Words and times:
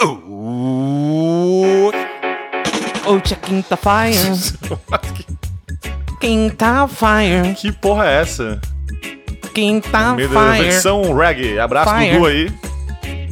Oh, 0.00 1.90
hoje 3.06 3.32
é 3.32 3.36
quinta-feira. 3.36 4.32
Quinta-feira. 6.20 7.54
Que 7.54 7.72
porra 7.72 8.06
é 8.06 8.20
essa? 8.22 8.60
Meio 9.56 9.80
da 9.80 9.88
Quinta-feira. 9.90 10.52
versão 10.62 11.14
reggae. 11.16 11.58
Abraço 11.58 11.92
Fire. 11.92 12.12
Dudu 12.12 12.26
aí. 12.26 12.48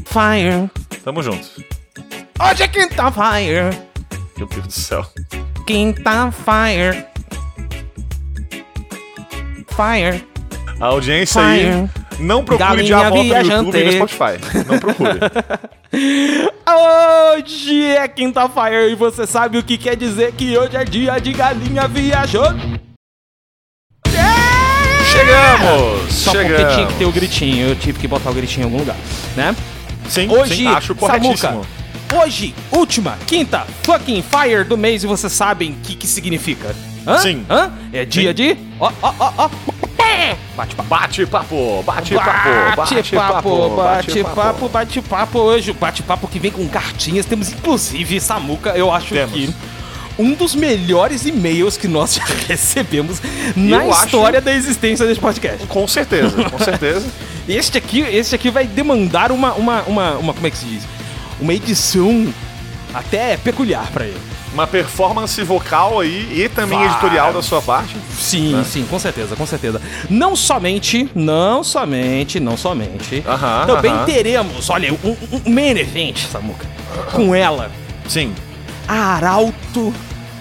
Fire. 0.07 0.71
Tamo 1.05 1.23
junto. 1.23 1.47
Hoje 2.41 2.63
é 2.65 2.69
quinta-feira. 2.69 3.71
Meu 4.37 4.47
Deus 4.49 4.67
do 4.67 4.73
céu. 4.73 5.07
Quinta-feira. 5.67 7.09
Fire. 9.69 10.27
A 10.81 10.87
audiência 10.87 11.41
aí. 11.43 11.89
Não 12.19 12.45
procure 12.45 12.69
Galinha 12.69 12.85
de 12.85 12.93
a 12.95 13.11
volta 13.11 13.17
no 13.17 13.25
viajante. 13.25 13.65
YouTube 13.67 13.79
e 13.79 13.85
no 13.85 13.93
Spotify. 14.09 14.67
Não 14.67 14.79
procure. 14.79 15.19
Hoje 17.37 17.85
é 17.85 18.09
quinta-feira 18.09 18.87
e 18.89 18.95
você 18.95 19.27
sabe 19.27 19.59
o 19.59 19.63
que 19.63 19.77
quer 19.79 19.97
dizer 19.97 20.33
que 20.33 20.57
hoje 20.59 20.77
é 20.77 20.85
dia 20.85 21.19
de 21.19 21.33
galinha 21.33 21.87
viajando? 21.87 22.81
Chegamos! 25.11 26.13
Só 26.13 26.33
porque 26.33 26.49
Chegamos. 26.49 26.75
tinha 26.75 26.87
que 26.87 26.95
ter 26.95 27.05
o 27.05 27.13
gritinho, 27.13 27.69
eu 27.69 27.77
tive 27.77 27.99
que 27.99 28.09
botar 28.09 28.31
o 28.31 28.35
gritinho 28.35 28.63
em 28.63 28.65
algum 28.65 28.79
lugar, 28.79 28.97
né? 29.37 29.55
Sim, 30.09 30.29
Hoje, 30.29 30.57
sim, 30.57 30.67
acho 30.67 30.95
corretíssimo. 30.95 31.37
Samuca, 31.37 31.69
hoje, 32.17 32.55
última, 32.73 33.17
quinta, 33.27 33.67
fucking 33.83 34.23
fire 34.23 34.65
do 34.65 34.77
mês 34.77 35.05
e 35.05 35.07
vocês 35.07 35.33
sabem 35.33 35.71
o 35.73 35.75
que 35.87 35.95
que 35.95 36.07
significa? 36.07 36.75
Hã? 37.07 37.19
Sim. 37.19 37.47
Hã? 37.49 37.71
É 37.93 38.05
dia 38.05 38.35
de... 38.35 38.57
Ó, 38.81 38.91
ó, 39.03 39.15
ó, 39.19 39.33
ó. 39.39 39.51
Bate 40.57 40.75
papo. 40.75 40.89
Bate 40.89 41.27
papo, 41.27 41.83
bate 41.85 42.15
papo, 42.15 42.77
Bate 42.77 43.03
papo, 43.13 43.69
bate 43.79 44.23
papo, 44.25 44.69
bate 44.69 45.01
papo. 45.03 45.39
Hoje 45.39 45.71
o 45.71 45.75
bate 45.75 46.03
papo 46.03 46.27
que 46.29 46.39
vem 46.39 46.51
com 46.51 46.67
cartinhas. 46.69 47.27
Temos 47.27 47.51
inclusive, 47.53 48.21
Samuca, 48.21 48.71
eu 48.71 48.91
acho 48.93 49.15
Temos. 49.15 49.33
que 49.33 49.55
um 50.19 50.33
dos 50.33 50.55
melhores 50.55 51.27
e-mails 51.27 51.77
que 51.77 51.87
nós 51.87 52.15
já 52.17 52.25
recebemos 52.49 53.21
na 53.55 53.77
Eu 53.85 53.93
acho- 53.93 54.07
história 54.07 54.41
da 54.41 54.53
existência 54.53 55.07
desse 55.07 55.21
podcast. 55.21 55.67
Com 55.67 55.87
certeza, 55.87 56.43
com 56.51 56.59
certeza. 56.63 57.07
Este 57.49 57.77
aqui, 57.79 58.01
este 58.01 58.35
aqui 58.35 58.51
vai 58.51 58.67
demandar 58.67 59.31
uma, 59.31 59.53
uma, 59.53 59.83
uma, 59.83 60.13
uma, 60.15 60.35
como 60.35 60.47
é 60.47 60.51
que 60.51 60.57
se 60.57 60.65
diz? 60.65 60.83
Uma 61.41 61.53
edição 61.53 62.33
até 62.95 63.37
peculiar 63.37 63.91
pra 63.93 64.07
ele. 64.07 64.21
Uma 64.53 64.67
performance 64.67 65.43
vocal 65.43 66.01
aí 66.01 66.43
e 66.45 66.49
também 66.49 66.79
Vai. 66.79 66.89
editorial 66.89 67.33
da 67.33 67.43
sua 67.43 67.61
parte. 67.61 67.95
Sim, 68.19 68.65
sim, 68.65 68.87
com 68.89 68.99
certeza, 68.99 69.37
com 69.37 69.45
certeza. 69.45 69.83
Não 70.09 70.35
somente, 70.35 71.11
não 71.15 71.63
somente, 71.63 72.41
não 72.41 72.57
somente. 72.57 73.23
Aham, 73.27 73.67
também 73.67 73.91
aham. 73.93 74.05
teremos, 74.07 74.71
olha, 74.71 74.93
um, 75.05 75.17
um, 75.33 75.51
main 75.53 75.77
event, 75.79 76.17
Samuca. 76.31 76.65
Com 77.13 77.35
ela, 77.35 77.71
Sim. 78.09 78.33
a 78.89 79.17
arauto 79.17 79.93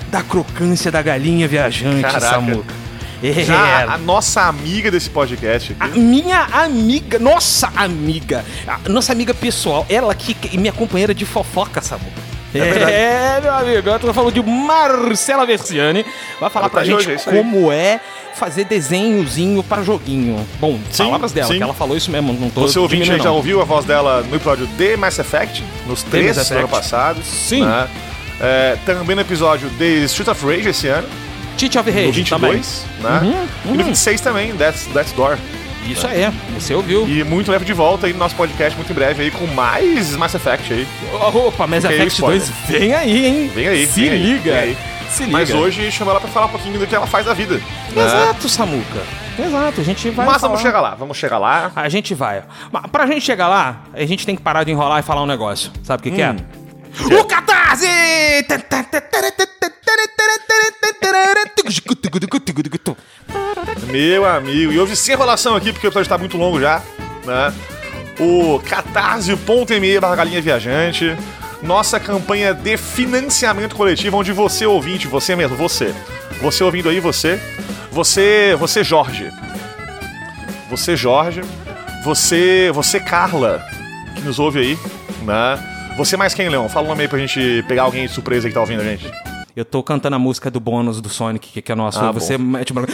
da 0.09 0.22
crocância 0.23 0.90
da 0.90 1.02
galinha 1.02 1.47
viajante, 1.47 2.02
Caraca. 2.03 2.22
Samuca. 2.30 2.73
É. 3.23 3.44
Já 3.44 3.94
a 3.94 3.97
nossa 3.97 4.42
amiga 4.44 4.92
desse 4.92 5.09
podcast 5.09 5.75
A 5.80 5.86
aqui. 5.86 6.00
minha 6.00 6.42
amiga, 6.53 7.17
nossa 7.17 7.72
amiga, 7.75 8.45
a 8.67 8.88
nossa 8.88 9.12
amiga 9.12 9.34
pessoal, 9.34 9.86
ela 9.90 10.14
que 10.14 10.34
que- 10.34 10.58
minha 10.58 10.72
companheira 10.72 11.14
de 11.14 11.25
fofoca, 11.25 11.81
Samuca. 11.81 12.34
Verdade. 12.64 12.92
É, 12.92 13.39
meu 13.42 13.53
amigo, 13.53 13.89
eu 13.89 14.00
tô 14.00 14.14
falando 14.14 14.34
de 14.34 14.42
Marcela 14.44 15.45
Versiani. 15.45 16.06
Vai 16.39 16.50
falar 16.50 16.66
Ela 16.66 16.70
pra 16.70 16.80
tá 16.81 16.84
de 16.86 16.92
gente 16.92 17.12
hoje, 17.12 17.30
é 17.30 17.31
como 17.31 17.72
é 17.72 18.00
fazer 18.36 18.66
desenhozinho 18.66 19.64
pra 19.64 19.81
joguinho. 19.81 20.45
Bom, 20.59 20.78
Sim, 20.92 21.06
palavras 21.06 21.31
dela, 21.31 21.47
sim. 21.47 21.58
que 21.58 21.64
ela 21.64 21.73
falou 21.73 21.95
isso 21.95 22.12
mesmo, 22.12 22.34
não 22.34 22.50
tô 22.50 22.62
Você 22.62 22.78
ouvinte 22.78 23.17
já 23.17 23.31
ouviu 23.31 23.62
a 23.62 23.64
voz 23.64 23.86
dela 23.86 24.22
no 24.30 24.36
episódio 24.36 24.67
de 24.67 24.97
Mass 24.97 25.17
Effect, 25.20 25.64
nos 25.88 26.03
três 26.03 26.36
do 26.36 26.56
ano 26.58 26.67
passado. 26.67 27.22
Sim. 27.23 27.64
né? 27.66 27.88
É, 28.42 28.78
também 28.86 29.16
no 29.16 29.22
episódio 29.22 29.69
de 29.69 30.03
Street 30.06 30.28
of 30.28 30.45
Rage 30.45 30.69
esse 30.69 30.88
ano, 30.88 31.08
Tite 31.56 31.78
of 31.80 31.90
no 31.90 31.95
Rage 31.97 32.12
22, 32.12 32.86
né? 33.00 33.19
Uhum, 33.23 33.73
E 33.73 33.78
no 33.78 33.84
26 33.85 34.19
também, 34.19 34.53
Death's, 34.56 34.88
Death's 34.88 35.13
Door. 35.13 35.38
Isso 35.85 36.07
aí, 36.07 36.31
você 36.53 36.73
ouviu. 36.73 37.07
E 37.07 37.23
muito 37.23 37.51
leve 37.51 37.63
de 37.66 37.73
volta 37.73 38.07
aí 38.07 38.13
no 38.13 38.19
nosso 38.19 38.35
podcast 38.35 38.75
muito 38.78 38.91
em 38.91 38.96
breve 38.96 39.23
aí 39.23 39.31
com 39.31 39.46
mais 39.47 40.16
Mass 40.16 40.34
Effect 40.35 40.73
aí. 40.73 40.88
Opa, 41.13 41.68
Mass 41.68 41.85
aí 41.85 41.91
o 42.00 42.01
Effect 42.01 42.22
2 42.22 42.50
vem 42.68 42.94
aí, 42.94 43.25
hein? 43.25 43.51
Vem 43.53 43.68
aí, 43.68 43.88
Se 43.88 44.01
vem 44.01 44.09
aí, 44.12 44.23
liga. 44.23 44.51
vem 44.51 44.59
aí. 44.62 44.78
Se 45.09 45.23
liga. 45.23 45.31
Mas 45.38 45.51
hoje 45.51 45.91
chama 45.91 46.12
ela 46.12 46.19
pra 46.19 46.29
falar 46.29 46.47
um 46.47 46.50
pouquinho 46.50 46.79
do 46.79 46.88
que 46.88 46.96
ela 46.96 47.06
faz 47.07 47.25
da 47.25 47.34
vida. 47.34 47.56
né? 47.56 48.03
Exato, 48.06 48.50
Samuca. 48.50 49.03
Exato, 49.38 49.81
a 49.81 49.84
gente 49.84 50.09
vai 50.12 50.25
Mas 50.25 50.35
falar. 50.38 50.47
vamos 50.47 50.62
chegar 50.62 50.81
lá, 50.81 50.96
vamos 50.96 51.18
chegar 51.18 51.38
lá. 51.38 51.72
A 51.75 51.90
gente 51.90 52.13
vai. 52.13 52.41
Mas 52.72 52.88
pra 52.88 53.06
gente 53.06 53.22
chegar 53.22 53.47
lá, 53.47 53.84
a 53.94 54.06
gente 54.06 54.25
tem 54.25 54.35
que 54.35 54.41
parar 54.41 54.63
de 54.63 54.72
enrolar 54.72 55.00
e 55.00 55.03
falar 55.03 55.22
um 55.23 55.28
negócio. 55.28 55.72
Sabe 55.84 56.00
o 56.00 56.03
que, 56.03 56.12
que 56.12 56.22
é? 56.22 56.35
O 57.19 57.25
Catarse! 57.25 57.85
Meu 63.88 64.25
amigo, 64.25 64.72
e 64.72 64.79
hoje 64.79 64.95
sem 64.95 65.13
enrolação 65.13 65.56
aqui, 65.56 65.72
porque 65.72 65.88
o 65.88 65.89
episódio 65.89 66.09
tá 66.09 66.17
muito 66.17 66.38
longo 66.38 66.59
já, 66.59 66.81
né? 67.25 67.53
O 68.19 68.59
catarse.me 68.59 70.00
barra 70.00 70.16
galinha 70.16 70.41
viajante, 70.41 71.16
nossa 71.61 72.00
campanha 72.00 72.53
de 72.53 72.78
financiamento 72.78 73.75
coletivo, 73.75 74.17
onde 74.17 74.31
você 74.31 74.66
ouvinte, 74.66 75.07
você 75.07 75.35
mesmo, 75.35 75.55
você, 75.55 75.94
você 76.41 76.63
ouvindo 76.63 76.89
aí, 76.89 77.00
você, 77.00 77.39
você, 77.91 78.55
você 78.57 78.84
Jorge, 78.84 79.31
você 80.69 80.95
Jorge, 80.95 81.41
você, 82.03 82.72
você 82.73 83.00
Carla, 83.00 83.66
que 84.16 84.22
nos 84.22 84.39
ouve 84.39 84.59
aí, 84.59 84.79
né? 85.23 85.94
Você 85.97 86.17
mais 86.17 86.34
quem, 86.34 86.50
Leão? 86.50 86.67
Fala 86.67 86.85
um 86.85 86.89
nome 86.89 87.03
aí 87.03 87.07
pra 87.07 87.17
gente 87.17 87.63
pegar 87.67 87.84
alguém 87.84 88.05
de 88.05 88.13
surpresa 88.13 88.47
que 88.47 88.53
tá 88.53 88.59
ouvindo 88.59 88.81
a 88.81 88.84
gente. 88.84 89.09
Eu 89.55 89.63
tô 89.63 89.81
cantando 89.81 90.17
a 90.17 90.19
música 90.19 90.51
do 90.51 90.59
bônus 90.59 90.99
do 90.99 91.07
Sonic, 91.07 91.47
que, 91.49 91.61
que 91.61 91.71
é 91.71 91.75
nosso. 91.75 91.97
Ah, 91.99 92.11
você 92.11 92.38
mete 92.38 92.73
uma... 92.73 92.85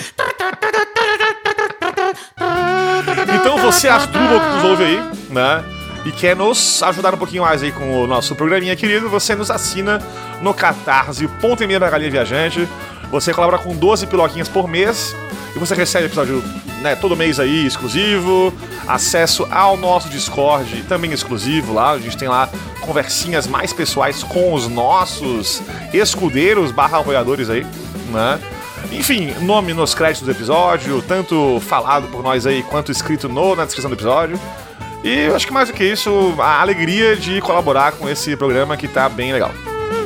Então 3.34 3.58
você, 3.58 3.88
Asdrubal, 3.88 4.40
que 4.40 4.56
nos 4.56 4.64
ouve 4.66 4.84
aí, 4.84 4.98
né? 5.32 5.64
E 6.06 6.12
quer 6.12 6.36
nos 6.36 6.84
ajudar 6.84 7.16
um 7.16 7.18
pouquinho 7.18 7.42
mais 7.44 7.64
aí 7.64 7.72
com 7.72 8.04
o 8.04 8.08
nosso 8.08 8.36
programinha 8.36 8.76
querido, 8.76 9.10
você 9.10 9.34
nos 9.34 9.50
assina 9.50 10.00
no 10.42 10.54
catarse.me 10.54 11.80
da 11.80 11.90
Galinha 11.90 12.12
Viajante. 12.12 12.68
Você 13.12 13.34
colabora 13.34 13.58
com 13.62 13.76
12 13.76 14.08
piloquinhas 14.08 14.48
por 14.48 14.68
mês 14.68 15.16
e 15.56 15.60
você 15.60 15.76
recebe 15.76 16.06
episódio 16.06 16.42
né, 16.82 16.96
todo 16.96 17.16
mês 17.16 17.40
aí, 17.40 17.66
exclusivo, 17.66 18.54
acesso 18.88 19.48
ao 19.52 19.78
nosso 19.78 20.10
Discord, 20.10 20.84
também 20.84 21.12
exclusivo 21.12 21.74
lá. 21.74 21.92
A 21.92 22.00
gente 22.00 22.18
tem 22.18 22.28
lá 22.28 22.50
conversinhas 22.80 23.48
mais 23.48 23.74
pessoais 23.74 24.24
com 24.24 24.54
os 24.54 24.68
nossos 24.68 25.62
escudeiros 25.94 26.72
barra 26.72 27.00
apoiadores 27.00 27.50
aí, 27.50 27.66
né? 28.12 28.40
Enfim, 28.92 29.34
nome 29.42 29.74
nos 29.74 29.94
créditos 29.94 30.26
do 30.26 30.32
episódio, 30.32 31.02
tanto 31.02 31.60
falado 31.62 32.08
por 32.08 32.24
nós 32.24 32.46
aí 32.46 32.64
quanto 32.64 32.92
escrito 32.92 33.30
no, 33.30 33.56
na 33.56 33.66
descrição 33.66 33.90
do 33.90 33.96
episódio. 33.96 34.40
E 35.04 35.26
eu 35.26 35.36
acho 35.36 35.48
que 35.48 35.54
mais 35.54 35.70
do 35.70 35.74
que 35.74 35.84
isso, 35.84 36.34
a 36.40 36.62
alegria 36.62 37.16
de 37.16 37.42
colaborar 37.42 37.94
com 37.94 38.10
esse 38.10 38.36
programa 38.36 38.78
que 38.78 38.88
tá 38.88 39.08
bem 39.08 39.34
legal, 39.34 39.52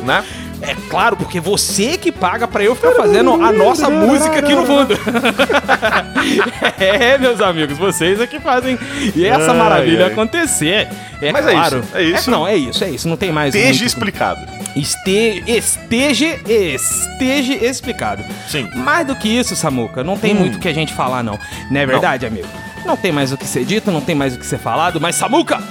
né? 0.04 0.24
É 0.62 0.74
claro, 0.90 1.16
porque 1.18 1.40
você 1.40 1.98
que 1.98 2.12
paga 2.12 2.48
pra 2.48 2.64
eu 2.64 2.76
ficar 2.76 2.92
fazendo 2.94 3.34
a 3.44 3.52
nossa 3.52 3.90
música 3.90 4.40
aqui 4.40 4.56
no 4.56 4.66
fundo. 4.66 4.98
é, 6.80 7.18
meus 7.18 7.42
amigos, 7.42 7.78
vocês 7.78 8.20
é 8.20 8.28
que 8.28 8.40
fazem 8.40 8.78
e 9.16 9.26
essa 9.26 9.52
Ai, 9.52 9.58
maravilha 9.58 10.06
ai. 10.06 10.12
acontecer. 10.12 10.88
É 11.22 11.32
Mas 11.32 11.46
é 11.48 11.52
claro. 11.52 11.80
isso, 11.80 11.98
é 11.98 12.04
isso. 12.04 12.32
não, 12.32 12.48
é 12.48 12.56
isso, 12.56 12.84
é 12.84 12.90
isso. 12.90 13.08
Não 13.08 13.18
tem 13.18 13.32
mais. 13.32 13.54
Esteja 13.54 13.74
muito- 13.74 13.86
explicado. 13.86 14.42
Este, 14.76 15.44
esteja, 15.48 16.38
esteja 16.50 17.54
explicado. 17.66 18.24
Sim. 18.50 18.70
Mais 18.76 19.06
do 19.08 19.16
que 19.16 19.28
isso, 19.30 19.56
Samuca, 19.56 20.04
não 20.04 20.18
tem 20.18 20.34
Hum. 20.36 20.40
muito 20.40 20.56
o 20.58 20.60
que 20.60 20.68
a 20.68 20.74
gente 20.74 20.94
falar, 20.94 21.24
não. 21.24 21.40
Não 21.72 21.80
é 21.80 21.86
verdade, 21.86 22.26
amigo? 22.26 22.48
Não 22.86 22.98
tem 22.98 23.12
mais 23.12 23.32
o 23.32 23.38
que 23.38 23.46
ser 23.46 23.64
dito, 23.66 23.90
não 23.92 24.02
tem 24.02 24.16
mais 24.16 24.36
o 24.36 24.40
que 24.40 24.46
ser 24.46 24.58
falado, 24.60 25.00
mas 25.00 25.16
Samuca! 25.16 25.62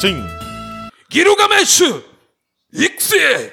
Sim. 0.00 0.24
Gilgamesh! 1.10 1.82
Ikse! 2.72 3.52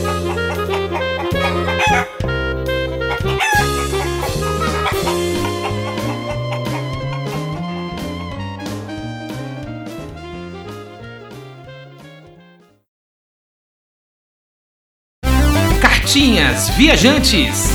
Viagens 16.69 16.77
Viajantes. 16.77 17.69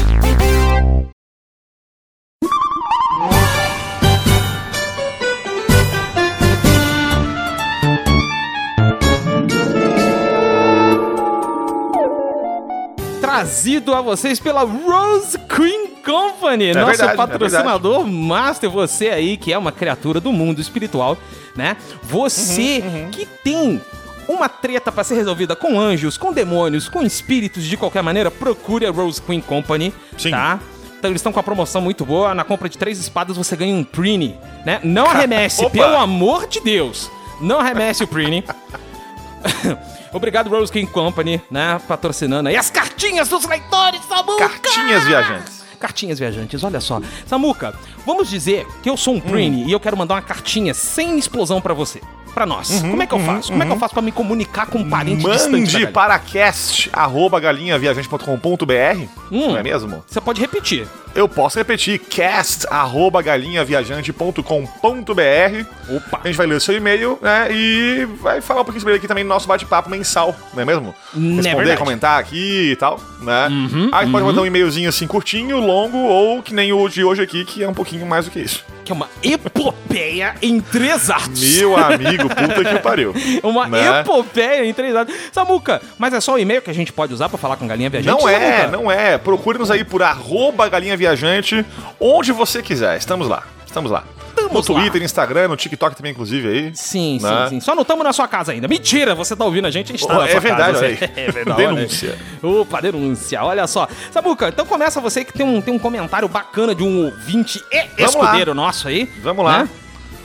Trazido 13.20 13.92
a 13.92 14.00
vocês 14.00 14.38
pela 14.38 14.62
Rose 14.62 15.36
Queen 15.48 15.88
Company, 16.04 16.66
é 16.66 16.74
nosso 16.74 16.86
verdade, 16.86 17.12
é 17.12 17.16
patrocinador 17.16 18.06
é 18.06 18.10
master, 18.10 18.70
você 18.70 19.08
aí 19.08 19.36
que 19.36 19.52
é 19.52 19.58
uma 19.58 19.72
criatura 19.72 20.20
do 20.20 20.32
mundo 20.32 20.60
espiritual, 20.60 21.18
né? 21.56 21.76
Você 22.04 22.82
uhum, 22.84 23.04
uhum. 23.04 23.10
que 23.10 23.26
tem 23.26 23.80
uma 24.28 24.48
treta 24.48 24.90
pra 24.90 25.04
ser 25.04 25.14
resolvida 25.14 25.54
com 25.54 25.78
anjos, 25.78 26.16
com 26.16 26.32
demônios, 26.32 26.88
com 26.88 27.02
espíritos 27.02 27.64
de 27.64 27.76
qualquer 27.76 28.02
maneira, 28.02 28.30
procure 28.30 28.86
a 28.86 28.90
Rose 28.90 29.20
Queen 29.20 29.40
Company, 29.40 29.92
Sim. 30.18 30.30
tá? 30.30 30.58
Então 30.98 31.10
eles 31.10 31.20
estão 31.20 31.32
com 31.32 31.40
a 31.40 31.42
promoção 31.42 31.80
muito 31.80 32.04
boa. 32.04 32.34
Na 32.34 32.42
compra 32.42 32.68
de 32.68 32.76
três 32.76 32.98
espadas 32.98 33.36
você 33.36 33.54
ganha 33.56 33.74
um 33.74 33.84
Prini, 33.84 34.38
né? 34.64 34.80
Não 34.82 35.06
arremesse, 35.10 35.68
pelo 35.70 35.96
amor 35.96 36.46
de 36.46 36.60
Deus. 36.60 37.10
Não 37.40 37.60
arremesse 37.60 38.02
o 38.02 38.08
Prini. 38.08 38.42
Obrigado, 40.12 40.48
Rose 40.48 40.72
King 40.72 40.90
Company, 40.90 41.40
né? 41.50 41.80
Patrocinando 41.86 42.48
aí 42.48 42.56
as 42.56 42.70
cartinhas 42.70 43.28
dos 43.28 43.44
leitores, 43.44 44.00
Samuca! 44.08 44.48
Cartinhas 44.48 45.04
viajantes. 45.04 45.64
Cartinhas 45.78 46.18
viajantes, 46.18 46.64
olha 46.64 46.80
só. 46.80 47.00
Samuca, 47.26 47.74
vamos 48.06 48.30
dizer 48.30 48.66
que 48.82 48.88
eu 48.88 48.96
sou 48.96 49.14
um 49.14 49.20
Prini 49.20 49.64
e 49.64 49.72
eu 49.72 49.78
quero 49.78 49.96
mandar 49.96 50.14
uma 50.14 50.22
cartinha 50.22 50.72
sem 50.72 51.18
explosão 51.18 51.60
pra 51.60 51.74
você. 51.74 52.00
Pra 52.36 52.44
nós. 52.44 52.82
Como 52.82 53.02
é 53.02 53.06
que 53.06 53.14
eu 53.14 53.18
faço? 53.18 53.48
Como 53.50 53.62
é 53.62 53.66
que 53.66 53.72
eu 53.72 53.78
faço 53.78 53.94
pra 53.94 54.02
me 54.02 54.12
comunicar 54.12 54.66
com 54.66 54.80
um 54.80 54.90
parente 54.90 55.26
Mande 55.26 55.86
para 55.86 56.18
cast, 56.18 56.90
arroba 56.92 57.40
galinhaviajante.com.br, 57.40 59.04
Hum. 59.32 59.52
não 59.52 59.56
é 59.56 59.62
mesmo? 59.62 60.04
Você 60.06 60.20
pode 60.20 60.38
repetir. 60.38 60.86
Eu 61.14 61.26
posso 61.30 61.56
repetir, 61.58 61.98
cast, 61.98 62.66
arroba 62.68 63.22
galinhaviajante.com.br. 63.22 65.94
Opa. 65.96 66.20
A 66.22 66.26
gente 66.26 66.36
vai 66.36 66.46
ler 66.46 66.56
o 66.56 66.60
seu 66.60 66.76
e-mail, 66.76 67.18
né? 67.22 67.48
E 67.50 68.06
vai 68.20 68.42
falar 68.42 68.60
um 68.60 68.64
pouquinho 68.64 68.80
sobre 68.80 68.92
ele 68.92 68.98
aqui 68.98 69.08
também 69.08 69.24
no 69.24 69.30
nosso 69.30 69.48
bate-papo 69.48 69.88
mensal, 69.88 70.36
não 70.52 70.62
é 70.62 70.66
mesmo? 70.66 70.94
Não 71.14 71.32
é 71.32 71.36
Responder, 71.36 71.56
verdade. 71.56 71.78
comentar 71.78 72.20
aqui 72.20 72.72
e 72.72 72.76
tal, 72.76 73.00
né? 73.22 73.48
Uhum, 73.48 73.88
Aí 73.92 74.10
pode 74.10 74.26
mandar 74.26 74.42
um 74.42 74.46
e-mailzinho 74.46 74.90
assim 74.90 75.06
curtinho, 75.06 75.58
longo, 75.58 75.96
ou 75.96 76.42
que 76.42 76.52
nem 76.52 76.70
o 76.72 76.86
de 76.88 77.02
hoje 77.02 77.22
aqui, 77.22 77.46
que 77.46 77.64
é 77.64 77.68
um 77.68 77.74
pouquinho 77.74 78.04
mais 78.04 78.26
do 78.26 78.30
que 78.30 78.40
isso. 78.40 78.62
Que 78.86 78.92
é 78.92 78.94
uma 78.94 79.08
epopeia 79.20 80.36
em 80.40 80.60
três 80.60 81.10
atos. 81.10 81.56
Meu 81.58 81.76
amigo, 81.76 82.28
puta 82.28 82.64
que 82.64 82.78
pariu. 82.78 83.12
Uma 83.42 83.66
Né? 83.66 84.00
epopeia 84.00 84.64
em 84.64 84.72
três 84.72 84.94
atos. 84.94 85.12
Samuca, 85.32 85.82
mas 85.98 86.14
é 86.14 86.20
só 86.20 86.34
o 86.34 86.38
e-mail 86.38 86.62
que 86.62 86.70
a 86.70 86.72
gente 86.72 86.92
pode 86.92 87.12
usar 87.12 87.28
pra 87.28 87.36
falar 87.36 87.56
com 87.56 87.66
galinha 87.66 87.90
viajante? 87.90 88.16
Não 88.22 88.28
é, 88.28 88.60
Samuca? 88.60 88.68
não 88.76 88.90
é. 88.90 89.18
Procure-nos 89.18 89.72
aí 89.72 89.82
por 89.82 90.04
arroba 90.04 90.68
galinha 90.68 90.96
viajante, 90.96 91.66
onde 91.98 92.30
você 92.30 92.62
quiser. 92.62 92.96
Estamos 92.96 93.26
lá, 93.28 93.42
estamos 93.66 93.90
lá. 93.90 94.04
no 94.50 94.54
lá. 94.58 94.62
Twitter, 94.62 95.02
Instagram, 95.02 95.48
no 95.48 95.56
TikTok 95.56 95.96
também, 95.96 96.12
inclusive, 96.12 96.48
aí. 96.48 96.70
Sim, 96.74 97.18
Né? 97.20 97.28
sim, 97.48 97.56
sim. 97.56 97.60
Só 97.60 97.74
não 97.74 97.82
estamos 97.82 98.04
na 98.04 98.12
sua 98.12 98.26
casa 98.28 98.52
ainda. 98.52 98.66
Mentira, 98.68 99.14
você 99.14 99.34
tá 99.36 99.44
ouvindo 99.44 99.66
a 99.66 99.70
gente, 99.70 99.92
a 99.92 99.96
gente 99.96 100.06
tá 100.06 100.14
Oh, 100.14 100.18
na 100.20 100.28
é 100.28 100.30
sua 100.30 100.40
verdade, 100.40 100.72
casa. 100.72 100.86
aí. 100.86 100.98
É 101.16 101.30
verdade. 101.32 101.62
olha. 101.64 101.74
Denúncia. 101.76 102.18
Opa, 102.42 102.80
denúncia. 102.80 103.42
Olha 103.42 103.66
só. 103.66 103.88
Samuca, 104.12 104.48
então 104.48 104.64
começa 104.66 105.00
você 105.00 105.24
que 105.24 105.32
tem 105.32 105.44
um, 105.46 105.60
tem 105.60 105.74
um 105.74 105.78
comentário 105.78 106.28
bacana 106.28 106.74
de 106.74 106.82
um 106.82 107.04
ouvinte 107.06 107.60
e 107.72 108.02
escudeiro 108.02 108.54
nosso 108.54 108.88
aí. 108.88 109.10
Vamos 109.22 109.44
lá. 109.44 109.64
né? 109.64 109.68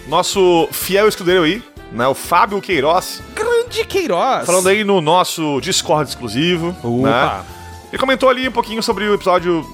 Nosso 0.07 0.67
fiel 0.71 1.07
escudeiro 1.07 1.43
aí, 1.43 1.63
né? 1.91 2.07
O 2.07 2.13
Fábio 2.15 2.59
Queiroz, 2.61 3.21
Grande 3.35 3.85
Queiroz. 3.85 4.45
falando 4.45 4.67
aí 4.69 4.83
no 4.83 4.99
nosso 5.01 5.59
Discord 5.61 6.09
exclusivo. 6.09 6.75
Opa. 6.83 7.07
Né? 7.09 7.43
Ele 7.91 7.97
comentou 7.99 8.29
ali 8.29 8.47
um 8.47 8.51
pouquinho 8.51 8.81
sobre 8.81 9.05
o 9.05 9.13
episódio 9.13 9.65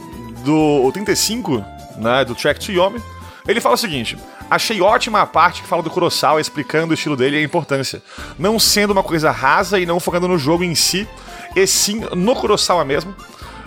do 0.44 0.90
35, 0.92 1.64
né? 1.98 2.26
Do 2.26 2.34
Track 2.36 2.60
to 2.66 2.72
Yomi. 2.72 3.02
Ele 3.48 3.62
fala 3.62 3.76
o 3.76 3.78
seguinte: 3.78 4.18
achei 4.50 4.82
ótima 4.82 5.22
a 5.22 5.26
parte 5.26 5.62
que 5.62 5.68
fala 5.68 5.82
do 5.82 5.90
Kurosawa 5.90 6.42
explicando 6.42 6.92
o 6.92 6.94
estilo 6.94 7.16
dele 7.16 7.38
e 7.38 7.40
a 7.40 7.44
importância. 7.44 8.02
Não 8.38 8.60
sendo 8.60 8.92
uma 8.92 9.04
coisa 9.04 9.32
rasa 9.32 9.80
e 9.80 9.86
não 9.86 10.00
focando 10.00 10.28
no 10.28 10.38
jogo 10.38 10.64
em 10.64 10.76
si, 10.76 11.08
e 11.56 11.66
sim 11.66 12.02
no 12.16 12.36
Kurosawa 12.36 12.84
mesmo. 12.84 13.16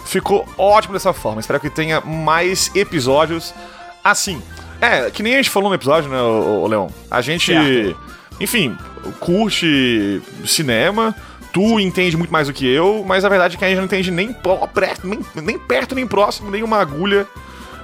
Ficou 0.05 0.47
ótimo 0.59 0.95
dessa 0.95 1.13
forma. 1.13 1.41
Espero 1.41 1.61
que 1.61 1.71
tenha 1.71 2.01
mais 2.01 2.71
episódios 2.75 3.55
assim. 4.03 4.43
É, 4.81 5.11
que 5.11 5.23
nem 5.23 5.35
a 5.35 5.37
gente 5.37 5.51
falou 5.51 5.69
no 5.69 5.75
episódio, 5.75 6.11
né, 6.11 6.21
ô, 6.21 6.63
ô, 6.63 6.67
Leon? 6.67 6.89
A 7.11 7.21
gente, 7.21 7.53
Certo. 7.53 7.97
enfim, 8.41 8.77
curte 9.21 10.23
cinema. 10.47 11.15
Tu 11.53 11.81
entende 11.81 12.17
muito 12.17 12.33
mais 12.33 12.47
do 12.47 12.53
que 12.53 12.67
eu, 12.67 13.05
mas 13.07 13.25
a 13.25 13.29
verdade 13.29 13.57
é 13.57 13.59
que 13.59 13.65
a 13.65 13.69
gente 13.69 13.79
não 13.79 13.85
entende 13.85 14.11
nem, 14.11 14.33
perto, 14.73 15.07
nem, 15.07 15.21
nem 15.35 15.59
perto, 15.59 15.95
nem 15.97 16.07
próximo, 16.07 16.49
nem 16.49 16.63
uma 16.63 16.79
agulha, 16.79 17.27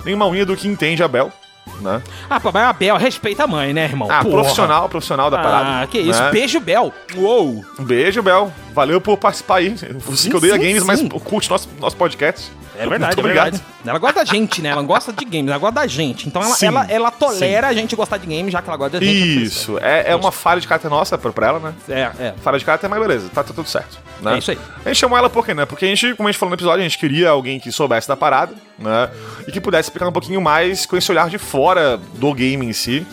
nem 0.05 0.15
uma 0.15 0.27
unha 0.29 0.47
do 0.47 0.57
que 0.57 0.69
entende 0.69 1.03
a 1.03 1.09
Bel, 1.09 1.33
né? 1.81 2.03
Ah, 2.29 2.41
papai, 2.41 2.63
a 2.65 2.73
Bel, 2.73 2.97
respeita 2.97 3.45
a 3.45 3.47
mãe, 3.47 3.73
né, 3.73 3.85
irmão? 3.85 4.09
Ah, 4.11 4.23
Porra. 4.23 4.37
profissional, 4.41 4.89
profissional 4.89 5.31
da 5.31 5.39
parada. 5.39 5.83
Ah, 5.83 5.87
que 5.87 5.99
isso. 5.99 6.21
né? 6.21 6.31
Beijo, 6.31 6.61
Bel. 6.61 6.93
Uou. 7.17 7.65
Beijo, 7.81 8.23
Bel. 8.23 8.53
Valeu 8.75 9.01
por 9.01 9.17
participar 9.17 9.57
aí. 9.57 9.71
Você 9.77 10.17
Sim, 10.25 10.31
que 10.31 10.37
odeia 10.37 10.55
sim, 10.55 10.61
games, 10.61 10.81
sim. 10.81 10.87
mas 10.87 11.23
curte 11.23 11.51
nosso, 11.51 11.69
nosso 11.81 11.97
podcast. 11.97 12.51
É 12.79 12.87
verdade, 12.87 13.17
é 13.17 13.21
obrigado. 13.21 13.53
verdade. 13.53 13.65
Ela 13.85 13.99
gosta 13.99 14.21
da 14.21 14.25
gente, 14.25 14.63
né? 14.63 14.71
Ela 14.71 14.83
gosta 14.83 15.13
de 15.13 15.25
games, 15.25 15.49
ela 15.49 15.59
gosta 15.59 15.75
da 15.75 15.87
gente. 15.87 16.29
Então 16.29 16.43
ela, 16.43 16.55
Sim, 16.55 16.67
ela, 16.67 16.87
ela 16.89 17.11
tolera 17.11 17.69
a 17.69 17.73
gente 17.73 17.95
gostar 17.95 18.19
de 18.19 18.27
games, 18.27 18.53
já 18.53 18.61
que 18.61 18.69
ela 18.69 18.77
gosta 18.77 18.99
da 18.99 19.07
gente. 19.07 19.45
Isso. 19.45 19.79
É, 19.81 20.11
é 20.11 20.17
uma 20.17 20.33
falha 20.33 20.61
de 20.61 20.67
caráter 20.67 20.89
nossa 20.89 21.17
pra, 21.17 21.33
pra 21.33 21.47
ela, 21.47 21.59
né? 21.59 21.75
É, 21.89 22.27
é. 22.27 22.35
Falha 22.43 22.59
de 22.59 22.65
caráter, 22.65 22.89
mas 22.89 23.01
beleza. 23.01 23.29
Tá, 23.29 23.43
tá 23.43 23.53
tudo 23.55 23.69
certo. 23.69 23.99
Né? 24.21 24.35
É 24.35 24.39
isso 24.39 24.51
aí. 24.51 24.59
A 24.85 24.89
gente 24.89 24.99
chamou 24.99 25.19
ela 25.19 25.31
por 25.31 25.45
quê, 25.45 25.55
né? 25.55 25.67
Porque 25.67 25.85
a 25.85 25.89
gente, 25.89 26.15
como 26.15 26.29
a 26.29 26.33
gente 26.33 26.39
falou 26.39 26.51
no 26.51 26.57
episódio, 26.57 26.81
a 26.81 26.89
gente 26.89 26.99
queria 26.99 27.31
alguém 27.31 27.61
que 27.61 27.71
soubesse 27.71 28.09
da 28.09 28.17
parada, 28.17 28.55
né? 28.79 29.11
E 29.47 29.53
que 29.53 29.61
pudesse 29.61 29.89
explicar 29.89 30.09
um 30.09 30.13
pouquinho 30.13 30.41
mais 30.41 30.87
com 30.87 30.97
esse 30.97 31.11
olhar 31.11 31.29
de 31.29 31.39
fora 31.39 31.99
do 32.15 32.33
game 32.35 32.67
em 32.67 32.73
si. 32.73 33.07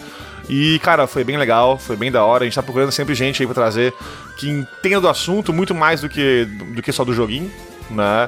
E, 0.49 0.79
cara, 0.79 1.07
foi 1.07 1.23
bem 1.23 1.37
legal, 1.37 1.77
foi 1.77 1.95
bem 1.95 2.11
da 2.11 2.23
hora. 2.23 2.43
A 2.43 2.45
gente 2.45 2.55
tá 2.55 2.63
procurando 2.63 2.91
sempre 2.91 3.15
gente 3.15 3.41
aí 3.41 3.47
pra 3.47 3.53
trazer 3.53 3.93
que 4.37 4.49
entenda 4.49 5.01
do 5.01 5.07
assunto 5.07 5.53
muito 5.53 5.73
mais 5.73 6.01
do 6.01 6.09
que, 6.09 6.45
do 6.45 6.81
que 6.81 6.91
só 6.91 7.05
do 7.05 7.13
joguinho, 7.13 7.51
né? 7.89 8.27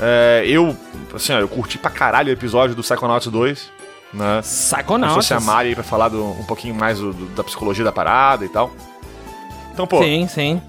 É, 0.00 0.44
eu, 0.46 0.76
assim, 1.14 1.32
ó, 1.32 1.38
eu 1.38 1.48
curti 1.48 1.78
pra 1.78 1.90
caralho 1.90 2.28
o 2.28 2.32
episódio 2.32 2.74
do 2.74 2.82
Psychonauts 2.82 3.28
2, 3.28 3.70
né? 4.12 4.40
Se 4.42 4.74
Psychonauts. 4.74 5.14
fosse 5.14 5.34
a 5.34 5.40
Mari 5.40 5.68
aí 5.70 5.74
pra 5.74 5.84
falar 5.84 6.08
do- 6.08 6.24
um 6.24 6.44
pouquinho 6.44 6.74
mais 6.74 6.98
do- 6.98 7.12
do- 7.12 7.26
da 7.34 7.44
psicologia 7.44 7.84
da 7.84 7.92
parada 7.92 8.44
e 8.44 8.48
tal. 8.48 8.72
Então, 9.72 9.86
pô, 9.86 10.02
Sim, 10.02 10.26
sim. 10.28 10.60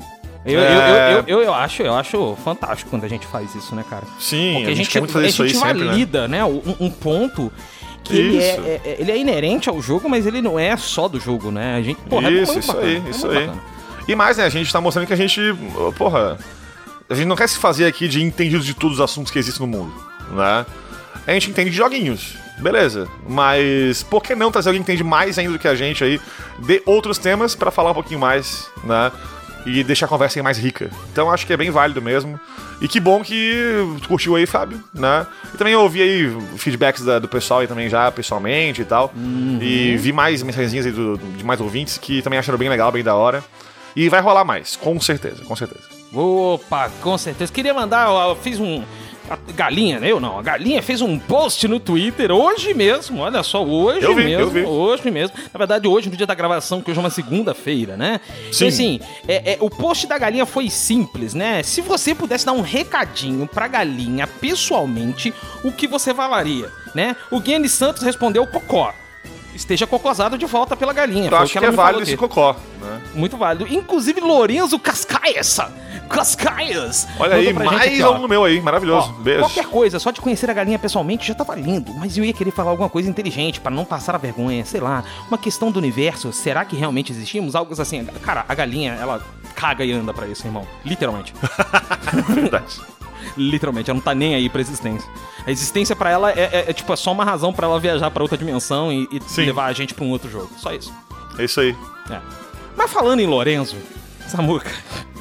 Eu, 0.45 0.59
É. 0.59 1.13
eu, 1.13 1.17
eu, 1.17 1.23
eu, 1.27 1.41
eu, 1.45 1.53
acho, 1.55 1.81
eu 1.81 1.95
acho 1.95 2.37
fantástico 2.43 2.91
quando 2.91 3.03
a 3.03 3.07
gente 3.07 3.25
faz 3.25 3.53
isso, 3.55 3.73
né, 3.75 3.83
cara? 3.89 4.03
sim, 4.19 4.53
Porque 4.57 4.71
a 4.71 4.75
gente, 4.75 4.89
quer 4.91 4.99
muito 4.99 5.11
fazer 5.11 5.25
a 5.25 5.29
isso 5.29 5.47
gente 5.47 5.57
sempre, 5.57 5.79
né? 5.79 5.85
valida, 5.87 6.27
né? 6.27 6.45
um, 6.45 6.61
um 6.79 6.89
ponto 6.91 7.51
que 8.03 8.15
ele 8.15 8.37
é, 8.37 8.51
Isso. 8.51 8.61
é- 8.61 8.81
é- 8.91 8.95
ele 8.99 9.11
é 9.11 9.17
inerente 9.17 9.67
ao 9.69 9.81
jogo, 9.81 10.07
mas 10.07 10.27
ele 10.27 10.39
não 10.43 10.59
é 10.59 10.77
só 10.77 11.07
do 11.07 11.19
jogo, 11.19 11.49
né? 11.49 11.75
A 11.77 11.81
gente, 11.81 11.99
porra, 12.01 12.27
é 12.27 12.31
isso, 12.33 12.51
muito 12.53 12.63
isso 12.63 12.71
bacana, 12.73 12.87
aí, 12.87 13.03
é 13.03 13.09
isso 13.09 13.27
aí. 13.27 13.39
bacana. 13.47 13.63
E 14.07 14.15
mais, 14.15 14.37
né, 14.37 14.45
a 14.45 14.49
gente 14.49 14.71
tá 14.71 14.79
mostrando 14.79 15.07
que 15.07 15.13
a 15.13 15.15
gente, 15.15 15.41
porra, 15.97 16.37
a 17.09 17.15
gente 17.15 17.25
não 17.27 17.35
quer 17.35 17.47
se 17.47 17.57
fazer 17.57 17.85
aqui 17.85 18.07
de 18.07 18.21
entendido 18.21 18.63
de 18.63 18.73
todos 18.73 18.97
os 18.97 19.01
assuntos 19.03 19.31
que 19.31 19.39
existem 19.39 19.65
no 19.65 19.71
mundo, 19.77 19.93
né? 20.31 20.65
A 21.27 21.31
gente 21.33 21.49
entende 21.49 21.71
de 21.71 21.77
joguinhos, 21.77 22.35
beleza. 22.59 23.07
Mas 23.27 24.03
por 24.03 24.21
que 24.21 24.35
não 24.35 24.51
trazer 24.51 24.69
alguém 24.69 24.83
que 24.83 24.91
entende 24.91 25.03
mais 25.03 25.37
ainda 25.39 25.53
do 25.53 25.59
que 25.59 25.67
a 25.67 25.73
gente 25.75 26.03
aí 26.03 26.19
de 26.59 26.81
outros 26.85 27.17
temas 27.17 27.55
pra 27.55 27.71
falar 27.71 27.91
um 27.91 27.95
pouquinho 27.95 28.19
mais, 28.19 28.67
né? 28.83 29.11
E 29.65 29.83
deixar 29.83 30.05
a 30.05 30.09
conversa 30.09 30.37
aí 30.37 30.43
mais 30.43 30.59
rica. 30.59 30.91
Então 31.11 31.31
acho 31.31 31.47
que 31.47 31.51
é 31.53 31.57
bem 31.57 31.71
válido 31.71 31.99
mesmo. 31.99 32.39
E 32.79 32.87
que 32.87 32.99
bom 32.99 33.23
que 33.23 33.53
tu 34.03 34.07
curtiu 34.07 34.35
aí, 34.35 34.45
Fábio, 34.45 34.83
né? 34.93 35.25
E 35.51 35.57
também 35.57 35.73
eu 35.73 35.81
ouvi 35.81 36.01
aí 36.03 36.37
feedbacks 36.57 37.03
da- 37.03 37.17
do 37.17 37.27
pessoal 37.27 37.61
aí 37.61 37.67
também 37.67 37.89
já 37.89 38.11
pessoalmente 38.11 38.83
e 38.83 38.85
tal. 38.85 39.11
E 39.61 39.97
vi 39.97 40.11
mais 40.13 40.43
mensagenzinhas 40.43 40.85
aí 40.85 40.91
do- 40.91 41.17
do- 41.17 41.37
de 41.37 41.43
mais 41.43 41.59
ouvintes 41.59 41.97
que 41.97 42.21
também 42.21 42.37
acharam 42.37 42.59
bem 42.59 42.69
legal, 42.69 42.91
bem 42.91 43.03
da 43.03 43.15
hora. 43.15 43.43
E 43.95 44.07
vai 44.09 44.21
rolar 44.21 44.45
mais, 44.45 44.75
com 44.75 44.99
certeza, 45.01 45.43
com 45.45 45.55
certeza. 45.55 45.94
Opa, 46.15 46.89
com 47.01 47.17
certeza. 47.17 47.51
Queria 47.51 47.73
mandar, 47.73 48.09
eu 48.09 48.35
fiz 48.35 48.59
um. 48.59 48.83
A 49.27 49.35
galinha, 49.53 49.99
né? 49.99 50.11
Eu 50.11 50.19
não. 50.19 50.37
A 50.37 50.41
galinha 50.43 50.83
fez 50.83 51.01
um 51.01 51.17
post 51.17 51.67
no 51.67 51.79
Twitter 51.79 52.31
hoje 52.31 52.75
mesmo. 52.75 53.21
Olha 53.21 53.41
só, 53.41 53.65
hoje 53.65 54.05
vi, 54.13 54.23
mesmo. 54.23 54.67
Hoje 54.67 55.09
mesmo. 55.09 55.35
Na 55.51 55.57
verdade, 55.57 55.87
hoje, 55.87 56.11
no 56.11 56.15
dia 56.15 56.27
da 56.27 56.35
gravação, 56.35 56.79
que 56.79 56.91
hoje 56.91 56.99
é 56.99 57.03
uma 57.03 57.09
segunda-feira, 57.09 57.97
né? 57.97 58.21
Sim. 58.51 58.55
Então, 58.55 58.67
assim, 58.67 58.99
é, 59.27 59.53
é, 59.53 59.57
o 59.61 59.69
post 59.69 60.05
da 60.05 60.15
galinha 60.19 60.45
foi 60.45 60.69
simples, 60.69 61.33
né? 61.33 61.63
Se 61.63 61.81
você 61.81 62.13
pudesse 62.13 62.45
dar 62.45 62.51
um 62.51 62.61
recadinho 62.61 63.47
pra 63.47 63.67
galinha 63.67 64.27
pessoalmente, 64.27 65.33
o 65.63 65.71
que 65.71 65.87
você 65.87 66.13
falaria, 66.13 66.71
né? 66.93 67.15
O 67.31 67.39
Guilherme 67.39 67.67
Santos 67.67 68.03
respondeu 68.03 68.45
cocó. 68.45 68.93
Esteja 69.55 69.87
cocosado 69.87 70.37
de 70.37 70.45
volta 70.45 70.75
pela 70.75 70.93
galinha. 70.93 71.29
Eu 71.31 71.37
acho 71.37 71.53
que, 71.53 71.57
ela 71.57 71.67
é 71.67 71.71
válido 71.71 72.03
aqui. 72.03 72.11
esse 72.11 72.17
cocó, 72.17 72.55
né? 72.79 73.01
Muito 73.15 73.37
válido. 73.37 73.73
Inclusive, 73.73 74.19
Lorenzo 74.19 74.77
Cascaias. 74.77 75.59
Cascaias. 76.09 77.07
Olha 77.19 77.35
aí, 77.35 77.51
mais 77.53 77.71
aqui, 77.81 78.01
aluno 78.01 78.27
meu 78.27 78.43
aí, 78.43 78.61
maravilhoso. 78.61 79.13
Ó, 79.17 79.21
Beijo. 79.21 79.39
Qualquer 79.41 79.65
coisa, 79.67 79.99
só 79.99 80.11
de 80.11 80.21
conhecer 80.21 80.49
a 80.49 80.53
galinha 80.53 80.77
pessoalmente 80.79 81.27
já 81.27 81.33
tava 81.35 81.55
lindo, 81.55 81.93
mas 81.95 82.17
eu 82.17 82.23
ia 82.25 82.33
querer 82.33 82.51
falar 82.51 82.71
alguma 82.71 82.89
coisa 82.89 83.09
inteligente 83.09 83.59
pra 83.59 83.71
não 83.71 83.85
passar 83.85 84.15
a 84.15 84.17
vergonha, 84.17 84.63
sei 84.65 84.79
lá, 84.81 85.03
uma 85.27 85.37
questão 85.37 85.71
do 85.71 85.77
universo, 85.79 86.31
será 86.33 86.63
que 86.65 86.75
realmente 86.75 87.11
existimos? 87.11 87.55
Algo 87.55 87.79
assim, 87.81 88.05
cara, 88.23 88.45
a 88.47 88.55
galinha, 88.55 88.93
ela 88.93 89.21
caga 89.55 89.83
e 89.85 89.91
anda 89.91 90.13
pra 90.13 90.27
isso, 90.27 90.45
irmão, 90.45 90.67
literalmente. 90.83 91.33
Verdade. 92.33 92.79
literalmente, 93.37 93.89
ela 93.89 93.97
não 93.97 94.03
tá 94.03 94.13
nem 94.15 94.35
aí 94.35 94.49
pra 94.49 94.61
existência. 94.61 95.09
A 95.45 95.51
existência 95.51 95.95
pra 95.95 96.09
ela 96.09 96.31
é, 96.31 96.39
é- 96.51 96.65
é, 96.69 96.73
tipo 96.73 96.91
é 96.91 96.95
só 96.95 97.11
uma 97.11 97.23
razão 97.25 97.51
pra 97.53 97.67
ela 97.67 97.79
viajar 97.79 98.09
pra 98.11 98.23
outra 98.23 98.37
dimensão 98.37 98.91
e, 98.91 99.07
e 99.11 99.41
levar 99.41 99.65
a 99.65 99.73
gente 99.73 99.93
pra 99.93 100.03
um 100.05 100.09
outro 100.11 100.29
jogo, 100.29 100.49
só 100.57 100.71
isso. 100.73 100.93
É 101.37 101.43
isso 101.45 101.59
aí. 101.59 101.75
É. 102.09 102.19
Mas 102.77 102.91
falando 102.91 103.19
em 103.19 103.25
Lorenzo, 103.27 103.75
Samuca, 104.27 104.71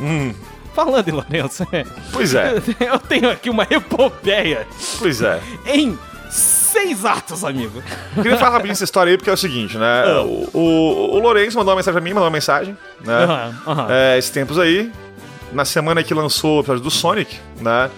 Hum, 0.01 0.35
falando 0.75 1.09
em 1.09 1.13
Lourenço, 1.13 1.67
Pois 2.13 2.35
é, 2.35 2.55
eu 2.81 2.99
tenho 2.99 3.31
aqui 3.31 3.49
uma 3.49 3.67
epopeia 3.71 4.67
pois 4.99 5.23
é. 5.23 5.41
em 5.67 5.99
seis 6.31 7.05
atos, 7.05 7.45
amigo. 7.45 7.83
Eu 8.17 8.23
queria 8.23 8.37
falar 8.37 8.51
rapidinho 8.51 8.73
essa 8.73 8.85
história 8.85 9.13
aí, 9.13 9.17
porque 9.17 9.31
é 9.31 9.33
o 9.33 9.37
seguinte, 9.37 9.79
né? 9.79 10.03
Ah. 10.07 10.23
O, 10.23 10.51
o, 10.53 11.15
o 11.15 11.19
Lourenço 11.21 11.57
mandou 11.57 11.73
uma 11.73 11.77
mensagem 11.77 11.95
pra 11.95 12.03
mim, 12.03 12.11
mandou 12.11 12.25
uma 12.25 12.31
mensagem, 12.33 12.77
né? 13.01 13.25
Aham, 13.25 13.55
aham. 13.67 13.87
É, 13.91 14.19
esses 14.19 14.31
tempos 14.31 14.59
aí, 14.59 14.91
na 15.53 15.65
semana 15.65 16.03
que 16.03 16.13
lançou 16.13 16.57
o 16.57 16.61
episódio 16.61 16.83
do 16.83 16.91
Sonic, 16.91 17.39
né? 17.61 17.89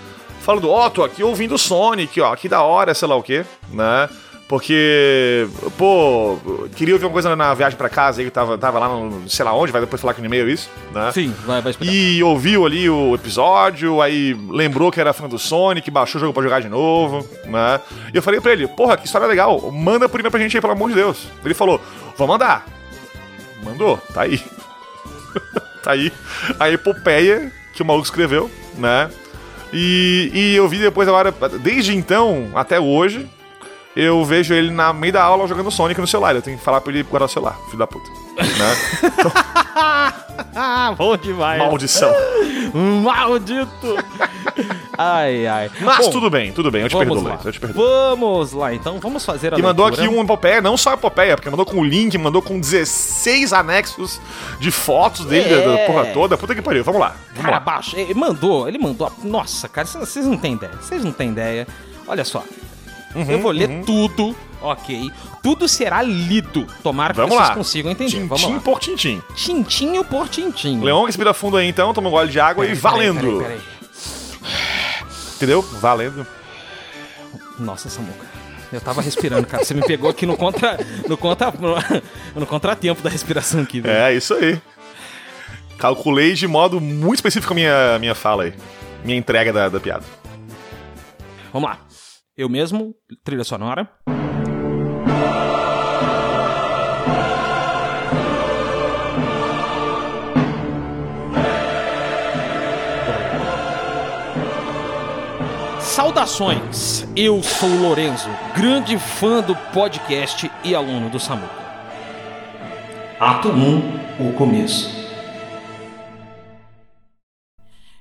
Falando, 0.43 0.71
ó, 0.71 0.89
tô 0.91 1.03
aqui 1.03 1.25
ouvindo 1.25 1.55
o 1.55 1.59
Sonic, 1.59 2.21
ó, 2.21 2.37
que 2.37 2.49
da 2.49 2.63
hora, 2.63 2.95
sei 2.95 3.09
lá 3.09 3.17
o 3.17 3.23
quê, 3.23 3.45
né? 3.73 4.09
Porque, 4.49 5.49
pô, 5.77 6.39
queria 6.77 6.95
ouvir 6.95 7.05
uma 7.05 7.13
coisa 7.13 7.35
na 7.35 7.53
viagem 7.53 7.77
pra 7.77 7.89
casa 7.89 8.21
aí, 8.21 8.25
que 8.25 8.31
tava, 8.31 8.57
tava 8.57 8.79
lá 8.79 8.89
no, 8.89 9.29
sei 9.29 9.45
lá 9.45 9.53
onde, 9.53 9.73
vai 9.73 9.81
depois 9.81 10.01
falar 10.01 10.13
aqui 10.13 10.21
no 10.21 10.27
e-mail 10.29 10.49
isso, 10.49 10.71
né? 10.93 11.11
Sim, 11.11 11.35
vai, 11.45 11.61
vai 11.61 11.73
explicar. 11.73 11.93
E 11.93 12.23
ouviu 12.23 12.65
ali 12.65 12.89
o 12.89 13.13
episódio, 13.13 14.01
aí 14.01 14.35
lembrou 14.49 14.93
que 14.93 15.01
era 15.01 15.13
fã 15.13 15.29
do 15.29 15.37
Sonic, 15.37 15.91
baixou 15.91 16.21
o 16.21 16.23
jogo 16.23 16.33
pra 16.33 16.45
jogar 16.45 16.61
de 16.61 16.69
novo, 16.69 17.29
né? 17.45 17.81
E 18.15 18.17
eu 18.17 18.23
falei 18.23 18.41
pra 18.41 18.53
ele, 18.53 18.69
porra, 18.69 18.97
que 18.97 19.05
história 19.05 19.27
legal, 19.27 19.69
manda 19.73 20.09
por 20.09 20.21
e-mail 20.21 20.31
pra 20.31 20.39
gente 20.39 20.57
aí, 20.57 20.61
pelo 20.61 20.75
amor 20.75 20.91
de 20.91 20.95
Deus. 20.95 21.27
Ele 21.45 21.55
falou, 21.55 21.81
vou 22.17 22.29
mandar. 22.29 22.65
Mandou, 23.65 23.99
tá 24.15 24.23
aí. 24.23 24.41
tá 25.83 25.91
aí 25.91 26.13
a 26.61 26.71
epopeia 26.71 27.53
que 27.73 27.83
o 27.83 27.85
maluco 27.85 28.07
escreveu, 28.07 28.49
né? 28.79 29.11
E, 29.73 30.31
e 30.33 30.55
eu 30.55 30.69
vi 30.69 30.79
depois 30.79 31.09
agora, 31.09 31.35
desde 31.61 31.97
então 31.97 32.49
até 32.55 32.79
hoje, 32.79 33.29
eu 33.97 34.23
vejo 34.25 34.53
ele 34.55 34.71
na 34.71 34.93
meio 34.93 35.13
da 35.15 35.23
aula 35.23 35.49
jogando 35.49 35.71
Sonic 35.71 35.99
no 36.01 36.07
celular. 36.07 36.35
Eu 36.37 36.43
tenho 36.43 36.59
que 36.59 36.63
falar 36.65 36.81
pra 36.81 36.93
ele 36.93 37.03
guardar 37.03 37.27
o 37.29 37.33
celular, 37.33 37.57
filho 37.67 37.79
da 37.79 37.87
puta. 37.87 38.09
Né? 38.37 38.77
Ah, 40.55 40.95
bom 40.99 41.17
demais. 41.17 41.59
Maldição. 41.59 42.13
Maldito. 43.03 43.97
ai, 44.99 45.47
ai. 45.47 45.71
Mas 45.81 46.07
Bom, 46.07 46.11
tudo 46.11 46.29
bem, 46.29 46.53
tudo 46.53 46.71
bem, 46.71 46.83
eu 46.83 46.89
te 46.89 46.97
perdoo, 46.97 47.23
lá. 47.23 47.39
Eu 47.43 47.53
te 47.53 47.59
perdoo. 47.61 47.83
Vamos 48.11 48.53
lá, 48.53 48.75
então 48.75 48.99
vamos 49.01 49.25
fazer 49.25 49.55
a 49.55 49.59
E 49.59 49.63
mandou 49.63 49.87
aqui 49.87 50.07
um 50.07 50.21
epopeia, 50.23 50.61
não 50.61 50.77
só 50.77 50.93
epopeia, 50.93 51.37
porque 51.37 51.49
mandou 51.49 51.65
com 51.65 51.79
o 51.81 51.85
link, 51.85 52.17
mandou 52.19 52.43
com 52.43 52.59
16 52.61 53.53
anexos 53.53 54.21
de 54.61 54.71
fotos 54.71 55.25
dele, 55.25 55.49
da, 55.49 55.61
da 55.73 55.79
É. 55.79 55.87
porra 55.87 56.07
toda. 56.07 56.37
Puta 56.37 56.55
que 56.55 56.61
pariu, 56.63 56.85
vamos 56.85 57.01
lá. 57.01 57.17
Vamos 57.31 57.43
Cara, 57.43 57.53
lá. 57.55 57.61
baixo. 57.61 57.97
Ele 57.97 58.13
mandou, 58.15 58.69
ele 58.69 58.79
mandou. 58.79 59.11
Nossa, 59.23 59.69
cara, 59.69 59.87
vocês- 59.87 60.09
vocês 60.09 60.27
não 60.27 60.37
têm 60.37 60.55
ideia. 60.55 60.73
Vocês 60.81 61.03
não 61.05 61.13
têm 61.13 61.31
ideia. 61.31 61.67
Olha 62.07 62.25
só. 62.25 62.43
Uhum, 63.15 63.31
eu 63.31 63.39
vou 63.41 63.51
ler 63.51 63.83
tudo, 63.85 64.37
ok? 64.61 65.11
Tudo 65.43 65.67
será 65.69 66.03
lido. 66.03 66.67
Tomara 66.83 67.15
que 67.15 67.21
Vamos 67.21 67.35
vocês 67.37 67.49
lá. 67.49 67.55
consigam 67.55 67.91
entender. 67.93 68.21
Vamos 68.27 68.41
Tintim 68.41 68.55
lá. 68.55 68.61
por 68.61 68.79
tintim. 68.81 69.23
Tintinho 69.35 70.05
por 70.05 70.29
tintinho. 70.29 70.83
Leão, 70.85 71.05
respira 71.05 71.33
fundo 71.33 71.57
aí 71.57 71.67
então, 71.69 71.95
toma 71.95 72.09
um 72.09 72.11
gole 72.11 72.31
de 72.31 72.41
água 72.41 72.65
Peraí, 72.65 72.77
e 72.77 72.81
valendo. 72.81 73.39
peraí, 73.39 73.59
peraí. 73.61 73.61
Entendeu? 75.37 75.63
Valendo. 75.63 76.27
Nossa, 77.59 77.89
Samuca. 77.89 78.27
Eu 78.73 78.81
tava 78.81 79.01
respirando, 79.01 79.47
cara. 79.47 79.65
Você 79.65 79.73
me 79.75 79.83
pegou 79.83 80.11
aqui 80.11 80.27
no 80.27 80.37
contra. 80.37 80.79
No, 81.09 81.17
contra, 81.17 81.53
no 82.35 82.47
contratempo 82.47 83.01
da 83.01 83.09
respiração 83.09 83.61
aqui. 83.63 83.81
É, 83.85 84.13
isso 84.13 84.35
aí. 84.35 84.61
Calculei 85.79 86.33
de 86.35 86.47
modo 86.47 86.81
muito 86.81 87.17
específico 87.17 87.53
a 87.53 87.55
minha, 87.55 87.99
minha 87.99 88.15
fala 88.15 88.45
aí. 88.45 88.55
Minha 89.05 89.17
entrega 89.19 89.53
da, 89.53 89.69
da 89.69 89.79
piada. 89.79 90.05
Vamos 91.53 91.69
lá. 91.71 91.79
Eu 92.37 92.51
mesmo, 92.51 92.95
trilha 93.25 93.45
sonora. 93.45 93.89
Saudações! 105.81 107.09
Eu 107.17 107.43
sou 107.43 107.71
o 107.71 107.81
Lorenzo, 107.81 108.29
grande 108.55 108.99
fã 108.99 109.41
do 109.41 109.57
podcast 109.73 110.51
e 110.63 110.75
aluno 110.75 111.09
do 111.09 111.19
Samu. 111.19 111.49
Ato 113.19 113.49
1 113.49 114.29
O 114.29 114.33
começo. 114.35 115.06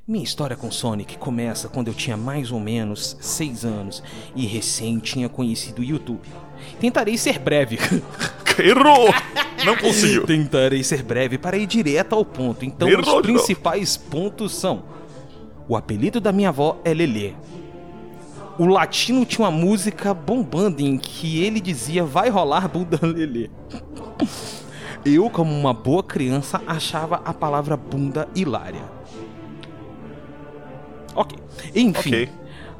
Minha 0.08 0.24
história 0.24 0.56
com 0.56 0.70
Sonic 0.70 1.18
começa 1.18 1.68
quando 1.68 1.88
eu 1.88 1.94
tinha 1.96 2.16
mais 2.16 2.52
ou 2.52 2.60
menos 2.60 3.18
6 3.20 3.66
anos 3.66 4.04
e 4.36 4.46
recém 4.46 5.00
tinha 5.00 5.28
conhecido 5.28 5.80
o 5.80 5.84
YouTube. 5.84 6.22
Tentarei 6.80 7.18
ser 7.18 7.40
breve. 7.40 7.80
Errou! 8.64 9.12
Não 9.66 9.76
conseguiu. 9.76 10.24
Tentarei 10.28 10.84
ser 10.84 11.02
breve 11.02 11.40
para 11.40 11.58
ir 11.58 11.66
direto 11.66 12.14
ao 12.14 12.24
ponto. 12.24 12.64
Então, 12.64 12.88
Errou 12.88 13.16
os 13.16 13.22
principais 13.24 13.98
pontos 13.98 14.54
são: 14.54 14.84
o 15.68 15.76
apelido 15.76 16.22
da 16.22 16.32
minha 16.32 16.50
avó 16.50 16.80
é 16.86 16.94
Lelê. 16.94 17.34
O 18.60 18.68
latino 18.68 19.26
tinha 19.26 19.48
uma 19.48 19.52
música 19.52 20.14
bombando 20.14 20.84
em 20.84 21.00
que 21.00 21.44
ele 21.44 21.60
dizia 21.60 22.04
vai 22.06 22.30
rolar 22.30 22.68
bunda 22.68 23.00
Lelê. 23.02 23.50
Eu, 25.04 25.32
como 25.32 25.52
uma 25.52 25.74
boa 25.74 26.04
criança, 26.04 26.62
achava 26.68 27.24
a 27.26 27.34
palavra 27.34 27.76
bunda 27.76 28.28
hilária. 28.36 28.95
Ok. 31.16 31.38
Enfim. 31.74 32.10
Ok. 32.10 32.30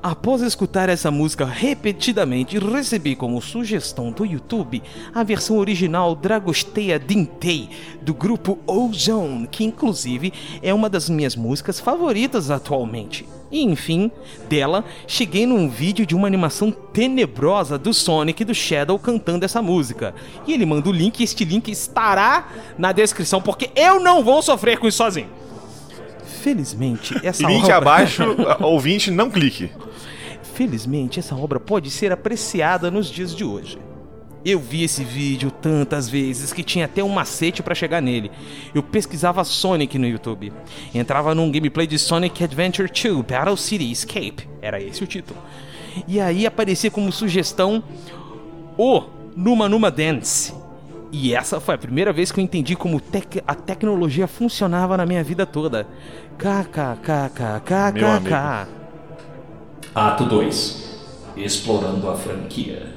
Após 0.04 0.44
escutar 0.44 0.88
essa 0.88 1.10
música 1.10 1.46
repetidamente, 1.46 2.60
recebi 2.60 3.16
como 3.16 3.42
sugestão 3.42 4.12
do 4.12 4.24
YouTube 4.24 4.84
a 5.12 5.24
versão 5.24 5.58
original 5.58 6.16
Dragosteia 6.16 7.00
Dintei, 7.00 7.70
do 8.04 8.14
grupo 8.14 8.60
Ozone, 8.68 9.48
que 9.48 9.64
inclusive 9.64 10.32
é 10.62 10.72
uma 10.72 10.92
das 10.92 11.10
minhas 11.10 11.36
músicas 11.36 11.80
favoritas 11.80 12.52
atualmente. 12.52 13.26
E 13.52 13.64
enfim, 13.64 14.12
dela, 14.48 14.86
cheguei 15.08 15.48
num 15.48 15.68
vídeo 15.68 16.06
de 16.06 16.16
uma 16.16 16.28
animação 16.28 16.70
tenebrosa 16.70 17.76
do 17.76 17.92
Sonic 17.92 18.44
e 18.44 18.46
do 18.46 18.54
Shadow 18.54 19.00
cantando 19.00 19.44
essa 19.44 19.60
música. 19.60 20.14
E 20.46 20.54
ele 20.54 20.68
manda 20.68 20.88
o 20.88 20.92
link, 20.92 21.20
e 21.20 21.24
este 21.24 21.44
link 21.44 21.72
estará 21.72 22.50
na 22.78 22.92
descrição, 22.92 23.42
porque 23.42 23.72
eu 23.76 24.00
não 24.00 24.24
vou 24.24 24.44
sofrer 24.44 24.78
com 24.78 24.88
isso 24.88 24.98
sozinho. 24.98 25.30
Felizmente, 26.26 27.16
essa 27.24 27.48
Link 27.48 27.64
obra... 27.64 27.78
abaixo, 27.78 28.24
ouvinte, 28.62 29.12
não 29.12 29.30
clique. 29.30 29.70
Felizmente, 30.54 31.20
essa 31.20 31.36
obra 31.36 31.60
pode 31.60 31.92
ser 31.92 32.12
apreciada 32.12 32.90
nos 32.90 33.08
dias 33.08 33.36
de 33.36 33.44
hoje. 33.44 33.78
Eu 34.46 34.60
vi 34.60 34.84
esse 34.84 35.04
vídeo 35.04 35.50
tantas 35.50 36.08
vezes 36.08 36.54
que 36.54 36.64
tinha 36.64 36.86
até 36.86 37.04
um 37.04 37.10
macete 37.10 37.64
pra 37.64 37.74
chegar 37.74 38.00
nele. 38.00 38.30
Eu 38.76 38.84
pesquisava 38.84 39.44
Sonic 39.44 39.98
no 39.98 40.06
YouTube. 40.06 40.54
Entrava 40.94 41.34
num 41.34 41.52
gameplay 41.52 41.88
de 41.88 41.98
Sonic 41.98 42.44
Adventure 42.44 42.88
2 42.88 43.26
Battle 43.26 43.58
City 43.58 43.92
Escape. 43.92 44.48
Era 44.62 44.80
esse 44.80 45.04
o 45.04 45.08
título. 45.08 45.40
E 46.08 46.20
aí 46.20 46.46
aparecia 46.46 46.92
como 46.92 47.12
sugestão 47.12 47.84
o 48.78 49.04
Numa 49.36 49.68
Numa 49.68 49.90
Dance. 49.90 50.54
E 51.18 51.34
essa 51.34 51.62
foi 51.62 51.76
a 51.76 51.78
primeira 51.78 52.12
vez 52.12 52.30
que 52.30 52.42
eu 52.42 52.44
entendi 52.44 52.76
como 52.76 53.00
tec- 53.00 53.42
a 53.48 53.56
tecnologia 53.56 54.28
funcionava 54.28 54.98
na 54.98 55.06
minha 55.06 55.24
vida 55.24 55.46
toda. 55.46 55.88
Meu 56.44 56.50
amigo. 56.52 56.74
KKKKKK. 56.74 58.68
Ato 59.96 60.26
2 60.26 60.84
Explorando 61.38 62.10
a 62.10 62.16
franquia. 62.18 62.94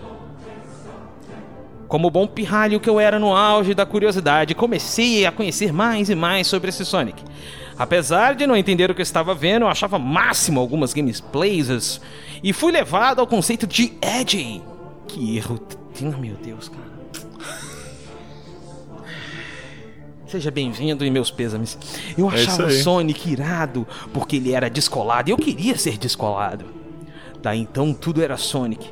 Como 1.87 2.11
bom 2.11 2.27
pirralho 2.27 2.81
que 2.81 2.91
eu 2.91 2.99
era 2.99 3.21
no 3.21 3.35
auge 3.37 3.73
da 3.73 3.87
curiosidade, 3.87 4.53
comecei 4.53 5.25
a 5.25 5.31
conhecer 5.31 5.73
mais 5.73 6.11
e 6.11 6.17
mais 6.17 6.49
sobre 6.49 6.71
esse 6.71 6.85
Sonic. 6.85 7.23
Apesar 7.79 8.35
de 8.35 8.49
não 8.49 8.57
entender 8.57 8.91
o 8.91 8.95
que 8.97 9.01
eu 9.01 9.05
estava 9.05 9.33
vendo, 9.33 9.63
eu 9.63 9.69
achava 9.69 9.97
máximo 9.97 10.59
algumas 10.59 10.93
gameplays 10.93 12.01
e 12.43 12.53
fui 12.53 12.73
levado 12.73 13.21
ao 13.21 13.29
conceito 13.29 13.65
de 13.65 13.93
Edgy. 14.03 14.61
Que 15.07 15.37
erro. 15.37 15.61
Meu 16.19 16.35
Deus, 16.35 16.69
cara. 16.69 16.98
Seja 20.29 20.51
bem-vindo 20.51 21.05
e 21.05 21.11
meus 21.11 21.31
pêsames. 21.31 21.79
Eu 22.17 22.31
É 22.31 22.35
achava 22.35 22.65
o 22.65 22.67
aí. 22.67 22.83
Sonic 22.83 23.31
irado 23.31 23.87
porque 24.13 24.37
ele 24.37 24.53
era 24.53 24.69
descolado 24.69 25.31
e 25.31 25.33
eu 25.33 25.37
queria 25.39 25.77
ser 25.79 25.97
descolado. 25.97 26.67
Daí 27.43 27.59
então 27.61 27.95
tudo 27.95 28.23
era 28.23 28.37
Sonic. 28.37 28.91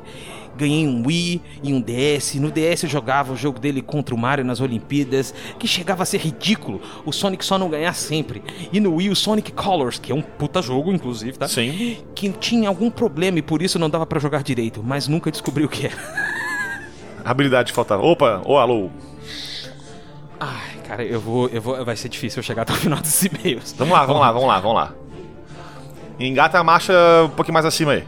Ganhei 0.57 0.87
um 0.87 1.05
Wii 1.05 1.39
e 1.61 1.71
um 1.71 1.79
DS. 1.79 2.33
No 2.35 2.49
DS 2.49 2.81
eu 2.83 2.89
jogava 2.89 3.33
o 3.33 3.35
jogo 3.35 3.59
dele 3.59 3.83
contra 3.83 4.15
o 4.15 4.17
Mario 4.17 4.43
nas 4.43 4.59
Olimpíadas, 4.59 5.31
que 5.59 5.67
chegava 5.67 6.01
a 6.01 6.05
ser 6.07 6.17
ridículo. 6.17 6.81
O 7.05 7.11
Sonic 7.11 7.45
só 7.45 7.59
não 7.59 7.69
ganhar 7.69 7.93
sempre. 7.93 8.41
E 8.73 8.79
no 8.79 8.95
Wii 8.95 9.11
o 9.11 9.15
Sonic 9.15 9.51
Colors, 9.51 9.99
que 9.99 10.11
é 10.11 10.15
um 10.15 10.21
puta 10.23 10.59
jogo, 10.59 10.91
inclusive, 10.91 11.37
tá? 11.37 11.47
Sim. 11.47 11.97
Que 12.15 12.31
tinha 12.31 12.67
algum 12.67 12.89
problema 12.89 13.37
e 13.37 13.43
por 13.43 13.61
isso 13.61 13.77
não 13.77 13.87
dava 13.91 14.07
pra 14.07 14.19
jogar 14.19 14.41
direito, 14.41 14.81
mas 14.83 15.07
nunca 15.07 15.29
descobri 15.29 15.63
o 15.63 15.69
que 15.69 15.85
era. 15.85 15.97
Habilidade 17.23 17.71
faltava. 17.71 18.01
Opa, 18.01 18.41
ô 18.43 18.57
alô. 18.57 18.89
Ai, 20.39 20.77
cara, 20.87 21.03
eu 21.03 21.19
vou, 21.19 21.47
eu 21.49 21.61
vou. 21.61 21.83
Vai 21.83 21.95
ser 21.95 22.09
difícil 22.09 22.39
eu 22.39 22.43
chegar 22.43 22.61
até 22.61 22.73
o 22.73 22.75
final 22.75 22.99
dos 22.99 23.23
e-mails. 23.23 23.73
Vamos 23.77 23.93
lá, 23.93 24.05
vamos 24.05 24.21
lá, 24.21 24.31
vamos 24.31 24.47
lá, 24.47 24.59
vamos 24.59 24.75
lá. 24.75 24.93
Engata 26.19 26.59
a 26.59 26.63
marcha 26.63 26.93
um 27.25 27.29
pouquinho 27.29 27.53
mais 27.53 27.65
acima 27.65 27.93
aí. 27.93 28.07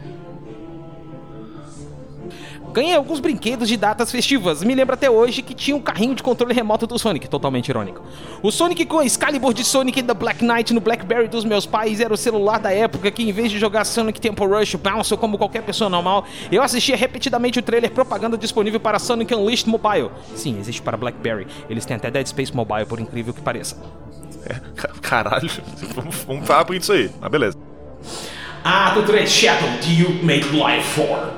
Ganhei 2.72 2.94
alguns 2.94 3.20
brinquedos 3.20 3.68
de 3.68 3.76
datas 3.76 4.10
festivas. 4.10 4.62
Me 4.62 4.74
lembro 4.74 4.94
até 4.94 5.10
hoje 5.10 5.42
que 5.42 5.52
tinha 5.54 5.76
um 5.76 5.80
carrinho 5.80 6.14
de 6.14 6.22
controle 6.22 6.54
remoto 6.54 6.86
do 6.86 6.98
Sonic, 6.98 7.28
totalmente 7.28 7.68
irônico. 7.68 8.00
O 8.42 8.50
Sonic 8.50 8.84
com 8.86 8.98
a 9.00 9.04
Excalibur 9.04 9.52
de 9.52 9.64
Sonic 9.64 10.02
da 10.02 10.14
Black 10.14 10.44
Knight 10.44 10.72
no 10.72 10.80
Blackberry 10.80 11.28
dos 11.28 11.44
meus 11.44 11.66
pais 11.66 12.00
era 12.00 12.12
o 12.12 12.16
celular 12.16 12.58
da 12.58 12.72
época 12.72 13.10
que, 13.10 13.22
em 13.22 13.32
vez 13.32 13.50
de 13.50 13.58
jogar 13.58 13.84
Sonic 13.84 14.20
Temple 14.20 14.46
Rush 14.46 14.74
Bounce 14.76 15.16
como 15.16 15.36
qualquer 15.36 15.62
pessoa 15.62 15.90
normal, 15.90 16.24
eu 16.50 16.62
assistia 16.62 16.96
repetidamente 16.96 17.58
o 17.58 17.62
trailer 17.62 17.90
propaganda 17.90 18.38
disponível 18.38 18.78
para 18.80 18.98
Sonic 18.98 19.34
Unleashed 19.34 19.68
Mobile. 19.68 20.10
Sim, 20.34 20.58
existe 20.58 20.80
para 20.82 20.96
Blackberry. 20.96 21.46
Eles 21.68 21.84
têm 21.84 21.96
até 21.96 22.10
Dead 22.10 22.26
Space 22.26 22.54
Mobile, 22.54 22.86
por 22.86 23.00
incrível 23.00 23.34
que 23.34 23.40
pareça. 23.40 23.76
É, 24.46 24.54
ca- 24.76 24.90
caralho. 25.02 25.50
vamos, 26.26 26.46
falar 26.46 26.64
por 26.64 26.74
isso 26.76 26.92
aí. 26.92 27.10
Mas 27.20 27.30
beleza. 27.30 27.56
Ato 28.62 29.02
3 29.02 29.28
Shadow 29.30 29.68
do 29.82 29.90
you 29.92 30.22
make 30.22 30.46
life 30.52 30.82
for? 30.94 31.30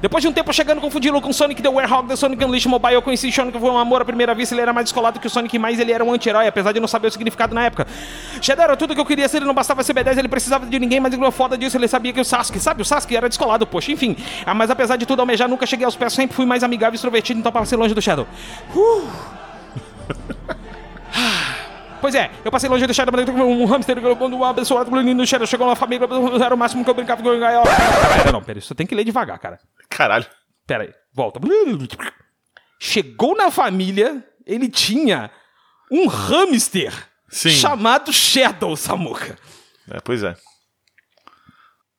Depois 0.00 0.22
de 0.22 0.28
um 0.28 0.32
tempo 0.32 0.52
chegando 0.52 0.80
confundi-lo 0.80 1.20
com 1.20 1.32
Sonic 1.32 1.62
the 1.62 1.68
Werehog 1.68 2.06
da 2.06 2.16
Sonic 2.16 2.44
Unleashed 2.44 2.68
Mobile, 2.68 2.94
eu 2.94 3.02
conheci 3.02 3.32
Sonic 3.32 3.58
foi 3.58 3.70
um 3.70 3.78
amor 3.78 4.02
à 4.02 4.04
primeira 4.04 4.34
vista, 4.34 4.54
ele 4.54 4.62
era 4.62 4.72
mais 4.72 4.84
descolado 4.84 5.18
que 5.18 5.26
o 5.26 5.30
Sonic, 5.30 5.58
mas 5.58 5.78
ele 5.78 5.90
era 5.90 6.04
um 6.04 6.12
anti-herói, 6.12 6.46
apesar 6.46 6.72
de 6.72 6.80
não 6.80 6.86
saber 6.86 7.08
o 7.08 7.10
significado 7.10 7.54
na 7.54 7.64
época. 7.64 7.86
Shadow 8.40 8.64
era 8.64 8.76
tudo 8.76 8.94
que 8.94 9.00
eu 9.00 9.06
queria 9.06 9.28
ser, 9.28 9.38
ele 9.38 9.46
não 9.46 9.54
bastava 9.54 9.82
ser 9.82 9.94
B10, 9.94 10.18
ele 10.18 10.28
precisava 10.28 10.66
de 10.66 10.78
ninguém, 10.78 11.00
mas 11.00 11.12
ele 11.12 11.30
foda 11.30 11.56
disso, 11.56 11.76
ele 11.76 11.88
sabia 11.88 12.12
que 12.12 12.20
o 12.20 12.24
Sasuke, 12.24 12.60
sabe? 12.60 12.82
O 12.82 12.84
Sasuke 12.84 13.16
era 13.16 13.28
descolado, 13.28 13.66
poxa, 13.66 13.90
enfim. 13.90 14.16
Ah, 14.44 14.54
mas 14.54 14.70
apesar 14.70 14.96
de 14.96 15.06
tudo 15.06 15.20
almejar, 15.20 15.48
nunca 15.48 15.66
cheguei 15.66 15.84
aos 15.84 15.96
pés, 15.96 16.12
sempre 16.12 16.36
fui 16.36 16.46
mais 16.46 16.62
amigável 16.62 16.94
e 16.94 16.96
extrovertido, 16.96 17.40
então 17.40 17.50
para 17.50 17.64
ser 17.64 17.76
longe 17.76 17.94
do 17.94 18.02
Shadow. 18.02 18.26
Uh. 18.74 19.08
Pois 22.00 22.14
é, 22.14 22.30
eu 22.44 22.50
passei 22.50 22.68
longe 22.68 22.86
do 22.86 22.94
Shadow, 22.94 23.12
mas 23.14 23.28
um 23.28 23.64
hamster 23.64 24.00
quando 24.16 24.36
o 24.36 24.44
abençoado 24.44 24.90
do 24.90 25.26
Shadow 25.26 25.46
chegou 25.46 25.66
na 25.66 25.74
família, 25.74 26.06
era 26.44 26.54
o 26.54 26.58
máximo 26.58 26.84
que 26.84 26.90
eu 26.90 26.94
brincava 26.94 27.22
com 27.22 27.28
o 27.28 27.38
gaiola. 27.38 27.66
Pera, 28.16 28.32
não, 28.32 28.42
pera, 28.42 28.58
isso 28.58 28.74
tem 28.74 28.86
que 28.86 28.94
ler 28.94 29.04
devagar, 29.04 29.38
cara. 29.38 29.58
Caralho. 29.88 30.26
Pera 30.66 30.84
aí, 30.84 30.92
volta. 31.12 31.40
Chegou 32.78 33.36
na 33.36 33.50
família, 33.50 34.24
ele 34.44 34.68
tinha 34.68 35.30
um 35.90 36.06
hamster 36.06 36.92
Sim. 37.28 37.50
chamado 37.50 38.12
Shadow 38.12 38.76
Samuka. 38.76 39.38
É, 39.90 40.00
pois 40.00 40.22
é. 40.22 40.36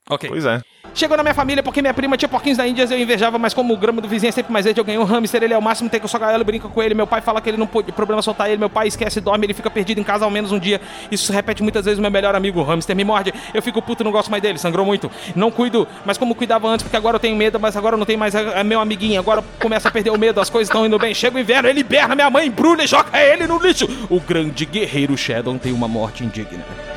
Ok. 0.10 0.30
Pois 0.30 0.46
é. 0.46 0.62
Chegou 0.94 1.16
na 1.16 1.22
minha 1.22 1.36
família 1.36 1.62
porque 1.62 1.80
minha 1.80 1.94
prima 1.94 2.18
tinha 2.18 2.28
porquinhos 2.28 2.58
da 2.58 2.68
Índia, 2.68 2.88
eu 2.90 2.98
invejava, 2.98 3.38
mas 3.38 3.54
como 3.54 3.72
o 3.72 3.78
grama 3.78 4.02
do 4.02 4.08
vizinho 4.08 4.30
é 4.30 4.32
sempre 4.32 4.52
mais 4.52 4.66
verde, 4.66 4.80
eu 4.80 4.84
ganhei 4.84 5.00
um 5.00 5.04
hamster, 5.04 5.44
ele 5.44 5.54
é 5.54 5.58
o 5.58 5.62
máximo, 5.62 5.90
tem 5.90 6.00
que 6.00 6.06
eu 6.06 6.10
só 6.10 6.18
gaiola, 6.18 6.44
brinca 6.44 6.68
com 6.68 6.82
ele. 6.82 6.96
Meu 6.96 7.06
pai 7.06 7.22
fala 7.22 7.40
que 7.40 7.48
ele 7.48 7.58
não 7.58 7.68
pode 7.68 7.92
problema 7.92 8.20
soltar 8.22 8.50
ele, 8.50 8.58
meu 8.58 8.70
pai 8.70 8.88
esquece, 8.88 9.22
dorme, 9.22 9.46
ele 9.46 9.54
fica 9.54 9.70
perdido 9.70 10.00
em 10.00 10.04
casa 10.04 10.26
ao 10.26 10.32
menos 10.32 10.52
um 10.52 10.58
dia. 10.58 10.82
Isso 11.12 11.32
repete 11.32 11.62
muitas 11.62 11.86
vezes, 11.86 12.00
meu 12.00 12.10
melhor 12.10 12.34
amigo, 12.34 12.60
o 12.60 12.64
hamster 12.64 12.96
me 12.96 13.04
morde. 13.04 13.32
Eu 13.54 13.62
fico 13.62 13.80
puto, 13.80 14.04
não 14.04 14.12
gosto 14.12 14.32
mais 14.32 14.42
dele, 14.42 14.58
sangrou 14.58 14.86
muito. 14.86 15.12
Não 15.36 15.52
cuido, 15.52 15.88
mas 16.04 16.18
como 16.18 16.34
cuidava 16.34 16.68
antes, 16.68 16.84
porque 16.84 16.98
agora 16.98 17.18
eu 17.18 17.20
tenho 17.20 17.36
medo, 17.36 17.60
mas 17.60 17.78
agora 17.78 17.96
não 17.96 18.06
tem 18.06 18.18
mais 18.18 18.34
é, 18.34 18.62
é 18.62 18.64
meu 18.64 18.80
amiguinho, 18.80 19.20
agora 19.20 19.44
começa 19.60 19.90
a 19.90 19.92
perder 19.92 20.10
o 20.10 20.18
medo, 20.18 20.42
as 20.42 20.50
coisas 20.50 20.68
estão 20.68 20.84
indo 20.84 20.98
bem. 20.98 21.14
Chega 21.14 21.38
o 21.38 21.40
inverno, 21.40 21.70
ele 21.70 21.84
berra, 21.84 22.16
minha 22.16 22.30
mãe 22.30 22.48
embrulha 22.48 22.84
e 22.84 22.88
joga 22.88 23.22
ele 23.22 23.46
no 23.46 23.60
lixo. 23.60 23.88
O 24.10 24.20
grande 24.20 24.66
guerreiro 24.66 25.16
Shadow 25.16 25.56
tem 25.60 25.72
uma 25.72 25.88
morte 25.88 26.24
indigna. 26.24 26.97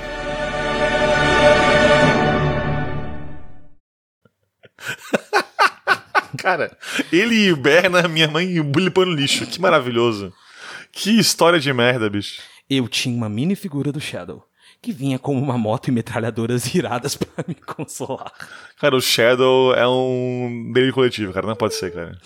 Cara, 6.38 6.76
ele 7.12 7.49
hiberna, 7.49 8.06
minha 8.08 8.28
mãe 8.28 8.56
no 9.06 9.12
lixo. 9.12 9.46
Que 9.46 9.60
maravilhoso. 9.60 10.32
Que 10.92 11.18
história 11.18 11.58
de 11.58 11.72
merda, 11.72 12.08
bicho. 12.08 12.40
Eu 12.68 12.88
tinha 12.88 13.14
uma 13.14 13.28
mini 13.28 13.56
figura 13.56 13.90
do 13.90 14.00
Shadow, 14.00 14.44
que 14.80 14.92
vinha 14.92 15.18
com 15.18 15.37
uma 15.37 15.58
moto 15.58 15.88
e 15.88 15.90
metralhadoras 15.90 16.75
iradas 16.75 17.16
pra 17.18 17.44
me 17.46 17.54
consolar. 17.54 18.32
Cara, 18.78 18.96
o 18.96 19.00
Shadow 19.00 19.75
é 19.75 19.87
um 19.87 20.70
delírio 20.72 20.94
coletivo, 20.94 21.32
cara. 21.32 21.46
Não 21.46 21.56
pode 21.56 21.75
ser, 21.75 21.92
cara. 21.92 22.18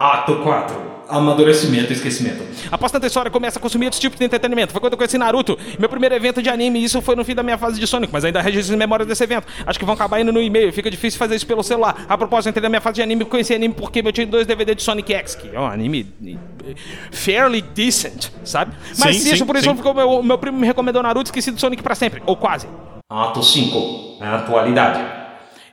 Ato 0.00 0.36
4. 0.36 0.90
Amadurecimento 1.10 1.92
e 1.92 1.92
esquecimento. 1.92 2.42
Após 2.72 2.90
tanta 2.90 3.06
história, 3.06 3.30
começa 3.30 3.58
a 3.58 3.60
consumir 3.60 3.84
outros 3.84 4.00
tipos 4.00 4.18
de 4.18 4.24
entretenimento. 4.24 4.72
Foi 4.72 4.80
quando 4.80 4.94
eu 4.94 4.96
conheci 4.96 5.18
Naruto, 5.18 5.58
meu 5.78 5.90
primeiro 5.90 6.14
evento 6.14 6.42
de 6.42 6.48
anime, 6.48 6.78
e 6.78 6.84
isso 6.84 7.02
foi 7.02 7.14
no 7.14 7.22
fim 7.22 7.34
da 7.34 7.42
minha 7.42 7.58
fase 7.58 7.78
de 7.78 7.86
Sonic, 7.86 8.10
mas 8.10 8.24
ainda 8.24 8.40
registro 8.40 8.72
as 8.72 8.78
memórias 8.78 9.06
desse 9.06 9.22
evento. 9.22 9.46
Acho 9.66 9.78
que 9.78 9.84
vão 9.84 9.94
acabar 9.94 10.18
indo 10.18 10.32
no 10.32 10.40
e-mail, 10.40 10.72
fica 10.72 10.90
difícil 10.90 11.18
fazer 11.18 11.34
isso 11.34 11.46
pelo 11.46 11.62
celular. 11.62 12.06
A 12.08 12.16
propósito, 12.16 12.48
entrei 12.48 12.62
na 12.62 12.70
minha 12.70 12.80
fase 12.80 12.94
de 12.94 13.02
anime, 13.02 13.26
conheci 13.26 13.52
anime 13.52 13.74
porque 13.74 14.00
eu 14.02 14.10
tinha 14.10 14.26
dois 14.26 14.46
DVD 14.46 14.74
de 14.74 14.82
Sonic 14.82 15.12
X, 15.12 15.34
que 15.34 15.54
é 15.54 15.60
um 15.60 15.66
anime 15.66 16.06
eh, 16.26 16.74
fairly 17.10 17.60
decent, 17.60 18.30
sabe? 18.42 18.72
Mas 18.98 19.16
Sim, 19.16 19.28
isso 19.28 19.36
sim, 19.36 19.44
por 19.44 19.56
isso 19.56 19.68
sim. 19.68 19.76
ficou 19.76 19.92
meu, 19.92 20.22
meu 20.22 20.38
primo 20.38 20.58
me 20.58 20.66
recomendou 20.66 21.02
Naruto, 21.02 21.26
esqueci 21.26 21.50
do 21.50 21.60
Sonic 21.60 21.82
pra 21.82 21.94
sempre, 21.94 22.22
ou 22.24 22.36
quase. 22.36 22.66
Ato 23.06 23.42
5. 23.42 24.16
Atualidade. 24.18 25.04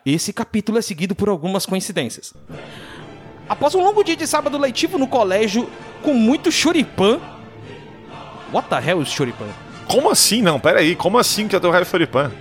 Esse 0.05 0.33
capítulo 0.33 0.77
é 0.79 0.81
seguido 0.81 1.15
por 1.15 1.29
algumas 1.29 1.65
coincidências. 1.65 2.33
Após 3.49 3.73
um 3.75 3.81
longo 3.83 4.03
dia 4.03 4.15
de 4.15 4.27
sábado 4.27 4.57
letivo 4.57 4.97
no 4.97 5.07
colégio, 5.07 5.69
com 6.03 6.13
muito 6.13 6.51
choripan. 6.51 7.19
What 8.53 8.69
the 8.69 8.79
hell 8.85 9.01
is 9.01 9.09
choripan? 9.09 9.47
Como 9.87 10.09
assim? 10.09 10.41
Não, 10.41 10.59
pera 10.59 10.79
aí. 10.79 10.95
Como 10.95 11.17
assim 11.17 11.47
que 11.47 11.55
eu 11.55 11.61
tô 11.61 11.69
raio 11.71 11.85
Furipan? 11.85 12.31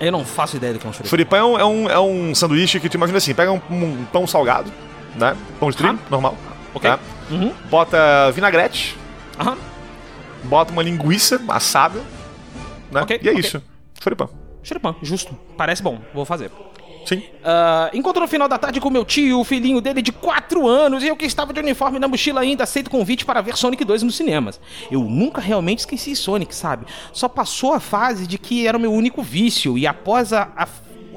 Eu 0.00 0.10
não 0.12 0.24
faço 0.24 0.56
ideia 0.56 0.72
do 0.72 0.78
que 0.78 0.86
é 0.86 0.90
um 0.90 0.92
choripan. 0.92 1.08
Furipan 1.08 1.36
é 1.38 1.44
um, 1.44 1.58
é, 1.58 1.64
um, 1.64 1.90
é 1.90 2.00
um 2.00 2.34
sanduíche 2.34 2.80
que 2.80 2.88
tu 2.88 2.94
imagina 2.94 3.18
assim: 3.18 3.32
pega 3.34 3.52
um, 3.52 3.60
um 3.70 4.04
pão 4.12 4.26
salgado, 4.26 4.72
né? 5.14 5.36
Pão 5.60 5.70
de 5.70 5.76
trigo, 5.76 5.94
Ah. 6.04 6.10
normal. 6.10 6.36
Ok. 6.74 6.90
Tá? 6.90 6.98
Uhum. 7.30 7.52
Bota 7.70 8.30
vinagrete, 8.32 8.96
Aham. 9.40 9.56
bota 10.44 10.72
uma 10.72 10.82
linguiça 10.82 11.40
assada, 11.48 12.00
né? 12.90 13.02
Ok, 13.02 13.18
e 13.22 13.28
é 13.28 13.30
ok. 13.32 13.40
isso. 13.40 13.62
Furipan. 14.00 14.28
Choripan, 14.62 14.94
justo. 15.02 15.36
Parece 15.56 15.82
bom, 15.82 16.00
vou 16.12 16.24
fazer. 16.24 16.50
Sim. 17.06 17.22
Ah, 17.42 17.88
encontro 17.94 18.20
no 18.20 18.28
final 18.28 18.48
da 18.48 18.58
tarde 18.58 18.80
com 18.80 18.90
meu 18.90 19.04
tio, 19.04 19.40
o 19.40 19.44
filhinho 19.44 19.80
dele 19.80 20.02
de 20.02 20.12
4 20.12 20.66
anos, 20.66 21.02
e 21.02 21.06
eu 21.08 21.16
que 21.16 21.24
estava 21.24 21.52
de 21.52 21.60
uniforme 21.60 21.98
na 21.98 22.08
mochila 22.08 22.40
ainda 22.42 22.64
aceito 22.64 22.90
convite 22.90 23.24
para 23.24 23.40
ver 23.40 23.56
Sonic 23.56 23.84
2 23.84 24.02
nos 24.02 24.16
cinemas. 24.16 24.60
Eu 24.90 25.00
nunca 25.04 25.40
realmente 25.40 25.78
esqueci 25.78 26.14
Sonic, 26.16 26.54
sabe? 26.54 26.84
Só 27.12 27.28
passou 27.28 27.72
a 27.72 27.80
fase 27.80 28.26
de 28.26 28.36
que 28.36 28.66
era 28.66 28.76
o 28.76 28.80
meu 28.80 28.92
único 28.92 29.22
vício, 29.22 29.78
e 29.78 29.86
após 29.86 30.32
a- 30.32 30.50
a 30.56 30.66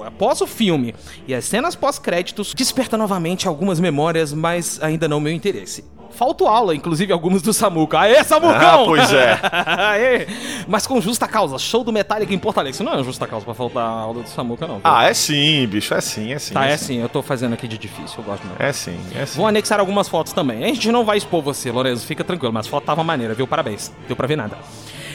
Após 0.02 0.40
o 0.40 0.48
filme 0.48 0.96
e 1.28 1.34
as 1.36 1.44
cenas 1.44 1.76
pós-créditos, 1.76 2.54
desperta 2.54 2.96
novamente 2.98 3.50
algumas 3.50 3.82
memórias, 3.82 4.32
mas 4.32 4.82
ainda 4.82 5.10
não 5.10 5.20
meu 5.20 5.34
interesse. 5.34 5.84
Falto 6.12 6.48
aula, 6.48 6.76
inclusive 6.76 7.14
algumas 7.14 7.42
do 7.42 7.54
Samuca. 7.54 8.00
Aê, 8.00 8.24
Samucão! 8.24 8.84
Ah, 8.84 8.86
pois 8.86 9.14
é. 9.14 9.40
Aê! 9.66 10.28
Mas 10.68 10.86
com 10.86 11.00
justa 11.00 11.28
causa, 11.28 11.58
show 11.58 11.84
do 11.84 11.92
Metallica 11.92 12.34
em 12.34 12.38
Porto 12.38 12.60
Alegre. 12.60 12.74
Isso 12.74 12.84
não 12.84 12.94
é 12.94 13.04
justa 13.04 13.26
causa 13.28 13.46
pra 13.46 13.54
faltar 13.54 13.84
a 13.84 13.90
aula 13.90 14.24
do 14.24 14.30
Samuca, 14.30 14.68
não. 14.68 14.82
Ah, 14.84 15.06
é 15.06 15.14
sim, 15.14 15.66
bicho. 15.68 15.94
É 15.94 16.02
sim, 16.02 16.34
é 16.34 16.40
sim. 16.40 16.54
Tá, 16.54 16.66
é 16.66 16.76
sim. 16.78 16.86
sim, 16.86 16.98
eu 16.98 17.10
tô 17.10 17.22
fazendo 17.22 17.54
aqui 17.54 17.68
de 17.68 17.78
difícil, 17.78 18.18
eu 18.20 18.24
gosto 18.24 18.46
muito. 18.46 18.62
É 18.62 18.74
sim, 18.74 19.00
é 19.16 19.26
sim. 19.26 19.38
Vou 19.38 19.48
anexar 19.48 19.80
algumas 19.80 20.08
fotos 20.08 20.34
também. 20.34 20.64
A 20.64 20.68
gente 20.68 20.92
não 20.92 21.06
vai 21.06 21.18
expor 21.18 21.42
você, 21.42 21.72
Lorenzo, 21.72 22.06
fica 22.06 22.24
tranquilo, 22.24 22.54
mas 22.54 22.68
a 22.68 22.70
foto 22.70 22.84
tava 22.84 23.04
maneira, 23.04 23.34
viu? 23.34 23.48
Parabéns. 23.48 23.92
Deu 24.08 24.16
pra 24.16 24.28
ver 24.28 24.36
nada. 24.36 24.58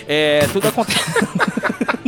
É, 0.06 0.46
tudo 0.52 0.68
acontece. 0.68 1.00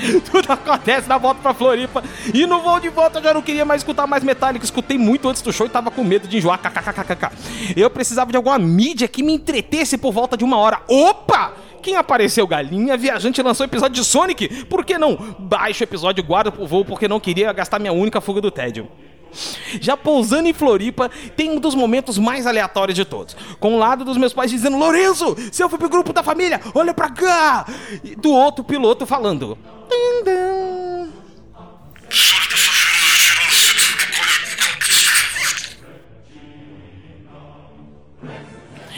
Tudo 0.30 0.52
acontece 0.52 1.08
na 1.08 1.18
volta 1.18 1.40
pra 1.40 1.54
Floripa. 1.54 2.02
E 2.32 2.46
no 2.46 2.60
voo 2.60 2.80
de 2.80 2.88
volta 2.88 3.18
eu 3.18 3.22
já 3.22 3.34
não 3.34 3.42
queria 3.42 3.64
mais 3.64 3.80
escutar 3.80 4.06
mais 4.06 4.24
Metallica. 4.24 4.64
Escutei 4.64 4.98
muito 4.98 5.28
antes 5.28 5.42
do 5.42 5.52
show 5.52 5.66
e 5.66 5.70
tava 5.70 5.90
com 5.90 6.02
medo 6.02 6.26
de 6.28 6.38
enjoar. 6.38 6.58
KKKKK. 6.58 7.76
Eu 7.76 7.90
precisava 7.90 8.30
de 8.30 8.36
alguma 8.36 8.58
mídia 8.58 9.08
que 9.08 9.22
me 9.22 9.32
entretesse 9.32 9.96
por 9.98 10.12
volta 10.12 10.36
de 10.36 10.44
uma 10.44 10.56
hora. 10.56 10.80
Opa! 10.88 11.52
Quem 11.82 11.96
apareceu 11.96 12.46
galinha? 12.46 12.96
Viajante 12.96 13.42
lançou 13.42 13.64
episódio 13.64 14.02
de 14.02 14.04
Sonic? 14.04 14.66
Por 14.66 14.84
que 14.84 14.98
não? 14.98 15.16
Baixa 15.38 15.82
o 15.82 15.86
episódio 15.86 16.22
guarda 16.22 16.52
pro 16.52 16.66
voo 16.66 16.84
porque 16.84 17.08
não 17.08 17.18
queria 17.18 17.52
gastar 17.52 17.78
minha 17.78 17.92
única 17.92 18.20
fuga 18.20 18.40
do 18.40 18.50
tédio. 18.50 18.88
Já 19.80 19.96
pousando 19.96 20.48
em 20.48 20.52
Floripa, 20.52 21.10
tem 21.36 21.50
um 21.50 21.60
dos 21.60 21.74
momentos 21.74 22.18
mais 22.18 22.46
aleatórios 22.46 22.96
de 22.96 23.04
todos. 23.04 23.36
Com 23.58 23.74
um 23.74 23.78
lado 23.78 24.04
dos 24.04 24.16
meus 24.16 24.32
pais 24.32 24.50
dizendo: 24.50 24.76
Lourenço, 24.76 25.36
se 25.52 25.62
eu 25.62 25.68
fui 25.68 25.78
pro 25.78 25.88
grupo 25.88 26.12
da 26.12 26.22
família, 26.22 26.60
olha 26.74 26.94
pra 26.94 27.10
cá! 27.10 27.66
E 28.02 28.16
do 28.16 28.30
outro 28.30 28.64
piloto 28.64 29.06
falando. 29.06 29.56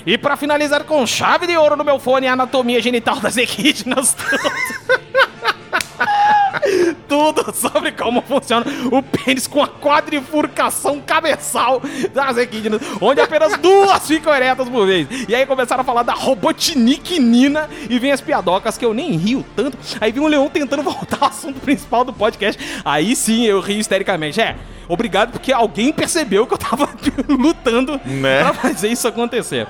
E 0.05 0.19
pra 0.19 0.37
finalizar 0.37 0.85
com 0.85 1.07
chave 1.07 1.47
de 1.47 1.57
ouro 1.57 1.77
no 1.77 1.85
meu 1.85 1.99
fone, 1.99 2.27
a 2.27 2.33
anatomia 2.33 2.83
genital 2.83 3.21
das 3.21 3.37
equidnas. 3.39 4.17
Tudo 7.09 7.55
sobre 7.55 7.93
como 7.93 8.23
funciona 8.23 8.65
o 8.91 9.03
pênis 9.03 9.47
com 9.47 9.63
a 9.63 9.69
quadrifurcação 9.69 11.01
cabeçal 11.01 11.81
das 12.13 12.37
equidnas, 12.37 12.81
onde 13.01 13.21
apenas 13.21 13.57
duas 13.59 14.07
ficam 14.07 14.35
eretas 14.35 14.69
por 14.69 14.87
vez. 14.87 15.07
E 15.29 15.35
aí 15.35 15.47
começaram 15.47 15.83
a 15.83 15.85
falar 15.85 16.03
da 16.03 16.13
Robotnik 16.15 17.19
Nina 17.19 17.69
e 17.89 17.99
vem 17.99 18.13
as 18.13 18.21
piadocas 18.21 18.77
que 18.79 18.85
eu 18.85 18.95
nem 18.95 19.13
rio 19.13 19.45
tanto. 19.57 19.77
Aí 20.01 20.13
vi 20.13 20.21
um 20.21 20.27
leão 20.27 20.49
tentando 20.49 20.83
voltar 20.85 21.19
ao 21.21 21.29
assunto 21.29 21.61
principal 21.61 22.05
do 22.05 22.13
podcast. 22.13 22.61
Aí 22.85 23.15
sim 23.17 23.45
eu 23.45 23.61
rio 23.61 23.79
histericamente. 23.81 24.41
É, 24.41 24.57
obrigado 24.89 25.33
porque 25.33 25.53
alguém 25.53 25.93
percebeu 25.93 26.47
que 26.47 26.55
eu 26.55 26.59
tava 26.59 26.89
lutando 27.29 28.01
Né? 28.05 28.41
pra 28.43 28.55
fazer 28.55 28.89
isso 28.89 29.07
acontecer. 29.09 29.67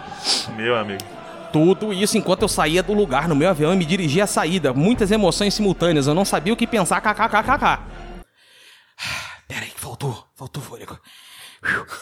Meu 0.57 0.77
amigo. 0.77 1.03
Tudo 1.53 1.93
isso 1.93 2.17
enquanto 2.17 2.43
eu 2.43 2.49
saía 2.49 2.83
do 2.83 2.95
lugar 2.95 3.29
no 3.29 3.37
meu 3.37 3.51
avião 3.51 3.75
e 3.75 3.77
me 3.77 3.85
dirigia 3.85 4.25
à 4.25 4.27
saída. 4.27 4.73
Muitas 4.73 5.11
emoções 5.11 5.53
simultâneas, 5.53 6.07
eu 6.07 6.15
não 6.15 6.25
sabia 6.25 6.53
o 6.53 6.57
que 6.57 6.67
pensar, 6.67 7.01
kkkk. 7.01 7.79
faltou, 9.77 10.27
faltou 10.35 10.63
fôlego. 10.63 10.99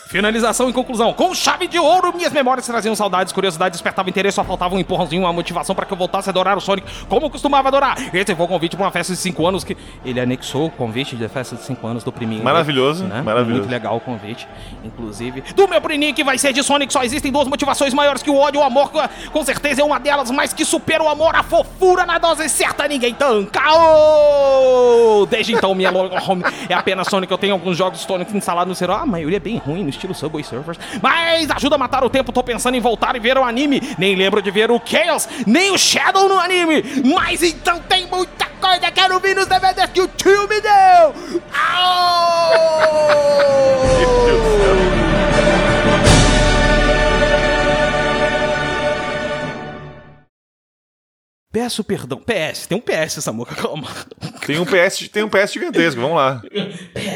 Finalização 0.08 0.70
e 0.70 0.72
conclusão. 0.72 1.12
Com 1.12 1.34
chave 1.34 1.68
de 1.68 1.78
ouro, 1.78 2.16
minhas 2.16 2.32
memórias 2.32 2.66
traziam 2.66 2.96
saudades, 2.96 3.30
curiosidade, 3.30 3.72
despertava 3.72 4.08
interesse, 4.08 4.36
só 4.36 4.44
faltava 4.44 4.74
um 4.74 4.78
empurrãozinho, 4.78 5.22
uma 5.22 5.32
motivação 5.32 5.74
para 5.74 5.84
que 5.84 5.92
eu 5.92 5.96
voltasse 5.98 6.28
a 6.28 6.32
adorar 6.32 6.56
o 6.56 6.60
Sonic 6.60 6.86
como 7.08 7.26
eu 7.26 7.30
costumava 7.30 7.68
adorar. 7.68 7.96
Esse 8.14 8.34
foi 8.34 8.44
o 8.44 8.48
convite 8.48 8.74
para 8.74 8.86
uma 8.86 8.90
festa 8.90 9.12
de 9.12 9.18
5 9.18 9.46
anos 9.46 9.62
que 9.62 9.76
ele 10.02 10.18
anexou 10.18 10.66
o 10.66 10.70
convite 10.70 11.14
da 11.14 11.28
festa 11.28 11.56
de 11.56 11.62
5 11.62 11.86
anos 11.86 12.02
do 12.02 12.10
priminho. 12.10 12.42
Maravilhoso, 12.42 13.04
né? 13.04 13.20
maravilhoso. 13.20 13.60
Muito 13.60 13.70
legal 13.70 13.96
o 13.96 14.00
convite, 14.00 14.48
inclusive. 14.82 15.42
Do 15.54 15.68
meu 15.68 15.80
priminho 15.80 16.14
que 16.14 16.24
vai 16.24 16.38
ser 16.38 16.54
de 16.54 16.62
Sonic, 16.62 16.90
só 16.90 17.02
existem 17.04 17.30
duas 17.30 17.46
motivações 17.46 17.92
maiores 17.92 18.22
que 18.22 18.30
o 18.30 18.36
ódio 18.36 18.60
e 18.60 18.62
o 18.62 18.64
amor. 18.64 18.90
Com 19.30 19.44
certeza 19.44 19.82
é 19.82 19.84
uma 19.84 20.00
delas, 20.00 20.30
mas 20.30 20.54
que 20.54 20.64
supera 20.64 21.02
o 21.02 21.08
amor, 21.08 21.36
a 21.36 21.42
fofura 21.42 22.06
na 22.06 22.18
dose 22.18 22.48
certa, 22.48 22.88
ninguém 22.88 23.12
tanca. 23.12 23.60
Oh! 23.74 25.26
Desde 25.26 25.52
então, 25.52 25.74
minha 25.74 25.90
home 25.92 26.44
é 26.68 26.74
apenas 26.74 27.08
Sonic. 27.08 27.30
Eu 27.30 27.38
tenho 27.38 27.52
alguns 27.52 27.76
jogos 27.76 28.00
Sonic 28.00 28.34
instalados 28.34 28.70
no 28.70 28.74
celular. 28.74 29.02
A 29.02 29.06
maioria 29.06 29.36
é 29.36 29.40
bem 29.40 29.49
ruim, 29.56 29.82
no 29.82 29.90
estilo 29.90 30.14
Subway 30.14 30.44
Surfers. 30.44 30.78
Mas 31.02 31.50
ajuda 31.50 31.76
a 31.76 31.78
matar 31.78 32.04
o 32.04 32.10
tempo. 32.10 32.32
Tô 32.32 32.42
pensando 32.42 32.76
em 32.76 32.80
voltar 32.80 33.16
e 33.16 33.20
ver 33.20 33.36
o 33.38 33.44
anime. 33.44 33.80
Nem 33.98 34.14
lembro 34.14 34.42
de 34.42 34.50
ver 34.50 34.70
o 34.70 34.80
Chaos, 34.84 35.28
nem 35.46 35.70
o 35.70 35.78
Shadow 35.78 36.28
no 36.28 36.38
anime. 36.38 36.82
Mas 37.14 37.42
então 37.42 37.80
tem 37.80 38.06
muita 38.06 38.46
coisa 38.60 38.80
que 38.80 38.92
quero 38.92 39.18
ver 39.20 39.34
nos 39.34 39.46
DVDs 39.46 39.90
que 39.90 40.00
o 40.00 40.08
tio 40.08 40.48
me 40.48 40.60
deu. 40.60 41.40
Peço 51.52 51.82
perdão. 51.82 52.18
PS, 52.18 52.68
tem 52.68 52.78
um 52.78 52.80
PS, 52.80 53.24
Samuca, 53.24 53.56
calma. 53.56 53.88
Tem 54.46 54.58
um 54.58 54.64
PS, 54.64 55.08
tem 55.08 55.24
um 55.24 55.28
PS 55.28 55.52
gigantesco, 55.52 56.00
vamos 56.00 56.16
lá. 56.16 56.40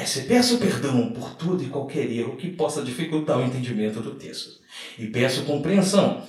PS, 0.04 0.20
peço 0.26 0.58
perdão 0.58 1.10
por 1.12 1.34
todo 1.34 1.62
e 1.62 1.66
qualquer 1.66 2.10
erro 2.10 2.36
que 2.36 2.48
possa 2.50 2.82
dificultar 2.82 3.38
o 3.38 3.44
entendimento 3.44 4.00
do 4.00 4.12
texto. 4.12 4.50
E 4.98 5.06
peço 5.06 5.44
compreensão, 5.44 6.22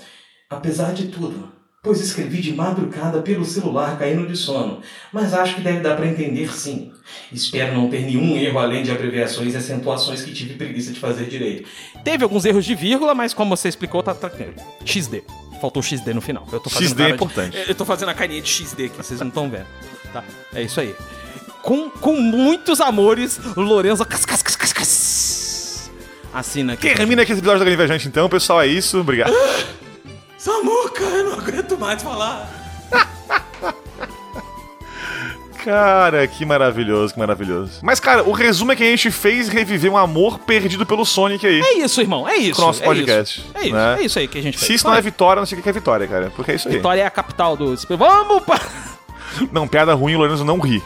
apesar 0.50 0.94
de 0.94 1.08
tudo, 1.08 1.52
pois 1.84 2.02
escrevi 2.02 2.42
de 2.42 2.54
madrugada 2.54 3.22
pelo 3.22 3.46
celular 3.46 3.98
caindo 4.00 4.28
de 4.28 4.36
sono, 4.36 4.82
mas 5.14 5.34
acho 5.34 5.56
que 5.56 5.62
deve 5.62 5.80
dar 5.82 5.96
para 5.96 6.08
entender 6.08 6.52
sim. 6.54 6.92
Espero 7.32 7.76
não 7.76 7.90
ter 7.90 8.02
nenhum 8.02 8.36
erro 8.38 8.58
além 8.60 8.84
de 8.84 8.90
abreviações 8.92 9.54
e 9.54 9.58
acentuações 9.58 10.24
que 10.24 10.34
tive 10.34 10.56
preguiça 10.56 10.92
de 10.92 11.00
fazer 11.00 11.26
direito. 11.26 11.68
Teve 12.04 12.24
alguns 12.24 12.44
erros 12.46 12.66
de 12.66 12.74
vírgula, 12.74 13.14
mas 13.14 13.34
como 13.34 13.56
você 13.56 13.70
explicou, 13.70 14.02
tá 14.02 14.14
tranquilo. 14.16 14.56
XD. 14.84 15.24
Faltou 15.62 15.82
XD 15.82 16.14
no 16.14 16.22
final. 16.22 16.48
Eu 16.52 16.60
tô 16.60 16.70
fazendo 16.70 16.90
XD 16.90 17.02
é 17.02 17.06
cara 17.06 17.10
de- 17.10 17.16
importante. 17.24 17.58
eu 17.70 17.76
tô 17.76 17.86
fazendo 17.86 18.10
a 18.10 18.14
carinha 18.14 18.42
de 18.42 18.50
XD 18.50 18.86
aqui, 18.86 18.98
vocês 18.98 19.20
não 19.20 19.28
estão 19.30 19.50
vendo. 19.50 19.68
Tá? 20.12 20.24
É 20.54 20.64
isso 20.64 20.80
aí. 20.82 20.94
Com, 21.66 21.90
com 21.90 22.14
muitos 22.22 22.80
amores, 22.80 23.40
Lorenzo. 23.58 24.06
Cas, 24.06 24.24
cas, 24.24 24.44
cas, 24.44 24.56
cas, 24.56 24.72
cas. 24.72 25.92
Assina 26.32 26.74
aqui. 26.74 26.94
Termina 26.94 27.24
aqui 27.24 27.32
esse 27.32 27.40
episódio 27.40 27.58
da 27.58 27.66
Galinha 27.66 27.88
Viajante, 27.88 28.08
então, 28.08 28.30
pessoal. 28.30 28.62
É 28.62 28.68
isso. 28.68 29.00
Obrigado. 29.00 29.34
Samuca, 30.38 31.02
eu 31.04 31.24
não 31.24 31.40
aguento 31.40 31.76
mais 31.80 32.04
falar. 32.04 32.48
Cara, 35.66 36.28
que 36.28 36.46
maravilhoso, 36.46 37.16
que 37.16 37.20
maravilhoso. 37.20 37.80
Mas, 37.82 38.00
cara, 38.00 38.22
o 38.22 38.32
resumo 38.32 38.72
é 38.72 38.76
que 38.76 38.84
a 38.84 38.86
gente 38.86 39.10
fez 39.10 39.48
reviver 39.50 39.92
um 39.92 39.98
amor 39.98 40.38
perdido 40.38 40.86
pelo 40.86 41.04
Sonic 41.04 41.48
aí. 41.48 41.60
É 41.60 41.80
isso, 41.80 42.00
irmão. 42.00 42.30
É 42.30 42.38
isso. 42.38 42.58
Com 42.58 42.62
o 42.62 42.66
nosso 42.68 42.84
é 42.84 42.86
podcast, 42.86 43.40
Isso. 43.40 43.50
É 43.56 43.62
isso. 43.64 43.74
né? 43.74 43.98
É 44.00 44.06
isso 44.06 44.20
aí 44.20 44.28
que 44.28 44.38
a 44.38 44.42
gente 44.44 44.60
fez. 44.60 44.68
Se 44.68 44.74
isso 44.76 44.88
não 44.88 44.94
é 44.94 45.02
vitória, 45.02 45.40
eu 45.40 45.42
não 45.42 45.48
sei 45.48 45.58
o 45.58 45.64
que 45.64 45.70
é 45.70 45.72
vitória, 45.72 46.08
cara. 46.08 46.32
Porque 46.36 46.52
é 46.52 46.56
isso 46.56 46.68
aí. 46.68 46.76
Vitória 46.76 47.02
é 47.02 47.06
a 47.08 47.10
capital 47.10 47.58
do. 47.58 47.76
Vamos 47.98 48.44
para. 48.44 48.62
Não, 49.52 49.68
piada 49.68 49.96
ruim, 49.96 50.14
o 50.14 50.20
Lourenço 50.20 50.46
não 50.46 50.60
ri. 50.60 50.84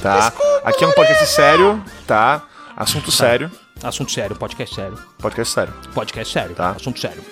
Tá? 0.00 0.32
Aqui 0.64 0.84
é 0.84 0.86
um 0.86 0.92
podcast 0.92 1.26
sério, 1.26 1.82
tá? 2.06 2.42
Assunto 2.76 3.10
sério. 3.10 3.50
Assunto 3.82 4.10
sério, 4.10 4.36
podcast 4.36 4.74
sério. 4.74 4.98
Podcast 5.18 5.54
sério. 5.54 5.74
Podcast 5.94 6.32
sério. 6.32 6.54
Tá. 6.54 6.70
Assunto 6.70 7.00
sério. 7.00 7.22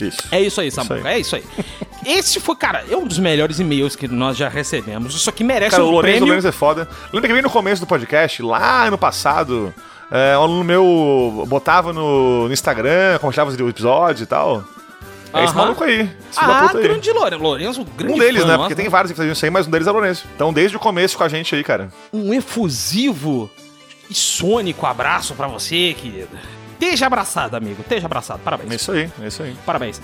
Isso. 0.00 0.22
É 0.30 0.40
isso 0.40 0.60
aí, 0.60 0.70
Samuca. 0.70 0.94
aí. 1.08 1.14
É 1.14 1.18
isso 1.18 1.36
aí. 1.36 1.44
Esse 2.04 2.38
foi, 2.38 2.54
cara, 2.56 2.84
é 2.90 2.96
um 2.96 3.06
dos 3.06 3.18
melhores 3.18 3.58
e-mails 3.58 3.96
que 3.96 4.06
nós 4.06 4.36
já 4.36 4.48
recebemos. 4.48 5.14
Isso 5.14 5.28
aqui 5.28 5.42
merece 5.42 5.72
Cara, 5.72 5.84
o 5.84 5.88
um 5.88 5.90
Lourenço, 5.90 6.16
o 6.16 6.18
prêmio. 6.18 6.26
Lourenço 6.26 6.48
é 6.48 6.52
foda. 6.52 6.88
Lembra 7.12 7.28
que 7.28 7.34
bem 7.34 7.42
no 7.42 7.50
começo 7.50 7.80
do 7.80 7.86
podcast, 7.86 8.42
lá 8.42 8.84
ano 8.84 8.98
passado, 8.98 9.74
é, 10.10 10.36
um 10.38 10.42
aluno 10.42 10.64
meu 10.64 11.44
botava 11.48 11.92
no, 11.92 12.46
no 12.46 12.52
Instagram, 12.52 13.18
compartilhava 13.18 13.50
os 13.50 13.58
episódios 13.58 14.20
e 14.20 14.26
tal. 14.26 14.64
É 15.40 15.44
esse 15.44 15.54
maluco 15.54 15.84
aí. 15.84 16.00
Esse 16.02 16.38
Ah, 16.40 16.70
aí. 16.74 16.82
grande 16.82 17.10
Lourenço. 17.12 17.42
Lourenço, 17.42 17.84
grande 17.96 18.14
Um 18.14 18.18
deles, 18.18 18.42
fã 18.42 18.46
né? 18.48 18.52
nosso. 18.56 18.68
Porque 18.68 18.74
tem 18.82 18.88
vários 18.90 19.12
que 19.12 19.16
faziam 19.16 19.32
isso 19.32 19.44
aí, 19.44 19.50
mas 19.50 19.66
um 19.66 19.70
deles 19.70 19.86
é 19.86 19.90
o 19.90 19.92
Lourenço. 19.94 20.24
Então, 20.34 20.52
desde 20.52 20.76
o 20.76 20.80
começo 20.80 21.16
com 21.16 21.24
a 21.24 21.28
gente 21.28 21.54
aí, 21.54 21.62
cara. 21.64 21.90
um 22.12 22.32
efusivo 22.34 23.50
e 24.10 24.14
sônico 24.14 24.86
abraço 24.86 25.34
pra 25.34 25.46
você, 25.46 25.94
querido. 25.98 26.28
Esteja 26.78 27.06
abraçado, 27.06 27.56
amigo. 27.56 27.80
Esteja 27.80 28.06
abraçado. 28.06 28.40
É 28.40 28.44
Parabéns. 28.44 28.74
isso 28.74 28.92
aí, 28.92 29.10
é 29.22 29.26
isso 29.28 29.42
aí. 29.42 29.56
Parabéns. 29.64 30.00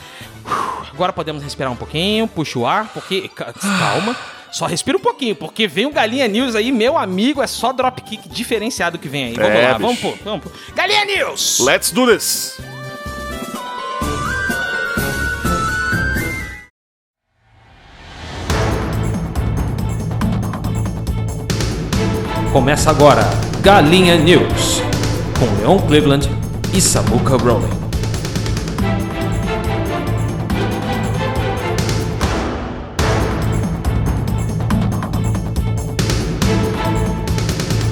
Uf, 0.47 0.91
Agora 0.93 1.13
podemos 1.13 1.43
respirar 1.43 1.71
um 1.71 1.77
pouquinho, 1.77 2.27
puxa 2.27 2.59
o 2.59 2.67
ar, 2.67 2.89
porque. 2.95 3.29
ca- 3.29 3.53
Calma. 3.53 4.17
Só 4.51 4.67
respira 4.67 4.99
um 4.99 5.01
pouquinho, 5.01 5.35
porque 5.35 5.67
vem 5.67 5.87
o 5.87 5.91
Galinha 5.91 6.29
News 6.29 6.55
aí, 6.55 6.71
meu 6.71 6.99
amigo, 6.99 7.41
é 7.43 7.47
só 7.47 7.73
dropkick 7.73 8.29
diferenciado 8.29 8.99
que 8.99 9.09
vem 9.09 9.25
aí. 9.29 9.33
Vamos 9.35 9.51
É, 9.51 9.63
lá, 9.69 9.69
bicho. 9.79 9.81
vamos 9.81 10.01
pôr, 10.01 10.19
vamos 10.25 10.43
pôr. 10.45 10.53
Galinha 10.75 11.05
News! 11.07 11.59
Let's 11.61 11.91
do 11.91 12.07
this! 12.07 12.59
Começa 22.53 22.91
agora 22.91 23.23
Galinha 23.63 24.17
News 24.17 24.83
com 25.39 25.47
Leon 25.61 25.79
Cleveland 25.87 26.29
e 26.75 26.81
Samuka 26.81 27.37
Rowling. 27.37 27.81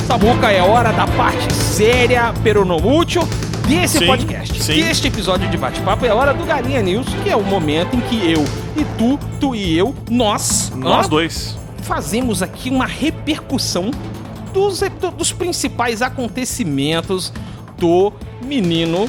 Samuca, 0.06 0.50
é 0.50 0.60
hora 0.62 0.92
da 0.92 1.06
parte 1.06 1.52
séria, 1.54 2.34
pero 2.42 2.64
não 2.64 2.76
útil, 2.76 3.22
desse 3.68 3.98
Sim, 3.98 4.06
podcast. 4.06 4.62
sim. 4.62 4.74
Deste 4.74 5.06
episódio 5.08 5.48
de 5.48 5.56
bate-papo 5.56 6.04
é 6.04 6.12
hora 6.12 6.34
do 6.34 6.44
Galinha 6.44 6.82
News, 6.82 7.06
que 7.22 7.30
é 7.30 7.36
o 7.36 7.42
momento 7.42 7.94
em 7.96 8.00
que 8.00 8.30
eu 8.32 8.44
e 8.76 8.84
tu, 8.98 9.18
tu 9.38 9.54
e 9.54 9.76
eu, 9.78 9.94
nós, 10.10 10.72
Nós 10.74 11.06
ó, 11.06 11.08
dois. 11.08 11.56
fazemos 11.82 12.42
aqui 12.42 12.70
uma 12.70 12.86
repercussão 12.86 13.90
dos, 14.50 14.80
do- 14.80 15.10
dos 15.10 15.32
principais 15.32 16.02
acontecimentos 16.02 17.32
do 17.78 18.12
menino 18.44 19.08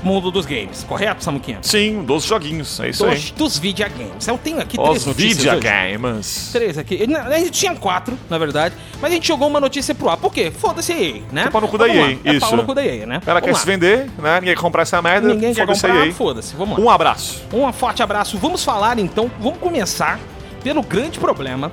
mundo 0.00 0.30
dos 0.30 0.46
games, 0.46 0.84
correto, 0.88 1.24
Samuquinha? 1.24 1.58
Sim, 1.60 2.02
dos 2.04 2.22
joguinhos, 2.24 2.78
é 2.78 2.88
isso 2.90 3.04
aí. 3.04 3.14
Dos, 3.16 3.30
dos 3.32 3.58
videogames. 3.58 4.28
Eu 4.28 4.38
tenho 4.38 4.60
aqui 4.60 4.78
Os 4.80 4.84
três 4.88 5.06
notícias 5.06 5.38
hoje. 5.38 5.56
videogames. 5.56 6.50
Três 6.52 6.78
aqui. 6.78 7.00
A 7.26 7.38
gente 7.38 7.50
tinha 7.50 7.74
quatro, 7.74 8.16
na 8.30 8.38
verdade, 8.38 8.76
mas 9.02 9.10
a 9.10 9.14
gente 9.14 9.26
jogou 9.26 9.48
uma 9.48 9.58
notícia 9.60 9.92
pro 9.96 10.08
ar. 10.08 10.16
Por 10.16 10.32
quê? 10.32 10.52
Foda-se 10.52 10.92
a 10.92 11.00
EA, 11.00 11.22
né? 11.32 11.44
É 11.46 11.50
pau 11.50 11.60
no 11.60 11.66
cu 11.68 11.76
da. 11.76 11.88
EA, 11.88 12.12
É 12.24 12.38
pau 12.38 12.48
isso. 12.48 12.56
no 12.56 12.64
cu 12.64 12.74
da 12.74 12.84
EA, 12.86 13.06
né? 13.06 13.20
Ela 13.26 13.40
quer 13.40 13.46
Vamos 13.48 13.60
se 13.60 13.66
lá. 13.66 13.72
vender, 13.72 14.10
né? 14.18 14.34
Ninguém 14.40 14.54
quer 14.54 14.60
comprar 14.60 14.82
essa 14.82 15.02
merda. 15.02 15.26
Ninguém 15.28 15.52
quer 15.52 15.66
comprar, 15.66 15.92
aí. 16.02 16.12
foda-se. 16.12 16.54
Vamos 16.54 16.78
lá. 16.78 16.84
Um 16.84 16.88
abraço. 16.90 17.42
Um 17.52 17.72
forte 17.72 18.00
abraço. 18.00 18.38
Vamos 18.38 18.62
falar 18.62 19.00
então, 19.00 19.28
vamos 19.40 19.58
começar 19.58 20.20
pelo 20.62 20.80
grande 20.82 21.18
problema 21.18 21.72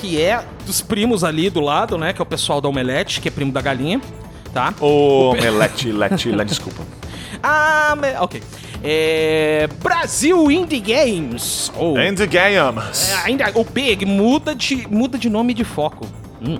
que 0.00 0.20
é 0.20 0.42
dos 0.64 0.80
primos 0.80 1.22
ali 1.22 1.50
do 1.50 1.60
lado, 1.60 1.98
né? 1.98 2.12
Que 2.12 2.20
é 2.20 2.24
o 2.24 2.26
pessoal 2.26 2.60
da 2.60 2.68
Omelete, 2.68 3.20
que 3.20 3.28
é 3.28 3.30
primo 3.30 3.52
da 3.52 3.60
galinha, 3.60 4.00
tá? 4.52 4.74
Ô, 4.80 5.32
Melete, 5.34 5.92
Lete, 5.92 6.30
Lete, 6.30 6.48
desculpa. 6.48 6.82
Ah, 7.42 7.94
ok. 8.20 8.42
É... 8.82 9.68
Brasil 9.82 10.50
Indie 10.50 10.80
Games. 10.80 11.70
Ou 11.76 11.98
And 11.98 12.14
the 12.14 12.26
games. 12.26 13.10
É, 13.10 13.26
ainda 13.26 13.52
o 13.54 13.64
Big 13.64 14.06
muda 14.06 14.54
de, 14.54 14.88
muda 14.88 15.18
de 15.18 15.28
nome 15.28 15.52
e 15.52 15.54
de 15.54 15.64
foco. 15.64 16.06
Hum. 16.40 16.58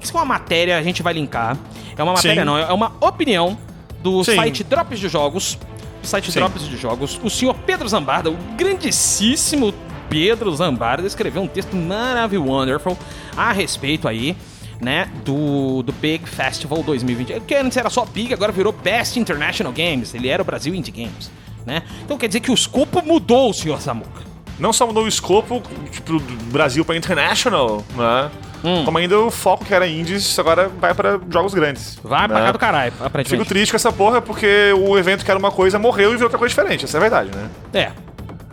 Isso 0.00 0.16
é 0.16 0.20
uma 0.20 0.24
matéria, 0.24 0.78
a 0.78 0.82
gente 0.82 1.02
vai 1.02 1.12
linkar. 1.12 1.58
É 1.96 2.02
uma 2.02 2.12
matéria, 2.12 2.42
Sim. 2.42 2.46
não, 2.46 2.56
é 2.56 2.72
uma 2.72 2.92
opinião 3.00 3.58
do 4.02 4.24
Sim. 4.24 4.36
site 4.36 4.64
Drops 4.64 4.98
de 4.98 5.08
Jogos. 5.08 5.58
Site 6.02 6.32
Sim. 6.32 6.38
Drops 6.38 6.66
de 6.66 6.76
Jogos. 6.76 7.20
O 7.22 7.28
senhor 7.28 7.54
Pedro 7.66 7.86
Zambarda, 7.88 8.30
o 8.30 8.36
grandíssimo 8.56 9.74
Pedro 10.10 10.54
Zambarda, 10.54 11.06
escreveu 11.06 11.40
um 11.40 11.46
texto 11.46 11.74
maravilhoso, 11.74 12.50
wonderful, 12.50 12.98
a 13.36 13.52
respeito 13.52 14.08
aí, 14.08 14.36
né, 14.80 15.08
do, 15.24 15.82
do 15.82 15.92
Big 15.92 16.28
Festival 16.28 16.82
2020. 16.82 17.34
Porque 17.34 17.54
antes 17.54 17.76
era 17.76 17.88
só 17.88 18.04
Big, 18.04 18.34
agora 18.34 18.50
virou 18.50 18.72
Best 18.72 19.18
International 19.18 19.72
Games. 19.72 20.12
Ele 20.12 20.28
era 20.28 20.42
o 20.42 20.44
Brasil 20.44 20.74
Indie 20.74 20.90
Games, 20.90 21.30
né? 21.64 21.82
Então 22.02 22.18
quer 22.18 22.26
dizer 22.26 22.40
que 22.40 22.50
o 22.50 22.54
escopo 22.54 23.02
mudou, 23.02 23.52
senhor 23.52 23.80
Samuca. 23.80 24.28
Não 24.58 24.72
só 24.72 24.86
mudou 24.86 25.04
o 25.04 25.08
escopo, 25.08 25.62
tipo, 25.90 26.18
do 26.18 26.44
Brasil 26.52 26.84
pra 26.84 26.96
international, 26.96 27.82
né? 27.96 28.30
Hum. 28.62 28.84
Como 28.84 28.98
ainda 28.98 29.18
o 29.18 29.30
foco 29.30 29.64
que 29.64 29.72
era 29.72 29.86
indies, 29.86 30.38
agora 30.38 30.68
vai 30.68 30.92
pra 30.92 31.18
jogos 31.30 31.54
grandes. 31.54 31.98
Vai 32.02 32.28
pra 32.28 32.40
né? 32.40 32.46
cá 32.46 32.52
do 32.52 32.58
caralho, 32.58 32.92
Fico 32.92 33.06
aparentemente. 33.06 33.48
triste 33.48 33.70
com 33.70 33.76
essa 33.76 33.90
porra 33.90 34.20
porque 34.20 34.74
o 34.76 34.98
evento 34.98 35.24
que 35.24 35.30
era 35.30 35.38
uma 35.38 35.50
coisa 35.50 35.78
morreu 35.78 36.10
e 36.10 36.12
virou 36.12 36.24
outra 36.24 36.38
coisa 36.38 36.54
diferente. 36.54 36.84
Essa 36.84 36.96
é 36.96 36.98
a 36.98 37.00
verdade, 37.00 37.30
né? 37.34 37.48
É. 37.72 37.92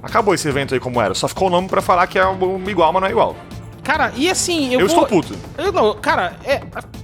Acabou 0.07 0.33
esse 0.33 0.47
evento 0.47 0.73
aí 0.73 0.79
como 0.79 1.01
era. 1.01 1.13
Só 1.13 1.27
ficou 1.27 1.47
o 1.47 1.51
nome 1.51 1.67
pra 1.67 1.81
falar 1.81 2.07
que 2.07 2.17
é 2.17 2.25
um 2.25 2.63
igual, 2.69 2.91
mas 2.93 3.01
não 3.01 3.07
é 3.07 3.11
igual. 3.11 3.35
Cara, 3.83 4.11
e 4.15 4.29
assim, 4.29 4.73
eu, 4.73 4.79
Eu, 4.81 4.87
vou... 4.87 5.03
estou 5.03 5.05
puto. 5.05 5.37
Eu 5.57 5.71
não, 5.71 5.93
cara, 5.95 6.35
é. 6.43 6.61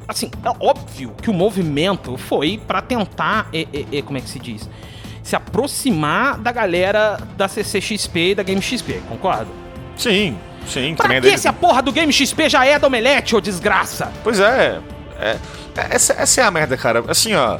assim, 0.07 0.29
é 0.43 0.49
óbvio 0.59 1.13
que 1.21 1.29
o 1.29 1.33
movimento 1.33 2.17
foi 2.17 2.59
pra 2.67 2.81
tentar, 2.81 3.47
é, 3.53 3.61
é, 3.73 3.97
é, 3.99 4.01
como 4.01 4.17
é 4.17 4.21
que 4.21 4.29
se 4.29 4.39
diz? 4.39 4.69
Se 5.21 5.35
aproximar 5.35 6.37
da 6.37 6.51
galera 6.51 7.17
da 7.37 7.47
CCXP 7.47 8.31
e 8.31 8.35
da 8.35 8.43
Game 8.43 8.61
XP, 8.61 9.01
concorda? 9.07 9.47
Sim, 9.95 10.37
sim. 10.67 10.93
Pra 10.95 11.03
também 11.03 11.17
é 11.17 11.21
que 11.21 11.27
dele. 11.27 11.37
se 11.37 11.47
a 11.47 11.53
porra 11.53 11.81
do 11.81 11.91
Game 11.91 12.11
XP 12.11 12.49
já 12.49 12.65
é 12.65 12.77
da 12.77 12.87
Omelete, 12.87 13.35
ô 13.35 13.39
desgraça? 13.39 14.11
Pois 14.23 14.39
é. 14.39 14.81
é, 15.19 15.37
é, 15.77 15.87
essa, 15.89 16.13
essa 16.13 16.41
é 16.41 16.43
a 16.43 16.51
merda, 16.51 16.75
cara. 16.75 17.03
Assim, 17.07 17.33
ó. 17.33 17.59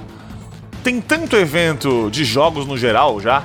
Tem 0.84 0.99
tanto 0.99 1.38
evento 1.38 2.10
de 2.12 2.25
jogos 2.25 2.65
no 2.67 2.77
geral 2.77 3.21
já, 3.21 3.41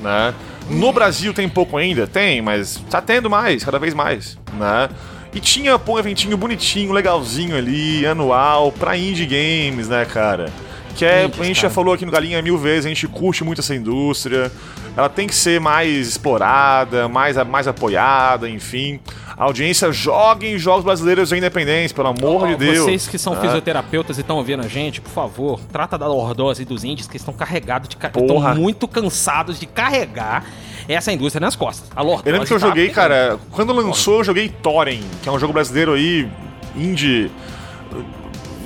né? 0.00 0.32
No 0.68 0.92
Brasil 0.92 1.32
tem 1.32 1.48
pouco 1.48 1.76
ainda? 1.76 2.06
Tem, 2.06 2.42
mas 2.42 2.82
tá 2.90 3.00
tendo 3.00 3.30
mais, 3.30 3.64
cada 3.64 3.78
vez 3.78 3.94
mais, 3.94 4.36
né? 4.54 4.88
E 5.32 5.40
tinha, 5.40 5.78
pô, 5.78 5.94
um 5.94 5.98
eventinho 5.98 6.36
bonitinho, 6.36 6.92
legalzinho 6.92 7.56
ali, 7.56 8.06
anual, 8.06 8.72
pra 8.72 8.96
indie 8.96 9.26
games, 9.26 9.88
né, 9.88 10.04
cara? 10.04 10.50
Que 10.96 11.04
é, 11.04 11.24
a 11.24 11.26
gente 11.26 11.38
cara. 11.38 11.54
já 11.54 11.70
falou 11.70 11.92
aqui 11.92 12.06
no 12.06 12.12
Galinha 12.12 12.40
mil 12.40 12.56
vezes, 12.56 12.86
a 12.86 12.88
gente 12.88 13.06
curte 13.06 13.44
muito 13.44 13.60
essa 13.60 13.74
indústria. 13.74 14.50
Ela 14.96 15.10
tem 15.10 15.26
que 15.26 15.34
ser 15.34 15.60
mais 15.60 16.08
explorada, 16.08 17.06
mais, 17.06 17.36
mais 17.46 17.68
apoiada, 17.68 18.48
enfim. 18.48 18.98
A 19.36 19.44
audiência 19.44 19.92
joguem 19.92 20.58
jogos 20.58 20.82
brasileiros 20.82 21.30
independentes, 21.32 21.92
pelo 21.92 22.08
amor 22.08 22.44
Ó, 22.44 22.46
de 22.46 22.56
Deus. 22.56 22.78
Vocês 22.78 23.06
que 23.06 23.18
são 23.18 23.34
né? 23.34 23.42
fisioterapeutas 23.42 24.16
e 24.16 24.22
estão 24.22 24.38
ouvindo 24.38 24.62
a 24.62 24.68
gente, 24.68 25.02
por 25.02 25.10
favor, 25.10 25.60
trata 25.70 25.98
da 25.98 26.06
lordose 26.06 26.64
dos 26.64 26.82
índios 26.82 27.06
que 27.06 27.18
estão 27.18 27.34
carregados 27.34 27.90
de 27.90 27.96
estão 27.96 28.10
Porra. 28.10 28.54
muito 28.54 28.88
cansados 28.88 29.60
de 29.60 29.66
carregar 29.66 30.46
essa 30.88 31.12
indústria 31.12 31.40
nas 31.40 31.54
costas. 31.54 31.90
A 31.94 32.00
lordose 32.00 32.28
Eu 32.28 32.32
lembro 32.32 32.46
que 32.46 32.54
eu 32.54 32.60
tá 32.60 32.66
joguei, 32.68 32.88
cara, 32.88 33.38
quando 33.50 33.74
lançou, 33.74 34.18
eu 34.20 34.24
joguei 34.24 34.48
Thorin, 34.48 35.04
que 35.22 35.28
é 35.28 35.32
um 35.32 35.38
jogo 35.38 35.52
brasileiro 35.52 35.92
aí, 35.92 36.26
indie. 36.74 37.30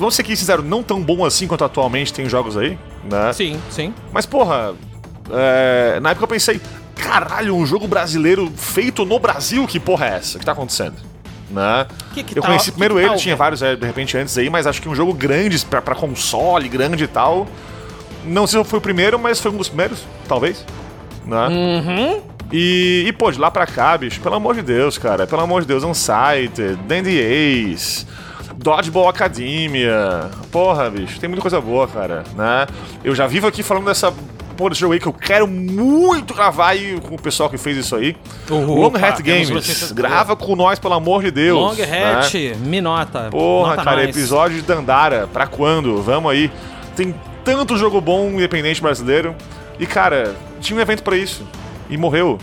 Vamos 0.00 0.14
ser 0.16 0.22
aqui 0.22 0.34
sinceros, 0.34 0.64
não 0.64 0.82
tão 0.82 1.00
bom 1.00 1.24
assim 1.24 1.46
quanto 1.46 1.62
atualmente 1.62 2.12
tem 2.12 2.28
jogos 2.28 2.56
aí, 2.56 2.76
né? 3.04 3.32
Sim, 3.32 3.60
sim. 3.70 3.94
Mas, 4.12 4.26
porra, 4.26 4.74
é, 5.30 6.00
na 6.00 6.10
época 6.10 6.24
eu 6.24 6.28
pensei, 6.28 6.60
caralho, 6.96 7.54
um 7.54 7.64
jogo 7.66 7.86
brasileiro 7.86 8.50
feito 8.56 9.04
no 9.04 9.18
Brasil, 9.18 9.66
que 9.68 9.78
porra 9.78 10.06
é 10.06 10.16
essa? 10.16 10.36
O 10.36 10.40
que 10.40 10.46
tá 10.46 10.52
acontecendo? 10.52 10.94
Né? 11.50 11.86
Que 12.14 12.22
que 12.22 12.38
eu 12.38 12.42
tá- 12.42 12.48
conheci 12.48 12.70
primeiro 12.72 12.94
que 12.96 13.02
tá 13.02 13.08
ele, 13.08 13.16
tinha 13.16 13.34
o- 13.34 13.38
vários 13.38 13.60
é, 13.62 13.76
de 13.76 13.84
repente 13.86 14.16
antes 14.16 14.36
aí, 14.38 14.48
mas 14.48 14.66
acho 14.66 14.80
que 14.80 14.88
um 14.88 14.94
jogo 14.94 15.12
grande 15.12 15.58
pra, 15.66 15.82
pra 15.82 15.94
console, 15.94 16.68
grande 16.68 17.04
e 17.04 17.08
tal. 17.08 17.46
Não 18.24 18.46
sei 18.46 18.62
se 18.62 18.68
foi 18.70 18.78
o 18.78 18.82
primeiro, 18.82 19.18
mas 19.18 19.40
foi 19.40 19.50
um 19.50 19.56
dos 19.56 19.68
primeiros, 19.68 19.98
talvez. 20.28 20.64
Né? 21.26 21.48
Uhum. 21.48 22.20
E, 22.52 23.04
e, 23.06 23.12
pô, 23.12 23.30
de 23.30 23.38
lá 23.38 23.50
pra 23.50 23.66
cá, 23.66 23.96
bicho, 23.98 24.20
pelo 24.20 24.34
amor 24.34 24.54
de 24.54 24.62
Deus, 24.62 24.96
cara. 24.98 25.26
Pelo 25.26 25.42
amor 25.42 25.60
de 25.62 25.68
Deus, 25.68 25.84
Unsighted, 25.84 26.76
Dandy 26.86 27.18
Ace, 27.18 28.06
Dodgeball 28.62 29.08
Academia. 29.08 30.30
Porra, 30.52 30.90
bicho, 30.90 31.18
tem 31.18 31.28
muita 31.28 31.40
coisa 31.40 31.60
boa, 31.60 31.88
cara, 31.88 32.24
né? 32.36 32.66
Eu 33.02 33.14
já 33.14 33.26
vivo 33.26 33.46
aqui 33.46 33.62
falando 33.62 33.86
dessa 33.86 34.12
porra 34.54 34.70
desse 34.70 34.82
jogo 34.82 34.92
aí 34.92 35.00
que 35.00 35.06
eu 35.06 35.12
quero 35.14 35.46
muito 35.48 36.34
gravar 36.34 36.68
aí 36.68 37.00
com 37.00 37.14
o 37.14 37.20
pessoal 37.20 37.48
que 37.48 37.56
fez 37.56 37.78
isso 37.78 37.96
aí. 37.96 38.14
Opa, 38.50 38.98
Long 38.98 39.02
Hat 39.02 39.22
Games, 39.22 39.92
grava 39.92 40.36
com 40.36 40.54
nós, 40.54 40.78
pelo 40.78 40.92
amor 40.92 41.22
de 41.22 41.30
Deus. 41.30 41.58
Long 41.58 41.74
né? 41.74 42.14
Hat, 42.18 42.36
me 42.58 42.82
nota. 42.82 43.30
Porra, 43.30 43.70
nota 43.70 43.84
cara, 43.84 44.04
nós. 44.04 44.14
episódio 44.14 44.58
de 44.58 44.62
Dandara, 44.62 45.26
pra 45.32 45.46
quando? 45.46 46.02
Vamos 46.02 46.30
aí. 46.30 46.52
Tem 46.94 47.14
tanto 47.42 47.78
jogo 47.78 47.98
bom 47.98 48.28
independente 48.28 48.82
brasileiro. 48.82 49.34
E, 49.78 49.86
cara, 49.86 50.36
tinha 50.60 50.78
um 50.78 50.82
evento 50.82 51.02
pra 51.02 51.16
isso. 51.16 51.46
E 51.88 51.96
morreu. 51.96 52.38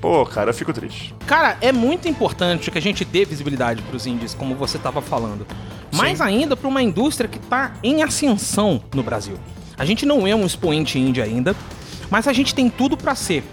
Pô, 0.00 0.24
cara, 0.24 0.50
eu 0.50 0.54
fico 0.54 0.72
triste. 0.72 1.14
Cara, 1.26 1.58
é 1.60 1.70
muito 1.70 2.08
importante 2.08 2.70
que 2.70 2.78
a 2.78 2.80
gente 2.80 3.04
dê 3.04 3.24
visibilidade 3.24 3.82
pros 3.82 4.06
indies, 4.06 4.34
como 4.34 4.54
você 4.54 4.78
tava 4.78 5.02
falando. 5.02 5.46
Mais 5.92 6.18
Sim. 6.18 6.24
ainda 6.24 6.56
pra 6.56 6.68
uma 6.68 6.82
indústria 6.82 7.28
que 7.28 7.38
tá 7.38 7.74
em 7.82 8.02
ascensão 8.02 8.82
no 8.94 9.02
Brasil. 9.02 9.36
A 9.76 9.84
gente 9.84 10.06
não 10.06 10.26
é 10.26 10.34
um 10.34 10.46
expoente 10.46 10.98
indie 10.98 11.20
ainda, 11.20 11.54
mas 12.10 12.26
a 12.26 12.32
gente 12.32 12.54
tem 12.54 12.70
tudo 12.70 12.96
pra 12.96 13.14
ser. 13.14 13.44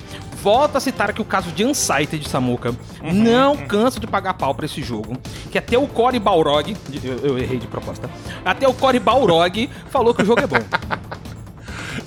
Volto 0.42 0.78
a 0.78 0.80
citar 0.80 1.10
aqui 1.10 1.22
o 1.22 1.26
caso 1.26 1.52
de 1.52 1.66
Unsighted 1.66 2.20
de 2.20 2.30
Samuka. 2.30 2.70
Uhum, 3.04 3.14
não 3.14 3.58
canso 3.58 4.00
de 4.00 4.08
pagar 4.08 4.36
pau 4.36 4.54
pra 4.56 4.66
esse 4.66 4.82
jogo. 4.82 5.18
Que 5.52 5.58
até 5.58 5.78
o 5.78 5.88
Cory 5.88 6.20
Balrog, 6.20 6.78
eu, 7.04 7.18
eu 7.18 7.38
errei 7.38 7.58
de 7.58 7.68
proposta. 7.68 8.10
Até 8.46 8.68
o 8.68 8.74
Cory 8.74 9.00
Balrog 9.00 9.70
falou 9.90 10.14
que 10.14 10.22
o 10.22 10.26
jogo 10.26 10.42
é 10.42 10.48
bom. 10.48 10.60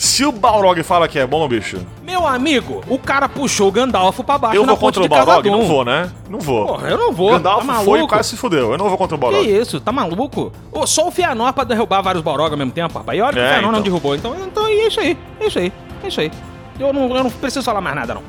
Se 0.00 0.24
o 0.24 0.32
Balrog 0.32 0.82
fala 0.82 1.06
que 1.06 1.18
é 1.18 1.26
bom, 1.26 1.46
bicho, 1.46 1.76
Meu 2.02 2.26
amigo, 2.26 2.82
o 2.88 2.98
cara 2.98 3.28
puxou 3.28 3.68
o 3.68 3.70
Gandalf 3.70 4.20
pra 4.20 4.38
baixo 4.38 4.56
eu 4.56 4.64
vou 4.64 4.74
contra 4.78 5.02
o 5.02 5.06
Balrog? 5.08 5.26
Casadum. 5.42 5.50
Não 5.50 5.66
vou, 5.68 5.84
né? 5.84 6.10
Não 6.26 6.38
vou. 6.38 6.66
Porra, 6.68 6.88
eu 6.88 6.96
não 6.96 7.12
vou. 7.12 7.32
Gandalf 7.32 7.66
tá 7.66 7.74
foi 7.74 8.02
e 8.02 8.06
quase 8.08 8.30
se 8.30 8.36
fudeu. 8.38 8.72
Eu 8.72 8.78
não 8.78 8.88
vou 8.88 8.96
contra 8.96 9.14
o 9.14 9.18
Que 9.18 9.26
Balrog. 9.26 9.46
isso, 9.60 9.78
tá 9.78 9.92
maluco? 9.92 10.50
Ô, 10.72 10.86
só 10.86 11.06
o 11.06 11.10
Fianor 11.10 11.52
pra 11.52 11.64
derrubar 11.64 12.00
vários 12.00 12.24
Balrog 12.24 12.50
ao 12.50 12.56
mesmo 12.56 12.72
tempo, 12.72 12.96
rapaz. 12.98 13.18
E 13.18 13.20
olha 13.20 13.34
que 13.34 13.38
É, 13.40 13.44
o 13.44 13.48
Fianor 13.50 13.62
não 13.64 13.70
então. 13.72 13.82
derrubou. 13.82 14.14
Então, 14.16 14.34
então 14.42 14.66
é 14.66 14.72
isso 14.86 15.00
aí, 15.00 15.18
é 15.38 15.46
isso 15.46 15.58
aí, 15.58 15.72
é 16.02 16.08
isso 16.08 16.20
aí. 16.22 16.32
Eu 16.78 16.94
não, 16.94 17.14
eu 17.14 17.22
não 17.24 17.30
preciso 17.30 17.62
falar 17.62 17.82
mais 17.82 17.94
nada, 17.94 18.14
não. 18.14 18.22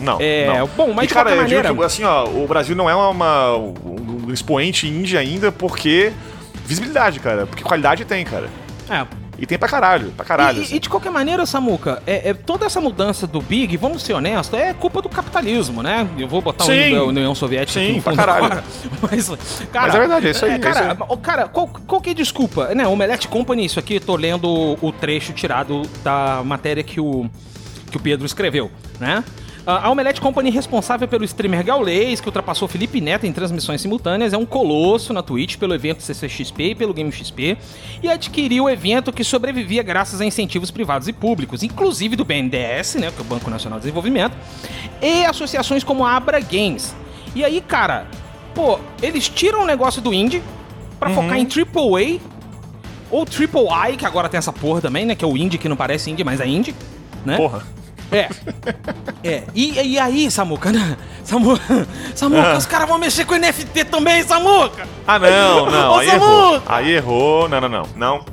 Não. 0.00 0.18
É, 0.20 0.58
não. 0.58 0.66
bom, 0.76 0.92
mas 0.92 1.08
e, 1.08 1.14
cara, 1.14 1.30
eu 1.30 1.34
digo 1.36 1.42
maneira- 1.44 1.72
que, 1.72 1.84
assim, 1.84 2.02
ó, 2.02 2.24
o 2.24 2.48
Brasil 2.48 2.74
não 2.74 2.90
é 2.90 2.96
uma, 2.96 3.08
uma- 3.10 3.56
um 3.56 4.32
expoente 4.32 4.88
indie 4.88 5.16
ainda 5.16 5.52
porque. 5.52 6.12
Visibilidade, 6.66 7.20
cara. 7.20 7.46
Porque 7.46 7.62
qualidade 7.62 8.04
tem, 8.04 8.24
cara. 8.24 8.48
É. 8.90 9.06
E 9.38 9.46
tem 9.46 9.58
pra 9.58 9.68
caralho, 9.68 10.10
pra 10.12 10.24
caralho. 10.24 10.58
E, 10.58 10.62
assim. 10.62 10.76
e 10.76 10.78
de 10.78 10.88
qualquer 10.88 11.10
maneira, 11.10 11.44
Samuca, 11.46 12.02
é, 12.06 12.30
é- 12.30 12.34
toda 12.34 12.66
essa 12.66 12.80
mudança 12.80 13.26
do 13.26 13.40
Big, 13.40 13.76
vamos 13.76 14.02
ser 14.02 14.12
honestos, 14.12 14.58
é 14.58 14.72
culpa 14.74 15.00
do 15.00 15.08
capitalismo, 15.08 15.82
né? 15.82 16.06
Eu 16.18 16.28
vou 16.28 16.40
botar 16.42 16.64
Sim. 16.64 16.96
o 16.98 17.08
União 17.08 17.34
Soviética 17.34 17.80
Sim, 17.80 17.86
aqui 17.86 17.96
no 17.96 18.02
pra 18.02 18.14
caralho. 18.14 18.62
Mas, 19.10 19.28
cara, 19.72 19.86
Mas 19.86 19.94
é 19.94 19.98
verdade, 19.98 20.26
é 20.26 20.30
isso 20.30 20.44
aí, 20.44 20.52
é 20.52 20.58
cara, 20.58 20.80
isso 20.92 21.02
aí. 21.02 21.08
o- 21.08 21.16
cara 21.16 21.48
qual, 21.48 21.66
qual 21.66 22.00
que 22.00 22.10
é 22.10 22.14
desculpa? 22.14 22.74
Né, 22.74 22.86
o 22.86 22.90
Omelette 22.92 23.26
Company, 23.26 23.64
isso 23.64 23.78
aqui, 23.78 23.98
tô 23.98 24.16
lendo 24.16 24.48
o, 24.48 24.78
o 24.80 24.92
trecho 24.92 25.32
tirado 25.32 25.82
da 26.04 26.42
matéria 26.44 26.82
que 26.82 27.00
o, 27.00 27.28
que 27.90 27.96
o 27.96 28.00
Pedro 28.00 28.26
escreveu, 28.26 28.70
né? 29.00 29.24
A 29.64 29.88
Omelette 29.90 30.20
Company, 30.20 30.50
responsável 30.50 31.06
pelo 31.06 31.24
streamer 31.24 31.64
Gaulês, 31.64 32.20
que 32.20 32.26
ultrapassou 32.26 32.66
Felipe 32.66 33.00
Neto 33.00 33.26
em 33.26 33.32
transmissões 33.32 33.80
simultâneas, 33.80 34.32
é 34.32 34.36
um 34.36 34.44
colosso 34.44 35.12
na 35.12 35.22
Twitch 35.22 35.56
pelo 35.56 35.72
evento 35.72 36.02
CCXP 36.02 36.70
e 36.70 36.74
pelo 36.74 36.92
Game 36.92 37.12
XP, 37.12 37.56
e 38.02 38.08
adquiriu 38.08 38.64
o 38.64 38.70
evento 38.70 39.12
que 39.12 39.22
sobrevivia 39.22 39.80
graças 39.84 40.20
a 40.20 40.24
incentivos 40.26 40.72
privados 40.72 41.06
e 41.06 41.12
públicos, 41.12 41.62
inclusive 41.62 42.16
do 42.16 42.24
BNDES, 42.24 42.96
né, 42.96 43.12
que 43.12 43.18
é 43.18 43.20
o 43.20 43.24
Banco 43.24 43.48
Nacional 43.48 43.78
de 43.78 43.84
Desenvolvimento, 43.84 44.36
e 45.00 45.24
associações 45.26 45.84
como 45.84 46.04
a 46.04 46.16
Abra 46.16 46.40
Games. 46.40 46.92
E 47.32 47.44
aí, 47.44 47.60
cara, 47.60 48.08
pô, 48.56 48.80
eles 49.00 49.28
tiram 49.28 49.62
o 49.62 49.66
negócio 49.66 50.02
do 50.02 50.12
indie 50.12 50.42
pra 50.98 51.08
Uhum. 51.08 51.14
focar 51.14 51.38
em 51.38 51.46
AAA 51.46 52.18
ou 53.12 53.24
Triple 53.24 53.68
I, 53.92 53.96
que 53.96 54.04
agora 54.06 54.28
tem 54.28 54.38
essa 54.38 54.52
porra 54.52 54.80
também, 54.80 55.06
né, 55.06 55.14
que 55.14 55.24
é 55.24 55.28
o 55.28 55.36
indie 55.36 55.56
que 55.56 55.68
não 55.68 55.76
parece 55.76 56.10
indie, 56.10 56.24
mas 56.24 56.40
é 56.40 56.48
indie, 56.48 56.74
né? 57.24 57.36
Porra. 57.36 57.62
É. 58.12 58.28
É. 59.24 59.42
E, 59.54 59.72
e 59.94 59.98
aí, 59.98 60.30
Samuca, 60.30 60.70
né? 60.72 60.96
Samuca, 61.24 61.86
Samuca 62.14 62.52
Ah. 62.52 62.56
os 62.58 62.66
caras 62.66 62.88
vão 62.88 62.98
mexer 62.98 63.24
com 63.24 63.34
NFT 63.36 63.84
também, 63.86 64.22
Samuca! 64.22 64.86
Ah, 65.06 65.18
não, 65.18 65.66
não. 65.70 65.92
Ô, 65.92 65.98
Aí 65.98 66.08
errou. 66.08 66.52
Samuca! 66.54 66.74
Aí 66.74 66.90
errou. 66.92 67.48
Não, 67.48 67.60
não, 67.60 67.68
não. 67.68 67.86
Não. 67.96 68.24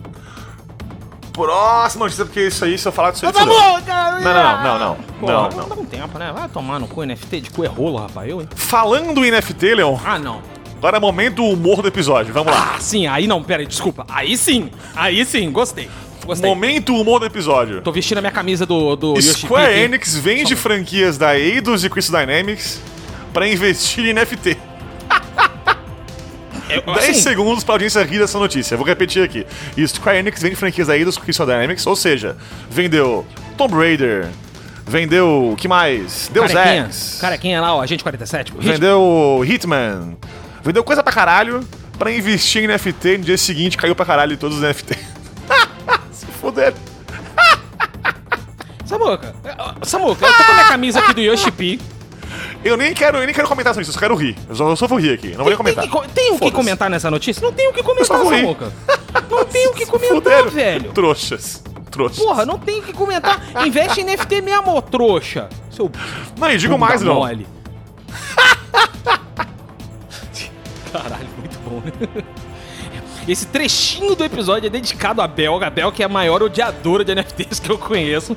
Próxima 1.32 2.06
notícia, 2.06 2.26
porque 2.26 2.48
isso 2.48 2.66
aí, 2.66 2.78
se 2.78 2.86
eu 2.88 2.92
falar 2.92 3.12
disso 3.12 3.26
aí. 3.26 3.34
Samuca! 3.34 4.20
Não, 4.20 4.34
não, 4.34 4.64
não, 4.64 4.80
não. 4.80 4.96
Porra, 5.20 5.34
Não, 5.34 5.50
não, 5.50 5.58
não. 5.58 5.70
dá 5.70 5.76
um 5.76 5.86
tempo, 5.86 6.20
né? 6.20 6.32
Vai 6.34 6.50
tomar 6.50 6.80
no 6.80 6.88
cu 6.88 7.04
NFT 7.06 7.42
de 7.42 7.50
cu 7.52 7.64
é 7.64 7.68
rolo, 7.68 7.98
rapaz. 7.98 8.30
Eu, 8.30 8.42
hein? 8.42 8.50
Falando 8.56 9.24
em 9.24 9.32
NFT, 9.32 9.76
Leon, 9.76 9.98
Ah, 10.06 10.20
não. 10.20 10.42
agora 10.78 10.98
é 10.98 11.00
momento 11.00 11.46
humor 11.46 11.82
do 11.82 11.88
episódio. 11.88 12.34
Vamos 12.34 12.52
lá. 12.52 12.74
Ah, 12.76 12.80
sim, 12.82 13.08
aí 13.08 13.26
não, 13.28 13.42
pera 13.42 13.62
aí, 13.62 13.68
desculpa. 13.68 14.06
Aí 14.10 14.36
sim, 14.36 14.70
aí 14.96 15.24
sim, 15.24 15.50
gostei. 15.52 15.90
Gostei. 16.26 16.50
Momento 16.50 16.96
humor 16.96 17.20
do 17.20 17.26
episódio. 17.26 17.82
Tô 17.82 17.92
vestindo 17.92 18.18
a 18.20 18.22
minha 18.22 18.32
camisa 18.32 18.66
do, 18.66 18.96
do 18.96 19.16
Yoshi 19.16 19.42
Square 19.42 19.72
aqui. 19.72 19.80
Enix 19.80 20.16
vende 20.16 20.56
franquias 20.56 21.18
da 21.18 21.38
Eidos 21.38 21.84
e 21.84 21.90
Crystal 21.90 22.20
Dynamics 22.20 22.80
pra 23.34 23.48
investir 23.48 24.06
em 24.06 24.14
NFT. 24.14 24.58
Eu, 26.70 26.82
10 26.84 26.98
assim, 26.98 27.14
segundos 27.16 27.64
pra 27.64 27.74
audiência 27.76 28.04
rir 28.04 28.20
dessa 28.20 28.38
notícia. 28.38 28.78
Vou 28.78 28.86
repetir 28.86 29.24
aqui. 29.24 29.46
Square 29.88 30.20
Enix 30.20 30.42
vende 30.42 30.56
franquias 30.56 30.88
da 30.88 30.96
Eidos 30.96 31.18
com 31.18 31.24
Crystal 31.24 31.48
Dynamics, 31.48 31.86
ou 31.88 31.96
seja, 31.96 32.38
vendeu 32.70 33.26
Tomb 33.58 33.74
Raider, 33.76 34.28
vendeu. 34.86 35.50
o 35.54 35.56
que 35.56 35.68
mais? 35.68 36.30
Deus 36.32 36.52
carequinha, 36.52 36.86
Ex, 36.86 37.18
carequinha 37.20 37.62
lá, 37.62 37.76
o 37.76 37.82
Agente 37.82 38.04
47. 38.04 38.54
o 38.54 38.60
Hit- 38.60 38.72
vendeu 38.74 39.42
Hitman, 39.44 40.16
vendeu 40.64 40.84
coisa 40.84 41.02
pra 41.02 41.12
caralho 41.12 41.62
pra 41.98 42.12
investir 42.12 42.64
em 42.64 42.68
NFT. 42.68 43.18
No 43.18 43.24
dia 43.24 43.38
seguinte 43.38 43.76
caiu 43.76 43.96
pra 43.96 44.06
caralho 44.06 44.38
todos 44.38 44.58
os 44.58 44.64
NFT. 44.64 44.96
Se 46.50 46.56
fuder. 46.56 46.74
Samuca, 48.86 49.36
eh, 49.46 49.56
Samuca, 49.84 50.26
eu 50.26 50.34
tô 50.34 50.44
com 50.44 50.52
a 50.52 50.56
minha 50.56 50.68
camisa 50.68 51.00
aqui 51.00 51.14
do 51.14 51.22
Yoshi 51.22 51.52
P. 51.52 51.80
Eu 52.64 52.76
nem 52.76 52.94
quero, 52.94 53.18
eu 53.20 53.26
nem 53.26 53.34
quero 53.36 53.48
comentar 53.48 53.74
sobre 53.74 53.84
isso, 53.84 53.92
eu 53.92 53.94
só 53.94 54.00
quero 54.00 54.16
rir. 54.16 54.36
Eu 54.50 54.56
só, 54.56 54.68
eu 54.70 54.76
só 54.76 54.88
vou 54.88 55.00
rir 55.00 55.14
aqui, 55.14 55.30
não 55.36 55.44
vou 55.44 55.50
nem 55.50 55.56
Tem, 55.56 55.58
comentar. 55.58 55.84
que, 55.86 55.90
co- 55.92 56.06
tem 56.14 56.32
o 56.34 56.40
que 56.40 56.52
comentar 56.52 56.90
nessa 56.90 57.10
notícia? 57.12 57.42
Não 57.42 57.54
tem 57.54 57.70
o 57.70 57.74
que 57.74 57.84
comentar. 57.84 58.18
Samuca. 58.18 58.74
Não 59.30 59.46
tem 59.46 59.68
o 59.68 59.74
que 59.74 59.86
comentar, 59.88 60.16
fuderam. 60.16 60.50
velho. 60.50 60.92
Trouxas. 60.92 61.64
Trouxas. 61.92 62.24
Porra, 62.24 62.46
não 62.46 62.58
tem 62.60 62.80
o 62.80 62.84
que 62.84 62.94
comentar. 62.94 63.40
Investe 63.66 64.02
em 64.02 64.04
NFT 64.06 64.42
mesmo, 64.42 64.82
trouxa. 64.82 65.50
Seu 65.72 65.90
Não, 66.38 66.52
e 66.52 66.58
digo 66.58 66.78
mais, 66.78 67.02
não. 67.02 67.16
mole. 67.16 67.48
Caralho, 70.92 71.28
muito 71.38 71.60
bom. 71.60 71.82
Esse 73.30 73.46
trechinho 73.46 74.16
do 74.16 74.24
episódio 74.24 74.66
é 74.66 74.70
dedicado 74.72 75.22
a 75.22 75.28
Bel, 75.28 75.64
a 75.64 75.70
Bel 75.70 75.92
que 75.92 76.02
é 76.02 76.06
a 76.08 76.10
maior 76.10 76.42
odiadora 76.42 77.06
de 77.06 77.14
NFTs 77.14 77.60
que 77.60 77.70
eu 77.70 77.78
conheço. 77.78 78.36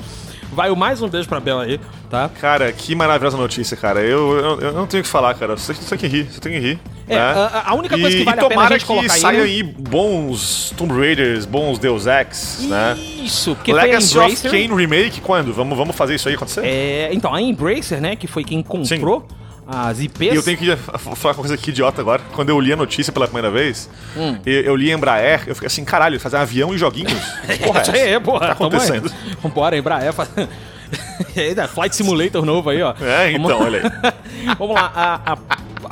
Vai 0.52 0.70
o 0.70 0.76
mais 0.76 1.00
um 1.00 1.08
beijo 1.08 1.26
pra 1.26 1.40
Bel 1.40 1.60
aí, 1.60 1.80
tá? 2.10 2.28
Cara, 2.28 2.70
que 2.70 2.94
maravilhosa 2.94 3.38
notícia, 3.38 3.74
cara. 3.74 4.02
Eu, 4.02 4.36
eu, 4.36 4.60
eu 4.60 4.72
não 4.74 4.86
tenho 4.86 5.00
o 5.00 5.04
que 5.04 5.08
falar, 5.08 5.32
cara. 5.32 5.56
Você 5.56 5.72
tem 5.72 5.96
que 5.96 6.06
rir, 6.06 6.24
você 6.30 6.40
tem 6.40 6.52
que 6.52 6.58
rir. 6.58 6.78
É, 7.08 7.14
né? 7.14 7.22
a, 7.22 7.70
a 7.70 7.74
única 7.74 7.98
coisa 7.98 8.14
E- 8.14 8.18
que 8.18 8.24
vale 8.26 8.38
a 8.38 8.42
pena 8.42 8.46
a 8.46 8.54
tomara 8.54 8.78
gente 8.78 8.86
colocar 8.86 9.14
que 9.14 9.20
saiam 9.20 9.44
aí 9.44 9.62
bons 9.62 10.74
Tomb 10.76 10.92
Raiders, 10.92 11.46
bons 11.46 11.78
Deus 11.78 12.06
Ex, 12.06 12.66
né? 12.68 12.94
Isso, 13.24 13.54
porque 13.54 13.70
foi 13.70 13.80
a 13.80 13.84
Legacy 13.84 14.18
of 14.18 14.26
Embracer... 14.26 14.50
Kain 14.50 14.76
Remake, 14.76 15.22
quando? 15.22 15.54
Vamos, 15.54 15.78
vamos 15.78 15.96
fazer 15.96 16.16
isso 16.16 16.28
aí 16.28 16.34
acontecer? 16.34 16.66
É, 16.66 17.08
então, 17.14 17.34
a 17.34 17.40
Embracer, 17.40 17.98
né, 17.98 18.14
que 18.14 18.26
foi 18.26 18.44
quem 18.44 18.62
comprou 18.62 19.26
as 19.66 20.00
IPs... 20.00 20.32
E 20.32 20.36
eu 20.36 20.42
tenho 20.42 20.58
que 20.58 20.76
falar 20.76 21.00
uma 21.24 21.34
coisa 21.34 21.54
aqui 21.54 21.70
idiota 21.70 22.00
agora. 22.00 22.22
Quando 22.32 22.48
eu 22.50 22.58
li 22.60 22.72
a 22.72 22.76
notícia 22.76 23.12
pela 23.12 23.26
primeira 23.26 23.50
vez, 23.50 23.88
Hum. 24.16 24.38
eu, 24.44 24.60
eu 24.62 24.76
li 24.76 24.90
Embraer, 24.90 25.42
eu 25.46 25.54
fiquei 25.54 25.66
assim, 25.66 25.84
caralho, 25.84 26.18
fazer 26.20 26.36
avião 26.36 26.74
e 26.74 26.78
joguinhos? 26.78 27.12
Que 27.46 27.64
Porra, 27.64 27.78
é 27.78 27.82
essa? 27.82 27.92
aí, 27.92 28.20
porra. 28.20 28.46
Tá 28.46 28.52
acontecendo? 28.52 29.10
Aí. 29.26 29.36
Vambora, 29.42 29.76
Embraer. 29.76 30.12
faz- 30.12 30.30
Eita, 31.36 31.66
Flight 31.68 31.94
Simulator 31.96 32.44
novo 32.44 32.68
aí, 32.70 32.82
ó. 32.82 32.94
É, 33.00 33.32
Vamos- 33.32 33.50
então, 33.50 33.62
olha 33.62 33.80
aí. 33.82 34.54
Vamos 34.58 34.74
lá, 34.74 34.92
a, 34.94 35.32
a, 35.32 35.38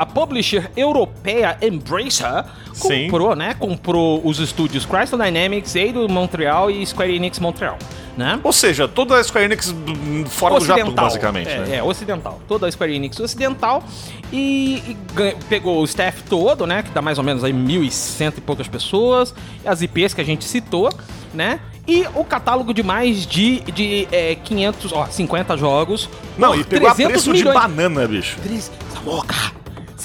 a 0.01 0.07
publisher 0.07 0.71
europeia 0.75 1.59
Embracer 1.61 2.47
Sim. 2.73 3.05
comprou, 3.05 3.37
né? 3.37 3.55
Comprou 3.59 4.23
os 4.25 4.39
estúdios 4.39 4.87
Crystal 4.87 5.19
Dynamics, 5.19 5.77
Eido 5.77 6.09
Montreal 6.09 6.71
e 6.71 6.87
Square 6.87 7.15
Enix 7.15 7.39
Montreal, 7.39 7.77
né? 8.17 8.41
Ou 8.43 8.51
seja, 8.51 8.89
toda 8.89 9.19
a 9.19 9.23
Square 9.23 9.45
Enix 9.45 9.75
fora 10.31 10.59
do 10.59 10.65
Japão, 10.65 10.91
basicamente. 10.95 11.51
É, 11.51 11.59
né? 11.59 11.77
é, 11.77 11.83
ocidental. 11.83 12.41
Toda 12.49 12.67
a 12.67 12.73
Square 12.73 12.95
Enix 12.95 13.21
ocidental. 13.21 13.85
E, 14.33 14.83
e 14.89 14.97
pegou 15.51 15.83
o 15.83 15.85
staff 15.85 16.23
todo, 16.23 16.67
né? 16.67 16.83
Que 16.83 16.93
dá 16.93 17.03
mais 17.03 17.19
ou 17.19 17.25
menos 17.25 17.45
aí 17.45 17.53
1.100 17.53 18.39
e 18.39 18.41
poucas 18.41 18.69
pessoas. 18.69 19.35
As 19.67 19.83
IPs 19.83 20.15
que 20.15 20.23
a 20.23 20.25
gente 20.25 20.47
citou, 20.47 20.89
né? 21.35 21.61
E 21.87 22.07
o 22.15 22.25
catálogo 22.25 22.73
de 22.73 22.83
mais 22.83 23.27
de, 23.27 23.61
de 23.73 24.09
é, 24.11 24.35
500, 24.35 24.93
ó, 24.95 25.05
50 25.05 25.59
jogos. 25.59 26.09
Não, 26.39 26.55
e 26.55 26.65
pegou 26.65 26.89
a 26.89 26.95
300 26.95 27.13
preço 27.13 27.33
de 27.35 27.39
milhões. 27.45 27.55
banana, 27.55 28.09
bicho. 28.09 28.39
Três- 28.43 28.71
Samuca! 28.95 29.60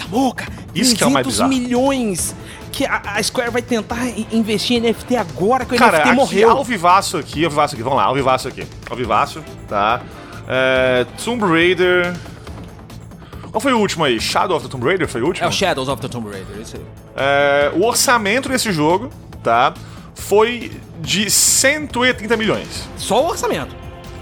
Samuca! 0.09 0.45
Isso 0.73 0.95
que 0.95 1.03
é 1.03 1.07
o 1.07 1.11
mais 1.11 1.25
300 1.25 1.49
bizarro. 1.49 1.49
milhões 1.49 2.35
que 2.71 2.85
a, 2.85 3.01
a 3.15 3.23
Square 3.23 3.51
vai 3.51 3.61
tentar 3.61 4.05
investir 4.31 4.77
em 4.77 4.81
NFT 4.91 5.15
agora 5.15 5.63
que 5.65 5.75
o 5.75 5.77
Cara, 5.77 5.97
NFT 5.99 6.07
aqui, 6.09 6.15
morreu. 6.17 6.51
ao 6.51 6.63
vivaço 6.63 7.17
aqui, 7.17 7.43
ao 7.45 7.49
vivaço 7.49 7.73
aqui, 7.75 7.83
vamos 7.83 7.97
lá, 7.97 8.03
ao 8.05 8.15
vivaço 8.15 8.47
aqui. 8.47 8.67
Ao 8.89 8.97
vivaço, 8.97 9.43
tá? 9.67 10.01
É, 10.47 11.05
Tomb 11.23 11.43
Raider... 11.45 12.13
Qual 13.51 13.61
foi 13.61 13.71
o 13.71 13.79
último 13.79 14.03
aí? 14.03 14.19
Shadow 14.19 14.57
of 14.57 14.65
the 14.65 14.71
Tomb 14.71 14.85
Raider 14.85 15.07
foi 15.07 15.21
o 15.21 15.27
último? 15.27 15.45
É 15.45 15.49
o 15.49 15.51
Shadows 15.51 15.87
of 15.87 16.01
the 16.01 16.09
Tomb 16.09 16.29
Raider, 16.29 16.57
isso 16.61 16.75
aí. 16.75 16.81
É, 17.15 17.71
o 17.73 17.85
orçamento 17.85 18.49
desse 18.49 18.69
jogo, 18.73 19.09
tá? 19.41 19.73
Foi 20.13 20.73
de 20.99 21.29
130 21.31 22.35
milhões, 22.35 22.83
Só 22.97 23.23
o 23.23 23.29
orçamento. 23.29 23.73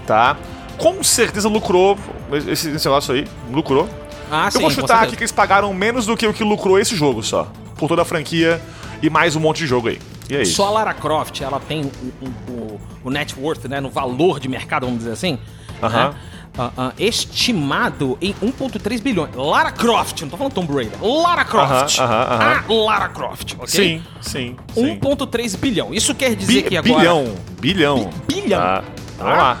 tá? 0.06 0.36
Com 0.78 1.02
certeza 1.02 1.48
lucrou 1.48 1.98
esse, 2.32 2.70
esse 2.70 2.86
negócio 2.86 3.12
aí, 3.14 3.26
lucrou. 3.50 3.88
Ah, 4.34 4.46
Eu 4.48 4.50
sim, 4.52 4.60
vou 4.60 4.70
chutar 4.70 5.02
aqui 5.04 5.16
que 5.16 5.22
eles 5.22 5.32
pagaram 5.32 5.72
menos 5.72 6.06
do 6.06 6.16
que 6.16 6.26
o 6.26 6.32
que 6.34 6.42
lucrou 6.44 6.78
esse 6.78 6.96
jogo 6.96 7.22
só. 7.22 7.46
Por 7.76 7.88
toda 7.88 8.02
a 8.02 8.04
franquia 8.04 8.60
e 9.02 9.08
mais 9.10 9.36
um 9.36 9.40
monte 9.40 9.58
de 9.58 9.66
jogo 9.66 9.88
aí. 9.88 9.98
E 10.28 10.36
é 10.36 10.42
isso. 10.42 10.54
Só 10.54 10.66
a 10.68 10.70
Lara 10.70 10.94
Croft, 10.94 11.40
ela 11.42 11.60
tem 11.60 11.82
o, 11.82 12.50
o, 12.50 12.80
o- 13.04 13.10
net 13.10 13.34
worth, 13.38 13.64
né, 13.66 13.80
no 13.80 13.90
valor 13.90 14.40
de 14.40 14.48
mercado, 14.48 14.86
vamos 14.86 15.00
dizer 15.00 15.12
assim, 15.12 15.38
Aham. 15.82 16.08
né, 16.10 16.14
ah, 16.56 16.70
ah, 16.78 16.92
estimado 16.98 18.16
em 18.22 18.32
1.3 18.34 19.00
bilhões. 19.02 19.30
Lara 19.34 19.70
Croft, 19.72 20.22
não 20.22 20.28
tô 20.30 20.36
falando 20.36 20.52
Tomb 20.54 20.72
Raider. 20.72 20.96
Lara 21.04 21.44
Croft. 21.44 21.98
Aham, 21.98 22.12
aham, 22.12 22.34
aham. 22.34 22.64
A 22.68 22.72
Lara 22.84 23.08
Croft, 23.08 23.54
ok? 23.54 23.66
Sim, 23.68 24.02
sim, 24.20 24.56
sim. 24.72 24.98
1.3 24.98 25.56
bilhão. 25.58 25.92
Isso 25.92 26.14
quer 26.14 26.34
dizer 26.34 26.62
Bi- 26.62 26.68
que 26.70 26.76
agora... 26.76 26.98
bilhão. 27.00 27.34
Bilhão. 27.60 28.10
Bi- 28.26 28.34
bilhão. 28.42 28.60
Tá? 28.60 28.84
Vamos 29.18 29.36
lá. 29.38 29.58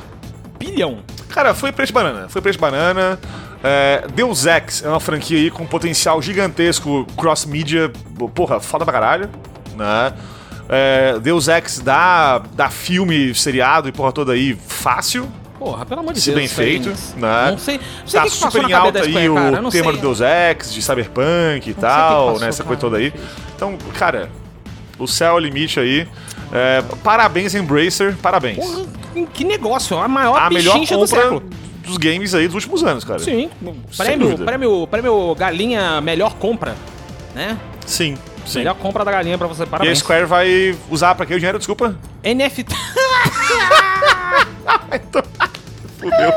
Bilhão. 0.58 0.98
Cara, 1.28 1.52
foi 1.52 1.72
preço 1.72 1.88
de 1.88 1.94
banana. 1.94 2.28
Foi 2.28 2.40
preço 2.40 2.56
de 2.56 2.60
banana. 2.60 3.18
É, 3.66 4.04
Deus 4.14 4.44
Ex 4.44 4.84
é 4.84 4.88
uma 4.88 5.00
franquia 5.00 5.38
aí 5.38 5.50
com 5.50 5.64
potencial 5.66 6.20
gigantesco 6.20 7.06
cross-mídia. 7.16 7.90
Porra, 8.34 8.60
foda 8.60 8.84
pra 8.84 8.92
caralho. 8.92 9.30
Né? 9.74 10.12
É, 10.68 11.18
Deus 11.18 11.48
Ex 11.48 11.78
dá, 11.78 12.42
dá 12.52 12.68
filme, 12.68 13.34
seriado 13.34 13.88
e 13.88 13.92
porra 13.92 14.12
toda 14.12 14.32
aí 14.32 14.54
fácil. 14.68 15.26
Porra, 15.58 15.86
pelo 15.86 16.00
amor 16.00 16.12
de 16.12 16.20
Se 16.20 16.26
Deus. 16.26 16.38
bem 16.40 16.48
Square 16.48 16.68
feito, 16.68 16.88
né? 17.16 17.50
Não 17.52 17.58
sei, 17.58 17.78
não 17.78 18.06
sei 18.06 18.20
Tá 18.20 18.26
que, 18.26 18.32
que 18.32 18.38
passou 18.42 18.50
super 18.50 18.70
em 18.70 18.72
alta 18.74 19.00
aí 19.00 19.12
cara. 19.14 19.58
o 19.58 19.62
não 19.62 19.70
tema 19.70 19.84
sei. 19.84 19.92
do 19.92 19.98
Deus 19.98 20.20
Ex, 20.20 20.74
de 20.74 20.82
Cyberpunk 20.82 21.58
e 21.58 21.62
sei 21.62 21.72
o 21.72 21.76
tal, 21.76 22.26
passou, 22.26 22.40
né? 22.40 22.48
Essa 22.48 22.64
coisa 22.64 22.80
toda 22.80 22.98
aí. 22.98 23.14
Então, 23.56 23.78
cara, 23.94 24.28
o 24.98 25.06
céu 25.06 25.32
é 25.32 25.34
o 25.36 25.38
limite 25.38 25.80
aí. 25.80 26.06
É, 26.52 26.82
parabéns, 27.02 27.54
Embracer, 27.54 28.14
parabéns. 28.20 28.58
Porra, 28.58 28.84
que 29.32 29.42
negócio, 29.42 29.96
a 29.96 30.06
maior 30.06 30.38
a 30.38 30.50
melhor 30.50 30.74
pichincha 30.74 30.96
do 30.96 31.00
compra 31.06 31.22
século. 31.22 31.42
Dos 31.84 31.96
games 31.96 32.34
aí 32.34 32.46
dos 32.46 32.54
últimos 32.54 32.82
anos, 32.82 33.04
cara. 33.04 33.18
Sim, 33.18 33.50
Sem 33.90 34.06
prêmio, 34.06 34.28
dúvida. 34.28 34.44
prêmio, 34.44 34.86
prêmio 34.86 35.34
galinha 35.34 36.00
melhor 36.00 36.34
compra, 36.34 36.74
né? 37.34 37.58
Sim, 37.86 38.16
sim. 38.46 38.58
Melhor 38.60 38.74
compra 38.76 39.04
da 39.04 39.12
galinha 39.12 39.36
pra 39.38 39.46
você, 39.46 39.62
E 39.62 39.64
a 39.64 39.66
parabéns. 39.66 39.98
Square 39.98 40.26
vai 40.26 40.76
usar 40.90 41.14
pra 41.14 41.26
quê 41.26 41.34
o 41.34 41.38
dinheiro? 41.38 41.58
Desculpa. 41.58 41.96
NFT. 42.24 42.74
Fudeu. 45.98 46.32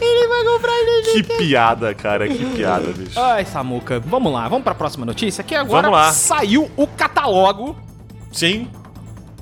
Ele 0.00 0.28
vai 0.28 0.44
comprar 0.44 0.72
NFT. 0.72 1.12
Que 1.12 1.22
piada, 1.38 1.94
cara. 1.94 2.28
Que 2.28 2.44
piada, 2.56 2.92
bicho. 2.92 3.18
Ai, 3.18 3.44
Samuca, 3.44 4.00
vamos 4.00 4.32
lá, 4.32 4.48
vamos 4.48 4.64
pra 4.64 4.74
próxima 4.74 5.04
notícia, 5.04 5.42
que 5.44 5.54
agora 5.54 6.12
saiu 6.12 6.70
o 6.76 6.86
catálogo 6.86 7.76
Sim, 8.32 8.68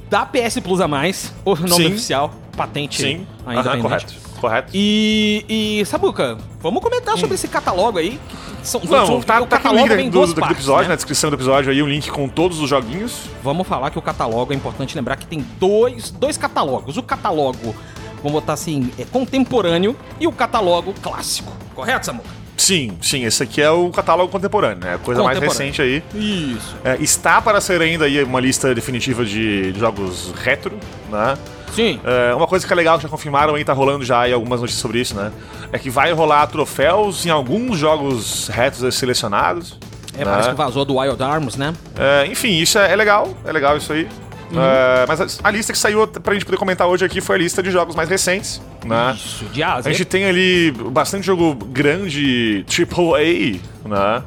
da 0.09 0.25
PS 0.25 0.61
Plus 0.61 0.81
a 0.81 0.89
mais, 0.89 1.33
o 1.45 1.55
nome 1.55 1.75
Sim. 1.75 1.87
oficial, 1.89 2.33
patente 2.57 3.03
sim. 3.03 3.27
ainda 3.45 3.63
pendente. 3.65 3.83
correto. 3.83 4.15
Correto. 4.41 4.71
E, 4.75 5.45
e 5.81 5.87
Samuca, 5.87 6.37
vamos 6.61 6.83
comentar 6.83 7.17
sobre 7.19 7.35
esse 7.35 7.49
catálogo 7.49 7.99
aí. 7.99 8.19
São, 8.63 8.81
são- 8.81 8.89
Vamos, 9.07 9.25
tá, 9.25 9.41
o 9.41 9.47
tá 9.47 9.57
aqui 9.57 9.67
o 9.67 9.71
catálogo 9.71 9.95
link 9.95 10.11
do, 10.11 10.27
do 10.27 10.35
partes, 10.41 10.59
episódio, 10.59 10.83
né? 10.85 10.89
na 10.89 10.95
descrição 10.97 11.31
do 11.31 11.37
episódio 11.37 11.71
aí, 11.71 11.83
um 11.83 11.89
link 11.89 12.11
com 12.11 12.29
todos 12.29 12.61
os 12.61 12.69
joguinhos. 12.69 13.23
Vamos 13.43 13.67
falar 13.67 13.91
que 13.91 13.99
o 13.99 14.03
catálogo 14.03 14.53
é 14.53 14.57
importante 14.57 14.97
lembrar 14.97 15.17
que 15.17 15.27
tem 15.27 15.45
dois, 15.61 16.11
dois 16.11 16.37
catálogos. 16.37 16.97
O 16.97 17.03
catálogo, 17.03 17.75
vamos 18.17 18.33
botar 18.33 18.55
assim, 18.55 18.91
é 18.99 19.05
contemporâneo 19.05 19.95
e 20.19 20.27
o 20.27 20.33
catálogo 20.33 20.93
clássico. 21.01 21.53
Correto, 21.75 22.07
Samuca? 22.07 22.29
Sim, 22.57 22.97
sim, 23.03 23.25
esse 23.25 23.43
aqui 23.43 23.61
é 23.61 23.71
o 23.71 23.91
catálogo 23.91 24.33
contemporâneo, 24.33 24.79
né? 24.83 24.95
A 24.95 24.99
coisa 24.99 25.23
mais 25.23 25.39
recente 25.39 25.81
aí. 25.83 26.03
Isso. 26.15 26.75
É, 26.83 26.97
está 27.01 27.41
para 27.41 27.61
ser 27.61 27.81
ainda 27.83 28.07
aí 28.07 28.23
uma 28.25 28.41
lista 28.41 28.75
definitiva 28.75 29.25
de 29.25 29.73
jogos 29.79 30.33
retro, 30.43 30.73
né? 31.11 31.37
Sim. 31.77 32.01
É, 32.03 32.35
uma 32.35 32.47
coisa 32.47 32.67
que 32.67 32.73
é 32.73 32.77
legal, 32.77 32.97
que 32.97 33.03
já 33.03 33.09
confirmaram 33.09 33.55
aí, 33.55 33.63
tá 33.63 33.75
rolando 33.75 34.03
já 34.03 34.21
aí 34.23 34.33
algumas 34.33 34.63
notícias 34.63 34.81
sobre 34.81 34.99
isso, 34.99 35.15
né? 35.15 35.31
É 35.71 35.79
que 35.79 35.91
vai 35.91 36.11
rolar 36.13 36.47
troféus 36.47 37.27
em 37.27 37.31
alguns 37.31 37.79
jogos 37.79 38.49
retros 38.49 38.95
selecionados. 38.95 39.79
É, 40.15 40.21
né? 40.21 40.25
parece 40.25 40.49
que 40.49 40.55
vazou 40.55 40.87
do 40.87 40.97
Wild 40.97 41.23
Arms, 41.23 41.57
né? 41.57 41.75
É, 41.99 42.27
enfim, 42.27 42.57
isso 42.57 42.79
é, 42.79 42.91
é 42.91 42.97
legal, 42.97 43.29
é 43.45 43.53
legal 43.53 43.77
isso 43.77 43.93
aí. 43.93 44.09
Uhum. 44.51 44.63
É, 44.63 45.05
mas 45.07 45.21
a, 45.21 45.49
a 45.49 45.51
lista 45.51 45.73
que 45.73 45.79
saiu 45.79 46.07
pra 46.07 46.33
gente 46.33 46.47
poder 46.47 46.57
comentar 46.57 46.87
hoje 46.87 47.05
aqui 47.05 47.21
foi 47.21 47.37
a 47.37 47.39
lista 47.41 47.63
de 47.63 47.71
jogos 47.71 47.95
mais 47.95 48.09
recentes, 48.09 48.63
né? 48.85 49.15
Isso, 49.15 49.45
de 49.47 49.63
A 49.63 49.83
gente 49.83 50.05
tem 50.07 50.25
ali 50.25 50.71
bastante 50.71 51.27
jogo 51.27 51.55
grande, 51.55 52.65
AAA, 52.71 53.61
né? 53.85 54.23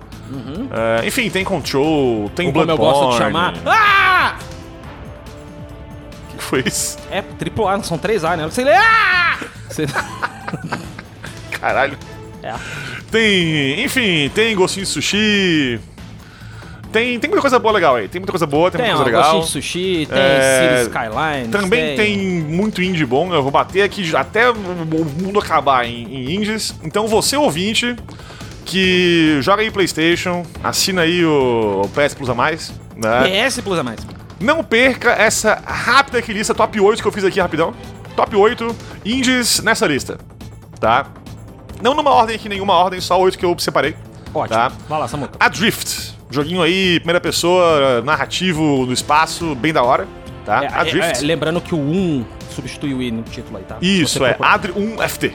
É, 0.72 1.08
enfim, 1.08 1.30
tem 1.30 1.44
Control, 1.44 2.30
tem 2.36 2.48
Ou 2.48 2.54
como 2.54 2.70
eu 2.70 2.78
Bloodborne. 2.78 3.00
gosto 3.00 3.12
de 3.12 3.18
chamar. 3.18 3.54
Ah! 3.66 4.38
Foi 6.50 6.64
isso? 6.66 6.98
É, 7.12 7.22
triplo 7.22 7.68
A, 7.68 7.82
são 7.84 7.96
três 7.96 8.24
A, 8.24 8.36
né? 8.36 8.44
Você 8.46 8.64
lê. 8.64 8.74
Ah! 8.74 9.38
Você... 9.70 9.86
Caralho. 11.62 11.96
É. 12.42 12.56
Tem, 13.12 13.84
enfim, 13.84 14.32
tem 14.34 14.56
Gostinho 14.56 14.84
de 14.84 14.92
Sushi. 14.92 15.80
Tem, 16.92 17.20
tem 17.20 17.30
muita 17.30 17.42
coisa 17.42 17.60
boa 17.60 17.72
legal 17.72 17.98
aí. 17.98 18.08
Tem 18.08 18.20
muita 18.20 18.32
coisa 18.32 18.48
boa, 18.48 18.72
tem, 18.72 18.82
Tem, 18.82 18.96
muita 18.96 19.02
ó, 19.02 19.04
coisa 19.04 19.18
legal. 19.18 19.36
Gostinho 19.36 19.62
de 19.62 19.66
Sushi, 19.66 20.08
tem 20.08 20.18
É, 20.18 20.62
Cities 20.62 20.88
Skylines. 20.88 21.52
Também 21.52 21.96
tem 21.96 22.18
muito 22.18 22.82
indie 22.82 23.06
bom. 23.06 23.32
Eu 23.32 23.44
vou 23.44 23.52
bater 23.52 23.84
aqui 23.84 24.16
até 24.16 24.50
o 24.50 24.56
mundo 24.56 25.38
acabar 25.38 25.86
em, 25.86 26.04
em 26.04 26.36
indies. 26.36 26.74
Então 26.84 27.08
você 27.08 27.38
ouvinte 27.38 27.96
que 28.66 29.38
joga 29.42 29.62
aí 29.62 29.70
PlayStation, 29.70 30.44
assina 30.64 31.04
aí 31.04 31.24
o, 31.24 31.84
o 31.86 31.90
PS 31.90 32.16
Plus 32.16 32.30
a 32.30 32.34
mais, 32.34 32.74
né? 32.96 33.46
PS 33.48 33.62
Plus 33.62 33.78
a 33.78 33.84
mais. 33.84 34.00
Não 34.40 34.64
perca 34.64 35.12
essa 35.12 35.62
rápida 35.66 36.20
aqui 36.20 36.32
lista 36.32 36.54
top 36.54 36.80
8 36.80 37.02
que 37.02 37.08
eu 37.08 37.12
fiz 37.12 37.24
aqui 37.24 37.40
rapidão. 37.40 37.74
Top 38.16 38.36
8 38.36 38.76
indies 39.06 39.60
nessa 39.62 39.86
lista, 39.86 40.18
tá? 40.80 41.08
Não 41.82 41.94
numa 41.94 42.12
ordem 42.12 42.36
aqui, 42.36 42.50
nenhuma 42.50 42.74
ordem, 42.74 43.00
só 43.00 43.20
8 43.20 43.38
que 43.38 43.46
eu 43.46 43.58
separei. 43.60 43.96
Ótimo. 44.34 44.58
Tá. 44.58 44.72
Vai 44.88 45.00
lá, 45.00 45.08
Samuca. 45.08 45.36
Adrift, 45.40 46.16
joguinho 46.30 46.62
aí, 46.62 47.00
primeira 47.00 47.20
pessoa, 47.22 48.02
narrativo 48.02 48.86
no 48.86 48.94
espaço, 48.94 49.56
bem 49.56 49.74
da 49.74 49.84
hora, 49.84 50.08
tá? 50.46 50.64
É, 50.64 50.68
Adrift. 50.68 51.20
é, 51.20 51.24
é, 51.24 51.26
lembrando 51.26 51.62
que 51.62 51.74
o 51.74 51.80
1 51.80 52.26
substitui 52.50 52.94
o 52.94 53.02
I 53.02 53.12
no 53.12 53.24
título 53.24 53.58
aí, 53.58 53.64
tá? 53.64 53.78
Isso, 53.82 54.26
é. 54.26 54.36
Adri 54.40 54.74
1FT, 54.74 55.34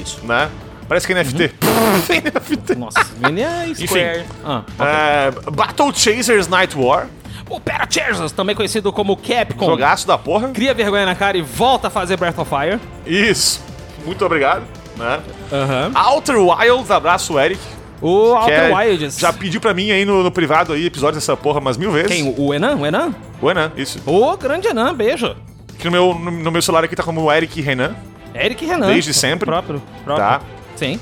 Isso. 0.00 0.24
né? 0.26 0.50
Parece 0.88 1.06
que 1.06 1.12
é 1.12 1.22
NFT. 1.22 1.54
NFT. 2.24 2.74
Nossa, 2.74 3.00
é 3.00 3.74
Square. 3.74 4.20
Enfim. 4.20 4.32
Ah, 4.44 4.62
ok. 4.78 4.86
É, 4.86 5.50
Battle 5.50 5.94
Chasers 5.94 6.48
Night 6.48 6.76
War. 6.76 7.08
O 7.48 7.60
Parachasers, 7.60 8.32
também 8.32 8.54
conhecido 8.56 8.92
como 8.92 9.16
Capcom, 9.16 9.66
Jogaço 9.66 10.06
da 10.06 10.16
porra. 10.16 10.48
cria 10.48 10.72
vergonha 10.72 11.04
na 11.04 11.14
cara 11.14 11.36
e 11.36 11.42
volta 11.42 11.88
a 11.88 11.90
fazer 11.90 12.16
Breath 12.16 12.38
of 12.38 12.48
Fire. 12.50 12.80
Isso. 13.06 13.62
Muito 14.04 14.24
obrigado. 14.24 14.62
Né? 14.96 15.20
Aham. 15.52 15.92
Outer 16.12 16.36
Wilds, 16.38 16.90
abraço, 16.90 17.38
Eric. 17.38 17.60
O 18.00 18.34
Outer 18.34 18.52
é- 18.70 18.74
Wilds. 18.74 19.18
Já 19.18 19.32
pediu 19.32 19.60
pra 19.60 19.72
mim 19.72 19.90
aí 19.90 20.04
no, 20.04 20.22
no 20.22 20.30
privado 20.30 20.72
aí 20.72 20.86
episódio 20.86 21.14
dessa 21.20 21.36
porra 21.36 21.60
umas 21.60 21.76
mil 21.76 21.90
vezes. 21.92 22.08
Quem? 22.10 22.34
O 22.36 22.52
Enan? 22.52 22.76
O 22.76 22.86
Enan? 22.86 23.14
O 23.40 23.50
Enan, 23.50 23.72
isso. 23.76 24.00
Ô, 24.04 24.36
grande 24.36 24.66
Enan, 24.68 24.94
beijo. 24.94 25.36
Que 25.78 25.86
no 25.86 25.90
meu, 25.92 26.14
no, 26.14 26.30
no 26.30 26.50
meu 26.50 26.60
celular 26.62 26.84
aqui 26.84 26.96
tá 26.96 27.02
como 27.02 27.30
Eric 27.30 27.60
Renan. 27.60 27.94
Eric 28.34 28.64
Renan. 28.64 28.88
Desde 28.88 29.14
sempre. 29.14 29.46
Próprio. 29.46 29.82
próprio. 30.04 30.26
Tá. 30.26 30.40
Sim. 30.74 30.98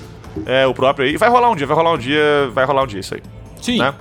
É 0.46 0.66
o 0.66 0.74
próprio 0.74 1.06
aí. 1.06 1.16
Vai 1.16 1.28
rolar 1.28 1.50
um 1.50 1.56
dia, 1.56 1.66
vai 1.66 1.76
rolar 1.76 1.92
um 1.92 1.98
dia, 1.98 2.50
vai 2.52 2.64
rolar 2.64 2.82
um 2.82 2.86
dia 2.86 3.00
isso 3.00 3.14
aí. 3.14 3.22
Sim. 3.60 3.78
Né? 3.78 3.94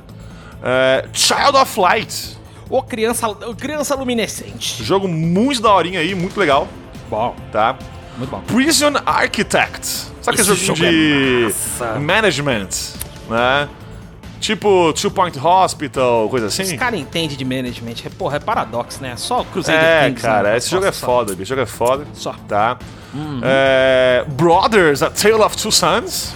É, 0.64 1.05
Child 1.14 1.57
of 1.57 1.80
Light. 1.80 2.38
Ô, 2.70 2.84
criança, 2.84 3.28
ô, 3.28 3.55
criança 3.55 3.95
luminescente. 3.95 4.84
Jogo 4.84 5.07
muito 5.07 5.62
daorinha 5.62 5.99
aí, 5.99 6.14
muito 6.14 6.39
legal, 6.39 6.68
Bom, 7.10 7.36
tá? 7.51 7.76
muito 8.18 8.30
bom. 8.30 8.41
Prison 8.41 8.93
Architect. 9.05 9.86
Sabe 10.22 10.39
aquele 10.39 10.41
Esse 10.53 10.66
joguinho 10.66 10.76
jogo 10.76 10.86
é 10.86 10.91
de 10.91 11.43
massa. 11.45 11.99
management, 11.99 12.70
né? 13.30 13.70
Tipo 14.39 14.93
Two 14.93 15.12
Point 15.12 15.38
Hospital, 15.38 16.30
coisa 16.30 16.45
assim? 16.47 16.78
caras 16.78 16.99
entendem 16.99 17.36
de 17.36 17.43
management. 17.43 17.95
É, 18.05 18.10
Porra, 18.10 18.38
é 18.38 18.39
paradoxo, 18.39 19.01
né? 19.01 19.16
Só 19.18 19.41
o 19.41 19.45
Crusader 19.45 19.82
É, 19.84 20.07
Kings, 20.10 20.22
cara, 20.22 20.51
né? 20.51 20.57
esse 20.57 20.70
jogo 20.70 20.86
é 20.86 20.91
só. 20.91 21.05
foda, 21.05 21.34
esse 21.34 21.45
jogo 21.45 21.62
é 21.62 21.66
foda. 21.66 22.05
Só. 22.14 22.34
Tá? 22.47 22.78
É, 23.43 24.24
Brothers, 24.30 25.01
A 25.01 25.10
Tale 25.10 25.34
of 25.41 25.57
Two 25.57 25.72
Sons. 25.72 26.34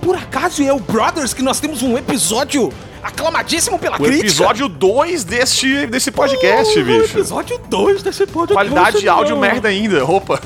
Por 0.00 0.16
acaso 0.16 0.62
é 0.62 0.72
o 0.72 0.78
Brothers 0.80 1.32
que 1.34 1.42
nós 1.42 1.60
temos 1.60 1.82
um 1.82 1.96
episódio 1.96 2.72
aclamadíssimo 3.02 3.78
pela 3.78 3.96
O 3.96 4.00
crítica? 4.00 4.26
episódio 4.26 4.68
2 4.68 5.24
deste, 5.24 5.86
desse 5.86 6.10
podcast, 6.10 6.72
Porra, 6.74 6.84
bicho. 6.84 7.18
episódio 7.18 7.58
2 7.68 8.02
desse 8.02 8.26
podcast. 8.26 8.54
Qualidade 8.54 9.00
de 9.00 9.08
áudio 9.08 9.34
não. 9.34 9.40
merda 9.40 9.68
ainda, 9.68 10.04
opa. 10.04 10.40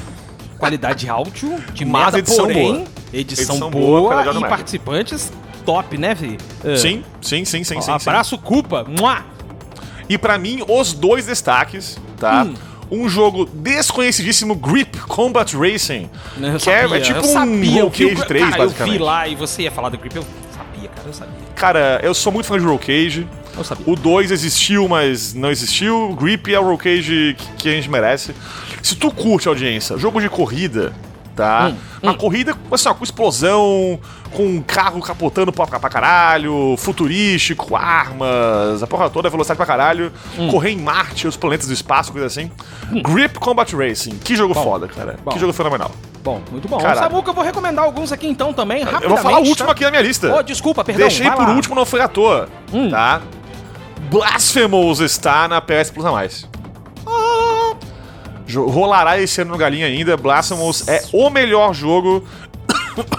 Qualidade 0.58 1.00
de 1.00 1.08
áudio 1.08 1.56
de 1.72 1.84
Mas 1.84 2.02
merda, 2.02 2.18
edição 2.18 2.44
porém, 2.46 2.72
boa. 2.72 2.84
edição, 3.12 3.54
Edição 3.56 3.70
boa, 3.70 4.22
boa, 4.24 4.36
e 4.38 4.40
participantes 4.48 5.32
top, 5.64 5.98
né, 5.98 6.14
Vi? 6.14 6.38
É. 6.64 6.76
Sim, 6.76 7.04
sim, 7.20 7.44
sim, 7.44 7.62
sim, 7.62 7.76
Ó, 7.76 7.80
sim, 7.80 7.86
sim. 7.98 8.08
abraço, 8.08 8.38
culpa. 8.38 8.84
Mua! 8.88 9.24
E 10.08 10.16
pra 10.16 10.38
mim, 10.38 10.62
os 10.66 10.92
dois 10.94 11.26
destaques, 11.26 11.98
tá? 12.18 12.44
Hum. 12.44 12.54
Um 12.90 13.08
jogo 13.08 13.44
desconhecidíssimo, 13.44 14.54
Grip 14.54 14.98
Combat 15.00 15.54
Racing. 15.56 16.08
Eu 16.40 16.58
que 16.58 16.70
é, 16.70 16.80
sabia, 16.82 16.96
é 16.96 17.00
tipo 17.00 17.18
eu 17.18 17.24
sabia, 17.24 17.70
um 17.70 17.76
eu 17.76 17.82
Roll 17.82 17.90
Cage 17.90 18.26
3, 18.26 18.44
cara, 18.44 18.56
eu 18.56 18.64
basicamente. 18.66 18.92
vi 18.92 18.98
lá 18.98 19.28
e 19.28 19.34
você 19.34 19.62
ia 19.62 19.70
falar 19.70 19.88
do 19.90 19.98
Grip, 19.98 20.16
eu 20.16 20.24
sabia, 20.56 20.88
cara, 20.88 21.08
eu 21.08 21.12
sabia. 21.12 21.34
Cara, 21.54 22.00
eu 22.02 22.14
sou 22.14 22.32
muito 22.32 22.46
fã 22.46 22.58
de 22.58 22.64
Roll 22.64 22.78
Cage. 22.78 23.26
Eu 23.56 23.64
sabia. 23.64 23.84
O 23.92 23.96
2 23.96 24.30
existiu, 24.30 24.88
mas 24.88 25.34
não 25.34 25.50
existiu. 25.50 26.10
O 26.10 26.14
Grip 26.14 26.52
é 26.54 26.60
o 26.60 26.64
Roll 26.64 26.78
Cage 26.78 27.36
que, 27.58 27.68
a 27.68 27.72
gente 27.72 27.90
merece. 27.90 28.34
Se 28.82 28.94
tu 28.94 29.10
curte, 29.10 29.48
audiência, 29.48 29.98
jogo 29.98 30.20
de 30.20 30.28
corrida, 30.28 30.92
tá? 31.34 31.68
Hum, 31.68 31.76
Uma 32.02 32.14
corrida 32.14 32.56
assim, 32.70 32.88
ó, 32.88 32.94
com 32.94 33.02
explosão, 33.04 33.98
com 34.32 34.46
um 34.46 34.62
carro 34.62 35.00
capotando 35.00 35.52
pra, 35.52 35.66
pra 35.66 35.88
caralho, 35.88 36.74
futurístico, 36.78 37.74
armas, 37.76 38.82
a 38.82 38.86
porra 38.86 39.08
toda, 39.10 39.28
velocidade 39.30 39.56
pra 39.56 39.66
caralho, 39.66 40.12
Hum. 40.38 40.48
correr 40.50 40.70
em 40.70 40.78
Marte, 40.78 41.26
os 41.26 41.36
planetas 41.36 41.66
do 41.66 41.72
espaço, 41.72 42.12
coisa 42.12 42.26
assim. 42.26 42.50
Grip 43.02 43.38
Combat 43.38 43.70
Racing. 43.74 44.18
Que 44.18 44.36
jogo 44.36 44.54
foda, 44.54 44.86
cara. 44.88 45.16
bom. 45.24 45.30
Que 45.32 45.38
jogo 45.38 45.52
fenomenal. 45.52 45.90
Bom, 46.22 46.42
muito 46.50 46.68
bom. 46.68 46.78
Caralho. 46.78 46.98
Samuca, 47.00 47.30
eu 47.30 47.34
vou 47.34 47.44
recomendar 47.44 47.84
alguns 47.84 48.12
aqui 48.12 48.26
então 48.26 48.52
também, 48.52 48.82
rapidamente. 48.82 49.04
Eu 49.04 49.10
vou 49.10 49.18
falar 49.18 49.38
o 49.38 49.46
último 49.48 49.66
tá? 49.66 49.72
aqui 49.72 49.84
na 49.84 49.90
minha 49.90 50.02
lista. 50.02 50.34
Ô, 50.34 50.42
desculpa, 50.42 50.84
perdão. 50.84 51.06
Deixei 51.06 51.30
por. 51.30 51.48
Hum. 51.48 51.54
último, 51.56 51.74
não 51.74 51.86
foi 51.86 52.00
à 52.00 52.08
toa. 52.08 52.48
Tá? 52.90 53.22
Blasphemous 54.10 55.00
está 55.00 55.48
na 55.48 55.60
PS 55.60 55.90
Plus 55.92 56.04
a 56.04 56.12
mais. 56.12 56.48
Ah. 57.06 57.74
Rolará 58.54 59.20
esse 59.20 59.40
ano 59.40 59.52
no 59.52 59.58
Galinha 59.58 59.86
ainda. 59.86 60.16
Blasphemous 60.16 60.86
é 60.88 61.02
o 61.12 61.28
melhor 61.30 61.74
jogo. 61.74 62.24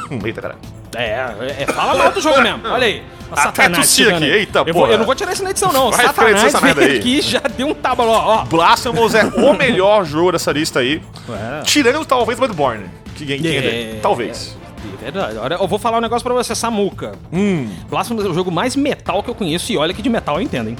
Eita, 0.25 0.41
cara. 0.41 0.55
É, 0.95 1.03
é, 1.03 1.55
é, 1.59 1.65
fala 1.67 1.95
mal 1.95 2.11
do 2.11 2.19
jogo 2.21 2.41
mesmo. 2.41 2.61
Olha 2.67 2.85
aí. 2.87 3.03
O 3.29 3.33
Até 3.33 3.41
Satanás 3.43 3.93
chegando 3.93 4.23
aqui. 4.23 4.31
Eita, 4.31 4.63
eu, 4.65 4.73
vou, 4.73 4.87
eu 4.87 4.97
não 4.97 5.05
vou 5.05 5.13
tirar 5.13 5.31
isso 5.33 5.43
na 5.43 5.51
edição, 5.51 5.71
não. 5.71 5.91
Vai 5.91 6.05
Satanás 6.07 6.43
essa 6.45 6.59
merda 6.61 6.81
aí. 6.81 6.97
aqui 6.97 7.21
já 7.21 7.39
deu 7.39 7.67
um 7.67 7.75
tapa 7.75 8.03
ó. 8.03 8.43
Blasphemous 8.45 9.13
é 9.13 9.23
o 9.23 9.53
melhor 9.53 10.03
jogo 10.03 10.31
dessa 10.31 10.51
lista 10.51 10.79
aí. 10.79 10.99
Ué. 11.27 11.61
Tirando 11.63 12.03
talvez 12.05 12.39
Bloodborne. 12.39 12.85
Que 13.15 13.23
entenda. 13.25 13.67
É. 13.67 13.99
Talvez. 14.01 14.57
É 14.99 15.11
verdade. 15.11 15.37
Olha, 15.37 15.55
eu 15.55 15.67
vou 15.67 15.77
falar 15.77 15.99
um 15.99 16.01
negócio 16.01 16.23
pra 16.23 16.33
você, 16.33 16.55
Samuca. 16.55 17.11
Hum. 17.31 17.69
Blasphemous 17.87 18.25
é 18.25 18.29
o 18.29 18.33
jogo 18.33 18.49
mais 18.51 18.75
metal 18.75 19.21
que 19.21 19.29
eu 19.29 19.35
conheço 19.35 19.71
e 19.71 19.77
olha 19.77 19.93
que 19.93 20.01
de 20.01 20.09
metal 20.09 20.37
eu 20.37 20.41
entendo, 20.41 20.69
hein? 20.69 20.77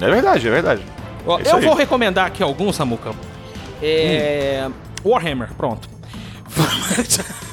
É 0.00 0.10
verdade, 0.10 0.48
é 0.48 0.50
verdade. 0.50 0.82
Ó, 1.24 1.38
É 1.38 1.42
eu 1.46 1.56
aí. 1.58 1.64
vou 1.64 1.74
recomendar 1.74 2.26
aqui 2.26 2.42
alguns, 2.42 2.74
Samuca. 2.74 3.10
É. 3.80 4.66
Hum. 4.66 4.72
Warhammer, 5.04 5.50
pronto. 5.56 5.88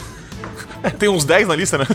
Tem 0.99 1.09
uns 1.09 1.25
10 1.25 1.47
na 1.47 1.55
lista, 1.55 1.77
né? 1.77 1.85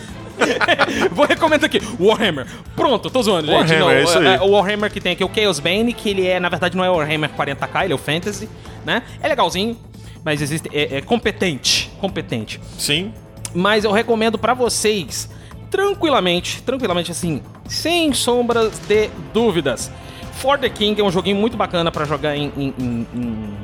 Vou 1.13 1.27
recomendar 1.27 1.67
aqui. 1.67 1.81
Warhammer. 1.99 2.47
Pronto, 2.75 3.11
tô 3.11 3.23
zoando, 3.23 3.47
gente. 3.47 3.57
Warhammer, 3.57 3.79
Não, 3.81 3.91
é 3.91 4.03
isso 4.03 4.19
aí. 4.19 4.39
o 4.39 4.51
Warhammer 4.53 4.91
que 4.91 5.01
tem 5.01 5.13
aqui, 5.13 5.23
o 5.25 5.31
Chaos 5.35 5.61
Bane, 5.61 5.93
que 5.93 6.09
ele 6.09 6.27
é, 6.27 6.41
na 6.41 6.49
verdade, 6.49 6.77
não 6.77 6.85
é 6.85 6.91
o 6.91 6.95
Warhammer 6.97 7.31
40k, 7.31 7.85
ele 7.85 7.93
é 7.93 7.95
o 7.95 7.99
Fantasy, 7.99 8.49
né? 8.85 9.03
É 9.23 9.29
legalzinho, 9.29 9.77
mas 10.25 10.41
existe. 10.41 10.69
É, 10.73 10.97
é 10.97 11.01
competente. 11.03 11.91
Competente. 12.01 12.61
Sim. 12.79 13.13
Mas 13.55 13.85
eu 13.85 13.93
recomendo 13.93 14.39
pra 14.39 14.55
vocês, 14.55 15.29
tranquilamente, 15.71 16.63
tranquilamente 16.63 17.11
assim, 17.11 17.43
sem 17.69 18.13
sombras 18.13 18.79
de 18.89 19.11
dúvidas. 19.35 19.91
For 20.35 20.59
the 20.59 20.71
King 20.71 20.99
é 21.01 21.05
um 21.05 21.11
joguinho 21.11 21.37
muito 21.37 21.57
bacana 21.57 21.91
pra 21.93 22.05
jogar 22.07 22.35
em, 22.37 22.51
em- 22.57 22.75
em- 22.79 23.07
em 23.15 23.57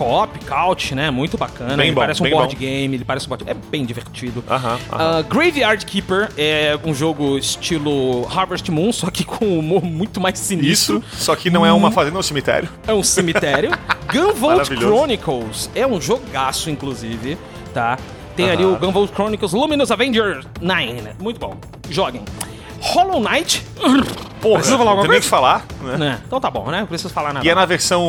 co-op, 0.00 0.38
couch, 0.46 0.94
né? 0.94 1.10
Muito 1.10 1.36
bacana. 1.36 1.76
Bem 1.76 1.88
ele 1.88 1.94
bom, 1.94 2.00
parece 2.00 2.22
um 2.22 2.30
board 2.30 2.54
bom. 2.54 2.60
game, 2.60 2.96
ele 2.96 3.04
parece 3.04 3.26
um 3.26 3.28
board 3.28 3.44
É 3.46 3.52
bem 3.52 3.84
divertido. 3.84 4.42
Aham, 4.48 4.78
aham. 4.90 5.18
Ah, 5.18 5.22
Graveyard 5.22 5.84
Keeper 5.84 6.30
é 6.38 6.78
um 6.82 6.94
jogo 6.94 7.36
estilo 7.36 8.26
Harvest 8.34 8.70
Moon, 8.70 8.92
só 8.92 9.10
que 9.10 9.24
com 9.24 9.44
um 9.44 9.58
humor 9.58 9.84
muito 9.84 10.18
mais 10.18 10.38
sinistro. 10.38 11.02
Isso. 11.10 11.22
Só 11.22 11.36
que 11.36 11.50
não 11.50 11.66
é 11.66 11.72
uma 11.72 11.90
fazenda, 11.90 12.16
é 12.16 12.20
um 12.20 12.22
cemitério. 12.22 12.68
É 12.86 12.94
um 12.94 13.02
cemitério. 13.02 13.70
Gunvolt. 14.10 14.66
Chronicles 14.68 15.70
é 15.74 15.86
um 15.86 16.00
jogaço, 16.00 16.70
inclusive, 16.70 17.36
tá? 17.74 17.98
Tem 18.34 18.50
ali 18.50 18.64
Aham. 18.64 18.72
o 18.72 18.78
Gunvolt 18.78 19.12
Chronicles 19.12 19.52
Luminous 19.52 19.90
Avenger 19.90 20.42
9, 20.62 20.92
né? 21.02 21.12
Muito 21.20 21.38
bom. 21.38 21.56
Joguem. 21.90 22.22
Hollow 22.80 23.20
Knight. 23.20 23.64
Porra, 24.40 24.54
Precisa 24.54 24.78
falar 24.78 24.90
alguma 24.92 25.06
coisa? 25.06 25.20
que 25.20 25.26
falar, 25.28 25.64
né? 25.82 25.96
né? 25.98 26.20
Então 26.26 26.40
tá 26.40 26.50
bom, 26.50 26.70
né? 26.70 26.80
Não 26.80 26.86
preciso 26.86 27.12
falar 27.12 27.34
nada. 27.34 27.44
E 27.46 27.50
é 27.50 27.54
na 27.54 27.66
versão 27.66 28.02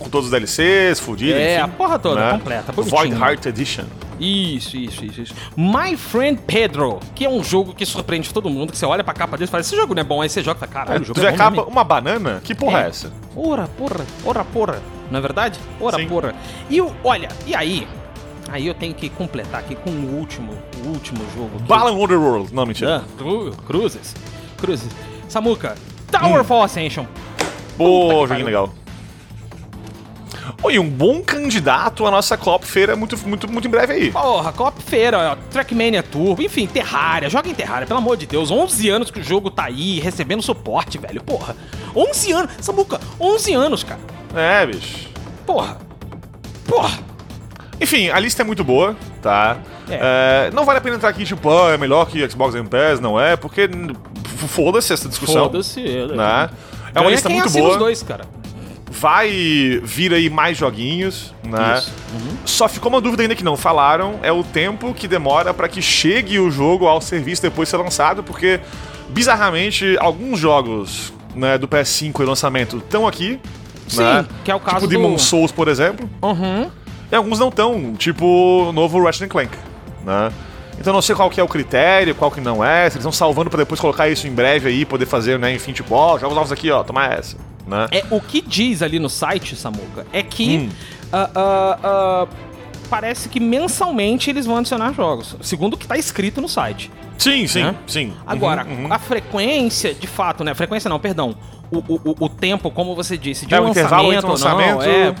com 0.00 0.08
todos 0.08 0.26
os 0.26 0.30
DLCs, 0.32 0.98
fudido, 0.98 1.38
É, 1.38 1.54
enfim, 1.54 1.62
a 1.64 1.68
porra 1.68 1.98
toda, 1.98 2.20
né? 2.26 2.32
completa, 2.32 2.72
bonitinho. 2.72 2.96
Void 2.98 3.14
Heart 3.22 3.46
Edition. 3.46 3.84
Isso, 4.18 4.76
isso, 4.76 5.04
isso, 5.04 5.20
isso. 5.20 5.34
My 5.56 5.96
Friend 5.96 6.40
Pedro, 6.46 6.98
que 7.14 7.24
é 7.24 7.28
um 7.28 7.44
jogo 7.44 7.72
que 7.74 7.86
surpreende 7.86 8.32
todo 8.34 8.50
mundo, 8.50 8.72
que 8.72 8.78
você 8.78 8.86
olha 8.86 9.04
pra 9.04 9.14
capa 9.14 9.36
dele 9.36 9.48
e 9.48 9.50
fala, 9.50 9.60
esse 9.60 9.76
jogo 9.76 9.94
não 9.94 10.00
é 10.00 10.04
bom, 10.04 10.20
aí 10.22 10.28
você 10.28 10.42
joga 10.42 10.56
e 10.56 10.60
fala, 10.60 10.72
caralho, 10.72 11.02
o 11.02 11.04
jogo 11.04 11.20
é 11.20 11.28
a 11.28 11.30
bom 11.30 11.36
capa, 11.36 11.50
mesmo. 11.50 11.66
uma 11.70 11.84
banana? 11.84 12.40
Que 12.42 12.54
porra 12.54 12.82
é, 12.82 12.88
essa? 12.88 13.12
Ora, 13.36 13.68
porra, 13.68 14.04
ora, 14.24 14.44
porra. 14.44 14.82
Não 15.10 15.18
é 15.18 15.22
verdade? 15.22 15.60
Ora, 15.80 15.98
Sim. 15.98 16.08
porra. 16.08 16.34
E 16.68 16.80
o, 16.80 16.92
olha, 17.04 17.28
e 17.46 17.54
aí? 17.54 17.86
Aí 18.48 18.66
eu 18.66 18.74
tenho 18.74 18.94
que 18.94 19.08
completar 19.08 19.60
aqui 19.60 19.74
com 19.74 19.90
o 19.90 20.18
último, 20.18 20.52
o 20.84 20.88
último 20.88 21.20
jogo. 21.34 21.58
Balan 21.60 21.92
Wonderworld. 21.92 22.54
Não, 22.54 22.64
mentira. 22.64 22.98
Ah, 22.98 23.04
cru, 23.18 23.52
cruzes. 23.66 24.14
Cruzes. 24.56 24.90
Samuca, 25.28 25.76
Tower 26.10 26.44
Fall 26.44 26.62
Ascension. 26.62 27.06
Que 27.76 27.84
joguinho 28.28 28.46
legal. 28.46 28.72
Oi, 30.62 30.78
um 30.78 30.88
bom 30.88 31.22
candidato 31.22 32.06
à 32.06 32.10
nossa 32.10 32.36
Coop 32.36 32.64
Feira 32.64 32.96
muito, 32.96 33.16
muito, 33.26 33.50
muito 33.50 33.66
em 33.66 33.70
breve 33.70 33.92
aí. 33.92 34.12
Porra, 34.12 34.52
Cop 34.52 34.80
Feira, 34.82 35.32
ó, 35.32 35.36
Trackmania 35.50 36.02
Turbo, 36.02 36.40
enfim, 36.40 36.66
Terraria, 36.66 37.28
joga 37.28 37.48
em 37.48 37.54
Terraria, 37.54 37.86
pelo 37.86 37.98
amor 37.98 38.16
de 38.16 38.26
Deus. 38.26 38.50
11 38.50 38.88
anos 38.88 39.10
que 39.10 39.20
o 39.20 39.22
jogo 39.22 39.50
tá 39.50 39.64
aí, 39.64 39.98
recebendo 40.00 40.42
suporte, 40.42 40.98
velho. 40.98 41.22
Porra, 41.22 41.56
11 41.94 42.32
anos. 42.32 42.52
Samuca, 42.60 43.00
11 43.20 43.52
anos, 43.54 43.84
cara. 43.84 44.00
É, 44.34 44.64
bicho. 44.66 45.08
Porra. 45.44 45.78
Porra. 46.66 46.98
Enfim, 47.80 48.08
a 48.08 48.18
lista 48.18 48.42
é 48.42 48.44
muito 48.44 48.64
boa, 48.64 48.96
tá? 49.20 49.58
É. 49.88 50.46
É, 50.48 50.50
não 50.54 50.64
vale 50.64 50.78
a 50.78 50.80
pena 50.80 50.96
entrar 50.96 51.08
aqui, 51.10 51.24
tipo, 51.24 51.50
ah, 51.50 51.72
é 51.72 51.76
melhor 51.76 52.06
que 52.06 52.26
Xbox 52.28 52.54
Game 52.54 52.68
Pass, 52.68 53.00
não 53.00 53.20
é? 53.20 53.36
Porque 53.36 53.68
foda-se 54.48 54.92
essa 54.92 55.08
discussão. 55.08 55.44
Foda-se. 55.44 55.80
Né? 55.82 56.50
É 56.94 57.00
uma 57.00 57.10
lista 57.10 57.28
muito 57.28 57.50
boa. 57.50 57.72
os 57.72 57.76
dois, 57.76 58.02
cara. 58.02 58.24
Vai 58.90 59.28
vir 59.82 60.14
aí 60.14 60.30
mais 60.30 60.56
joguinhos, 60.56 61.34
né? 61.44 61.82
Uhum. 62.14 62.36
Só 62.46 62.66
ficou 62.66 62.88
uma 62.90 63.00
dúvida 63.00 63.22
ainda 63.22 63.34
que 63.34 63.44
não 63.44 63.56
falaram, 63.56 64.18
é 64.22 64.32
o 64.32 64.42
tempo 64.42 64.94
que 64.94 65.06
demora 65.06 65.52
pra 65.52 65.68
que 65.68 65.82
chegue 65.82 66.38
o 66.38 66.50
jogo 66.50 66.86
ao 66.86 67.00
serviço 67.02 67.42
depois 67.42 67.66
de 67.68 67.70
ser 67.72 67.76
lançado, 67.76 68.22
porque 68.22 68.58
bizarramente 69.10 69.96
alguns 70.00 70.38
jogos, 70.38 71.12
né, 71.34 71.58
do 71.58 71.68
PS5 71.68 72.22
e 72.22 72.24
lançamento 72.24 72.78
estão 72.78 73.06
aqui, 73.06 73.38
Sim, 73.86 73.98
né? 74.02 74.24
que 74.44 74.50
é 74.50 74.54
o 74.54 74.60
caso 74.60 74.76
tipo 74.76 74.88
do- 74.88 75.02
Demon 75.02 75.18
Souls, 75.18 75.52
por 75.52 75.68
exemplo, 75.68 76.08
Uhum. 76.22 76.70
E 77.10 77.14
alguns 77.14 77.38
não 77.38 77.48
estão, 77.48 77.94
tipo 77.94 78.24
o 78.68 78.72
novo 78.72 79.02
Ratchet 79.02 79.28
Clank, 79.28 79.56
né? 80.04 80.32
Então 80.78 80.92
não 80.92 81.00
sei 81.00 81.14
qual 81.16 81.30
que 81.30 81.40
é 81.40 81.42
o 81.42 81.48
critério, 81.48 82.14
qual 82.14 82.30
que 82.30 82.40
não 82.40 82.62
é, 82.62 82.80
se 82.90 82.96
eles 82.96 83.06
estão 83.06 83.12
salvando 83.12 83.48
pra 83.48 83.58
depois 83.58 83.80
colocar 83.80 84.08
isso 84.08 84.26
em 84.26 84.32
breve 84.32 84.68
aí, 84.68 84.84
poder 84.84 85.06
fazer, 85.06 85.38
né, 85.38 85.54
enfim, 85.54 85.72
tipo, 85.72 85.94
ó, 85.94 86.18
jogos 86.18 86.34
novos 86.36 86.52
aqui, 86.52 86.70
ó, 86.70 86.82
toma 86.84 87.06
essa. 87.06 87.36
né? 87.66 87.86
É, 87.90 88.04
o 88.10 88.20
que 88.20 88.40
diz 88.42 88.82
ali 88.82 88.98
no 88.98 89.08
site, 89.08 89.56
Samuca, 89.56 90.06
é 90.12 90.22
que 90.22 90.58
Hum. 90.58 90.68
ah, 91.12 91.30
ah, 91.34 91.78
ah, 91.82 92.26
parece 92.90 93.28
que 93.28 93.40
mensalmente 93.40 94.28
eles 94.30 94.44
vão 94.46 94.58
adicionar 94.58 94.92
jogos, 94.92 95.34
segundo 95.40 95.74
o 95.74 95.76
que 95.78 95.86
tá 95.86 95.96
escrito 95.96 96.40
no 96.42 96.48
site. 96.48 96.90
Sim, 97.18 97.46
sim, 97.46 97.62
né? 97.64 97.74
sim. 97.86 98.12
Agora, 98.26 98.64
Uhum, 98.66 98.84
uhum. 98.84 98.92
a 98.92 98.98
frequência, 98.98 99.94
de 99.94 100.06
fato, 100.06 100.44
né? 100.44 100.54
Frequência 100.54 100.88
não, 100.90 100.98
perdão. 101.00 101.34
O, 101.70 101.78
o, 101.78 102.14
o- 102.20 102.28
tempo, 102.28 102.70
como 102.70 102.94
você 102.94 103.16
disse, 103.16 103.46
de 103.46 103.54
É, 103.54 103.60
um 103.60 103.64
o 103.64 103.68
intervalo 103.70 104.08
lançamento, 104.10 104.18
entre 104.18 104.30
lançamento- 104.30 104.74
não, 104.76 104.82
é... 104.82 105.14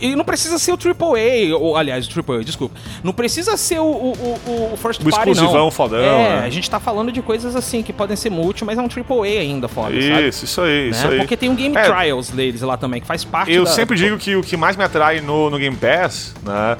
E, 0.00 0.08
e 0.12 0.16
não 0.16 0.24
precisa 0.24 0.58
ser 0.58 0.72
o 0.72 0.78
AAA, 0.78 1.56
ou 1.58 1.76
aliás, 1.76 2.06
o 2.06 2.10
AAA, 2.32 2.44
desculpa. 2.44 2.74
Não 3.02 3.12
precisa 3.12 3.56
ser 3.56 3.80
o, 3.80 3.84
o, 3.84 4.38
o, 4.46 4.70
o 4.72 4.76
First 4.76 5.00
O 5.00 5.04
Party, 5.10 5.30
exclusivão 5.30 5.64
não. 5.64 5.70
fodão, 5.70 5.98
É, 5.98 6.40
né? 6.40 6.42
a 6.44 6.50
gente 6.50 6.68
tá 6.70 6.80
falando 6.80 7.10
de 7.12 7.20
coisas 7.22 7.54
assim 7.56 7.82
que 7.82 7.92
podem 7.92 8.16
ser 8.16 8.30
multi, 8.30 8.64
mas 8.64 8.78
é 8.78 8.82
um 8.82 8.86
AAA 8.88 9.40
ainda 9.40 9.68
foda, 9.68 9.88
sabe? 9.90 10.28
Isso, 10.28 10.44
isso 10.44 10.60
aí, 10.60 10.90
isso 10.90 11.06
Né? 11.06 11.12
aí. 11.14 11.18
Porque 11.20 11.36
tem 11.36 11.48
um 11.50 11.54
Game 11.54 11.76
É, 11.76 11.82
Trials 11.82 12.30
deles 12.30 12.62
lá 12.62 12.76
também, 12.76 13.00
que 13.00 13.06
faz 13.06 13.24
parte 13.24 13.52
Eu 13.52 13.64
da- 13.64 13.70
sempre 13.70 13.96
digo 13.96 14.16
que 14.18 14.34
o 14.36 14.42
que 14.42 14.56
mais 14.56 14.76
me 14.76 14.84
atrai 14.84 15.20
no, 15.20 15.50
no 15.50 15.58
Game 15.58 15.76
Pass, 15.76 16.34
né, 16.42 16.76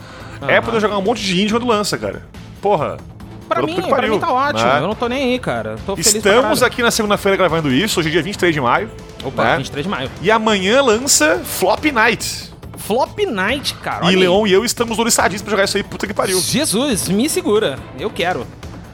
é 0.48 0.54
Aham. 0.56 0.62
poder 0.62 0.80
jogar 0.80 0.98
um 0.98 1.02
monte 1.02 1.22
de 1.22 1.40
indie 1.40 1.52
quando 1.52 1.66
lança, 1.66 1.96
cara. 1.98 2.22
Porra. 2.60 2.96
Pra 3.48 3.60
mim, 3.60 3.74
pra 3.82 4.06
mim 4.08 4.18
tá 4.18 4.32
ótimo. 4.32 4.66
né? 4.66 4.78
Eu 4.78 4.86
não 4.88 4.94
tô 4.94 5.08
nem 5.08 5.32
aí, 5.32 5.38
cara. 5.38 5.76
Tô 5.84 5.94
Estamos 5.98 6.62
aqui 6.62 6.80
na 6.82 6.90
segunda-feira 6.90 7.36
gravando 7.36 7.70
isso, 7.70 8.00
hoje 8.00 8.08
é 8.08 8.12
dia 8.12 8.22
23 8.22 8.54
de 8.54 8.60
maio. 8.62 8.90
Opa, 9.22 9.44
né? 9.44 9.56
23 9.58 9.84
de 9.84 9.90
maio. 9.90 10.10
E 10.22 10.30
amanhã 10.30 10.80
lança 10.80 11.38
Flop 11.44 11.84
Night. 11.92 12.50
Flop 12.86 13.18
Night, 13.30 13.74
cara. 13.74 14.10
e. 14.12 14.16
Leon 14.16 14.46
e 14.46 14.52
eu 14.52 14.64
estamos 14.64 14.98
oriçadíssimos 14.98 15.42
pra 15.42 15.50
jogar 15.52 15.64
isso 15.64 15.76
aí, 15.76 15.82
puta 15.82 16.06
que 16.06 16.14
pariu. 16.14 16.40
Jesus, 16.40 17.08
me 17.08 17.28
segura. 17.28 17.78
Eu 17.98 18.10
quero. 18.10 18.46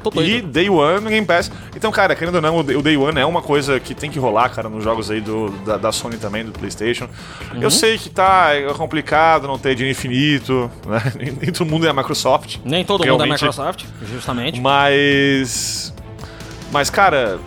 Tô 0.02 0.10
doido. 0.10 0.28
E 0.28 0.40
Day 0.40 0.70
One 0.70 1.08
Game 1.08 1.26
Pass. 1.26 1.50
Então, 1.74 1.90
cara, 1.90 2.14
querendo 2.14 2.36
ou 2.36 2.40
não, 2.40 2.58
o 2.58 2.62
Day- 2.82 2.96
One 2.96 3.18
é 3.20 3.26
uma 3.26 3.42
coisa 3.42 3.80
que 3.80 3.94
tem 3.94 4.10
que 4.10 4.18
rolar, 4.18 4.48
cara, 4.50 4.68
nos 4.68 4.84
jogos 4.84 5.10
aí 5.10 5.20
do, 5.20 5.50
da, 5.64 5.76
da 5.76 5.90
Sony 5.92 6.16
também, 6.16 6.44
do 6.44 6.52
PlayStation. 6.52 7.08
Uhum. 7.52 7.62
Eu 7.62 7.70
sei 7.70 7.98
que 7.98 8.08
tá 8.08 8.50
é 8.54 8.62
complicado 8.74 9.48
não 9.48 9.58
ter 9.58 9.74
dinheiro 9.74 9.98
infinito, 9.98 10.70
né? 10.86 11.02
Nem 11.40 11.52
todo 11.52 11.66
mundo 11.66 11.86
é 11.86 11.90
a 11.90 11.92
Microsoft. 11.92 12.58
Nem 12.64 12.84
todo 12.84 13.00
mundo 13.00 13.22
é 13.22 13.26
realmente. 13.26 13.42
Microsoft, 13.42 13.84
justamente. 14.08 14.60
Mas. 14.60 15.92
Mas, 16.70 16.90
cara, 16.90 17.38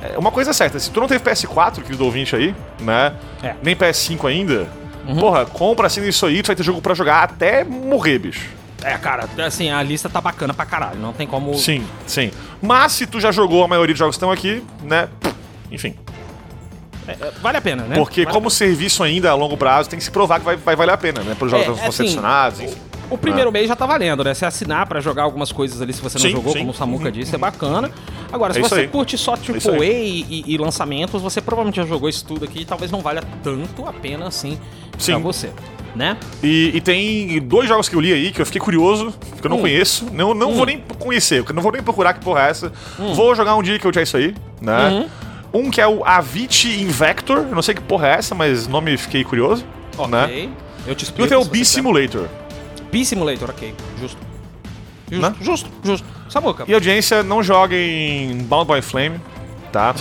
é 0.00 0.18
uma 0.18 0.30
coisa 0.30 0.52
certa. 0.52 0.78
Se 0.78 0.90
tu 0.90 1.00
não 1.00 1.08
teve 1.08 1.22
PS4, 1.22 1.82
querido 1.82 2.04
ouvinte 2.04 2.34
aí, 2.34 2.54
né? 2.80 3.12
É. 3.42 3.54
Nem 3.62 3.76
PS5 3.76 4.26
ainda. 4.26 4.66
Porra, 5.14 5.46
compra 5.46 5.86
assim 5.86 6.06
isso 6.06 6.26
aí, 6.26 6.42
tu 6.42 6.48
vai 6.48 6.56
ter 6.56 6.62
jogo 6.62 6.80
pra 6.82 6.94
jogar 6.94 7.22
até 7.22 7.64
morrer, 7.64 8.18
bicho. 8.18 8.48
É, 8.82 8.96
cara, 8.96 9.28
assim, 9.44 9.70
a 9.70 9.82
lista 9.82 10.08
tá 10.08 10.20
bacana 10.20 10.54
pra 10.54 10.64
caralho. 10.64 11.00
Não 11.00 11.12
tem 11.12 11.26
como. 11.26 11.54
Sim, 11.54 11.84
sim. 12.06 12.30
Mas 12.62 12.92
se 12.92 13.06
tu 13.06 13.20
já 13.20 13.32
jogou 13.32 13.64
a 13.64 13.68
maioria 13.68 13.92
dos 13.92 13.98
jogos 13.98 14.14
que 14.14 14.18
estão 14.18 14.30
aqui, 14.30 14.62
né? 14.82 15.08
Enfim. 15.70 15.94
É, 17.06 17.12
é, 17.12 17.32
vale 17.40 17.56
a 17.58 17.60
pena, 17.60 17.84
né? 17.84 17.96
Porque 17.96 18.24
Vale 18.24 18.34
como 18.34 18.50
serviço 18.50 19.02
ainda 19.02 19.30
a 19.30 19.34
longo 19.34 19.56
prazo, 19.56 19.88
tem 19.88 19.98
que 19.98 20.04
se 20.04 20.10
provar 20.10 20.38
que 20.38 20.44
vai, 20.44 20.56
vai 20.56 20.76
valer 20.76 20.92
a 20.92 20.96
pena, 20.96 21.22
né? 21.22 21.34
Para 21.36 21.46
os 21.46 21.50
jogos 21.50 21.66
É, 21.66 21.72
que 21.72 21.80
vão 21.80 21.92
ser 21.92 22.02
assim, 22.02 22.02
adicionados, 22.02 22.60
enfim. 22.60 22.76
O 23.10 23.16
primeiro 23.16 23.50
mês 23.50 23.66
já 23.68 23.74
tá 23.74 23.86
valendo, 23.86 24.22
né? 24.22 24.34
Se 24.34 24.44
assinar 24.44 24.86
pra 24.86 25.00
jogar 25.00 25.22
algumas 25.22 25.50
coisas 25.50 25.80
ali, 25.80 25.92
se 25.92 26.02
você 26.02 26.18
não 26.18 26.26
Sim, 26.26 26.30
jogou, 26.32 26.52
sim. 26.52 26.58
como 26.58 26.70
o 26.72 26.74
Samuca 26.74 27.10
disse, 27.10 27.34
é 27.34 27.38
bacana. 27.38 27.90
Agora, 28.30 28.52
se 28.52 28.58
É 28.60 28.62
você 28.62 28.86
curte 28.86 29.16
só 29.16 29.32
AAA 29.34 29.84
e, 29.86 30.26
e- 30.28 30.44
e 30.54 30.58
lançamentos, 30.58 31.22
você 31.22 31.40
provavelmente 31.40 31.76
já 31.76 31.86
jogou 31.86 32.08
isso 32.08 32.24
tudo 32.26 32.44
aqui 32.44 32.60
e 32.60 32.64
talvez 32.66 32.90
não 32.90 33.00
valha 33.00 33.22
tanto 33.42 33.86
a 33.86 33.92
pena 33.92 34.26
assim 34.26 34.58
pra 34.90 35.00
Sim. 35.00 35.18
você, 35.22 35.50
né? 35.96 36.18
E, 36.42 36.72
e 36.74 36.80
tem 36.82 37.40
dois 37.40 37.66
jogos 37.66 37.88
que 37.88 37.96
eu 37.96 38.00
li 38.00 38.12
aí 38.12 38.30
que 38.30 38.42
eu 38.42 38.46
fiquei 38.46 38.60
curioso, 38.60 39.14
que 39.40 39.46
eu 39.46 39.48
não 39.50 39.56
Hum. 39.56 39.62
conheço. 39.62 40.06
Não, 40.12 40.34
não 40.34 40.52
vou 40.54 40.66
nem 40.66 40.82
conhecer, 40.98 41.42
eu 41.48 41.54
não 41.54 41.62
vou 41.62 41.72
nem 41.72 41.82
procurar 41.82 42.12
que 42.12 42.20
porra 42.20 42.42
é 42.46 42.50
essa. 42.50 42.72
Vou 43.14 43.34
jogar 43.34 43.56
um 43.56 43.62
dia 43.62 43.78
que 43.78 43.86
eu 43.86 43.90
tiver 43.92 44.02
isso 44.02 44.16
aí, 44.18 44.34
né? 44.60 45.08
Um 45.54 45.70
que 45.70 45.80
é 45.80 45.86
o 45.88 46.04
Avicii 46.04 46.82
Invector, 46.82 47.38
eu 47.48 47.54
não 47.54 47.62
sei 47.62 47.74
que 47.74 47.80
porra 47.80 48.08
é 48.08 48.10
essa, 48.16 48.34
mas 48.34 48.66
nome 48.68 48.94
fiquei 48.98 49.24
curioso. 49.24 49.64
Ok. 49.96 50.10
Né? 50.10 50.50
Eu 50.86 50.94
te 50.94 51.02
E 51.02 51.04
explico. 51.04 51.22
outro 51.22 51.34
é 51.34 51.38
o 51.38 51.44
B 51.50 51.64
você 51.64 51.80
quiser. 51.80 52.28
Simulator. 52.88 52.90
B-Simulator, 52.90 53.50
ok. 53.50 53.74
Justo. 54.00 54.18
Justo, 55.10 55.30
Né? 55.30 55.34
justo, 55.40 55.70
justo. 55.82 56.06
Samuca. 56.28 56.64
E 56.68 56.74
audiência, 56.74 57.22
não 57.22 57.42
joguem 57.42 58.38
Bound 58.44 58.70
by 58.72 58.82
Flame, 58.82 59.20
tá? 59.72 59.94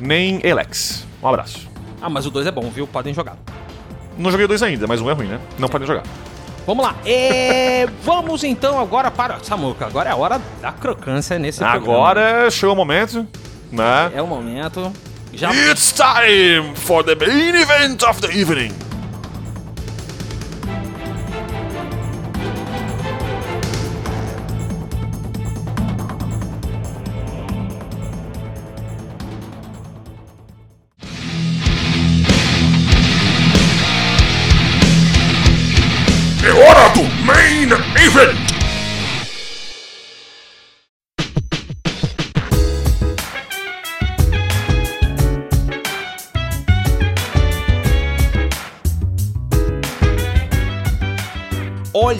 Nem 0.00 0.40
Elex. 0.42 1.06
Um 1.22 1.28
abraço. 1.28 1.68
Ah, 2.00 2.08
mas 2.08 2.24
o 2.26 2.30
2 2.30 2.46
é 2.46 2.50
bom, 2.50 2.70
viu? 2.70 2.86
Podem 2.86 3.12
jogar. 3.12 3.36
Não 4.16 4.30
joguei 4.30 4.46
dois 4.48 4.62
ainda, 4.62 4.86
mas 4.86 5.00
um 5.00 5.08
é 5.08 5.12
ruim, 5.12 5.28
né? 5.28 5.38
Não 5.58 5.68
podem 5.68 5.86
jogar. 5.86 6.02
Vamos 6.66 6.84
lá. 6.84 6.96
É, 7.06 7.86
vamos 8.02 8.42
então 8.42 8.80
agora 8.80 9.10
para. 9.10 9.38
Samuca, 9.42 9.86
agora 9.86 10.08
é 10.08 10.12
a 10.12 10.16
hora 10.16 10.40
da 10.60 10.72
crocância 10.72 11.38
nesse 11.38 11.60
programa. 11.60 11.84
Agora 11.86 12.50
chegou 12.50 12.74
o 12.74 12.76
momento, 12.76 13.26
né? 13.70 14.10
É 14.14 14.20
o 14.22 14.26
momento. 14.26 14.92
Já. 15.32 15.54
It's 15.54 15.92
time 15.92 16.74
for 16.74 17.04
the 17.04 17.14
main 17.14 17.54
event 17.54 18.02
of 18.02 18.20
the 18.20 18.28
evening. 18.36 18.72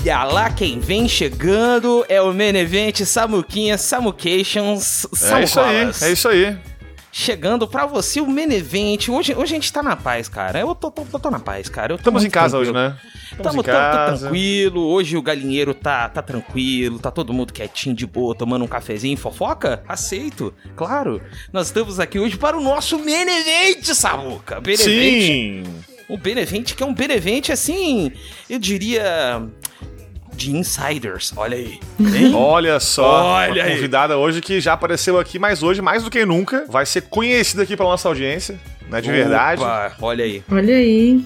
Olha 0.01 0.25
lá 0.25 0.51
quem 0.51 0.79
vem 0.79 1.09
chegando. 1.09 2.05
É 2.09 2.21
o 2.23 2.33
Main 2.33 2.57
Event 2.57 3.01
Samuquinha 3.05 3.77
Samucations 3.77 5.05
É 5.05 5.09
isso 5.15 5.35
aí, 5.35 5.47
Samucolas. 5.47 6.03
é 6.03 6.13
isso 6.13 6.29
aí. 6.29 6.57
Chegando 7.11 7.67
pra 7.67 7.85
você 7.85 8.21
o 8.21 8.27
Main 8.27 8.53
Event. 8.53 9.09
Hoje, 9.09 9.35
hoje 9.35 9.53
a 9.55 9.57
gente 9.57 9.73
tá 9.73 9.83
na 9.83 9.97
paz, 9.97 10.29
cara. 10.29 10.61
Eu 10.61 10.75
tô, 10.75 10.91
tô, 10.91 11.03
tô- 11.05 11.19
tô 11.19 11.31
na 11.31 11.41
paz, 11.41 11.69
cara. 11.69 11.95
Estamos 11.97 12.25
em 12.25 12.31
casa 12.31 12.57
tranquilo. 12.59 12.79
hoje, 12.79 12.89
né? 12.89 12.97
Casa. 13.65 14.21
tranquilo. 14.21 14.87
Hoje 14.87 15.17
o 15.17 15.23
galinheiro 15.23 15.75
tá, 15.75 16.09
tá 16.09 16.23
tranquilo, 16.23 16.99
tá 16.99 17.11
todo 17.11 17.33
mundo 17.33 17.53
quietinho 17.53 17.95
de 17.95 18.07
boa, 18.07 18.35
tomando 18.35 18.65
um 18.65 18.69
cafezinho. 18.69 19.17
Fofoca? 19.17 19.83
Aceito, 19.89 20.55
claro. 20.77 21.21
Nós 21.53 21.67
estamos 21.67 21.99
aqui 21.99 22.19
hoje 22.19 22.37
para 22.37 22.57
o 22.57 22.61
nosso 22.63 22.99
Benevente, 22.99 23.95
Samuca. 23.95 24.61
Benevente. 24.61 25.27
Sim. 25.27 25.65
Um 26.09 26.17
Benevente 26.17 26.75
que 26.75 26.83
é 26.83 26.87
um 26.87 26.95
Benevente 26.95 27.53
assim, 27.53 28.13
eu 28.49 28.59
diria. 28.59 29.43
De 30.35 30.57
insiders, 30.57 31.33
olha 31.37 31.57
aí. 31.57 31.81
Hein? 31.99 32.31
Olha 32.33 32.79
só, 32.79 33.25
Olha 33.25 33.55
uma 33.61 33.69
aí. 33.71 33.75
convidada 33.75 34.17
hoje 34.17 34.41
que 34.41 34.61
já 34.61 34.75
apareceu 34.75 35.19
aqui, 35.19 35.37
mas 35.37 35.65
hoje, 35.65 35.83
mais 35.83 36.05
do 36.05 36.11
que 36.11 36.25
nunca, 36.25 36.65
vai 36.69 36.87
ser 36.87 37.03
conhecida 37.03 37.65
aqui 37.65 37.77
pela 37.77 37.89
nossa 37.89 38.07
audiência, 38.09 38.57
né? 38.89 39.01
De 39.01 39.11
verdade. 39.11 39.61
Opa, 39.61 39.97
olha 40.01 40.25
aí. 40.25 40.45
Olha 40.49 40.77
aí. 40.77 41.21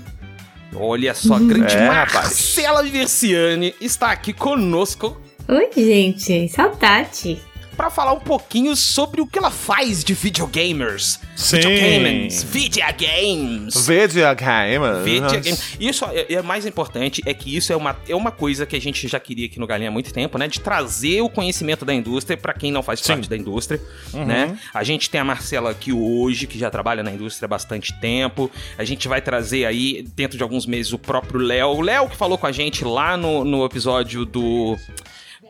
Olha 0.75 1.13
só, 1.13 1.35
a 1.35 1.39
grande 1.41 1.75
É, 1.77 1.89
rapaz. 1.89 2.15
Marcela 2.15 2.83
Versiani 2.85 3.75
está 3.83 4.13
aqui 4.13 4.33
conosco 4.33 5.21
Oi, 5.47 5.69
gente. 5.77 6.49
Saudade. 6.49 7.39
Para 7.77 7.91
falar 7.91 8.13
um 8.13 8.21
pouquinho 8.21 8.75
sobre 8.77 9.21
o 9.21 9.27
que 9.27 9.39
ela 9.39 9.51
faz 9.51 10.05
de 10.05 10.15
videogamers. 10.15 11.21
Sim. 11.37 11.57
Videogames. 11.57 12.43
Videogames. 12.43 13.87
Videogame. 13.87 15.05
Videogame. 15.05 15.59
Isso 15.81 16.05
é, 16.07 16.35
é 16.35 16.43
mais 16.43 16.67
importante 16.67 17.23
é 17.27 17.35
que 17.35 17.55
isso 17.55 17.73
é 17.73 17.77
uma, 17.77 17.97
é 18.09 18.15
uma 18.15 18.31
coisa 18.31 18.67
que 18.67 18.77
a 18.77 18.81
gente 18.81 19.09
já 19.09 19.19
queria 19.19 19.47
aqui 19.47 19.59
no 19.59 19.67
Galinha 19.67 19.89
há 19.89 19.93
muito 19.93 20.13
tempo, 20.13 20.39
né? 20.39 20.49
De 20.49 20.61
trazer 20.61 21.21
o 21.21 21.29
conhecimento 21.29 21.85
da 21.85 21.95
indústria 21.95 22.37
para 22.37 22.53
quem 22.53 22.71
não 22.71 22.83
faz 22.83 23.01
Sim. 23.01 23.15
parte 23.15 23.29
da 23.29 23.37
indústria, 23.37 23.81
né? 24.13 24.59
A 24.73 24.85
gente 24.85 25.11
tem 25.11 25.21
a 25.21 25.25
Marcela 25.25 25.71
aqui 25.71 25.93
hoje, 25.93 26.47
que 26.47 26.59
já 26.59 26.71
trabalha 26.71 27.03
na 27.03 27.11
indústria 27.11 27.47
há 27.47 27.49
bastante 27.49 27.93
tempo. 28.01 28.51
A 28.77 28.85
gente 28.85 29.09
vai 29.09 29.21
trazer 29.21 29.65
aí, 29.65 30.03
dentro 30.15 30.37
de 30.37 30.43
alguns 30.43 30.67
meses, 30.67 30.93
o 30.93 30.99
próprio 30.99 31.41
Léo. 31.41 31.69
O 31.69 31.81
Léo 31.81 32.09
que 32.09 32.17
falou 32.17 32.39
com 32.39 32.47
a 32.47 32.53
gente 32.53 32.85
lá 32.85 33.17
no, 33.17 33.45
no 33.45 33.65
episódio 33.65 34.25
do. 34.25 34.77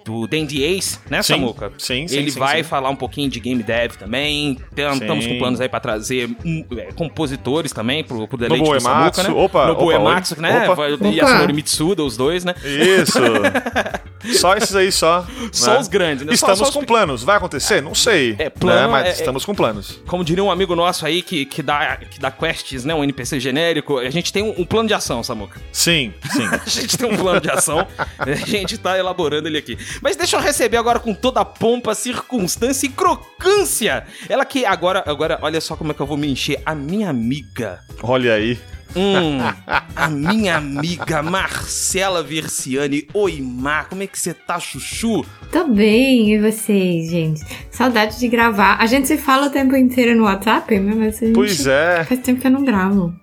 Do 0.05 0.27
Dandy 0.27 0.63
Ace, 0.65 0.99
né, 1.09 1.23
Sim, 1.23 1.35
Samuca? 1.35 1.73
sim, 1.79 2.09
sim, 2.09 2.17
Ele 2.17 2.31
sim, 2.31 2.39
vai 2.39 2.59
sim. 2.59 2.69
falar 2.69 2.91
um 2.91 2.97
pouquinho 2.97 3.31
de 3.31 3.39
game 3.39 3.63
dev 3.63 3.93
também. 3.97 4.59
Estamos 4.77 5.27
com 5.27 5.39
planos 5.39 5.61
aí 5.61 5.69
pra 5.69 5.79
trazer 5.81 6.29
hum, 6.45 6.65
é, 6.77 6.93
compositores 6.93 7.73
também 7.73 8.03
pro, 8.03 8.27
pro 8.27 8.37
deleite 8.37 8.61
Nobuo 8.65 8.77
do 8.79 8.81
Samuca, 8.83 9.23
né? 9.23 9.31
Opa, 9.31 9.67
Nobuo 9.69 9.85
opa, 9.89 9.95
Ematsu, 9.95 10.41
né? 10.41 10.65
Opa. 10.65 10.75
Vai- 10.75 10.93
Opa. 10.95 11.07
Yasunori 11.07 11.53
Mitsuda, 11.53 12.03
os 12.03 12.17
dois, 12.17 12.45
né? 12.45 12.55
Isso. 12.65 13.19
Só 14.39 14.55
esses 14.55 14.75
aí 14.77 14.93
só. 14.93 15.27
Só 15.51 15.73
né? 15.75 15.81
os 15.81 15.89
grandes, 15.89 16.25
né? 16.25 16.31
Só- 16.37 16.47
Estamos 16.47 16.59
só 16.59 16.65
os 16.67 16.71
com 16.75 16.81
pe- 16.81 16.87
planos. 16.87 17.25
Vai 17.25 17.37
acontecer? 17.37 17.83
Não 17.83 17.93
sei. 17.95 18.37
É, 18.39 18.49
plano 18.49 18.81
né? 18.83 18.87
Mas 18.87 19.07
é- 19.07 19.09
é- 19.09 19.13
estamos 19.13 19.45
com 19.45 19.53
planos. 19.55 20.01
Como 20.07 20.25
diria 20.25 20.45
um 20.45 20.51
amigo 20.51 20.77
nosso 20.77 21.05
aí 21.05 21.23
que, 21.23 21.45
que, 21.45 21.61
dá, 21.61 21.97
que 21.97 22.21
dá 22.21 22.31
quests, 22.31 22.85
né? 22.85 22.95
Um 22.95 23.03
NPC 23.03 23.41
genérico, 23.41 23.99
a 23.99 24.11
gente 24.11 24.33
tem 24.33 24.43
um, 24.45 24.55
um 24.61 24.65
plano 24.65 24.87
de 24.89 24.95
ação, 24.95 25.23
Samuca. 25.25 25.61
Sim, 25.73 26.13
sim. 26.31 26.47
A 26.65 26.69
gente 26.71 26.97
tem 26.97 27.09
um 27.13 27.17
plano 27.17 27.41
de 27.41 27.51
ação, 27.51 27.87
a 28.19 28.35
gente 28.35 28.79
tá 28.79 28.97
elaborando 28.97 29.49
ele 29.49 29.59
aqui. 29.59 29.77
Mas 30.01 30.17
deixa 30.17 30.37
eu 30.37 30.41
receber 30.41 30.77
agora 30.77 30.99
com 30.99 31.13
toda 31.15 31.41
a 31.41 31.45
pompa, 31.45 31.95
circunstância 31.95 32.87
e 32.87 32.91
crocância. 32.91 34.05
Ela 34.29 34.45
que 34.45 34.65
agora, 34.65 35.03
agora, 35.07 35.39
olha 35.43 35.61
só 35.61 35.77
como 35.77 35.91
é 35.93 35.95
que 35.95 36.01
eu 36.01 36.07
vou 36.07 36.17
me 36.17 36.31
encher. 36.31 36.61
A 36.65 36.75
minha 36.75 37.11
amiga. 37.11 37.81
Olha 38.03 38.35
aí. 38.35 38.59
Hum, 38.95 39.39
a 39.97 40.09
minha 40.09 40.57
amiga 40.57 41.23
Marcela 41.23 42.23
Versiani. 42.23 43.09
Oi, 43.15 43.41
Mar, 43.41 43.89
como 43.89 44.03
é 44.03 44.07
que 44.07 44.19
você 44.19 44.35
tá, 44.35 44.61
chuchu? 44.61 45.25
Tô 45.51 45.67
bem, 45.69 46.35
e 46.35 46.39
vocês, 46.39 47.11
gente? 47.11 47.43
Saudade 47.71 48.19
de 48.19 48.29
gravar. 48.29 48.77
A 48.79 48.87
gente 48.87 49.09
se 49.09 49.17
fala 49.17 49.47
o 49.47 49.51
tempo 49.51 49.75
inteiro 49.77 50.17
no 50.17 50.25
WhatsApp, 50.25 50.79
né? 50.79 50.95
mas 50.95 51.23
a 51.23 51.27
gente 51.27 51.35
Pois 51.35 51.67
é. 51.67 52.05
faz 52.05 52.21
tempo 52.21 52.41
que 52.41 52.47
eu 52.47 52.51
não 52.51 52.65
gravo. 52.65 53.15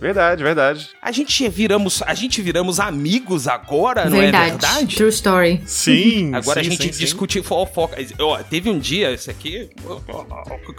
Verdade, 0.00 0.42
verdade. 0.42 0.88
A 1.02 1.12
gente 1.12 1.46
viramos, 1.48 2.02
a 2.06 2.14
gente 2.14 2.40
viramos 2.40 2.80
amigos 2.80 3.46
agora, 3.46 4.08
não 4.08 4.16
é 4.18 4.22
verdade. 4.22 4.50
verdade? 4.50 4.96
True 4.96 5.08
story. 5.10 5.60
Sim. 5.66 6.30
Agora 6.40 6.60
sim, 6.62 6.68
a 6.68 6.70
gente 6.70 6.82
sim, 6.84 6.92
sim. 6.92 6.98
discute 7.04 7.42
fofoca. 7.42 7.96
Ó, 8.20 8.38
teve 8.38 8.70
um 8.70 8.78
dia, 8.78 9.12
esse 9.12 9.30
aqui. 9.30 9.68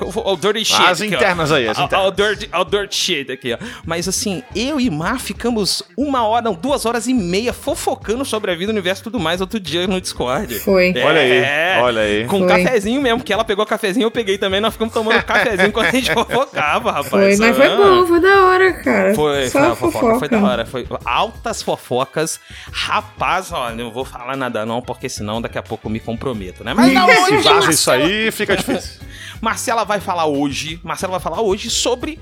O 0.06 0.36
dirty 0.36 0.66
shit. 0.66 0.82
As 0.82 1.02
aqui, 1.02 1.14
ó. 1.14 1.18
internas 1.18 1.52
aí, 1.52 1.68
as 1.68 1.78
Ó, 1.78 1.82
ó, 1.84 1.86
internas. 1.86 2.08
O 2.08 2.12
dirty, 2.12 2.50
ó, 2.54 2.62
o 2.62 2.66
dirty 2.66 2.96
shit 2.96 3.32
aqui, 3.32 3.54
ó. 3.54 3.58
Mas 3.86 4.08
assim, 4.08 4.44
eu 4.56 4.80
e 4.80 4.90
Mar 4.90 5.20
ficamos 5.20 5.84
uma 5.98 6.26
hora, 6.26 6.44
não, 6.44 6.54
duas 6.54 6.86
horas 6.86 7.08
e 7.08 7.14
meia 7.14 7.54
fofocando 7.54 8.24
sobre 8.26 8.52
a 8.52 8.56
vida, 8.56 8.72
o 8.72 8.74
universo 8.74 9.02
e 9.02 9.06
tudo 9.06 9.20
mais 9.20 9.42
outro 9.42 9.60
dia 9.60 9.86
no 9.88 10.00
Discord. 10.02 10.60
Foi. 10.60 10.94
Olha 11.04 11.22
aí, 11.22 11.32
É, 11.32 11.80
olha 11.82 12.02
aí. 12.02 12.26
Com 12.26 12.40
Foi. 12.40 12.48
cafezinho 12.48 13.02
mesmo, 13.02 13.20
porque 13.20 13.34
ela 13.34 13.44
pegou 13.44 13.66
cafezinho, 13.66 14.06
eu 14.06 14.12
peguei 14.12 14.38
também, 14.38 14.60
nós 14.62 14.74
ficamos 14.74 14.94
tomando 14.94 15.22
cafezinho 15.24 15.68
enquanto 15.68 15.88
a 15.88 15.92
gente 15.92 16.12
fofocava, 16.12 16.92
rapaz. 16.92 17.10
Foi, 17.10 17.36
mas 17.38 17.56
foi 17.58 17.68
Ah. 17.68 17.78
bom, 17.78 18.08
foi 18.08 18.20
da 18.20 18.46
hora, 18.46 18.74
cara. 18.74 19.11
Foi, 19.16 19.50
Só 19.50 19.60
foi 19.60 19.62
uma 19.62 19.76
fofoca, 19.76 20.00
fofoca. 20.00 20.20
foi 20.20 20.30
da 20.30 20.40
hora. 20.42 20.66
Foi 20.66 20.88
altas 21.06 21.62
fofocas. 21.62 22.40
Rapaz, 22.72 23.52
ó, 23.52 23.72
não 23.72 23.92
vou 23.92 24.06
falar 24.06 24.36
nada 24.36 24.66
não, 24.66 24.82
porque 24.82 25.10
senão 25.10 25.42
daqui 25.42 25.58
a 25.58 25.64
pouco 25.64 25.88
eu 25.88 25.92
me 25.92 26.00
comprometo, 26.00 26.64
né? 26.64 26.74
Mas 26.74 26.94
não, 26.94 27.08
Se 27.08 27.38
vaza 27.38 27.50
Marcela, 27.50 27.72
isso 27.72 27.92
aí, 27.92 28.32
fica 28.32 28.56
difícil. 28.56 29.02
Marcela 29.42 29.84
vai 29.84 30.00
falar 30.00 30.26
hoje, 30.26 30.80
Marcela 30.84 31.14
vai 31.14 31.20
falar 31.20 31.42
hoje 31.42 31.70
sobre 31.70 32.20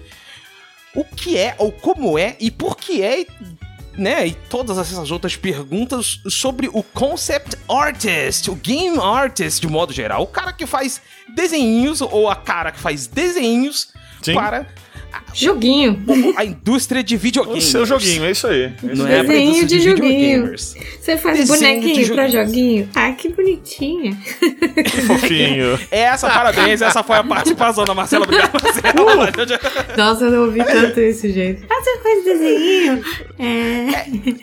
o 0.95 1.03
que 1.03 1.37
é, 1.37 1.55
ou 1.57 1.71
como 1.71 2.17
é, 2.17 2.35
e 2.39 2.49
por 2.49 2.75
que 2.75 3.01
é, 3.03 3.25
né? 3.97 4.27
E 4.27 4.33
todas 4.33 4.77
essas 4.77 5.11
outras 5.11 5.35
perguntas 5.35 6.21
sobre 6.29 6.69
o 6.71 6.81
concept 6.81 7.57
artist, 7.69 8.49
o 8.49 8.55
game 8.55 8.97
artist 8.97 9.61
de 9.61 9.67
modo 9.67 9.93
geral. 9.93 10.23
O 10.23 10.27
cara 10.27 10.53
que 10.53 10.65
faz 10.65 11.01
desenhinhos, 11.35 12.01
ou 12.01 12.29
a 12.29 12.35
cara 12.35 12.71
que 12.71 12.79
faz 12.79 13.07
desenhinhos 13.07 13.89
Sim. 14.21 14.33
para 14.33 14.67
Joguinho. 15.33 16.03
a 16.35 16.45
indústria 16.45 17.03
de 17.03 17.15
O 17.15 17.19
videogames. 17.19 17.63
seu 17.65 17.85
joguinho, 17.85 18.25
é 18.25 18.31
isso 18.31 18.47
aí. 18.47 18.71
Não 18.83 19.07
é 19.07 19.19
a 19.19 19.23
Desenho 19.23 19.41
indústria 19.49 19.67
de 19.67 19.79
joguinho. 19.79 20.09
videogamers. 20.19 20.75
Você 21.01 21.17
faz 21.17 21.37
Desenho 21.39 21.59
de 21.81 21.87
bonequinho 21.87 22.13
pra 22.15 22.27
joguinho? 22.27 22.89
Ah, 22.95 23.11
que 23.13 23.29
bonitinha. 23.29 24.17
Que 24.85 25.01
fofinho. 25.01 25.79
Essa, 25.91 26.29
parabéns, 26.29 26.81
essa 26.81 27.03
foi 27.03 27.17
a 27.17 27.23
participação 27.23 27.85
da 27.85 27.93
Marcela. 27.93 28.25
Obrigado, 28.25 28.51
Marcela. 28.53 28.93
Nossa, 29.97 30.25
eu 30.25 30.31
não 30.31 30.45
ouvi 30.45 30.63
tanto 30.63 30.99
isso, 30.99 31.27
gente. 31.31 31.63
Ah, 31.69 31.81
você 31.81 31.97
faz 31.99 32.23
desenho? 32.25 33.03
É. 33.39 33.89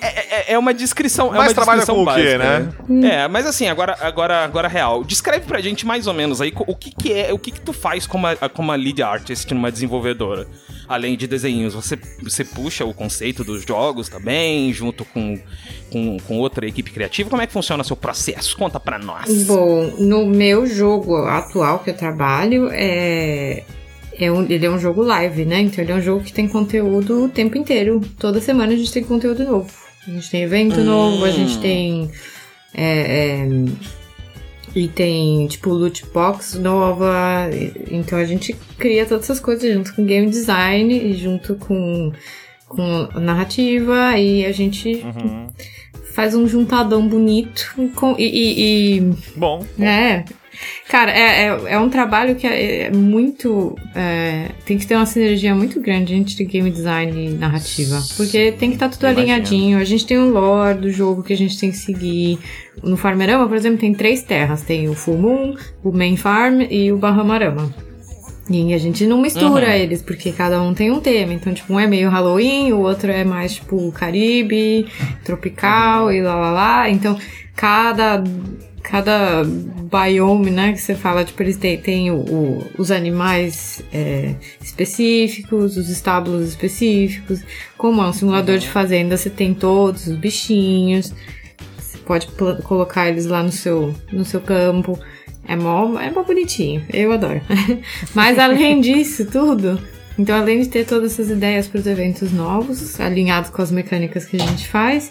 É, 0.01 0.07
é- 0.51 0.53
é 0.55 0.59
uma 0.59 0.72
descrição. 0.74 1.34
é 1.34 1.39
Mas 1.39 1.49
uma 1.49 1.55
trabalha 1.55 1.78
descrição 1.80 2.05
com 2.05 2.11
o 2.11 2.14
quê, 2.14 2.37
básica, 2.39 2.72
né? 2.89 3.09
É, 3.24 3.28
mas 3.28 3.47
assim, 3.47 3.68
agora, 3.68 3.97
agora, 4.01 4.45
agora 4.45 4.68
real. 4.68 5.05
Descreve 5.05 5.47
pra 5.47 5.61
gente 5.61 5.87
mais 5.87 6.07
ou 6.07 6.14
menos 6.14 6.41
aí 6.41 6.53
o 6.57 6.74
que, 6.74 6.91
que 6.95 7.12
é, 7.12 7.32
o 7.32 7.39
que, 7.39 7.51
que 7.51 7.61
tu 7.61 7.72
faz 7.72 8.07
como 8.07 8.26
a, 8.26 8.37
como 8.49 8.72
a 8.72 8.76
lead 8.76 9.03
artist 9.03 9.53
numa 9.53 9.70
desenvolvedora. 9.70 10.47
Além 10.89 11.16
de 11.16 11.26
desenhos, 11.26 11.74
você, 11.74 11.99
você 12.22 12.45
puxa 12.45 12.84
o 12.84 12.95
conceito 12.95 13.43
dos 13.43 13.62
jogos 13.64 14.09
também, 14.09 14.72
junto 14.72 15.05
com, 15.05 15.39
com, 15.91 16.16
com 16.18 16.39
outra 16.39 16.66
equipe 16.66 16.91
criativa. 16.91 17.28
Como 17.28 17.43
é 17.43 17.47
que 17.47 17.53
funciona 17.53 17.82
o 17.82 17.87
seu 17.87 17.97
processo? 17.97 18.57
Conta 18.57 18.78
pra 18.78 18.99
nós. 18.99 19.45
Bom, 19.45 19.93
no 19.99 20.26
meu 20.26 20.66
jogo 20.66 21.16
atual 21.24 21.80
que 21.80 21.91
eu 21.91 21.95
trabalho, 21.97 22.68
é. 22.72 23.62
É 24.18 24.32
um, 24.32 24.45
ele 24.45 24.64
é 24.64 24.70
um 24.70 24.78
jogo 24.78 25.03
live, 25.03 25.45
né? 25.45 25.61
Então 25.61 25.84
ele 25.84 25.93
é 25.93 25.95
um 25.95 26.01
jogo 26.01 26.24
que 26.24 26.32
tem 26.32 26.49
conteúdo 26.49 27.24
o 27.24 27.28
tempo 27.28 27.59
inteiro. 27.59 28.01
Toda 28.18 28.41
semana 28.41 28.72
a 28.72 28.76
gente 28.76 28.91
tem 28.91 29.05
conteúdo 29.05 29.45
novo. 29.45 29.70
A 30.09 30.11
gente 30.11 30.30
tem 30.30 30.43
evento 30.43 30.80
novo, 30.80 31.22
a 31.22 31.30
gente 31.30 31.59
tem. 31.59 32.11
é, 32.72 33.43
é, 33.43 33.49
e 34.77 34.89
tem, 34.89 35.47
tipo, 35.47 35.70
loot 35.70 36.05
box 36.12 36.59
nova. 36.59 37.49
Então 37.91 38.18
a 38.18 38.24
gente 38.24 38.55
cria 38.79 39.07
todas 39.07 39.24
essas 39.24 39.41
coisas 39.41 39.72
junto 39.72 39.95
com 39.95 40.05
game 40.05 40.29
design 40.29 40.95
e 40.95 41.14
junto 41.14 41.55
com, 41.57 42.12
com 42.68 43.09
narrativa. 43.18 44.18
E 44.18 44.45
a 44.45 44.53
gente 44.53 45.03
faz 46.14 46.35
um 46.35 46.47
juntadão 46.47 47.09
bonito. 47.09 47.72
com- 47.95 48.14
e- 48.18 48.24
e- 48.24 48.97
e 48.99 49.12
Bom, 49.35 49.64
é. 49.79 50.24
Cara, 50.88 51.11
é, 51.11 51.46
é, 51.46 51.61
é 51.74 51.78
um 51.78 51.88
trabalho 51.88 52.36
que 52.36 52.46
é, 52.46 52.82
é 52.84 52.90
muito. 52.90 53.76
é, 53.94 54.48
tem 54.64 54.78
que 54.78 54.86
ter 54.86 54.94
uma 54.94 55.07
sinergia 55.07 55.54
muito 55.54 55.80
grande 55.80 56.14
entre 56.14 56.44
game 56.44 56.70
design 56.70 57.26
e 57.26 57.30
narrativa. 57.30 58.02
Porque 58.16 58.52
tem 58.52 58.70
que 58.70 58.76
estar 58.76 58.88
tudo 58.88 59.02
Imagino. 59.02 59.22
alinhadinho. 59.22 59.78
A 59.78 59.84
gente 59.84 60.07
tem 60.07 60.18
o 60.18 60.30
lore 60.30 60.78
do 60.78 60.90
jogo 60.90 61.22
que 61.22 61.32
a 61.32 61.36
gente 61.36 61.59
tem 61.59 61.70
que 61.70 61.76
seguir. 61.76 62.38
No 62.82 62.96
Farmerama, 62.96 63.48
por 63.48 63.57
exemplo, 63.57 63.78
tem 63.78 63.92
três 63.92 64.22
terras: 64.22 64.62
tem 64.62 64.88
o 64.88 64.94
Full 64.94 65.18
Moon, 65.18 65.54
o 65.82 65.92
Main 65.92 66.16
Farm 66.16 66.62
e 66.70 66.92
o 66.92 66.98
Bahamarama. 66.98 67.74
E 68.48 68.72
a 68.72 68.78
gente 68.78 69.04
não 69.07 69.20
mistura 69.20 69.76
eles, 69.76 70.02
porque 70.02 70.30
cada 70.30 70.62
um 70.62 70.72
tem 70.72 70.90
um 70.90 71.00
tema. 71.00 71.32
Então, 71.32 71.52
tipo, 71.52 71.72
um 71.72 71.80
é 71.80 71.86
meio 71.86 72.09
Halloween, 72.09 72.72
o 72.72 72.80
outro 72.80 73.11
é 73.11 73.24
mais, 73.24 73.54
tipo, 73.54 73.90
Caribe, 73.90 74.86
tropical 75.24 76.12
e 76.12 76.22
lá 76.22 76.36
lá 76.36 76.50
lá. 76.52 76.90
Então, 76.90 77.18
cada, 77.57 78.22
cada 78.89 79.43
biome, 79.45 80.51
né, 80.51 80.72
que 80.72 80.80
você 80.80 80.95
fala, 80.95 81.24
tipo, 81.24 81.43
eles 81.43 81.57
têm, 81.57 81.76
têm 81.76 82.11
o- 82.12 82.16
o- 82.20 82.66
os 82.78 82.91
animais 82.93 83.82
é, 83.93 84.34
específicos, 84.62 85.76
os 85.76 85.89
estábulos 85.89 86.49
específicos. 86.51 87.41
Como 87.76 88.01
é 88.01 88.07
um 88.09 88.12
simulador 88.12 88.59
de 88.59 88.68
fazenda, 88.68 89.16
você 89.16 89.28
tem 89.28 89.53
todos 89.53 90.07
os 90.07 90.16
bichinhos. 90.16 91.12
Você 91.78 91.99
pode 91.99 92.28
colocar 92.62 93.09
eles 93.09 93.26
lá 93.26 93.43
no 93.43 93.51
seu, 93.53 93.93
no 94.12 94.24
seu 94.24 94.41
campo. 94.41 94.99
É 95.49 95.57
mó, 95.57 95.99
é 96.01 96.11
mó 96.11 96.22
bonitinho, 96.22 96.84
eu 96.93 97.12
adoro. 97.12 97.41
Mas 98.14 98.39
além 98.39 98.80
disso 98.80 99.26
tudo, 99.26 99.80
então 100.19 100.37
além 100.37 100.61
de 100.61 100.69
ter 100.69 100.87
todas 100.87 101.12
essas 101.12 101.31
ideias 101.31 101.67
para 101.67 101.81
os 101.81 101.87
eventos 101.87 102.33
novos, 102.33 102.99
alinhados 103.01 103.51
com 103.51 103.62
as 103.62 103.71
mecânicas 103.71 104.25
que 104.25 104.37
a 104.37 104.47
gente 104.47 104.69
faz, 104.69 105.11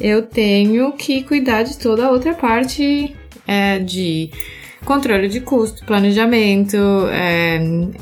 eu 0.00 0.22
tenho 0.22 0.92
que 0.92 1.22
cuidar 1.22 1.62
de 1.62 1.78
toda 1.78 2.06
a 2.06 2.10
outra 2.10 2.34
parte 2.34 3.16
é, 3.46 3.78
de 3.78 4.30
controle 4.84 5.28
de 5.28 5.40
custo, 5.40 5.84
planejamento, 5.84 6.76
é, 7.10 7.58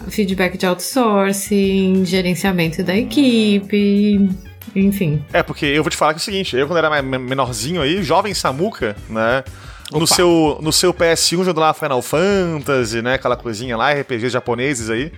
feedback 0.08 0.58
de 0.58 0.66
outsourcing, 0.66 2.04
gerenciamento 2.04 2.82
da 2.82 2.96
equipe, 2.96 4.28
enfim. 4.74 5.24
É, 5.32 5.42
porque 5.42 5.66
eu 5.66 5.82
vou 5.82 5.90
te 5.90 5.96
falar 5.96 6.12
que 6.12 6.18
é 6.18 6.22
o 6.22 6.24
seguinte, 6.24 6.56
eu 6.56 6.66
quando 6.66 6.78
era 6.78 7.02
menorzinho 7.02 7.80
aí, 7.80 8.02
jovem 8.02 8.34
Samuca, 8.34 8.96
né? 9.08 9.44
No 9.92 10.06
seu, 10.06 10.58
no 10.62 10.72
seu 10.72 10.94
PS1 10.94 11.44
jogando 11.44 11.60
lá 11.60 11.74
Final 11.74 12.00
Fantasy, 12.00 13.02
né? 13.02 13.14
Aquela 13.14 13.36
coisinha 13.36 13.76
lá, 13.76 13.92
RPGs 13.92 14.30
japoneses 14.30 14.88
aí. 14.88 15.12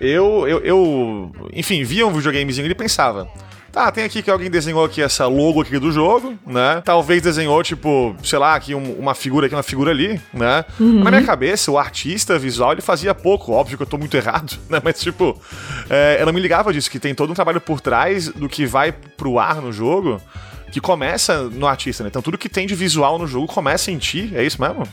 Eu, 0.00 0.46
eu, 0.48 0.58
eu 0.64 1.32
enfim, 1.52 1.82
via 1.84 2.06
um 2.06 2.12
videogamezinho 2.12 2.66
e 2.66 2.74
pensava. 2.74 3.28
Tá, 3.72 3.90
tem 3.90 4.04
aqui 4.04 4.22
que 4.22 4.30
alguém 4.30 4.48
desenhou 4.48 4.84
aqui 4.84 5.02
essa 5.02 5.26
logo 5.26 5.60
aqui 5.60 5.80
do 5.80 5.90
jogo, 5.90 6.38
né? 6.46 6.80
Talvez 6.84 7.20
desenhou, 7.20 7.60
tipo, 7.64 8.14
sei 8.22 8.38
lá, 8.38 8.54
aqui 8.54 8.72
um- 8.72 8.92
uma 9.00 9.16
figura 9.16 9.46
aqui, 9.46 9.54
uma 9.56 9.64
figura 9.64 9.90
ali, 9.90 10.20
né? 10.32 10.64
Na 10.78 11.10
minha 11.10 11.24
cabeça, 11.24 11.72
o 11.72 11.76
artista 11.78 12.38
visual, 12.38 12.70
ele 12.70 12.80
fazia 12.82 13.12
pouco. 13.12 13.50
Óbvio 13.50 13.76
que 13.76 13.82
eu 13.82 13.86
tô 13.86 13.98
muito 13.98 14.16
errado, 14.16 14.56
né? 14.70 14.80
Mas, 14.82 15.00
tipo, 15.00 15.36
é, 15.90 16.18
eu 16.20 16.26
não 16.26 16.32
me 16.32 16.38
ligava 16.40 16.72
disso, 16.72 16.88
que 16.88 17.00
tem 17.00 17.16
todo 17.16 17.30
um 17.30 17.34
trabalho 17.34 17.60
por 17.60 17.80
trás 17.80 18.28
do 18.28 18.48
que 18.48 18.64
vai 18.64 18.92
pro 18.92 19.40
ar 19.40 19.60
no 19.60 19.72
jogo, 19.72 20.20
que 20.70 20.80
começa 20.80 21.42
no 21.42 21.66
artista, 21.66 22.04
né? 22.04 22.08
Então 22.10 22.22
tudo 22.22 22.38
que 22.38 22.48
tem 22.48 22.68
de 22.68 22.76
visual 22.76 23.18
no 23.18 23.26
jogo 23.26 23.48
começa 23.48 23.90
em 23.90 23.98
ti, 23.98 24.30
é 24.36 24.44
isso 24.44 24.60
mesmo? 24.62 24.86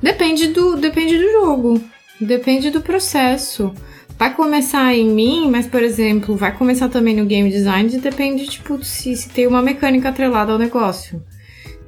Depende 0.00 0.48
do, 0.48 0.76
depende 0.76 1.18
do 1.18 1.32
jogo. 1.32 1.82
Depende 2.20 2.70
do 2.70 2.80
processo. 2.80 3.72
Vai 4.18 4.34
começar 4.34 4.92
em 4.94 5.08
mim, 5.08 5.48
mas, 5.48 5.66
por 5.68 5.80
exemplo, 5.80 6.34
vai 6.34 6.52
começar 6.52 6.88
também 6.88 7.14
no 7.14 7.24
game 7.24 7.48
design, 7.48 7.88
depende, 7.98 8.48
tipo, 8.48 8.82
se, 8.84 9.16
se 9.16 9.28
tem 9.28 9.46
uma 9.46 9.62
mecânica 9.62 10.08
atrelada 10.08 10.50
ao 10.52 10.58
negócio. 10.58 11.22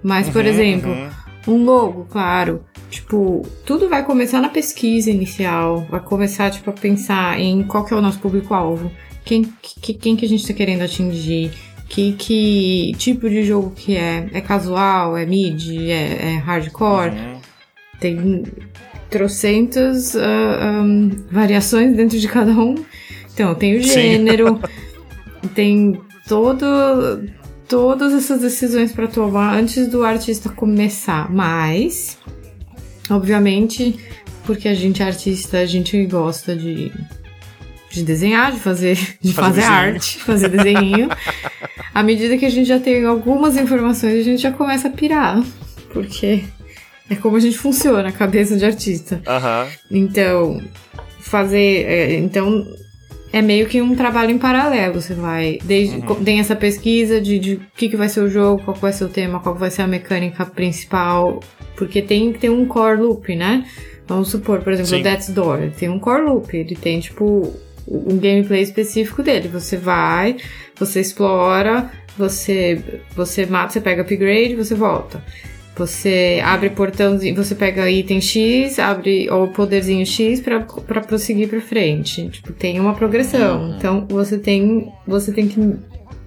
Mas, 0.01 0.29
por 0.29 0.47
exemplo, 0.47 0.95
um 1.49 1.65
logo, 1.65 2.05
claro. 2.05 2.65
Tipo, 2.89 3.43
tudo 3.67 3.89
vai 3.89 4.05
começar 4.05 4.41
na 4.41 4.49
pesquisa 4.49 5.11
inicial. 5.11 5.87
Vai 5.91 6.01
começar, 6.01 6.51
tipo, 6.51 6.71
a 6.71 6.73
pensar 6.73 7.39
em 7.41 7.65
qual 7.65 7.85
que 7.85 7.93
é 7.93 7.97
o 7.97 8.01
nosso 8.01 8.21
público-alvo. 8.21 8.93
Quem, 9.25 9.53
que, 9.61 9.93
quem 9.93 10.15
que 10.15 10.25
a 10.25 10.29
gente 10.29 10.47
tá 10.47 10.55
querendo 10.55 10.83
atingir. 10.83 11.51
que, 11.89 12.13
que 12.13 12.95
tipo 12.97 13.29
de 13.29 13.43
jogo 13.43 13.73
que 13.73 13.97
é. 13.97 14.29
É 14.33 14.41
casual, 14.41 15.17
é 15.17 15.27
mid, 15.27 15.69
é, 15.89 16.35
é 16.35 16.37
hardcore. 16.37 17.13
Tem 17.99 18.45
trocentas 19.11 20.15
ah, 20.17 20.83
um, 20.83 21.11
variações 21.31 21.95
dentro 21.97 22.19
de 22.19 22.29
cada 22.29 22.53
um. 22.53 22.77
Então, 23.35 23.55
tem 23.55 23.77
o 23.77 23.83
gênero, 23.83 24.61
tem 25.55 26.01
todo, 26.29 26.65
todas 27.69 28.13
essas 28.13 28.41
decisões 28.41 28.93
para 28.93 29.09
tomar 29.09 29.55
antes 29.55 29.89
do 29.89 30.05
artista 30.05 30.49
começar. 30.49 31.31
Mas, 31.31 32.19
obviamente, 33.11 33.99
porque 34.45 34.69
a 34.69 34.75
gente 34.75 35.03
é 35.03 35.07
artista, 35.07 35.59
a 35.59 35.67
gente 35.67 36.05
gosta 36.07 36.55
de, 36.55 36.93
de 37.91 38.03
desenhar, 38.03 38.53
de 38.53 38.61
fazer, 38.61 38.97
de 39.21 39.33
Fazer 39.33 39.63
fazer, 39.63 39.73
arte, 39.73 40.19
fazer 40.19 40.49
desenho. 40.49 41.09
à 41.95 42.03
medida 42.03 42.37
que 42.37 42.47
a 42.47 42.51
gente 42.51 42.67
já 42.67 42.79
tem 42.79 43.05
algumas 43.05 43.57
informações, 43.57 44.21
a 44.21 44.23
gente 44.23 44.43
já 44.43 44.53
começa 44.53 44.89
a 44.89 44.91
pirar. 44.91 45.43
Porque 45.93 46.45
é 47.11 47.17
como 47.17 47.37
a 47.37 47.41
gente 47.41 47.59
funciona, 47.59 48.09
a 48.09 48.13
cabeça 48.13 48.57
de 48.57 48.65
artista. 48.65 49.21
Aham. 49.27 49.67
Então, 49.91 50.63
fazer. 51.19 51.85
é, 51.87 52.15
então, 52.15 52.67
é 53.33 53.43
meio 53.43 53.67
que 53.67 53.81
um 53.83 53.95
trabalho 53.95 54.31
em 54.31 54.39
paralelo. 54.39 55.01
Você 55.01 55.15
vai. 55.15 55.59
Desde, 55.65 56.01
co- 56.03 56.15
Tem 56.17 56.41
essa 56.41 56.57
pesquisa 56.57 57.21
de, 57.21 57.39
de 57.39 57.55
o 57.55 57.61
que, 57.77 57.89
que 57.89 57.97
vai 57.97 58.09
ser 58.09 58.21
o 58.21 58.29
jogo, 58.31 58.63
qual 58.65 58.77
vai 58.77 58.93
ser 58.93 59.05
o 59.05 59.09
tema, 59.09 59.41
qual 59.41 59.55
vai 59.55 59.71
ser 59.71 59.83
a 59.83 59.87
mecânica 59.87 60.45
principal. 60.47 61.41
Porque 61.77 62.01
tem 62.03 62.33
que 62.33 62.39
ter 62.39 62.51
um 62.51 62.67
core 62.67 63.01
loop, 63.01 63.35
né? 63.37 63.65
Vamos 64.07 64.29
supor, 64.31 64.61
por 64.61 64.73
exemplo, 64.73 64.91
Sim. 64.91 65.01
o 65.01 65.03
Death's 65.03 65.31
Door. 65.31 65.63
Ele 65.63 65.71
tem 65.71 65.89
um 65.89 65.99
core 65.99 66.23
loop. 66.23 66.57
Ele 66.57 66.75
tem, 66.75 66.99
tipo, 67.01 67.55
um 67.87 68.17
gameplay 68.19 68.63
específico 68.63 69.23
dele. 69.23 69.49
Você 69.49 69.77
vai, 69.77 70.37
você 70.79 71.01
explora, 71.01 71.91
você, 72.19 72.83
você 73.15 73.47
mata, 73.47 73.73
você 73.73 73.81
pega 73.81 74.03
upgrade, 74.03 74.57
você 74.57 74.75
volta. 74.75 75.23
Você 75.81 76.43
abre 76.45 76.69
portãozinho, 76.69 77.35
você 77.35 77.55
pega 77.55 77.91
item 77.91 78.21
X, 78.21 78.79
abre 78.79 79.31
o 79.31 79.49
poderzinho 79.49 80.05
X 80.05 80.39
pra, 80.39 80.61
pra 80.61 81.01
prosseguir 81.01 81.49
pra 81.49 81.59
frente. 81.59 82.29
Tipo, 82.29 82.53
tem 82.53 82.79
uma 82.79 82.93
progressão. 82.93 83.75
Então, 83.79 84.07
você 84.07 84.37
tem, 84.37 84.93
você 85.07 85.33
tem 85.33 85.49
que 85.49 85.59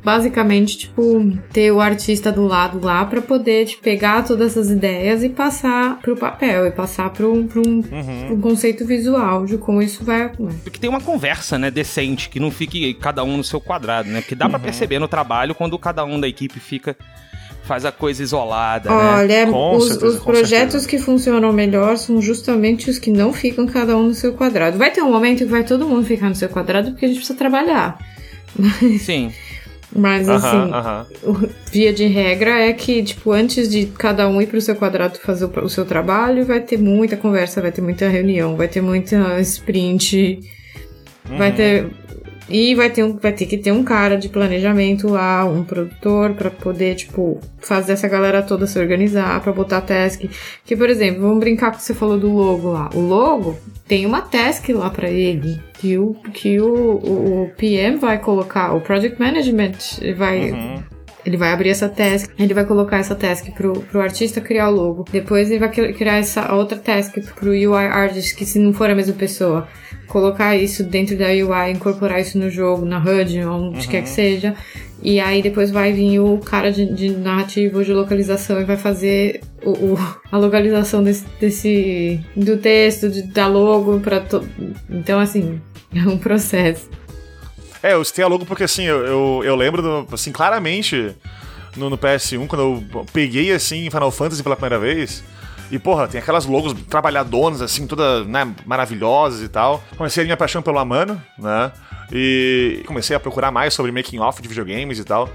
basicamente, 0.04 0.80
tipo, 0.80 1.38
ter 1.52 1.72
o 1.72 1.80
artista 1.80 2.32
do 2.32 2.48
lado 2.48 2.84
lá 2.84 3.06
pra 3.06 3.22
poder 3.22 3.68
tipo, 3.68 3.84
pegar 3.84 4.24
todas 4.24 4.52
essas 4.52 4.72
ideias 4.72 5.24
e 5.24 5.30
passar 5.30 6.00
pro 6.00 6.18
papel, 6.18 6.66
e 6.66 6.72
passar 6.72 7.12
pro, 7.12 7.44
pro, 7.46 7.62
um, 7.62 7.82
pro 7.82 8.36
um 8.36 8.42
conceito 8.42 8.86
visual 8.88 9.46
de 9.46 9.58
como 9.60 9.84
isso 9.84 10.04
vai. 10.04 10.32
Que 10.72 10.80
tem 10.80 10.90
uma 10.90 11.00
conversa, 11.00 11.60
né, 11.60 11.70
decente, 11.70 12.28
que 12.28 12.40
não 12.40 12.50
fique 12.50 12.96
cada 12.96 13.24
um 13.24 13.38
no 13.38 13.44
seu 13.44 13.62
quadrado, 13.62 14.10
né? 14.10 14.24
Que 14.24 14.34
dá 14.34 14.50
pra 14.50 14.58
perceber 14.58 14.98
no 14.98 15.08
trabalho 15.08 15.54
quando 15.54 15.78
cada 15.78 16.04
um 16.04 16.20
da 16.20 16.28
equipe 16.28 16.60
fica. 16.60 16.98
Faz 17.64 17.86
a 17.86 17.92
coisa 17.92 18.22
isolada, 18.22 18.90
né? 18.90 18.96
Olha, 19.18 19.48
Com 19.48 19.78
os, 19.78 19.88
certeza, 19.88 20.18
os 20.18 20.24
projetos 20.24 20.84
certeza. 20.84 20.88
que 20.88 20.98
funcionam 21.00 21.52
melhor 21.54 21.98
são 21.98 22.22
justamente 22.22 22.90
os 22.90 23.00
que 23.00 23.10
não 23.12 23.32
ficam 23.34 23.66
cada 23.66 23.98
um 23.98 24.08
no 24.08 24.14
seu 24.14 24.34
quadrado. 24.34 24.78
Vai 24.78 24.92
ter 24.92 25.02
um 25.02 25.12
momento 25.12 25.40
que 25.40 25.46
vai 25.46 25.64
todo 25.64 25.88
mundo 25.88 26.06
ficar 26.06 26.30
no 26.30 26.36
seu 26.36 26.50
quadrado 26.50 26.92
porque 26.92 27.06
a 27.06 27.08
gente 27.08 27.18
precisa 27.18 27.38
trabalhar. 27.38 27.98
Sim. 29.00 29.32
Mas 29.96 30.28
Aham, 30.28 30.38
assim, 30.38 30.72
aham. 30.74 31.06
o- 31.24 31.50
via 31.72 31.94
de 31.94 32.06
regra 32.08 32.60
é 32.60 32.74
que, 32.74 33.04
tipo, 33.04 33.32
antes 33.32 33.70
de 33.70 33.86
cada 33.86 34.28
um 34.28 34.42
ir 34.42 34.48
pro 34.48 34.60
seu 34.60 34.76
quadrado 34.76 35.20
fazer 35.20 35.46
o, 35.46 35.66
o 35.66 35.70
seu 35.70 35.86
trabalho, 35.86 36.44
vai 36.46 36.60
ter 36.62 36.80
muita 36.80 37.16
conversa, 37.16 37.62
vai 37.62 37.72
ter 37.72 37.82
muita 37.82 38.08
reunião, 38.10 38.56
vai 38.56 38.68
ter 38.68 38.82
muita 38.82 39.40
sprint, 39.42 40.40
vai 41.38 41.52
ter. 41.52 41.88
E 42.50 42.76
vai 42.76 42.90
ter, 42.90 43.04
um, 43.04 43.18
vai 43.18 43.32
ter 43.32 43.46
que 43.46 43.58
ter 43.58 43.72
um 43.72 43.84
cara 43.84 44.18
de 44.18 44.30
planejamento 44.30 45.08
lá, 45.08 45.46
um 45.46 45.64
produtor, 45.64 46.34
pra 46.34 46.50
poder, 46.50 46.96
tipo, 46.96 47.40
fazer 47.60 47.94
essa 47.94 48.08
galera 48.08 48.42
toda 48.42 48.68
se 48.68 48.78
organizar, 48.78 49.42
pra 49.42 49.54
botar 49.54 49.82
task. 49.82 50.24
Que, 50.66 50.76
por 50.76 50.90
exemplo, 50.90 51.22
vamos 51.22 51.40
brincar 51.40 51.72
que 51.72 51.82
você 51.82 51.94
falou 51.94 52.18
do 52.18 52.32
logo 52.32 52.72
lá. 52.72 52.90
O 52.94 53.00
logo 53.00 53.58
tem 53.88 54.06
uma 54.06 54.22
task 54.22 54.70
lá 54.70 54.90
pra 54.90 55.10
ele, 55.10 55.60
que 55.74 55.98
o, 55.98 56.14
que 56.34 56.60
o, 56.60 56.66
o, 56.66 57.44
o 57.44 57.50
PM 57.58 57.98
vai 57.98 58.20
colocar, 58.20 58.74
o 58.74 58.82
Project 58.82 59.20
Management 59.20 60.14
vai. 60.18 60.84
Ele 61.26 61.38
vai 61.38 61.52
abrir 61.54 61.70
essa 61.70 61.88
task, 61.88 62.30
ele 62.38 62.54
vai 62.54 62.66
colocar 62.66 62.98
essa 62.98 63.16
task 63.16 63.50
pro, 63.52 63.74
pro 63.84 64.02
artista 64.02 64.42
criar 64.42 64.70
o 64.70 64.76
logo. 64.76 65.06
Depois 65.12 65.50
ele 65.50 65.60
vai 65.60 65.70
cri- 65.72 65.94
criar 65.94 66.18
essa 66.18 66.54
outra 66.54 66.78
task 66.78 67.16
pro 67.36 67.52
UI 67.52 67.86
artist, 67.86 68.36
que 68.36 68.46
se 68.46 68.60
não 68.60 68.74
for 68.74 68.90
a 68.90 68.96
mesma 68.96 69.14
pessoa, 69.14 69.68
colocar 70.08 70.56
isso 70.56 70.84
dentro 70.84 71.18
da 71.18 71.28
UI, 71.28 71.72
incorporar 71.72 72.20
isso 72.20 72.38
no 72.38 72.50
jogo, 72.50 72.86
na 72.86 72.98
HUD, 73.00 73.40
onde 73.46 73.88
quer 73.88 74.02
que 74.04 74.10
seja. 74.10 74.54
E 75.02 75.20
aí 75.20 75.42
depois 75.42 75.70
vai 75.72 75.92
vir 75.92 76.20
o 76.20 76.38
cara 76.38 76.72
de, 76.72 76.86
de 76.94 77.10
narrativo, 77.12 77.84
de 77.84 77.92
localização 77.92 78.62
e 78.62 78.64
vai 78.64 78.78
fazer 78.78 79.42
o, 79.66 79.72
o- 79.72 80.00
a 80.32 80.38
localização 80.38 81.04
desse, 81.04 81.26
desse 81.40 82.20
do 82.36 82.58
texto, 82.58 83.10
de, 83.10 83.24
da 83.24 83.48
logo 83.48 84.00
para 84.00 84.20
to... 84.22 84.44
Então 84.90 85.20
assim, 85.20 85.60
é 85.94 86.08
um 86.08 86.18
processo. 86.18 86.90
É, 87.84 87.94
eu 87.94 88.04
citei 88.06 88.24
a 88.24 88.28
logo 88.28 88.46
porque 88.46 88.64
assim, 88.64 88.84
eu, 88.86 89.06
eu, 89.06 89.42
eu 89.44 89.56
lembro, 89.56 89.82
do- 89.82 90.08
assim, 90.14 90.32
claramente 90.32 91.14
no, 91.76 91.90
no 91.90 91.98
PS1, 91.98 92.48
quando 92.48 92.62
eu 92.94 93.06
peguei 93.12 93.52
assim 93.52 93.90
Final 93.90 94.10
Fantasy 94.10 94.42
pela 94.42 94.56
primeira 94.56 94.80
vez. 94.80 95.24
E, 95.72 95.80
porra, 95.80 96.08
tem 96.08 96.22
aquelas 96.22 96.46
logos 96.46 96.74
trabalhadonas, 96.88 97.62
assim, 97.62 97.88
todas 97.88 98.28
né, 98.28 98.54
maravilhosas 98.66 99.42
e 99.42 99.50
tal. 99.50 99.84
Comecei 99.98 100.22
a 100.22 100.26
minha 100.26 100.38
paixão 100.38 100.62
pelo 100.62 100.78
Amano, 100.78 101.20
né? 101.38 101.72
E 102.12 102.84
comecei 102.86 103.16
a 103.16 103.20
procurar 103.20 103.50
mais 103.52 103.74
sobre 103.74 103.92
making 103.92 104.20
off 104.20 104.40
de 104.42 104.48
videogames 104.48 105.00
e 105.00 105.04
tal. 105.04 105.28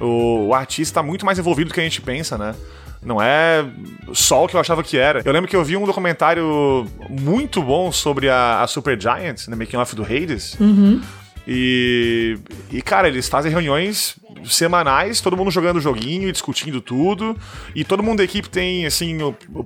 O, 0.00 0.46
o 0.48 0.54
artista 0.54 1.00
tá 1.00 1.02
muito 1.06 1.26
mais 1.26 1.38
envolvido 1.38 1.68
do 1.68 1.74
que 1.74 1.80
a 1.80 1.84
gente 1.84 2.00
pensa, 2.00 2.38
né? 2.38 2.54
Não 3.02 3.20
é 3.20 3.62
só 4.14 4.44
o 4.44 4.48
que 4.48 4.56
eu 4.56 4.60
achava 4.60 4.82
que 4.82 4.96
era. 4.96 5.20
Eu 5.22 5.32
lembro 5.32 5.50
que 5.50 5.54
eu 5.56 5.62
vi 5.62 5.76
um 5.76 5.84
documentário 5.84 6.86
muito 7.10 7.62
bom 7.62 7.92
sobre 7.92 8.30
a, 8.30 8.62
a 8.62 8.66
Super 8.66 8.98
Giant, 8.98 9.48
né, 9.48 9.56
making 9.56 9.76
off 9.76 9.94
do 9.94 10.02
Hades. 10.02 10.56
E, 11.46 12.38
e, 12.72 12.80
cara, 12.80 13.06
eles 13.08 13.28
fazem 13.28 13.50
reuniões 13.52 14.16
semanais, 14.44 15.20
todo 15.20 15.36
mundo 15.36 15.50
jogando 15.50 15.76
o 15.76 15.80
joguinho 15.80 16.28
e 16.28 16.32
discutindo 16.32 16.80
tudo. 16.80 17.36
E 17.74 17.84
todo 17.84 18.02
mundo 18.02 18.18
da 18.18 18.24
equipe 18.24 18.48
tem, 18.48 18.86
assim, 18.86 19.18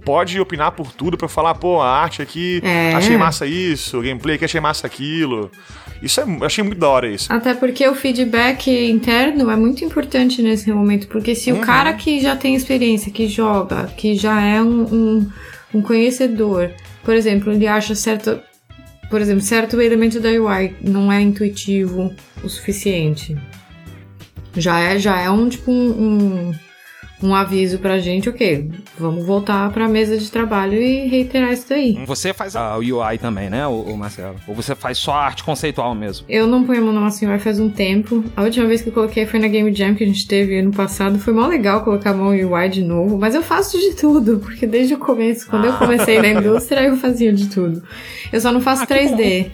pode 0.04 0.38
opinar 0.40 0.72
por 0.72 0.92
tudo 0.92 1.16
pra 1.16 1.28
falar, 1.28 1.54
pô, 1.54 1.80
a 1.80 1.88
arte 1.88 2.20
aqui, 2.22 2.60
É. 2.64 2.94
achei 2.94 3.16
massa 3.16 3.46
isso, 3.46 3.98
o 3.98 4.02
gameplay 4.02 4.36
aqui, 4.36 4.44
achei 4.44 4.60
massa 4.60 4.86
aquilo. 4.86 5.50
Isso 6.02 6.20
é, 6.20 6.24
eu 6.24 6.44
achei 6.44 6.62
muito 6.62 6.78
da 6.78 6.88
hora 6.88 7.08
isso. 7.08 7.32
Até 7.32 7.54
porque 7.54 7.86
o 7.88 7.94
feedback 7.94 8.70
interno 8.70 9.50
é 9.50 9.56
muito 9.56 9.84
importante 9.84 10.42
nesse 10.42 10.70
momento, 10.72 11.08
porque 11.08 11.34
se 11.34 11.52
o 11.52 11.58
cara 11.60 11.92
que 11.94 12.20
já 12.20 12.36
tem 12.36 12.54
experiência, 12.54 13.10
que 13.12 13.26
joga, 13.26 13.86
que 13.96 14.14
já 14.14 14.40
é 14.40 14.62
um, 14.62 14.82
um, 14.94 15.32
um 15.74 15.82
conhecedor, 15.82 16.70
por 17.02 17.14
exemplo, 17.14 17.52
ele 17.52 17.66
acha 17.66 17.94
certo, 17.94 18.38
por 19.08 19.20
exemplo, 19.20 19.42
certo 19.42 19.80
elemento 19.80 20.20
da 20.20 20.28
UI 20.28 20.76
não 20.82 21.10
é 21.10 21.20
intuitivo 21.20 22.14
o 22.42 22.48
suficiente. 22.48 23.36
Já 24.56 24.80
é, 24.80 24.98
já 24.98 25.20
é 25.20 25.30
um 25.30 25.48
tipo 25.48 25.70
um, 25.70 26.50
um, 26.50 26.54
um 27.22 27.34
aviso 27.34 27.78
pra 27.78 27.98
gente, 27.98 28.28
ok, 28.28 28.70
vamos 28.98 29.24
voltar 29.26 29.70
pra 29.72 29.88
mesa 29.88 30.16
de 30.16 30.30
trabalho 30.30 30.74
e 30.80 31.08
reiterar 31.08 31.52
isso 31.52 31.66
daí. 31.68 31.98
Você 32.06 32.32
faz 32.32 32.54
a 32.54 32.76
UI 32.78 33.18
também, 33.20 33.50
né, 33.50 33.66
o, 33.66 33.96
Marcelo? 33.96 34.36
Ou 34.46 34.54
você 34.54 34.74
faz 34.74 34.98
só 34.98 35.12
a 35.12 35.24
arte 35.24 35.42
conceitual 35.42 35.94
mesmo? 35.94 36.24
Eu 36.28 36.46
não 36.46 36.64
ponho 36.64 36.80
a 36.80 36.84
mão 36.84 36.92
na 36.92 37.00
massa 37.00 37.24
em 37.24 37.28
UI 37.28 37.38
faz 37.38 37.58
um 37.58 37.68
tempo. 37.68 38.24
A 38.36 38.42
última 38.42 38.66
vez 38.66 38.82
que 38.82 38.88
eu 38.88 38.92
coloquei 38.92 39.26
foi 39.26 39.40
na 39.40 39.48
Game 39.48 39.72
Jam 39.74 39.94
que 39.94 40.04
a 40.04 40.06
gente 40.06 40.26
teve 40.28 40.58
ano 40.58 40.70
passado. 40.72 41.18
Foi 41.18 41.32
mó 41.32 41.46
legal 41.46 41.82
colocar 41.82 42.10
a 42.10 42.14
mão 42.14 42.34
em 42.34 42.44
UI 42.44 42.68
de 42.68 42.82
novo. 42.82 43.18
Mas 43.18 43.34
eu 43.34 43.42
faço 43.42 43.78
de 43.78 43.94
tudo, 43.96 44.38
porque 44.38 44.66
desde 44.66 44.94
o 44.94 44.98
começo, 44.98 45.48
quando 45.48 45.66
eu 45.66 45.72
comecei 45.74 46.20
na 46.22 46.28
indústria, 46.28 46.80
eu 46.82 46.96
fazia 46.96 47.32
de 47.32 47.48
tudo. 47.48 47.82
Eu 48.32 48.40
só 48.40 48.52
não 48.52 48.60
faço 48.60 48.84
Ah, 48.84 48.86
que 48.86 48.94
3D. 48.94 49.46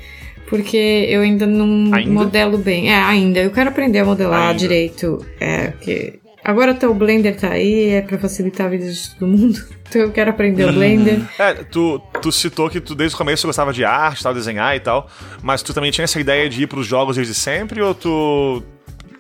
Porque 0.49 0.77
eu 1.09 1.23
ainda 1.23 1.47
não 1.47 1.95
Ainda? 1.95 2.11
modelo 2.11 2.59
bem. 2.59 2.91
É, 2.93 2.97
ainda. 3.03 3.41
Eu 3.41 3.51
quero 3.51 3.71
aprender 3.71 4.01
a 4.01 4.05
modelar 4.05 4.49
Ainda. 4.49 4.59
direito. 4.59 5.25
É, 5.41 5.69
porque. 5.69 6.19
Agora 6.45 6.73
até 6.73 6.87
o 6.87 6.93
Blender 6.93 7.37
tá 7.37 7.49
aí, 7.49 7.89
é 7.89 8.03
pra 8.03 8.19
facilitar 8.19 8.67
a 8.67 8.71
vida 8.71 8.91
de 8.91 9.11
todo 9.11 9.27
mundo. 9.27 9.59
Então 9.87 10.03
eu 10.03 10.11
quero 10.11 10.31
aprender 10.31 10.65
o 10.69 10.73
Blender. 10.73 11.21
É, 11.39 11.55
tu, 11.55 12.01
tu 12.21 12.33
citou 12.33 12.69
que 12.69 12.81
tu 12.81 12.97
desde 12.97 13.15
o 13.15 13.19
começo 13.19 13.47
gostava 13.47 13.73
de 13.73 13.85
arte, 13.85 14.25
tal, 14.25 14.35
desenhar 14.35 14.75
e 14.75 14.81
tal, 14.81 15.09
mas 15.41 15.63
tu 15.63 15.73
também 15.73 15.93
tinha 15.93 16.05
essa 16.05 16.19
ideia 16.19 16.49
de 16.49 16.63
ir 16.63 16.67
pros 16.67 16.85
jogos 16.85 17.15
desde 17.15 17.33
sempre 17.33 17.81
ou 17.81 17.95
tu, 17.95 18.63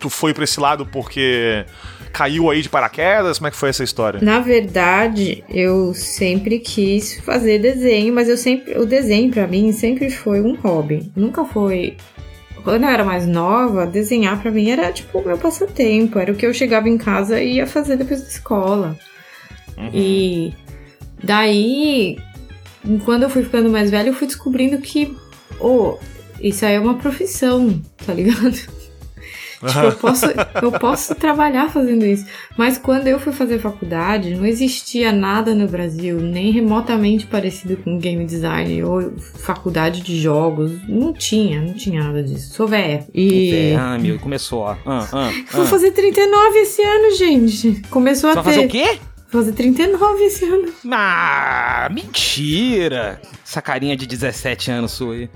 tu 0.00 0.10
foi 0.10 0.34
pra 0.34 0.42
esse 0.42 0.58
lado 0.58 0.84
porque 0.84 1.64
caiu 2.12 2.50
aí 2.50 2.62
de 2.62 2.68
paraquedas? 2.68 3.38
Como 3.38 3.48
é 3.48 3.50
que 3.52 3.56
foi 3.56 3.68
essa 3.68 3.84
história? 3.84 4.20
Na 4.20 4.40
verdade, 4.40 5.44
eu 5.48 5.94
sempre 5.94 6.58
quis 6.58 7.20
fazer 7.20 7.58
desenho, 7.58 8.12
mas 8.12 8.28
eu 8.28 8.36
sempre 8.36 8.76
o 8.78 8.86
desenho 8.86 9.30
pra 9.30 9.46
mim 9.46 9.70
sempre 9.70 10.10
foi 10.10 10.40
um 10.40 10.56
hobby. 10.56 11.12
Nunca 11.14 11.44
foi 11.44 11.96
quando 12.64 12.84
eu 12.84 12.88
era 12.88 13.04
mais 13.04 13.26
nova, 13.26 13.86
desenhar 13.86 14.40
pra 14.40 14.50
mim 14.50 14.70
era 14.70 14.90
tipo 14.90 15.18
o 15.18 15.24
meu 15.24 15.36
passatempo, 15.36 16.18
era 16.18 16.32
o 16.32 16.34
que 16.34 16.46
eu 16.46 16.54
chegava 16.54 16.88
em 16.88 16.96
casa 16.96 17.40
e 17.40 17.56
ia 17.56 17.66
fazer 17.66 17.96
depois 17.96 18.22
da 18.22 18.28
escola. 18.28 18.98
E 19.92 20.54
daí, 21.22 22.16
quando 23.04 23.24
eu 23.24 23.30
fui 23.30 23.42
ficando 23.42 23.68
mais 23.68 23.90
velha, 23.90 24.08
eu 24.08 24.14
fui 24.14 24.26
descobrindo 24.26 24.78
que, 24.78 25.14
oh, 25.60 25.98
isso 26.40 26.64
aí 26.64 26.74
é 26.74 26.80
uma 26.80 26.94
profissão, 26.94 27.80
tá 28.04 28.14
ligado? 28.14 28.56
Tipo, 29.66 29.86
eu 29.86 29.92
posso, 29.92 30.26
eu 30.62 30.72
posso 30.72 31.14
trabalhar 31.14 31.70
fazendo 31.70 32.04
isso. 32.04 32.26
Mas 32.56 32.78
quando 32.78 33.06
eu 33.06 33.18
fui 33.18 33.32
fazer 33.32 33.58
faculdade, 33.58 34.34
não 34.34 34.44
existia 34.44 35.12
nada 35.12 35.54
no 35.54 35.66
Brasil, 35.66 36.20
nem 36.20 36.50
remotamente 36.50 37.26
parecido 37.26 37.76
com 37.78 37.98
game 37.98 38.24
design 38.24 38.82
ou 38.82 39.12
faculdade 39.18 40.02
de 40.02 40.20
jogos. 40.20 40.72
Não 40.88 41.12
tinha, 41.12 41.60
não 41.60 41.74
tinha 41.74 42.02
nada 42.02 42.22
disso. 42.22 42.54
Sou 42.54 42.66
véia. 42.66 43.06
E. 43.14 43.74
Ah, 43.78 43.98
meu, 43.98 44.18
começou, 44.18 44.60
ó. 44.60 44.76
Ah, 44.86 45.08
ah, 45.12 45.30
Vou 45.52 45.62
ah. 45.62 45.66
fazer 45.66 45.90
39 45.92 46.58
esse 46.58 46.82
ano, 46.82 47.16
gente. 47.16 47.82
Começou 47.90 48.30
Você 48.32 48.38
a 48.38 48.42
vai 48.42 48.52
ter. 48.54 48.60
fazer 48.60 48.66
o 48.66 48.70
quê? 48.70 48.98
Vou 49.34 49.42
fazer 49.42 49.52
39 49.56 50.22
esse 50.26 50.44
ano. 50.44 50.68
Ah, 50.92 51.88
mentira! 51.90 53.20
Essa 53.44 53.60
carinha 53.60 53.96
de 53.96 54.06
17 54.06 54.70
anos 54.70 54.92
sua 54.92 55.14
aí. 55.14 55.28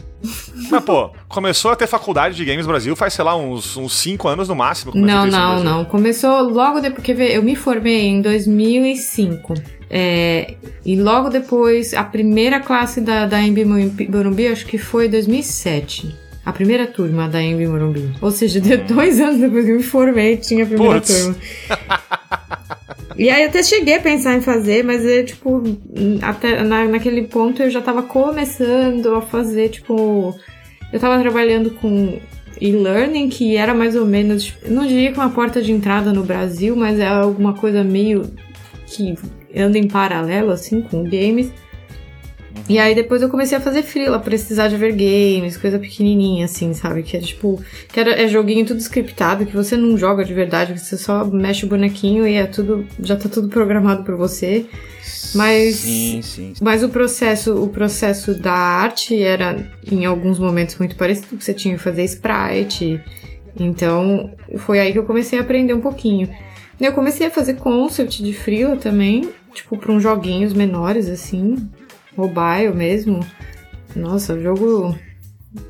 Mas, 0.71 0.85
pô, 0.85 1.11
começou 1.29 1.73
a 1.73 1.77
ter 1.77 1.89
faculdade 1.89 2.37
de 2.37 2.45
games 2.45 2.65
no 2.65 2.71
Brasil 2.71 2.95
faz, 2.95 3.13
sei 3.15 3.25
lá, 3.25 3.35
uns 3.37 3.77
5 3.91 4.29
anos 4.29 4.49
no 4.49 4.55
máximo. 4.55 4.93
Não, 4.95 5.27
não, 5.27 5.65
não. 5.65 5.85
Começou 5.85 6.43
logo 6.49 6.77
depois. 6.79 6.95
Porque 6.95 7.13
vê, 7.13 7.37
eu 7.37 7.43
me 7.43 7.57
formei 7.57 8.03
em 8.07 8.23
2005. 8.23 9.55
É, 9.91 10.55
e 10.87 10.95
logo 10.95 11.29
depois, 11.29 11.93
a 11.93 12.05
primeira 12.05 12.61
classe 12.61 13.01
da, 13.01 13.27
da 13.27 13.43
Embi 13.43 13.65
Morumbi, 13.65 14.47
acho 14.47 14.65
que 14.65 14.79
foi 14.79 15.09
2007. 15.09 16.15
A 16.47 16.53
primeira 16.53 16.87
turma 16.87 17.29
da 17.29 17.43
Embi 17.43 17.67
Morumbi. 17.67 18.15
Ou 18.23 18.31
seja, 18.31 18.61
deu 18.61 18.79
dois 18.85 19.21
anos 19.21 19.41
depois 19.41 19.65
que 19.65 19.73
eu 19.73 19.77
me 19.77 19.83
formei, 19.83 20.37
tinha 20.37 20.63
a 20.63 20.67
primeira 20.69 20.97
Hum. 20.97 21.01
Putz. 21.01 21.21
turma. 21.21 21.37
E 23.19 23.29
aí 23.29 23.43
eu 23.43 23.49
até 23.49 23.65
cheguei 23.65 23.97
a 23.97 24.01
pensar 24.01 24.37
em 24.37 24.41
fazer, 24.41 24.85
mas 24.85 25.05
é 25.05 25.25
tipo, 25.25 25.61
até 26.23 26.63
na, 26.63 26.85
naquele 26.85 27.23
ponto 27.23 27.61
eu 27.61 27.69
já 27.69 27.83
tava 27.83 28.03
começando 28.03 29.13
a 29.17 29.21
fazer, 29.21 29.71
tipo. 29.71 30.35
Eu 30.93 31.01
tava 31.01 31.21
trabalhando 31.21 31.71
com 31.73 32.19
e-learning, 32.61 33.29
que 33.29 33.57
era 33.57 33.75
mais 33.75 33.97
ou 33.97 34.07
menos, 34.07 34.45
tipo, 34.45 34.71
não 34.71 34.87
diria 34.87 35.13
que 35.13 35.19
uma 35.19 35.31
porta 35.31 35.61
de 35.61 35.73
entrada 35.73 36.13
no 36.13 36.23
Brasil, 36.23 36.77
mas 36.77 36.99
é 36.99 37.07
alguma 37.07 37.55
coisa 37.55 37.83
meio 37.83 38.23
que 38.87 39.15
anda 39.55 39.77
em 39.77 39.89
paralelo, 39.89 40.53
assim, 40.53 40.81
com 40.81 41.03
games. 41.03 41.53
E 42.69 42.79
aí 42.79 42.95
depois 42.95 43.21
eu 43.23 43.29
comecei 43.29 43.57
a 43.59 43.61
fazer 43.61 43.83
freela, 43.83 44.19
precisar 44.19 44.69
de 44.69 44.77
ver 44.77 44.93
games, 44.93 45.57
coisa 45.57 45.79
pequenininha, 45.79 46.45
assim, 46.45 46.73
sabe? 46.73 47.03
Que 47.03 47.17
é 47.17 47.21
tipo, 47.21 47.63
que 47.93 47.99
era, 48.01 48.11
é 48.11 48.29
joguinho 48.29 48.65
tudo 48.65 48.81
scriptado, 48.81 49.45
que 49.45 49.55
você 49.55 49.77
não 49.77 49.97
joga 49.97 50.25
de 50.25 50.33
verdade, 50.33 50.79
você 50.79 50.97
só 50.97 51.25
mexe 51.25 51.65
o 51.67 51.69
bonequinho 51.69 52.27
e 52.27 52.35
é 52.35 52.47
tudo, 52.47 52.87
já 53.01 53.17
tá 53.17 53.29
tudo 53.29 53.49
programado 53.49 54.05
pra 54.05 54.17
você. 54.17 54.67
Mas 55.35 55.77
Sim, 55.77 56.21
sim. 56.23 56.53
mas 56.61 56.83
o 56.83 56.89
processo, 56.89 57.63
o 57.63 57.69
processo 57.69 58.35
da 58.35 58.53
arte 58.53 59.21
era 59.21 59.71
em 59.91 60.07
alguns 60.07 60.39
momentos 60.39 60.77
muito 60.79 60.97
parecido, 60.97 61.37
que 61.37 61.45
você 61.45 61.53
tinha 61.53 61.75
que 61.77 61.83
fazer 61.83 62.05
sprite. 62.05 63.01
Então, 63.59 64.31
foi 64.59 64.79
aí 64.79 64.93
que 64.93 64.99
eu 64.99 65.05
comecei 65.05 65.39
a 65.39 65.43
aprender 65.43 65.75
um 65.75 65.81
pouquinho. 65.81 66.29
Eu 66.81 66.93
comecei 66.93 67.27
a 67.27 67.31
fazer 67.31 67.55
concept 67.55 68.23
de 68.23 68.33
freela 68.33 68.77
também, 68.77 69.29
tipo 69.53 69.77
para 69.77 69.93
uns 69.93 70.03
joguinhos 70.03 70.53
menores 70.53 71.09
assim, 71.09 71.57
mobile 72.19 72.75
mesmo. 72.75 73.21
Nossa, 73.97 74.39
jogo 74.41 74.95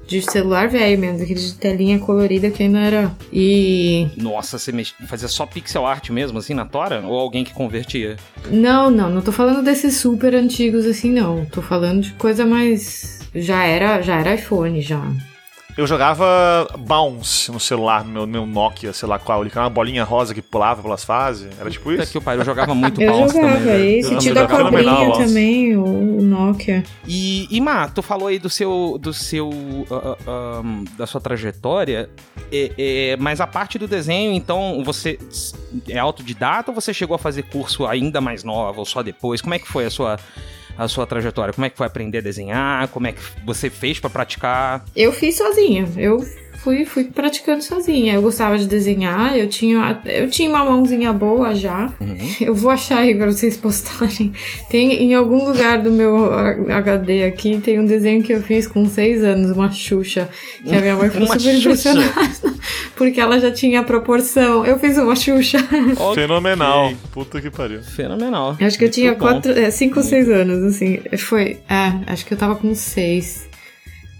de 0.08 0.20
celular 0.22 0.68
velho 0.68 0.98
mesmo, 0.98 1.22
aquele 1.22 1.38
de 1.38 1.54
telinha 1.54 1.98
colorida 2.00 2.50
que 2.50 2.62
ainda 2.64 2.80
era. 2.80 3.12
E 3.32 4.08
Nossa, 4.16 4.58
você 4.58 4.72
mex- 4.72 4.94
fazia 5.06 5.28
só 5.28 5.46
pixel 5.46 5.86
art 5.86 6.10
mesmo, 6.10 6.38
assim, 6.38 6.52
na 6.54 6.64
Tora? 6.64 7.00
Ou 7.06 7.16
alguém 7.18 7.44
que 7.44 7.54
convertia? 7.54 8.16
Não, 8.50 8.90
não, 8.90 9.08
não 9.08 9.22
tô 9.22 9.30
falando 9.30 9.62
desses 9.62 9.96
super 9.96 10.34
antigos 10.34 10.84
assim, 10.86 11.12
não. 11.12 11.44
Tô 11.46 11.62
falando 11.62 12.02
de 12.02 12.12
coisa 12.14 12.44
mais. 12.44 13.20
Já 13.34 13.64
era, 13.64 14.00
já 14.02 14.18
era 14.18 14.34
iPhone, 14.34 14.80
já. 14.80 15.00
Eu 15.78 15.86
jogava 15.86 16.66
Bounce 16.76 17.52
no 17.52 17.60
celular, 17.60 18.04
no 18.04 18.10
meu, 18.10 18.26
meu 18.26 18.46
Nokia, 18.46 18.92
sei 18.92 19.08
lá 19.08 19.16
qual, 19.16 19.42
ele 19.42 19.50
era 19.52 19.60
uma 19.60 19.70
bolinha 19.70 20.02
rosa 20.02 20.34
que 20.34 20.42
pulava 20.42 20.82
pelas 20.82 21.04
fases. 21.04 21.48
Era 21.56 21.70
tipo 21.70 21.92
isso? 21.92 22.10
que 22.10 22.18
o 22.18 22.20
pai, 22.20 22.36
eu 22.36 22.44
jogava 22.44 22.74
muito 22.74 22.98
Eu 23.00 23.12
Bounce 23.12 23.36
jogava 23.36 23.58
também. 23.58 23.98
esse, 24.00 24.12
Eu 24.12 24.18
tinha 24.18 24.34
da 24.34 24.48
cobrinha 24.48 25.12
também, 25.12 25.76
o, 25.76 26.20
Nokia. 26.20 26.82
E, 27.06 27.46
e 27.48 27.60
Má, 27.60 27.86
tu 27.86 28.02
falou 28.02 28.26
aí 28.26 28.40
do 28.40 28.50
seu, 28.50 28.98
do 29.00 29.14
seu, 29.14 29.50
ah, 29.88 29.94
ah, 29.94 30.16
ah, 30.26 30.62
da 30.96 31.06
sua 31.06 31.20
trajetória, 31.20 32.10
é, 32.50 32.72
é, 32.76 33.16
mas 33.16 33.40
a 33.40 33.46
parte 33.46 33.78
do 33.78 33.86
desenho, 33.86 34.32
então, 34.32 34.82
você 34.84 35.16
é 35.88 35.98
autodidata 36.00 36.72
ou 36.72 36.74
você 36.74 36.92
chegou 36.92 37.14
a 37.14 37.18
fazer 37.20 37.44
curso 37.44 37.86
ainda 37.86 38.20
mais 38.20 38.42
nova 38.42 38.80
ou 38.80 38.84
só 38.84 39.00
depois? 39.00 39.40
Como 39.40 39.54
é 39.54 39.60
que 39.60 39.68
foi 39.68 39.84
a 39.84 39.90
sua, 39.90 40.18
a 40.78 40.86
sua 40.86 41.06
trajetória? 41.06 41.52
Como 41.52 41.64
é 41.66 41.70
que 41.70 41.76
foi 41.76 41.86
aprender 41.86 42.18
a 42.18 42.22
desenhar? 42.22 42.86
Como 42.88 43.06
é 43.08 43.12
que 43.12 43.20
você 43.44 43.68
fez 43.68 43.98
pra 43.98 44.08
praticar? 44.08 44.84
Eu 44.94 45.12
fiz 45.12 45.36
sozinha, 45.36 45.88
eu 45.96 46.24
fui, 46.58 46.84
fui 46.84 47.04
praticando 47.04 47.62
sozinha. 47.62 48.14
Eu 48.14 48.22
gostava 48.22 48.58
de 48.58 48.66
desenhar, 48.66 49.36
eu 49.36 49.48
tinha, 49.48 50.00
eu 50.04 50.28
tinha 50.28 50.48
uma 50.48 50.64
mãozinha 50.64 51.12
boa 51.12 51.54
já. 51.54 51.92
Eu 52.40 52.54
vou 52.54 52.70
achar 52.70 52.98
aí 52.98 53.14
pra 53.14 53.26
vocês 53.26 53.56
postarem. 53.56 54.32
Tem 54.68 54.92
em 55.02 55.14
algum 55.14 55.44
lugar 55.44 55.78
do 55.82 55.90
meu 55.90 56.32
HD 56.32 57.24
aqui, 57.24 57.58
tem 57.58 57.78
um 57.80 57.84
desenho 57.86 58.22
que 58.22 58.32
eu 58.32 58.42
fiz 58.42 58.66
com 58.66 58.86
seis 58.86 59.22
anos, 59.22 59.56
uma 59.56 59.70
Xuxa, 59.70 60.28
que 60.64 60.74
a 60.74 60.80
minha 60.80 60.96
mãe 60.96 61.10
ficou 61.10 61.26
super 61.26 61.54
impressionada, 61.54 62.12
porque 62.96 63.20
ela 63.20 63.38
já 63.38 63.50
tinha 63.50 63.80
a 63.80 63.82
proporção. 63.84 64.64
Eu 64.66 64.78
fiz 64.78 64.98
uma 64.98 65.14
Xuxa. 65.16 65.58
Fenomenal. 66.14 66.92
Puta 67.12 67.40
que 67.40 67.50
pariu. 67.50 67.82
Fenomenal. 67.82 68.56
Acho 68.60 68.78
que 68.78 68.84
eu 68.84 68.88
Muito 68.88 68.94
tinha 68.94 69.12
bom. 69.12 69.20
quatro, 69.20 69.52
é, 69.52 69.70
cinco 69.70 69.98
ou 69.98 70.04
seis 70.04 70.28
anos, 70.28 70.74
assim. 70.74 71.00
Foi, 71.16 71.58
é, 71.68 72.12
acho 72.12 72.26
que 72.26 72.34
eu 72.34 72.38
tava 72.38 72.56
com 72.56 72.74
seis. 72.74 73.47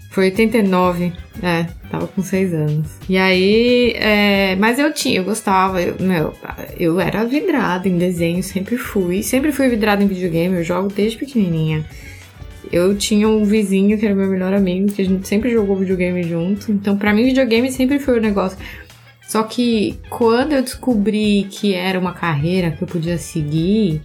Foi 0.09 0.25
89, 0.25 1.13
é, 1.43 1.67
tava 1.89 2.07
com 2.07 2.21
seis 2.23 2.51
anos. 2.51 2.87
E 3.07 3.15
aí, 3.15 3.93
é, 3.95 4.55
mas 4.55 4.79
eu 4.79 4.91
tinha, 4.91 5.19
eu 5.19 5.23
gostava, 5.23 5.81
eu, 5.81 5.95
meu, 5.99 6.33
eu 6.79 6.99
era 6.99 7.23
vidrada 7.23 7.87
em 7.87 7.97
desenho, 7.97 8.41
sempre 8.41 8.75
fui. 8.75 9.21
Sempre 9.21 9.51
fui 9.51 9.69
vidrada 9.69 10.03
em 10.03 10.07
videogame, 10.07 10.57
eu 10.57 10.63
jogo 10.63 10.91
desde 10.91 11.17
pequenininha. 11.17 11.85
Eu 12.71 12.95
tinha 12.97 13.27
um 13.27 13.43
vizinho 13.45 13.97
que 13.97 14.05
era 14.05 14.15
meu 14.15 14.27
melhor 14.27 14.53
amigo, 14.53 14.91
que 14.91 15.01
a 15.01 15.05
gente 15.05 15.27
sempre 15.27 15.51
jogou 15.51 15.75
videogame 15.75 16.23
junto. 16.23 16.71
Então, 16.71 16.97
pra 16.97 17.13
mim, 17.13 17.25
videogame 17.25 17.71
sempre 17.71 17.99
foi 17.99 18.17
o 18.17 18.21
negócio. 18.21 18.57
Só 19.27 19.43
que 19.43 19.99
quando 20.09 20.53
eu 20.53 20.63
descobri 20.63 21.47
que 21.51 21.75
era 21.75 21.99
uma 21.99 22.13
carreira 22.13 22.71
que 22.71 22.81
eu 22.81 22.87
podia 22.87 23.17
seguir, 23.19 24.01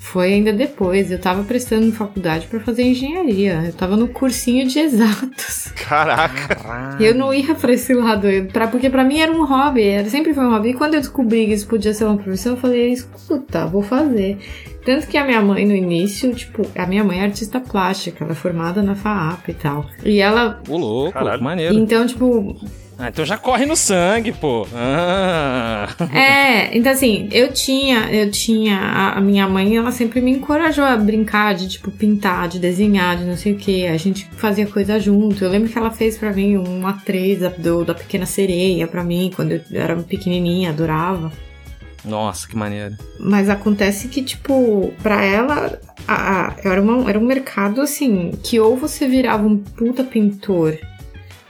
foi 0.00 0.32
ainda 0.32 0.52
depois. 0.52 1.10
Eu 1.10 1.18
tava 1.18 1.42
prestando 1.42 1.92
faculdade 1.92 2.46
pra 2.46 2.60
fazer 2.60 2.84
engenharia. 2.84 3.64
Eu 3.66 3.72
tava 3.72 3.96
no 3.96 4.08
cursinho 4.08 4.66
de 4.66 4.78
exatos. 4.78 5.72
Caraca. 5.86 6.96
E 7.00 7.04
eu 7.04 7.14
não 7.14 7.34
ia 7.34 7.54
pra 7.54 7.72
esse 7.72 7.92
lado, 7.92 8.26
pra, 8.52 8.68
porque 8.68 8.88
pra 8.88 9.04
mim 9.04 9.18
era 9.18 9.32
um 9.32 9.44
hobby, 9.44 9.82
era, 9.82 10.08
sempre 10.08 10.32
foi 10.32 10.44
um 10.44 10.50
hobby. 10.50 10.70
E 10.70 10.74
quando 10.74 10.94
eu 10.94 11.00
descobri 11.00 11.46
que 11.46 11.52
isso 11.52 11.66
podia 11.66 11.92
ser 11.92 12.04
uma 12.04 12.16
profissão, 12.16 12.52
eu 12.54 12.58
falei, 12.60 12.92
escuta, 12.92 13.66
vou 13.66 13.82
fazer. 13.82 14.38
Tanto 14.84 15.06
que 15.08 15.18
a 15.18 15.24
minha 15.24 15.42
mãe, 15.42 15.66
no 15.66 15.74
início, 15.74 16.32
tipo, 16.34 16.62
a 16.74 16.86
minha 16.86 17.04
mãe 17.04 17.18
é 17.20 17.24
artista 17.24 17.60
plástica, 17.60 18.24
ela 18.24 18.32
é 18.32 18.36
formada 18.36 18.82
na 18.82 18.94
FAAP 18.94 19.48
e 19.50 19.54
tal. 19.54 19.84
E 20.02 20.20
ela. 20.20 20.62
Ô, 20.68 20.78
louco, 20.78 21.12
Caralho. 21.12 21.42
maneiro. 21.42 21.74
Então, 21.74 22.06
tipo, 22.06 22.56
Ah, 23.00 23.10
então 23.10 23.24
já 23.24 23.36
corre 23.38 23.64
no 23.64 23.76
sangue, 23.76 24.32
pô. 24.32 24.66
Ah. 24.74 25.86
É, 26.12 26.76
então 26.76 26.90
assim, 26.90 27.28
eu 27.30 27.52
tinha, 27.52 28.10
eu 28.12 28.28
tinha, 28.30 28.76
a, 28.76 29.18
a 29.18 29.20
minha 29.20 29.48
mãe, 29.48 29.76
ela 29.76 29.92
sempre 29.92 30.20
me 30.20 30.32
encorajou 30.32 30.84
a 30.84 30.96
brincar 30.96 31.54
de, 31.54 31.68
tipo, 31.68 31.92
pintar, 31.92 32.48
de 32.48 32.58
desenhar, 32.58 33.16
de 33.16 33.24
não 33.24 33.36
sei 33.36 33.52
o 33.52 33.56
que. 33.56 33.86
A 33.86 33.96
gente 33.96 34.28
fazia 34.36 34.66
coisa 34.66 34.98
junto. 34.98 35.44
Eu 35.44 35.50
lembro 35.50 35.68
que 35.68 35.78
ela 35.78 35.92
fez 35.92 36.18
pra 36.18 36.32
mim 36.32 36.56
uma 36.56 36.90
atriz 36.90 37.38
da, 37.38 37.50
do- 37.50 37.84
da 37.84 37.94
Pequena 37.94 38.26
Sereia 38.26 38.86
pra 38.88 39.04
mim, 39.04 39.30
quando 39.34 39.52
eu 39.52 39.60
era 39.72 39.94
pequenininha, 39.96 40.70
adorava. 40.70 41.30
Nossa, 42.04 42.48
que 42.48 42.56
maneiro. 42.56 42.96
Mas 43.20 43.48
acontece 43.48 44.08
que, 44.08 44.22
tipo, 44.22 44.92
pra 45.04 45.24
ela, 45.24 45.78
a, 46.06 46.48
a- 46.48 46.54
era, 46.64 46.82
uma- 46.82 47.08
era 47.08 47.18
um 47.18 47.24
mercado, 47.24 47.80
assim, 47.80 48.32
que 48.42 48.58
ou 48.58 48.76
você 48.76 49.06
virava 49.06 49.46
um 49.46 49.56
puta 49.56 50.02
pintor 50.02 50.76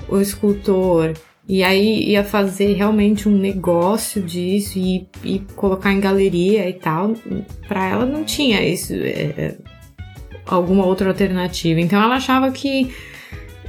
ou 0.07 0.20
escultor, 0.20 1.12
e 1.49 1.64
aí 1.64 2.11
ia 2.11 2.22
fazer 2.22 2.74
realmente 2.74 3.26
um 3.26 3.32
negócio 3.32 4.20
disso 4.20 4.78
e, 4.78 5.09
e 5.24 5.38
colocar 5.57 5.90
em 5.90 5.99
galeria 5.99 6.68
e 6.68 6.74
tal. 6.74 7.14
Pra 7.66 7.88
ela 7.88 8.05
não 8.05 8.22
tinha 8.22 8.62
isso, 8.62 8.92
é, 8.92 9.32
é, 9.38 9.55
alguma 10.46 10.84
outra 10.84 11.09
alternativa. 11.09 11.80
Então 11.80 12.01
ela 12.01 12.16
achava 12.16 12.51
que. 12.51 12.94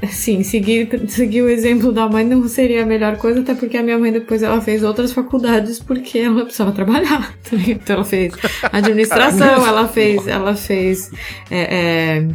Assim, 0.02 0.44
seguir, 0.44 0.90
seguir 1.10 1.42
o 1.42 1.50
exemplo 1.50 1.92
da 1.92 2.08
mãe 2.08 2.24
não 2.24 2.48
seria 2.48 2.84
a 2.84 2.86
melhor 2.86 3.18
coisa, 3.18 3.42
até 3.42 3.54
porque 3.54 3.76
a 3.76 3.84
minha 3.84 4.00
mãe 4.00 4.14
depois 4.14 4.42
ela 4.42 4.62
fez 4.62 4.82
outras 4.82 5.12
faculdades 5.12 5.78
porque 5.78 6.20
ela 6.20 6.44
precisava 6.44 6.72
trabalhar. 6.74 7.34
Então 7.68 7.98
ela 7.98 8.06
fez 8.06 8.34
administração, 8.72 9.66
ela 9.66 9.88
fez, 9.88 10.26
ela 10.28 10.56
fez 10.56 11.12
é, 11.52 11.60
é, 11.60 12.28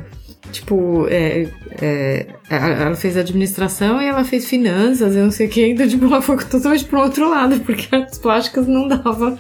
tipo, 0.54 1.06
é, 1.08 1.48
é, 1.80 2.26
ela 2.48 2.94
fez 2.96 3.16
administração 3.16 4.00
e 4.00 4.06
ela 4.06 4.24
fez 4.24 4.46
finanças, 4.48 5.14
eu 5.14 5.24
não 5.24 5.30
sei 5.30 5.46
o 5.46 5.50
que, 5.50 5.66
então 5.66 5.86
tipo, 5.86 6.06
ela 6.06 6.22
foi 6.22 6.36
totalmente 6.38 6.84
pro 6.84 7.00
outro 7.00 7.28
lado, 7.28 7.60
porque 7.60 7.94
artes 7.94 8.18
plásticas 8.18 8.66
não 8.66 8.88
dava, 8.88 9.36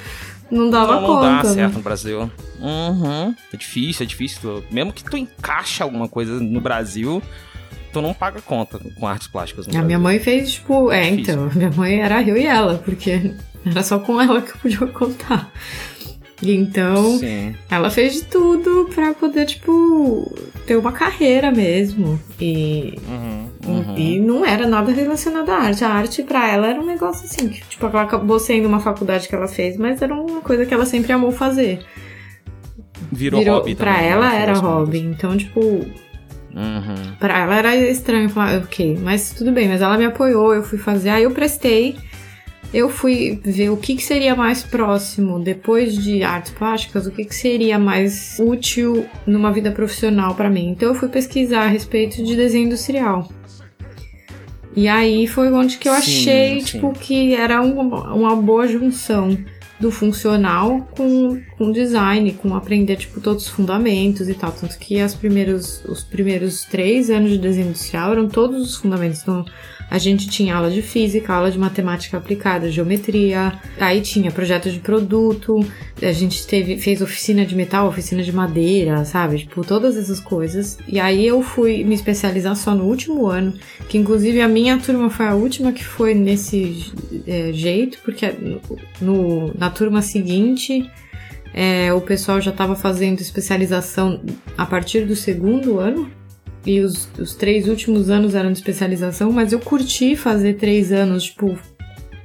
não 0.50 0.68
dava 0.70 0.94
não, 0.96 1.00
não 1.00 1.06
conta. 1.06 1.26
dá 1.26 1.42
né? 1.48 1.54
certo 1.54 1.74
no 1.74 1.82
Brasil. 1.82 2.30
Uhum. 2.60 3.34
É 3.52 3.56
difícil, 3.56 4.04
é 4.04 4.06
difícil. 4.06 4.40
Tu- 4.40 4.64
Mesmo 4.70 4.92
que 4.92 5.04
tu 5.04 5.16
encaixa 5.16 5.84
alguma 5.84 6.08
coisa 6.08 6.40
no 6.40 6.60
Brasil, 6.60 7.22
tu 7.92 8.00
não 8.02 8.12
paga 8.14 8.40
conta 8.40 8.78
com 8.98 9.06
artes 9.06 9.28
plásticas. 9.28 9.66
A 9.66 9.70
minha 9.70 9.82
Brasil. 9.82 10.00
mãe 10.00 10.18
fez, 10.18 10.52
tipo, 10.54 10.90
é, 10.92 11.10
Difícil. 11.10 11.34
então, 11.34 11.50
minha 11.54 11.70
mãe 11.70 12.00
era 12.00 12.22
eu 12.22 12.36
e 12.36 12.44
ela, 12.46 12.78
porque 12.84 13.32
era 13.66 13.82
só 13.82 13.98
com 13.98 14.20
ela 14.20 14.40
que 14.42 14.50
eu 14.52 14.56
podia 14.58 14.86
contar. 14.88 15.52
Então, 16.52 17.18
Sim. 17.18 17.54
ela 17.70 17.90
fez 17.90 18.14
de 18.14 18.24
tudo 18.24 18.88
pra 18.94 19.14
poder, 19.14 19.46
tipo, 19.46 20.30
ter 20.66 20.76
uma 20.76 20.92
carreira 20.92 21.50
mesmo. 21.50 22.20
E, 22.40 22.98
Uhum. 23.66 23.94
e 23.96 24.18
não 24.20 24.44
era 24.44 24.66
nada 24.66 24.92
relacionado 24.92 25.48
à 25.50 25.56
arte. 25.56 25.84
A 25.84 25.88
arte 25.90 26.22
pra 26.22 26.48
ela 26.50 26.68
era 26.68 26.80
um 26.80 26.84
negócio 26.86 27.24
assim, 27.24 27.48
que, 27.48 27.60
tipo, 27.68 27.86
ela 27.86 28.02
acabou 28.02 28.38
sendo 28.38 28.66
uma 28.68 28.80
faculdade 28.80 29.28
que 29.28 29.34
ela 29.34 29.48
fez, 29.48 29.76
mas 29.76 30.02
era 30.02 30.14
uma 30.14 30.40
coisa 30.40 30.66
que 30.66 30.74
ela 30.74 30.84
sempre 30.86 31.12
amou 31.12 31.32
fazer. 31.32 31.80
Virou, 33.12 33.40
Virou, 33.40 33.58
hobby 33.58 33.74
pra 33.74 33.94
também, 33.94 34.08
ela 34.10 34.28
né, 34.28 34.36
no 34.36 34.42
era 34.42 34.58
hobby. 34.58 34.98
Então, 34.98 35.36
tipo. 35.36 35.60
Uhum. 35.60 37.14
Pra 37.18 37.38
ela 37.40 37.56
era 37.56 37.76
estranho 37.76 38.28
falar, 38.30 38.58
ok, 38.58 38.96
mas 39.02 39.32
tudo 39.32 39.50
bem, 39.50 39.68
mas 39.68 39.82
ela 39.82 39.98
me 39.98 40.04
apoiou, 40.04 40.54
eu 40.54 40.62
fui 40.62 40.78
fazer, 40.78 41.10
aí 41.10 41.24
eu 41.24 41.32
prestei, 41.32 41.96
eu 42.74 42.88
fui 42.88 43.40
ver 43.44 43.70
o 43.70 43.76
que, 43.76 43.94
que 43.94 44.02
seria 44.02 44.34
mais 44.34 44.64
próximo 44.64 45.38
depois 45.38 45.96
de 45.96 46.24
artes 46.24 46.52
plásticas, 46.52 47.06
o 47.06 47.10
que, 47.12 47.24
que 47.24 47.34
seria 47.34 47.78
mais 47.78 48.36
útil 48.40 49.06
numa 49.24 49.52
vida 49.52 49.70
profissional 49.70 50.34
pra 50.34 50.50
mim. 50.50 50.70
Então 50.70 50.88
eu 50.88 50.94
fui 50.94 51.08
pesquisar 51.08 51.62
a 51.62 51.68
respeito 51.68 52.22
de 52.22 52.34
desenho 52.34 52.66
industrial. 52.66 53.28
E 54.76 54.88
aí 54.88 55.28
foi 55.28 55.52
onde 55.52 55.78
que 55.78 55.88
eu 55.88 55.92
Sim, 55.92 55.98
achei, 55.98 56.60
sim. 56.60 56.66
tipo, 56.66 56.92
que 56.92 57.32
era 57.32 57.62
uma, 57.62 58.12
uma 58.12 58.34
boa 58.34 58.66
junção 58.66 59.38
do 59.78 59.90
funcional 59.90 60.88
com, 60.96 61.40
com 61.56 61.70
design, 61.70 62.32
com 62.32 62.56
aprender, 62.56 62.96
tipo, 62.96 63.20
todos 63.20 63.44
os 63.44 63.50
fundamentos 63.50 64.28
e 64.28 64.34
tal. 64.34 64.50
Tanto 64.50 64.76
que 64.78 65.00
as 65.00 65.14
primeiros, 65.14 65.84
os 65.84 66.02
primeiros 66.02 66.64
três 66.64 67.08
anos 67.08 67.30
de 67.30 67.38
desenho 67.38 67.68
industrial 67.68 68.12
eram 68.12 68.28
todos 68.28 68.62
os 68.62 68.76
fundamentos. 68.76 69.22
Então, 69.22 69.44
a 69.90 69.98
gente 69.98 70.28
tinha 70.28 70.56
aula 70.56 70.70
de 70.70 70.82
física, 70.82 71.32
aula 71.32 71.50
de 71.50 71.58
matemática 71.58 72.16
aplicada, 72.16 72.70
geometria, 72.70 73.52
aí 73.78 74.00
tinha 74.00 74.30
projeto 74.30 74.70
de 74.70 74.80
produto, 74.80 75.64
a 76.02 76.12
gente 76.12 76.46
teve, 76.46 76.78
fez 76.78 77.00
oficina 77.00 77.44
de 77.44 77.54
metal, 77.54 77.88
oficina 77.88 78.22
de 78.22 78.32
madeira, 78.32 79.04
sabe? 79.04 79.38
Tipo, 79.38 79.64
todas 79.64 79.96
essas 79.96 80.20
coisas. 80.20 80.78
E 80.88 80.98
aí 80.98 81.26
eu 81.26 81.42
fui 81.42 81.84
me 81.84 81.94
especializar 81.94 82.56
só 82.56 82.74
no 82.74 82.84
último 82.84 83.26
ano, 83.26 83.54
que 83.88 83.98
inclusive 83.98 84.40
a 84.40 84.48
minha 84.48 84.78
turma 84.78 85.10
foi 85.10 85.26
a 85.26 85.34
última 85.34 85.72
que 85.72 85.84
foi 85.84 86.14
nesse 86.14 86.92
é, 87.26 87.52
jeito, 87.52 87.98
porque 88.04 88.34
no, 89.00 89.52
na 89.56 89.70
turma 89.70 90.02
seguinte 90.02 90.90
é, 91.54 91.92
o 91.92 92.00
pessoal 92.00 92.40
já 92.40 92.50
estava 92.50 92.74
fazendo 92.74 93.20
especialização 93.20 94.20
a 94.58 94.66
partir 94.66 95.06
do 95.06 95.14
segundo 95.14 95.78
ano. 95.78 96.10
E 96.66 96.80
os, 96.80 97.08
os 97.18 97.34
três 97.34 97.68
últimos 97.68 98.08
anos 98.08 98.34
eram 98.34 98.50
de 98.50 98.58
especialização, 98.58 99.30
mas 99.30 99.52
eu 99.52 99.60
curti 99.60 100.16
fazer 100.16 100.54
três 100.54 100.92
anos, 100.92 101.24
tipo, 101.24 101.58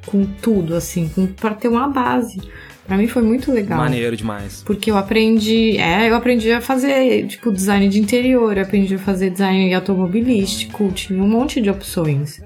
com 0.05 0.25
tudo, 0.25 0.75
assim, 0.75 1.09
com, 1.09 1.27
pra 1.27 1.53
ter 1.53 1.67
uma 1.67 1.87
base. 1.89 2.39
Pra 2.87 2.97
mim 2.97 3.07
foi 3.07 3.21
muito 3.21 3.51
legal. 3.51 3.77
Maneiro 3.77 4.17
demais. 4.17 4.63
Porque 4.65 4.89
eu 4.89 4.97
aprendi, 4.97 5.77
é, 5.77 6.09
eu 6.09 6.15
aprendi 6.15 6.51
a 6.51 6.59
fazer, 6.59 7.27
tipo, 7.27 7.51
design 7.51 7.87
de 7.87 7.99
interior, 7.99 8.57
aprendi 8.57 8.95
a 8.95 8.99
fazer 8.99 9.29
design 9.29 9.71
automobilístico, 9.73 10.91
tinha 10.91 11.21
um 11.21 11.27
monte 11.27 11.61
de 11.61 11.69
opções. 11.69 12.41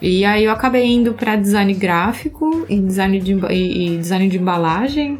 E 0.00 0.24
aí 0.24 0.44
eu 0.44 0.50
acabei 0.50 0.86
indo 0.86 1.12
pra 1.14 1.36
design 1.36 1.72
gráfico 1.74 2.66
e 2.68 2.80
design 2.80 3.20
de, 3.20 3.32
e, 3.50 3.94
e 3.94 3.98
design 3.98 4.28
de 4.28 4.38
embalagem. 4.38 5.16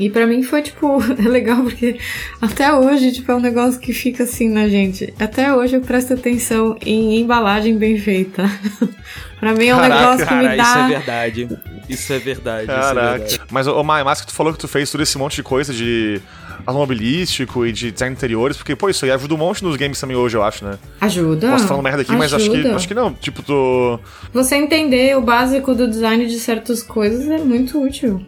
E 0.00 0.08
pra 0.08 0.26
mim 0.26 0.42
foi, 0.42 0.62
tipo, 0.62 0.98
é 1.22 1.28
legal 1.28 1.62
porque 1.62 1.98
até 2.40 2.72
hoje, 2.72 3.12
tipo, 3.12 3.30
é 3.30 3.36
um 3.36 3.40
negócio 3.40 3.78
que 3.78 3.92
fica 3.92 4.24
assim 4.24 4.48
na 4.48 4.66
gente. 4.66 5.12
Até 5.20 5.54
hoje 5.54 5.76
eu 5.76 5.82
presto 5.82 6.14
atenção 6.14 6.74
em 6.80 7.20
embalagem 7.20 7.76
bem 7.76 7.98
feita. 7.98 8.50
pra 9.38 9.52
mim 9.52 9.66
é 9.66 9.74
um 9.74 9.78
Caraca, 9.78 10.00
negócio 10.00 10.26
que 10.26 10.34
me 10.34 10.44
Cara, 10.44 10.56
dá... 10.56 10.62
isso 10.62 10.78
é 10.78 10.88
verdade. 10.88 11.48
Isso 11.86 12.12
é 12.14 12.18
verdade. 12.18 12.62
Isso 12.62 12.72
é 12.72 12.80
Caraca. 12.80 13.18
verdade. 13.18 13.40
Mas, 13.50 13.66
ô 13.66 13.84
Maia, 13.84 14.02
mas 14.02 14.22
que 14.22 14.28
tu 14.28 14.32
falou 14.32 14.54
que 14.54 14.58
tu 14.58 14.66
fez 14.66 14.90
todo 14.90 15.02
esse 15.02 15.18
monte 15.18 15.36
de 15.36 15.42
coisa 15.42 15.70
de 15.70 16.18
automobilístico 16.64 17.66
e 17.66 17.72
de 17.72 17.90
design 17.90 18.14
de 18.14 18.18
interiores, 18.18 18.56
porque, 18.56 18.74
pô, 18.74 18.88
isso 18.88 19.04
aí 19.04 19.10
ajuda 19.10 19.34
um 19.34 19.38
monte 19.38 19.62
nos 19.62 19.76
games 19.76 20.00
também 20.00 20.16
hoje, 20.16 20.34
eu 20.34 20.42
acho, 20.42 20.64
né? 20.64 20.78
Ajuda. 20.98 21.50
Posso 21.50 21.66
falando 21.66 21.84
merda 21.84 22.00
aqui, 22.00 22.12
mas 22.12 22.32
acho 22.32 22.50
que, 22.50 22.56
ajuda. 22.56 22.76
acho 22.76 22.88
que 22.88 22.94
não. 22.94 23.12
Tipo, 23.12 23.42
tu. 23.42 24.00
Você 24.32 24.56
entender 24.56 25.14
o 25.18 25.20
básico 25.20 25.74
do 25.74 25.86
design 25.86 26.26
de 26.26 26.38
certas 26.38 26.82
coisas 26.82 27.28
é 27.28 27.38
muito 27.38 27.82
útil. 27.82 28.24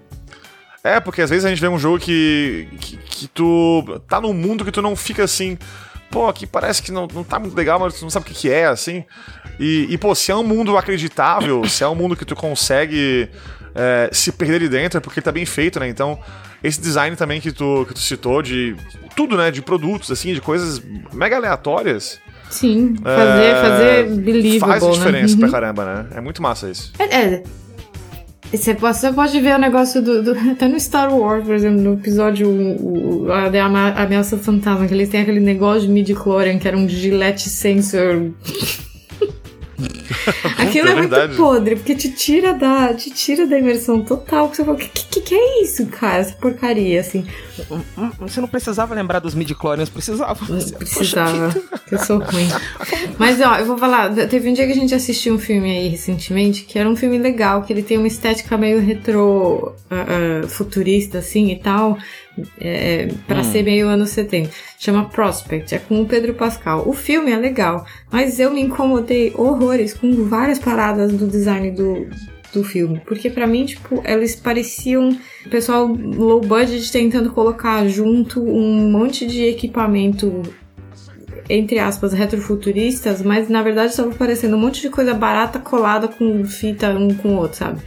É, 0.84 0.98
porque 0.98 1.22
às 1.22 1.30
vezes 1.30 1.44
a 1.44 1.48
gente 1.48 1.60
vê 1.60 1.68
um 1.68 1.78
jogo 1.78 1.98
que, 1.98 2.68
que, 2.80 2.96
que 2.96 3.28
tu 3.28 4.00
tá 4.08 4.20
num 4.20 4.32
mundo 4.32 4.64
que 4.64 4.72
tu 4.72 4.82
não 4.82 4.96
fica 4.96 5.22
assim, 5.22 5.56
pô, 6.10 6.28
aqui 6.28 6.46
parece 6.46 6.82
que 6.82 6.90
não, 6.90 7.06
não 7.12 7.22
tá 7.22 7.38
muito 7.38 7.56
legal, 7.56 7.78
mas 7.78 7.94
tu 7.94 8.02
não 8.02 8.10
sabe 8.10 8.26
o 8.26 8.28
que, 8.28 8.34
que 8.34 8.50
é, 8.50 8.66
assim. 8.66 9.04
E, 9.60 9.86
e, 9.88 9.98
pô, 9.98 10.14
se 10.14 10.32
é 10.32 10.36
um 10.36 10.42
mundo 10.42 10.76
acreditável, 10.76 11.64
se 11.68 11.84
é 11.84 11.88
um 11.88 11.94
mundo 11.94 12.16
que 12.16 12.24
tu 12.24 12.34
consegue 12.34 13.28
é, 13.74 14.10
se 14.12 14.32
perder 14.32 14.56
ali 14.56 14.68
dentro, 14.68 14.98
é 14.98 15.00
porque 15.00 15.20
tá 15.20 15.30
bem 15.30 15.46
feito, 15.46 15.78
né? 15.78 15.88
Então, 15.88 16.18
esse 16.64 16.80
design 16.80 17.16
também 17.16 17.40
que 17.40 17.52
tu, 17.52 17.84
que 17.86 17.94
tu 17.94 18.00
citou 18.00 18.42
de 18.42 18.76
tudo, 19.14 19.36
né? 19.36 19.50
De 19.50 19.62
produtos, 19.62 20.10
assim, 20.10 20.34
de 20.34 20.40
coisas 20.40 20.82
mega 21.12 21.36
aleatórias, 21.36 22.20
Sim, 22.50 22.96
fazer, 23.02 23.54
fazer 23.54 24.10
believable, 24.16 24.60
faz 24.60 24.84
a 24.84 24.90
diferença 24.90 25.34
né? 25.36 25.40
pra 25.40 25.50
caramba, 25.50 25.84
né? 25.84 26.06
É 26.16 26.20
muito 26.20 26.42
massa 26.42 26.68
isso. 26.68 26.92
É, 26.98 27.04
é. 27.04 27.42
Você 28.52 28.74
pode, 28.74 28.98
você 28.98 29.12
pode 29.12 29.40
ver 29.40 29.54
o 29.56 29.58
negócio 29.58 30.02
do, 30.02 30.22
do- 30.22 30.38
Até 30.52 30.68
no 30.68 30.78
Star 30.78 31.12
Wars, 31.14 31.44
por 31.44 31.54
exemplo, 31.54 31.80
no 31.80 31.94
episódio 31.94 32.48
o, 32.48 33.24
o- 33.26 33.32
a 33.32 33.46
ama- 33.64 33.92
Ameaça 33.92 34.36
Fantasma, 34.36 34.86
que 34.86 34.92
eles 34.94 35.08
têm 35.08 35.22
aquele 35.22 35.40
negócio 35.40 35.82
de 35.82 35.88
midi-chlorian, 35.88 36.58
que 36.58 36.68
era 36.68 36.76
um 36.76 36.86
gilete 36.88 37.48
sensor. 37.48 38.30
Aquilo 40.58 40.88
é, 40.88 40.92
É 40.92 40.94
muito 40.94 41.36
podre, 41.36 41.76
porque 41.76 41.94
te 41.94 42.10
tira 42.10 42.52
da, 42.54 42.94
te 42.94 43.10
tira 43.10 43.46
da 43.46 43.58
imersão 43.58 44.02
total. 44.02 44.48
Que 44.48 44.56
você 44.56 44.64
fala, 44.64 44.76
que, 44.76 44.88
que, 44.88 45.20
que 45.20 45.34
é 45.34 45.62
isso, 45.62 45.86
cara? 45.86 46.18
Essa 46.18 46.34
porcaria, 46.34 47.00
assim. 47.00 47.26
Hum, 47.70 48.10
Você 48.20 48.40
não 48.40 48.48
precisava 48.48 48.94
lembrar 48.94 49.18
dos 49.18 49.34
midi-chlorians, 49.34 49.88
precisava. 49.88 50.44
Precisava, 50.78 51.54
que 51.88 51.94
eu 51.94 51.98
sou 51.98 52.18
ruim. 52.18 52.48
Mas 53.18 53.40
ó, 53.40 53.56
eu 53.58 53.66
vou 53.66 53.78
falar, 53.78 54.14
teve 54.28 54.50
um 54.50 54.52
dia 54.52 54.66
que 54.66 54.72
a 54.72 54.76
gente 54.76 54.94
assistiu 54.94 55.34
um 55.34 55.38
filme 55.38 55.70
aí 55.70 55.88
recentemente, 55.88 56.62
que 56.64 56.78
era 56.78 56.88
um 56.88 56.96
filme 56.96 57.18
legal, 57.18 57.62
que 57.62 57.72
ele 57.72 57.82
tem 57.82 57.98
uma 57.98 58.06
estética 58.06 58.56
meio 58.56 58.80
retro 58.80 59.74
ah, 59.90 60.06
ah, 60.44 60.48
futurista 60.48 61.18
assim 61.18 61.50
e 61.50 61.58
tal, 61.58 61.98
é, 62.60 63.08
pra 63.26 63.42
ser 63.44 63.62
meio 63.62 63.88
anos 63.88 64.10
70. 64.10 64.50
Chama 64.78 65.08
Prospect, 65.08 65.74
é 65.74 65.78
com 65.78 66.00
o 66.00 66.06
Pedro 66.06 66.34
Pascal. 66.34 66.88
O 66.88 66.92
filme 66.92 67.30
é 67.30 67.36
legal, 67.36 67.84
mas 68.10 68.40
eu 68.40 68.52
me 68.52 68.60
incomodei 68.60 69.32
horrores 69.36 69.94
com 69.94 70.24
várias 70.24 70.58
paradas 70.58 71.12
do 71.12 71.26
design 71.26 71.70
do, 71.70 72.08
do 72.52 72.64
filme. 72.64 73.00
Porque 73.06 73.30
pra 73.30 73.46
mim, 73.46 73.64
tipo, 73.64 74.02
eles 74.04 74.36
pareciam 74.36 75.16
pessoal 75.50 75.86
low 75.86 76.40
budget 76.40 76.90
tentando 76.90 77.30
colocar 77.30 77.86
junto 77.88 78.42
um 78.42 78.90
monte 78.90 79.26
de 79.26 79.44
equipamento 79.44 80.42
entre 81.48 81.78
aspas, 81.78 82.12
retrofuturistas, 82.12 83.20
mas 83.20 83.48
na 83.48 83.62
verdade 83.62 83.90
estava 83.90 84.10
parecendo 84.12 84.56
um 84.56 84.60
monte 84.60 84.80
de 84.80 84.88
coisa 84.88 85.12
barata 85.12 85.58
colada 85.58 86.08
com 86.08 86.44
fita 86.44 86.90
um 86.90 87.14
com 87.14 87.30
o 87.30 87.36
outro, 87.36 87.58
sabe? 87.58 87.82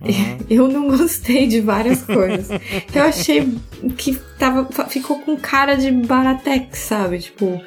Eu 0.48 0.68
não 0.68 0.88
gostei 0.88 1.46
de 1.46 1.60
várias 1.60 2.02
coisas. 2.02 2.48
Eu 2.94 3.02
achei 3.02 3.52
que 3.96 4.14
tava, 4.38 4.68
ficou 4.88 5.20
com 5.20 5.36
cara 5.36 5.74
de 5.74 5.90
Baratex, 5.90 6.78
sabe? 6.78 7.18
Tipo, 7.18 7.60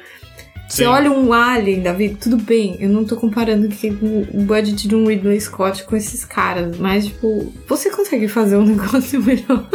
você 0.70 0.86
olha 0.86 1.10
um 1.10 1.32
Alien, 1.32 1.82
Davi, 1.82 2.10
tudo 2.10 2.36
bem, 2.36 2.76
eu 2.78 2.88
não 2.88 3.04
tô 3.04 3.16
comparando 3.16 3.68
que 3.68 3.88
o 3.90 4.42
budget 4.42 4.86
de 4.86 4.94
um 4.94 5.04
Ridley 5.04 5.40
Scott 5.40 5.82
com 5.82 5.96
esses 5.96 6.24
caras, 6.24 6.78
mas, 6.78 7.06
tipo, 7.06 7.52
você 7.66 7.90
consegue 7.90 8.28
fazer 8.28 8.56
um 8.56 8.64
negócio 8.64 9.20
melhor 9.20 9.68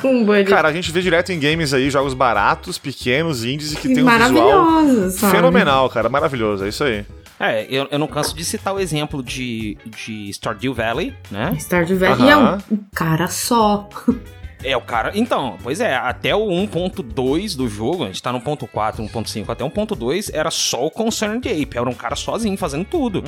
com 0.00 0.16
um 0.16 0.24
budget 0.24 0.48
Cara, 0.48 0.68
a 0.68 0.72
gente 0.72 0.90
vê 0.90 1.02
direto 1.02 1.32
em 1.32 1.38
games 1.38 1.74
aí 1.74 1.90
jogos 1.90 2.14
baratos, 2.14 2.78
pequenos, 2.78 3.44
indies 3.44 3.72
e 3.72 3.76
que 3.76 3.94
tem 3.94 4.02
um 4.02 4.08
visual 4.08 5.10
sabe? 5.10 5.36
fenomenal, 5.36 5.90
cara. 5.90 6.08
Maravilhoso, 6.08 6.64
é 6.64 6.68
isso 6.70 6.82
aí. 6.82 7.04
É, 7.42 7.66
eu, 7.68 7.88
eu 7.90 7.98
não 7.98 8.06
canso 8.06 8.36
de 8.36 8.44
citar 8.44 8.72
o 8.72 8.78
exemplo 8.78 9.20
de, 9.20 9.76
de 9.84 10.30
Stardew 10.30 10.72
Valley, 10.72 11.12
né? 11.28 11.56
Stardew 11.58 11.98
Valley 11.98 12.30
é 12.30 12.36
um, 12.36 12.54
um 12.70 12.84
cara 12.94 13.26
só. 13.26 13.88
É, 14.64 14.76
o 14.76 14.80
cara. 14.80 15.10
Então, 15.16 15.58
pois 15.60 15.80
é, 15.80 15.96
até 15.96 16.36
o 16.36 16.46
1.2 16.46 17.56
do 17.56 17.68
jogo, 17.68 18.04
a 18.04 18.06
gente 18.06 18.22
tá 18.22 18.30
no 18.32 18.40
1.4, 18.40 18.98
1.5, 18.98 19.50
até 19.50 19.64
1.2 19.64 20.30
era 20.32 20.52
só 20.52 20.86
o 20.86 20.88
Concerned 20.88 21.48
Ape, 21.48 21.76
era 21.76 21.90
um 21.90 21.94
cara 21.94 22.14
sozinho 22.14 22.56
fazendo 22.56 22.84
tudo, 22.84 23.24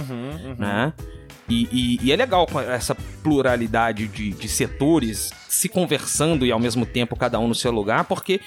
né? 0.56 0.92
E, 1.48 1.68
e- 1.70 1.98
e 2.06 2.12
é 2.12 2.16
legal 2.16 2.46
essa 2.70 2.94
pluralidade 3.22 4.06
de, 4.08 4.30
de 4.30 4.48
setores 4.48 5.30
se 5.48 5.68
conversando 5.68 6.46
e 6.46 6.50
ao 6.50 6.58
mesmo 6.58 6.86
tempo 6.86 7.14
cada 7.16 7.38
um 7.38 7.46
no 7.48 7.54
seu 7.54 7.70
lugar, 7.70 8.04
porque 8.04 8.40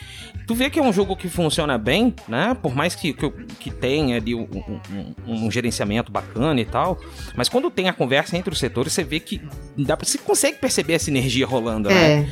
tu 0.47 0.55
vê 0.55 0.69
que 0.69 0.79
é 0.79 0.81
um 0.81 0.91
jogo 0.91 1.15
que 1.15 1.29
funciona 1.29 1.77
bem, 1.77 2.13
né? 2.27 2.55
Por 2.61 2.73
mais 2.75 2.95
que, 2.95 3.13
que, 3.13 3.29
que 3.59 3.69
tenha 3.71 4.17
ali 4.17 4.33
um, 4.33 4.47
um- 5.27 5.45
um- 5.45 5.51
gerenciamento 5.51 6.11
bacana 6.11 6.59
e 6.59 6.65
tal, 6.65 6.99
mas 7.35 7.47
quando 7.49 7.69
tem 7.69 7.87
a 7.87 7.93
conversa 7.93 8.35
entre 8.37 8.51
os 8.51 8.59
setores, 8.59 8.93
você 8.93 9.03
vê 9.03 9.19
que 9.19 9.41
dá, 9.77 9.95
pra- 9.95 10.05
você 10.05 10.17
consegue 10.17 10.57
perceber 10.57 10.93
essa 10.93 11.09
energia 11.09 11.45
rolando, 11.45 11.89
né? 11.89 12.27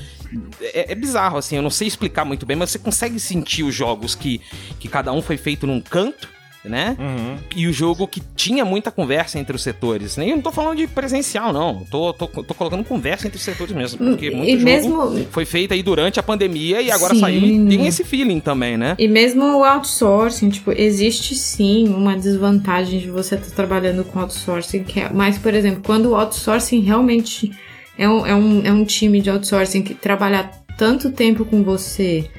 É. 0.61 0.80
é, 0.89 0.91
é 0.91 0.95
bizarro, 0.95 1.38
assim, 1.38 1.55
eu 1.55 1.61
não 1.61 1.70
sei 1.70 1.88
explicar 1.88 2.26
muito 2.26 2.45
bem, 2.45 2.57
mas 2.57 2.72
você 2.72 2.80
consegue 2.80 3.20
sentir 3.20 3.63
os 3.63 3.74
jogos 3.74 4.16
que, 4.16 4.41
que 4.80 4.88
cada 4.88 5.11
um 5.13 5.22
foi 5.22 5.38
feito 5.38 5.66
num 5.68 5.80
canto, 5.80 6.28
né? 6.68 6.95
Uhum. 6.99 7.38
E 7.55 7.68
o 7.68 7.74
jogo 7.74 8.07
que 8.07 8.22
tinha 8.36 8.66
muita 8.66 8.91
conversa 8.91 9.39
entre 9.39 9.55
os 9.55 9.61
setores. 9.63 10.18
Nem 10.18 10.30
eu 10.30 10.36
não 10.36 10.43
tô 10.43 10.51
falando 10.51 10.78
de 10.78 10.88
presencial, 10.88 11.53
não. 11.53 11.86
Tô, 11.89 12.13
tô, 12.13 12.28
tô 12.28 12.53
colocando 12.53 12.84
conversa 12.84 13.28
entre 13.28 13.38
os 13.38 13.43
setores 13.43 13.74
mesmo. 13.74 13.97
Porque 13.99 14.28
E 14.28 14.36
muito 14.36 14.51
jogo 14.51 14.63
mesmo- 14.66 15.26
foi 15.32 15.45
feito 15.45 15.74
aí 15.74 15.82
durante 15.84 16.20
a 16.20 16.24
pandemia 16.24 16.82
e 16.82 16.91
agora 16.91 17.13
Sim. 17.13 17.20
saiu 17.20 17.41
e 17.45 17.68
tem 17.68 17.86
esse 17.88 18.03
feeling 18.03 18.39
também, 18.39 18.78
né? 18.78 18.95
E 18.99 19.07
mesmo 19.07 19.43
o 19.43 19.63
outsourcing, 19.63 20.49
tipo, 20.49 20.72
existe 20.72 21.36
sim 21.36 21.88
uma 21.88 22.16
desvantagem 22.18 22.99
de 22.99 23.09
você 23.09 23.36
estar 23.36 23.55
trabalhando 23.55 24.03
com 24.03 24.20
outsourcing, 24.20 24.84
que 24.84 24.99
é, 24.99 25.09
mas, 25.13 25.38
por 25.38 25.53
exemplo, 25.53 25.82
quando 25.86 26.07
o 26.07 26.16
outsourcing 26.16 26.82
realmente 26.82 27.51
é 27.97 28.09
um, 28.09 28.26
é, 28.26 28.36
um, 28.36 28.61
é 28.66 28.72
um 28.72 28.84
time 28.84 29.22
de 29.22 29.30
outsourcing 29.30 29.82
que 29.82 29.93
trabalha 29.93 30.49
tanto 30.78 31.11
tempo 31.11 31.45
com 31.45 31.63
você 31.63 32.30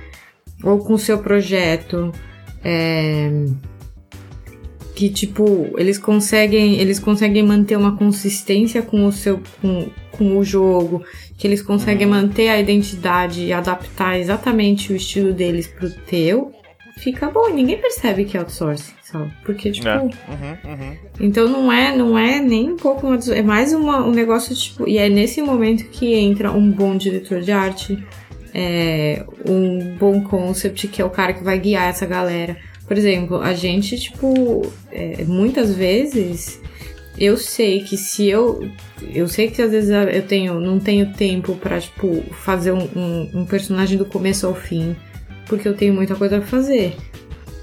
ou 0.62 0.78
com 0.78 0.94
o 0.94 0.98
seu 0.98 1.18
projeto, 1.18 2.12
é, 2.64 3.30
que 4.96 5.10
tipo, 5.10 5.68
eles 5.76 5.98
conseguem, 5.98 6.80
eles 6.80 6.98
conseguem 6.98 7.42
manter 7.42 7.76
uma 7.76 7.94
consistência 7.96 8.80
com 8.80 9.04
o 9.04 9.12
seu 9.12 9.42
com, 9.60 9.90
com 10.10 10.38
o 10.38 10.42
jogo, 10.42 11.04
que 11.36 11.46
eles 11.46 11.60
conseguem 11.60 12.06
manter 12.06 12.48
a 12.48 12.58
identidade 12.58 13.44
e 13.44 13.52
adaptar 13.52 14.18
exatamente 14.18 14.94
o 14.94 14.96
estilo 14.96 15.34
deles 15.34 15.66
pro 15.66 15.90
teu, 15.90 16.50
fica 16.96 17.30
bom. 17.30 17.50
E 17.50 17.52
ninguém 17.52 17.76
percebe 17.76 18.24
que 18.24 18.38
é 18.38 18.40
outsourcing, 18.40 18.94
sabe? 19.02 19.30
Porque, 19.44 19.70
tipo. 19.70 19.86
É. 19.86 19.98
Uhum, 19.98 20.10
uhum. 20.64 20.96
Então 21.20 21.46
não 21.46 21.70
é, 21.70 21.94
não 21.94 22.18
é 22.18 22.40
nem 22.40 22.70
um 22.70 22.76
pouco 22.76 23.06
uma, 23.06 23.18
é 23.34 23.42
mais 23.42 23.74
uma, 23.74 24.02
um 24.02 24.12
negócio 24.12 24.56
tipo, 24.56 24.88
e 24.88 24.96
é 24.96 25.10
nesse 25.10 25.42
momento 25.42 25.84
que 25.90 26.14
entra 26.14 26.50
um 26.50 26.70
bom 26.70 26.96
diretor 26.96 27.42
de 27.42 27.52
arte, 27.52 28.02
é, 28.54 29.26
um 29.46 29.94
bom 29.98 30.22
concept 30.22 30.88
que 30.88 31.02
é 31.02 31.04
o 31.04 31.10
cara 31.10 31.34
que 31.34 31.44
vai 31.44 31.58
guiar 31.58 31.86
essa 31.86 32.06
galera. 32.06 32.56
Por 32.86 32.96
exemplo, 32.96 33.40
a 33.40 33.52
gente 33.52 33.98
tipo, 33.98 34.70
é, 34.92 35.24
muitas 35.24 35.74
vezes 35.74 36.60
eu 37.18 37.36
sei 37.36 37.82
que 37.82 37.96
se 37.96 38.28
eu 38.28 38.68
eu 39.12 39.26
sei 39.26 39.50
que 39.50 39.62
às 39.62 39.70
vezes 39.70 39.90
eu 39.90 40.22
tenho 40.22 40.60
não 40.60 40.78
tenho 40.78 41.12
tempo 41.12 41.54
pra 41.56 41.80
tipo 41.80 42.22
fazer 42.32 42.72
um, 42.72 42.88
um, 42.94 43.30
um 43.40 43.46
personagem 43.46 43.96
do 43.96 44.04
começo 44.04 44.46
ao 44.46 44.54
fim 44.54 44.94
porque 45.46 45.66
eu 45.66 45.74
tenho 45.74 45.94
muita 45.94 46.14
coisa 46.14 46.38
pra 46.38 46.46
fazer. 46.46 46.96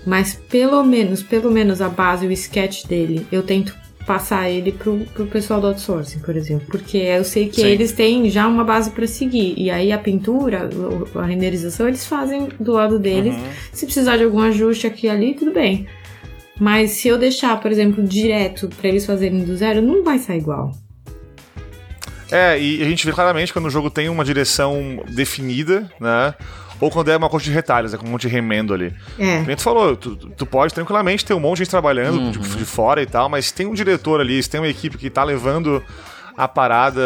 Mas 0.05 0.33
pelo 0.33 0.83
menos, 0.83 1.21
pelo 1.23 1.51
menos 1.51 1.81
a 1.81 1.87
base, 1.87 2.27
o 2.27 2.31
sketch 2.31 2.85
dele, 2.85 3.25
eu 3.31 3.43
tento 3.43 3.75
passar 4.05 4.49
ele 4.49 4.71
pro, 4.71 4.99
pro 5.13 5.25
pessoal 5.27 5.61
do 5.61 5.67
outsourcing, 5.67 6.19
por 6.19 6.35
exemplo. 6.35 6.67
Porque 6.67 6.97
eu 6.97 7.23
sei 7.23 7.47
que 7.47 7.61
Sim. 7.61 7.67
eles 7.67 7.91
têm 7.91 8.29
já 8.29 8.47
uma 8.47 8.63
base 8.63 8.91
pra 8.91 9.07
seguir. 9.07 9.53
E 9.57 9.69
aí 9.69 9.91
a 9.91 9.97
pintura, 9.97 10.69
a 11.15 11.25
renderização, 11.25 11.87
eles 11.87 12.05
fazem 12.05 12.49
do 12.59 12.73
lado 12.73 12.99
deles. 12.99 13.35
Se 13.71 13.85
precisar 13.85 14.17
de 14.17 14.23
algum 14.23 14.39
ajuste 14.39 14.87
aqui 14.87 15.07
e 15.07 15.09
ali, 15.09 15.33
tudo 15.33 15.51
bem. 15.51 15.87
Mas 16.59 16.91
se 16.91 17.07
eu 17.07 17.17
deixar, 17.17 17.59
por 17.59 17.71
exemplo, 17.71 18.03
direto 18.03 18.69
pra 18.79 18.87
eles 18.87 19.05
fazerem 19.05 19.43
do 19.43 19.55
zero, 19.55 19.81
não 19.81 20.03
vai 20.03 20.19
sair 20.19 20.37
igual. 20.37 20.71
É, 22.31 22.59
e 22.59 22.81
a 22.81 22.85
gente 22.85 23.05
vê 23.05 23.11
claramente 23.11 23.53
quando 23.53 23.65
o 23.65 23.69
jogo 23.69 23.89
tem 23.89 24.09
uma 24.09 24.25
direção 24.25 25.03
definida, 25.09 25.91
né? 25.99 26.33
Ou 26.83 26.91
quando 26.91 27.09
é 27.09 27.15
uma 27.15 27.29
coisa 27.29 27.45
de 27.45 27.51
retalhos, 27.51 27.93
é 27.93 27.97
com 27.97 28.05
um 28.05 28.09
monte 28.09 28.23
de 28.23 28.27
remendo 28.27 28.73
ali. 28.73 28.93
É. 29.17 29.37
Como 29.37 29.55
tu 29.55 29.61
falou, 29.61 29.95
tu, 29.95 30.17
tu 30.17 30.45
pode 30.45 30.73
tranquilamente 30.73 31.23
ter 31.23 31.33
um 31.33 31.39
monte 31.39 31.59
de 31.59 31.63
gente 31.63 31.69
trabalhando 31.69 32.31
de, 32.31 32.57
de 32.57 32.65
fora 32.65 33.01
e 33.01 33.05
tal, 33.05 33.29
mas 33.29 33.53
tem 33.53 33.65
um 33.65 33.73
diretor 33.73 34.19
ali, 34.19 34.43
se 34.43 34.49
tem 34.49 34.59
uma 34.59 34.67
equipe 34.67 34.97
que 34.97 35.09
tá 35.09 35.23
levando 35.23 35.81
a 36.35 36.47
parada, 36.47 37.01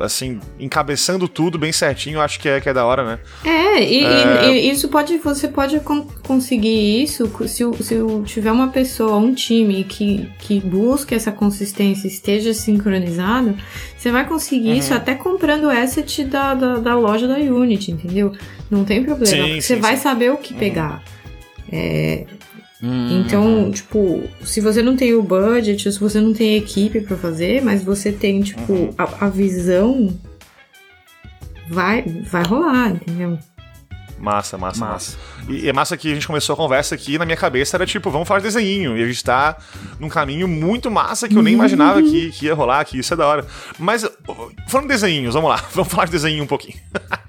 assim, 0.00 0.38
encabeçando 0.60 1.26
tudo 1.26 1.58
bem 1.58 1.72
certinho, 1.72 2.20
acho 2.20 2.38
que 2.38 2.48
é, 2.48 2.60
que 2.60 2.68
é 2.68 2.72
da 2.74 2.84
hora, 2.84 3.02
né? 3.04 3.18
É, 3.44 3.82
e, 3.82 4.04
É. 4.04 4.50
e 4.50 4.70
isso 4.70 4.88
pode, 4.88 5.16
você 5.18 5.48
pode 5.48 5.80
con- 5.80 6.06
conseguir 6.26 7.02
isso 7.02 7.30
se, 7.48 7.64
o- 7.64 7.82
se 7.82 7.94
o- 7.94 8.22
tiver 8.24 8.52
uma 8.52 8.68
pessoa, 8.68 9.16
um 9.16 9.32
time 9.34 9.84
que, 9.84 10.28
que 10.38 10.60
busque 10.60 11.14
essa 11.14 11.32
consistência, 11.32 12.06
esteja 12.06 12.52
sincronizado, 12.52 13.56
você 13.96 14.10
vai 14.10 14.26
conseguir 14.26 14.70
Uhum. 14.70 14.76
isso 14.76 14.92
até 14.94 15.14
comprando 15.14 15.70
asset 15.70 16.24
da, 16.24 16.54
da, 16.54 16.76
da 16.78 16.94
loja 16.94 17.26
da 17.26 17.36
Unity, 17.36 17.92
entendeu? 17.92 18.32
Não 18.70 18.84
tem 18.84 19.02
problema, 19.02 19.26
Sim, 19.26 19.38
porque 19.42 19.60
sim, 19.62 19.74
você 19.74 19.76
vai 19.76 19.96
sim. 19.96 20.02
saber 20.02 20.30
o 20.32 20.36
que 20.36 20.52
pegar. 20.54 21.02
É, 21.70 22.24
Hum. 22.80 23.22
então, 23.24 23.70
tipo, 23.72 24.22
se 24.44 24.60
você 24.60 24.82
não 24.82 24.96
tem 24.96 25.12
o 25.14 25.22
budget, 25.22 25.88
ou 25.88 25.92
se 25.92 25.98
você 25.98 26.20
não 26.20 26.32
tem 26.32 26.54
a 26.54 26.58
equipe 26.58 27.00
pra 27.00 27.16
fazer, 27.16 27.60
mas 27.62 27.82
você 27.82 28.12
tem, 28.12 28.40
tipo, 28.40 28.72
Uhum. 28.72 28.94
a, 28.96 29.26
a 29.26 29.28
visão, 29.28 30.16
vai, 31.68 32.02
vai 32.02 32.42
rolar, 32.44 32.90
entendeu? 32.90 33.38
Massa, 34.18 34.58
massa, 34.58 34.80
massa. 34.84 35.16
Massa. 35.16 35.52
E 35.52 35.68
é 35.68 35.72
massa 35.72 35.96
que 35.96 36.10
a 36.10 36.14
gente 36.14 36.26
começou 36.26 36.54
a 36.54 36.56
conversa 36.56 36.94
aqui 36.94 37.14
e 37.14 37.18
na 37.18 37.24
minha 37.24 37.36
cabeça 37.36 37.76
era 37.76 37.86
tipo, 37.86 38.10
vamos 38.10 38.26
falar 38.26 38.40
de 38.40 38.46
desenho. 38.46 38.98
E 38.98 39.02
a 39.02 39.06
gente 39.06 39.22
tá 39.22 39.56
num 40.00 40.08
caminho 40.08 40.48
muito 40.48 40.90
massa 40.90 41.28
que 41.28 41.36
eu 41.36 41.42
nem 41.42 41.54
imaginava 41.54 42.02
que, 42.02 42.30
que 42.32 42.46
ia 42.46 42.54
rolar, 42.54 42.84
que 42.84 42.98
isso 42.98 43.14
é 43.14 43.16
da 43.16 43.26
hora. 43.26 43.46
Mas, 43.78 44.02
uh, 44.02 44.10
falando 44.66 44.88
de 44.88 44.94
desenhos, 44.94 45.34
vamos 45.34 45.50
lá, 45.50 45.64
vamos 45.72 45.90
falar 45.92 46.06
de 46.06 46.10
desenho 46.12 46.42
um 46.42 46.48
pouquinho. 46.48 46.78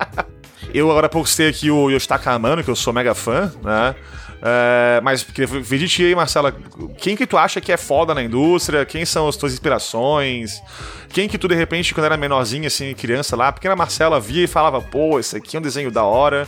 eu 0.73 0.89
agora 0.89 1.07
postei 1.07 1.47
aqui 1.49 1.69
o 1.69 1.91
Yoshitaka 1.91 2.31
Amano, 2.31 2.63
que 2.63 2.69
eu 2.71 2.75
sou 2.75 2.91
mega 2.91 3.13
fã, 3.13 3.51
né? 3.63 3.95
É, 4.41 5.01
mas 5.03 5.23
queria 5.23 5.47
de 5.47 5.87
ti 5.87 6.05
aí, 6.05 6.15
Marcela, 6.15 6.55
quem 6.97 7.15
que 7.15 7.27
tu 7.27 7.37
acha 7.37 7.59
que 7.59 7.71
é 7.71 7.77
foda 7.77 8.13
na 8.13 8.23
indústria? 8.23 8.85
Quem 8.85 9.05
são 9.05 9.27
as 9.27 9.35
tuas 9.35 9.53
inspirações? 9.53 10.61
Quem 11.09 11.27
que 11.27 11.37
tu, 11.37 11.47
de 11.47 11.55
repente, 11.55 11.93
quando 11.93 12.05
era 12.05 12.17
menorzinha, 12.17 12.67
assim, 12.67 12.93
criança 12.93 13.35
lá, 13.35 13.51
pequena 13.51 13.75
Marcela 13.75 14.19
via 14.19 14.43
e 14.43 14.47
falava, 14.47 14.81
pô, 14.81 15.19
esse 15.19 15.35
aqui 15.35 15.57
é 15.57 15.59
um 15.59 15.63
desenho 15.63 15.91
da 15.91 16.03
hora. 16.03 16.47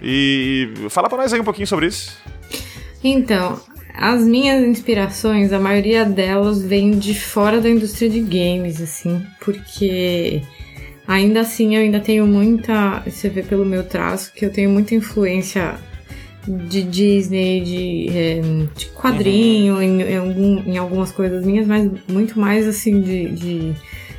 E 0.00 0.72
fala 0.88 1.08
pra 1.08 1.18
nós 1.18 1.32
aí 1.32 1.40
um 1.40 1.44
pouquinho 1.44 1.66
sobre 1.66 1.86
isso. 1.86 2.16
Então, 3.02 3.60
as 3.94 4.22
minhas 4.22 4.62
inspirações, 4.62 5.52
a 5.52 5.58
maioria 5.58 6.04
delas 6.04 6.62
vem 6.62 6.98
de 6.98 7.18
fora 7.18 7.60
da 7.60 7.68
indústria 7.68 8.08
de 8.08 8.20
games, 8.20 8.80
assim, 8.80 9.24
porque 9.40 10.42
ainda 11.06 11.40
assim 11.40 11.76
eu 11.76 11.82
ainda 11.82 12.00
tenho 12.00 12.26
muita. 12.26 13.02
Você 13.06 13.28
vê 13.28 13.42
pelo 13.42 13.64
meu 13.64 13.84
traço 13.84 14.32
que 14.32 14.44
eu 14.44 14.52
tenho 14.52 14.70
muita 14.70 14.94
influência 14.94 15.78
de 16.46 16.82
Disney, 16.82 17.60
de, 17.62 18.06
eh, 18.10 18.40
de 18.76 18.86
quadrinho, 18.86 19.80
em, 19.82 20.00
em 20.02 20.16
algum- 20.16 20.62
em 20.66 20.78
algumas 20.78 21.10
coisas 21.12 21.44
minhas, 21.44 21.66
mas 21.66 21.90
muito 22.08 22.38
mais 22.38 22.66
assim 22.68 23.00
de, 23.00 23.28
de 23.30 23.72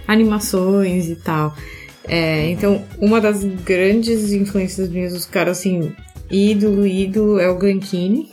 animações 0.07 1.09
e 1.09 1.15
tal. 1.15 1.55
É, 2.07 2.49
então, 2.51 2.83
uma 2.99 3.19
das 3.19 3.43
grandes 3.43 4.31
influências 4.31 4.89
minhas, 4.89 5.13
os 5.13 5.25
caras 5.25 5.59
assim, 5.59 5.91
ídolo, 6.31 6.85
ídolo, 6.87 7.39
é 7.39 7.49
o 7.49 7.57
Glen 7.57 7.79
Keane. 7.79 8.29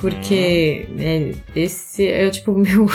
Porque 0.00 0.86
é, 0.98 1.32
esse 1.54 2.06
é 2.06 2.28
tipo 2.30 2.52
o 2.52 2.58
meu. 2.58 2.86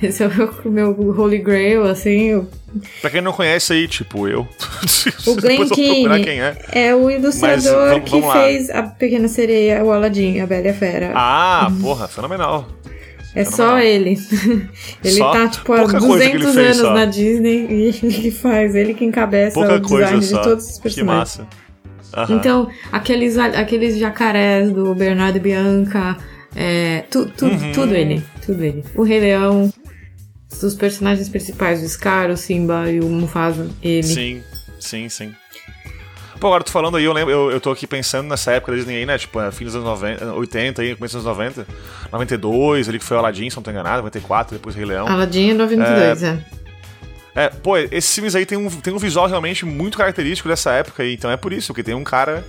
esse 0.06 0.22
é 0.22 0.26
o 0.64 0.70
meu, 0.70 0.90
Holy 1.18 1.38
Grail, 1.38 1.84
assim. 1.84 2.34
o- 2.34 2.48
Pra 3.00 3.10
quem 3.10 3.20
não 3.20 3.32
conhece 3.32 3.72
aí, 3.72 3.88
tipo 3.88 4.28
eu. 4.28 4.46
O 5.26 5.34
Glen 5.34 5.58
Depois 5.66 5.70
eu 5.70 5.76
vou 5.76 5.86
procurar 5.86 6.20
Keane 6.20 6.24
quem 6.24 6.40
é. 6.40 6.56
é 6.72 6.94
o 6.94 7.10
ilustrador 7.10 7.88
vamos- 7.90 8.04
que 8.04 8.10
vamos 8.12 8.26
lá. 8.28 8.34
fez 8.34 8.70
a 8.70 8.82
Pequena 8.84 9.26
Sereia, 9.28 9.82
o 9.84 9.90
Aladdin, 9.92 10.38
a 10.40 10.46
Bela 10.46 10.66
e 10.66 10.70
a 10.70 10.74
Fera. 10.74 11.12
Ah, 11.14 11.72
porra, 11.80 12.06
fenomenal. 12.06 12.68
é 13.34 13.44
só 13.44 13.78
ele. 13.80 14.16
ele 15.04 15.14
Só? 15.18 15.32
tá, 15.32 15.48
tipo, 15.48 15.72
há 15.72 15.78
Pouca 15.78 15.98
coisa 16.00 16.24
que 16.30 16.36
ele 16.36 16.44
200 16.44 16.54
fez 16.54 16.66
anos 16.66 16.76
só. 16.78 16.94
na 16.94 17.04
Disney 17.06 17.66
e 17.68 18.06
ele 18.06 18.30
faz, 18.30 18.74
ele 18.76 18.94
que 18.94 19.04
encabeça 19.04 19.54
Pouca 19.54 19.74
o 19.76 19.80
design 19.80 20.20
de 20.20 20.30
todos 20.42 20.64
os 20.70 20.76
que 20.76 20.82
personagens. 20.82 21.18
massa. 21.18 21.46
Aham. 22.12 22.36
Então, 22.36 22.68
aqueles, 22.92 23.38
aqueles 23.38 23.96
jacarés 23.98 24.70
do 24.72 24.94
Bernardo 24.96 25.36
e 25.36 25.40
Bianca, 25.40 26.16
é, 26.56 27.04
tu, 27.10 27.26
tu- 27.26 27.46
Uhum. 27.46 27.72
tudo 27.72 27.94
ele, 27.94 28.20
tudo 28.44 28.64
ele. 28.64 28.84
O 28.96 29.02
Rei 29.04 29.20
Leão, 29.20 29.72
os 30.62 30.74
personagens 30.74 31.28
principais, 31.28 31.82
o 31.82 31.88
Scar, 31.88 32.30
o 32.30 32.36
Simba 32.36 32.90
e 32.90 33.00
o 33.00 33.08
Mufasa, 33.08 33.68
ele. 33.82 34.02
Sim, 34.02 34.42
sim, 34.78 35.08
sim. 35.08 35.34
Pô, 36.40 36.46
agora 36.46 36.64
tu 36.64 36.70
falando 36.70 36.96
aí, 36.96 37.04
eu 37.04 37.12
lembro, 37.12 37.30
eu, 37.30 37.50
eu 37.50 37.60
tô 37.60 37.70
aqui 37.70 37.86
pensando 37.86 38.26
nessa 38.26 38.52
época 38.52 38.72
da 38.72 38.78
Disney 38.78 38.96
aí, 38.96 39.06
né? 39.06 39.18
Tipo, 39.18 39.40
é, 39.40 39.52
fim 39.52 39.66
dos 39.66 39.74
anos 39.74 39.86
90, 39.86 40.32
80 40.32 40.80
aí, 40.80 40.96
começo 40.96 41.16
dos 41.18 41.26
anos 41.26 41.38
90. 41.38 41.66
92, 42.10 42.88
ali 42.88 42.98
que 42.98 43.04
foi 43.04 43.16
o 43.16 43.20
Aladdin, 43.20 43.50
se 43.50 43.56
não 43.56 43.62
tô 43.62 43.70
enganado, 43.70 43.98
94, 43.98 44.56
depois 44.56 44.74
Rei 44.74 44.86
Leão. 44.86 45.06
Aladdin 45.06 45.50
é 45.50 45.54
92, 45.54 46.22
é. 46.22 46.38
É, 47.34 47.48
pô, 47.48 47.76
esses 47.76 48.12
filmes 48.14 48.34
aí 48.34 48.46
tem 48.46 48.56
um, 48.56 48.68
tem 48.68 48.92
um 48.92 48.98
visual 48.98 49.28
realmente 49.28 49.66
muito 49.66 49.98
característico 49.98 50.48
dessa 50.48 50.72
época 50.72 51.02
aí, 51.02 51.14
então 51.14 51.30
é 51.30 51.36
por 51.36 51.52
isso 51.52 51.72
que 51.74 51.82
tem 51.82 51.94
um 51.94 52.02
cara 52.02 52.44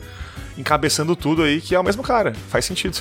encabeçando 0.58 1.16
tudo 1.16 1.44
aí 1.44 1.62
que 1.62 1.76
é 1.76 1.80
o 1.80 1.84
mesmo 1.84 2.02
cara. 2.02 2.34
Faz 2.50 2.66
sentido. 2.66 2.98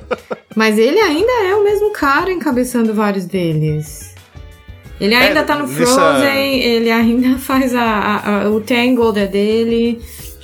Mas 0.56 0.78
ele 0.78 0.98
ainda 0.98 1.32
é 1.44 1.54
o 1.54 1.62
mesmo 1.62 1.92
cara 1.92 2.32
encabeçando 2.32 2.92
vários 2.92 3.24
deles. 3.26 4.09
Ele 5.00 5.14
ainda 5.14 5.40
É, 5.40 5.42
tá 5.42 5.56
no 5.56 5.66
nessa- 5.66 5.84
Frozen, 5.94 6.60
ele 6.62 6.90
ainda 6.90 7.38
faz 7.40 7.74
a, 7.74 7.82
a- 7.82 8.42
a- 8.44 8.50
o 8.50 8.60
Tangled 8.60 9.18
é 9.18 9.26
dele. 9.26 10.00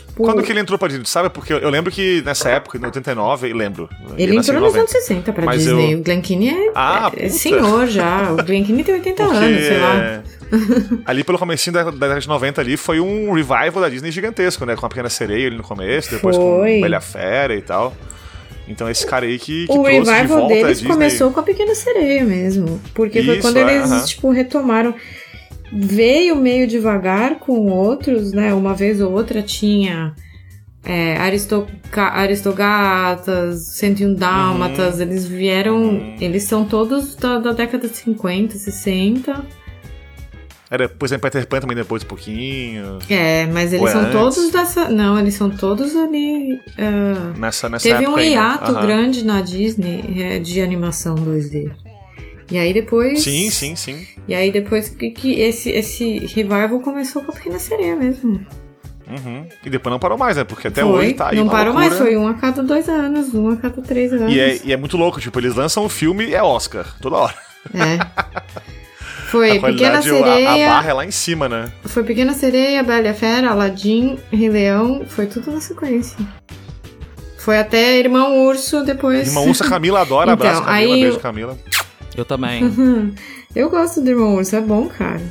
Tipo, 0.06 0.24
Quando 0.24 0.42
que 0.42 0.50
ele 0.50 0.60
entrou 0.60 0.78
pra 0.78 0.88
Disney, 0.88 1.04
sabe? 1.04 1.28
Porque 1.28 1.52
eu, 1.52 1.58
eu 1.58 1.68
lembro 1.68 1.92
que 1.92 2.22
nessa 2.24 2.48
época, 2.48 2.78
em 2.78 2.84
89, 2.86 3.50
eu 3.50 3.54
lembro. 3.56 3.86
Ele 4.16 4.34
nasceu 4.34 4.54
entrou 4.54 4.66
nos 4.70 4.74
90. 4.74 4.78
anos 4.78 4.90
60 4.90 5.32
pra 5.34 5.44
Mas 5.44 5.58
Disney. 5.62 5.92
eu- 5.92 5.98
O 5.98 6.02
Glen 6.02 6.20
Keane 6.22 6.48
é, 6.48 6.72
Ah, 6.74 7.12
é- 7.14 7.26
é 7.26 7.28
senhor 7.28 7.86
já. 7.86 8.32
O 8.32 8.36
Glen 8.42 8.64
Keane 8.64 8.82
tem 8.82 8.94
80 8.94 9.22
Porque 9.24 9.36
anos, 9.44 9.62
sei 9.62 9.78
lá. 9.78 10.22
ali 11.04 11.22
pelo 11.22 11.38
comecinho 11.38 11.74
da, 11.74 11.82
da 11.84 11.90
década 11.90 12.20
de 12.20 12.28
90 12.28 12.60
ali 12.62 12.78
foi 12.78 12.98
um 12.98 13.30
revival 13.32 13.82
da 13.82 13.90
Disney 13.90 14.10
gigantesco, 14.10 14.64
né? 14.64 14.74
Com 14.74 14.86
a 14.86 14.88
Pequena 14.88 15.10
Sereia 15.10 15.48
ali 15.48 15.56
no 15.58 15.62
começo, 15.62 16.10
depois 16.12 16.34
Foi. 16.34 16.74
com 16.76 16.80
Bela 16.80 17.00
Fera 17.02 17.54
e 17.54 17.60
tal. 17.60 17.94
Então 18.68 18.88
esse 18.90 19.06
cara 19.06 19.26
aí 19.26 19.38
que, 19.38 19.66
que 19.66 19.72
o 19.72 19.82
trouxe 19.82 19.90
de 19.90 20.10
revival 20.10 20.38
volta 20.40 20.44
a 20.44 20.56
deles 20.56 20.78
Disney. 20.78 20.92
começou 20.92 21.30
com 21.32 21.40
a 21.40 21.42
Pequena 21.42 21.74
Sereia 21.74 22.24
mesmo. 22.24 22.80
Porque 22.94 23.22
foi 23.22 23.34
Isso, 23.34 23.42
quando 23.42 23.56
é, 23.58 23.60
eles, 23.62 23.90
aham. 23.90 24.04
tipo, 24.04 24.30
retomaram. 24.30 24.94
Veio 25.72 26.36
meio 26.36 26.66
devagar 26.66 27.38
com 27.38 27.70
outros, 27.70 28.32
né? 28.32 28.54
Uma 28.54 28.74
vez 28.74 29.00
ou 29.00 29.12
outra 29.12 29.42
tinha 29.42 30.14
é, 30.84 31.16
Aristogatas, 31.98 33.66
101 33.76 34.14
Dálmatas. 34.14 35.00
Eles 35.00 35.26
vieram. 35.26 36.14
Eles 36.20 36.44
são 36.44 36.64
todos 36.64 37.16
da, 37.16 37.38
da 37.38 37.52
década 37.52 37.88
de 37.88 37.96
50, 37.96 38.56
60. 38.56 39.44
Era, 40.70 40.88
depois 40.88 41.12
em 41.12 41.18
Peter 41.18 41.46
Pan 41.46 41.60
também 41.60 41.76
depois 41.76 42.02
um 42.02 42.06
pouquinho. 42.06 42.98
É, 43.08 43.46
mas 43.46 43.72
eles 43.72 43.86
é 43.88 43.92
são 43.92 44.00
antes? 44.00 44.12
todos 44.12 44.50
dessa. 44.50 44.88
Não, 44.88 45.18
eles 45.18 45.34
são 45.34 45.48
todos 45.50 45.94
ali. 45.94 46.60
ah, 46.78 47.32
Nessa, 47.38 47.68
nessa 47.68 47.88
Teve 47.88 48.08
um 48.08 48.16
né? 48.16 48.30
hiato 48.30 48.72
Aham. 48.72 48.82
grande 48.86 49.24
na 49.24 49.40
Disney 49.42 50.02
é, 50.20 50.38
de 50.40 50.60
animação 50.60 51.14
2D. 51.14 51.70
E 52.50 52.58
aí 52.58 52.72
depois. 52.72 53.22
Sim, 53.22 53.50
sim, 53.50 53.76
sim. 53.76 54.06
E 54.26 54.34
aí 54.34 54.50
depois 54.50 54.88
que, 54.88 55.10
que 55.10 55.40
esse, 55.40 55.70
esse 55.70 56.18
revival 56.26 56.80
começou 56.80 57.22
com 57.22 57.30
a 57.32 57.34
Pequena 57.34 57.58
Sereia 57.60 57.94
mesmo. 57.94 58.44
Uhum. 59.08 59.46
E 59.64 59.70
depois 59.70 59.92
não 59.92 60.00
parou 60.00 60.18
mais, 60.18 60.36
né? 60.36 60.42
Porque 60.42 60.66
até 60.66 60.82
foi. 60.82 60.90
hoje 60.90 61.14
tá 61.14 61.28
aí 61.30 61.36
Não 61.36 61.48
parou 61.48 61.72
mais, 61.72 61.90
loucura. 61.92 62.10
foi 62.10 62.16
um 62.16 62.26
a 62.26 62.34
cada 62.34 62.60
dois 62.64 62.88
anos, 62.88 63.32
um 63.34 63.50
a 63.50 63.56
cada 63.56 63.80
três 63.80 64.12
anos. 64.12 64.32
E 64.32 64.40
é, 64.40 64.60
e 64.64 64.72
é 64.72 64.76
muito 64.76 64.96
louco, 64.96 65.20
tipo, 65.20 65.38
eles 65.38 65.54
lançam 65.54 65.84
o 65.84 65.88
filme 65.88 66.24
e 66.26 66.34
é 66.34 66.42
Oscar, 66.42 66.86
toda 67.00 67.16
hora. 67.16 67.34
É. 67.72 67.98
Foi 69.36 69.50
a 69.50 69.54
Pequena 69.54 70.00
qualidade, 70.00 70.10
a- 70.10 70.12
a, 70.14 70.36
Sereia. 70.36 70.68
barra 70.68 70.90
é 70.90 70.92
lá 70.92 71.04
em 71.04 71.10
cima, 71.10 71.48
né? 71.48 71.72
Foi 71.84 72.02
Pequena 72.04 72.32
Sereia, 72.34 72.82
Bela 72.82 73.06
e 73.06 73.08
a 73.08 73.14
Fera, 73.14 73.50
Aladdin, 73.50 74.18
Rei 74.32 74.48
Leão, 74.48 75.04
foi 75.06 75.26
tudo 75.26 75.50
na 75.50 75.60
sequência. 75.60 76.16
Foi 77.38 77.58
até 77.58 77.98
Irmão 77.98 78.44
Urso 78.46 78.82
depois. 78.84 79.28
Irmã 79.28 79.42
Ursa 79.42 79.68
Camila 79.68 80.00
adora, 80.00 80.32
Então, 80.34 80.46
abraço 80.46 80.64
Camila, 80.64 80.94
aí- 80.94 81.00
beijo 81.02 81.20
Camila. 81.20 81.58
Eu 82.16 82.24
também. 82.24 82.62
Eu 83.54 83.70
gosto 83.70 84.00
do 84.02 84.10
Irmão 84.10 84.34
Urso, 84.36 84.56
é 84.56 84.60
bom, 84.60 84.86
cara. 84.88 85.22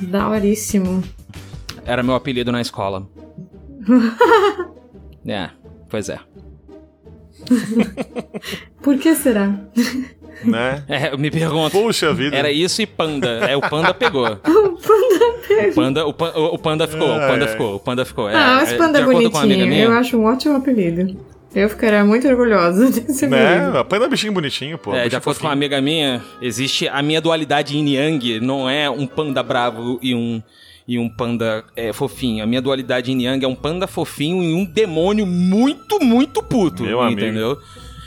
Daoríssimo. 0.00 1.02
Era 1.84 2.02
meu 2.02 2.14
apelido 2.14 2.52
na 2.52 2.60
escola. 2.60 3.06
é, 5.26 5.50
pois 5.88 6.08
é. 6.08 6.18
Por 8.82 8.98
que 8.98 9.14
será? 9.14 9.54
Né? 10.44 10.82
É, 10.88 11.12
eu 11.12 11.18
me 11.18 11.30
pergunto. 11.30 11.70
Puxa 11.70 12.12
vida. 12.12 12.36
Era 12.36 12.50
isso 12.50 12.80
e 12.82 12.86
panda. 12.86 13.28
É, 13.48 13.56
o 13.56 13.60
panda 13.60 13.92
pegou. 13.94 14.26
o 14.44 14.78
panda 14.78 15.34
pegou. 15.46 15.70
O 15.70 15.74
panda, 15.74 16.06
o, 16.06 16.12
pan- 16.12 16.32
o 16.36 16.58
panda 16.58 16.86
ficou, 16.88 17.08
o 17.08 17.18
panda 17.20 17.44
É. 17.44 17.48
ficou, 17.48 17.74
o 17.76 17.80
panda 17.80 18.04
ficou. 18.04 18.28
É, 18.28 18.34
ah, 18.34 18.56
mas 18.60 18.72
é, 18.72 18.76
panda 18.76 18.98
é 18.98 19.04
bonitinho. 19.04 19.66
minha, 19.66 19.84
Eu 19.84 19.92
acho 19.92 20.16
um 20.16 20.24
ótimo 20.24 20.56
apelido. 20.56 21.16
Eu 21.54 21.68
ficaria 21.68 22.04
muito 22.04 22.26
orgulhosa 22.26 22.90
desse 22.90 23.26
apelido. 23.26 23.72
Né? 23.72 23.84
Panda 23.84 24.04
é 24.04 24.08
um 24.08 24.10
bichinho 24.10 24.32
bonitinho, 24.32 24.76
pô. 24.76 24.92
É, 24.94 25.08
de 25.08 25.14
acordo 25.16 25.38
com 25.38 25.46
uma 25.46 25.52
amiga 25.52 25.80
minha, 25.80 26.20
existe 26.42 26.88
a 26.88 27.00
minha 27.00 27.20
dualidade 27.20 27.76
yin 27.76 27.88
yang, 27.94 28.40
não 28.40 28.68
é 28.68 28.90
um 28.90 29.06
panda 29.06 29.42
bravo 29.42 29.98
e 30.02 30.14
um 30.14 30.42
e 30.86 30.98
um 30.98 31.08
panda 31.08 31.64
é, 31.74 31.92
fofinho. 31.94 32.42
A 32.44 32.46
minha 32.46 32.60
dualidade 32.60 33.10
yin 33.10 33.22
yang 33.22 33.42
é 33.44 33.48
um 33.48 33.54
panda 33.54 33.86
fofinho 33.86 34.42
e 34.42 34.52
um 34.52 34.64
demônio 34.66 35.24
muito, 35.24 35.98
muito 36.04 36.42
puto, 36.42 36.82
Meu 36.82 37.00
amigo. 37.00 37.56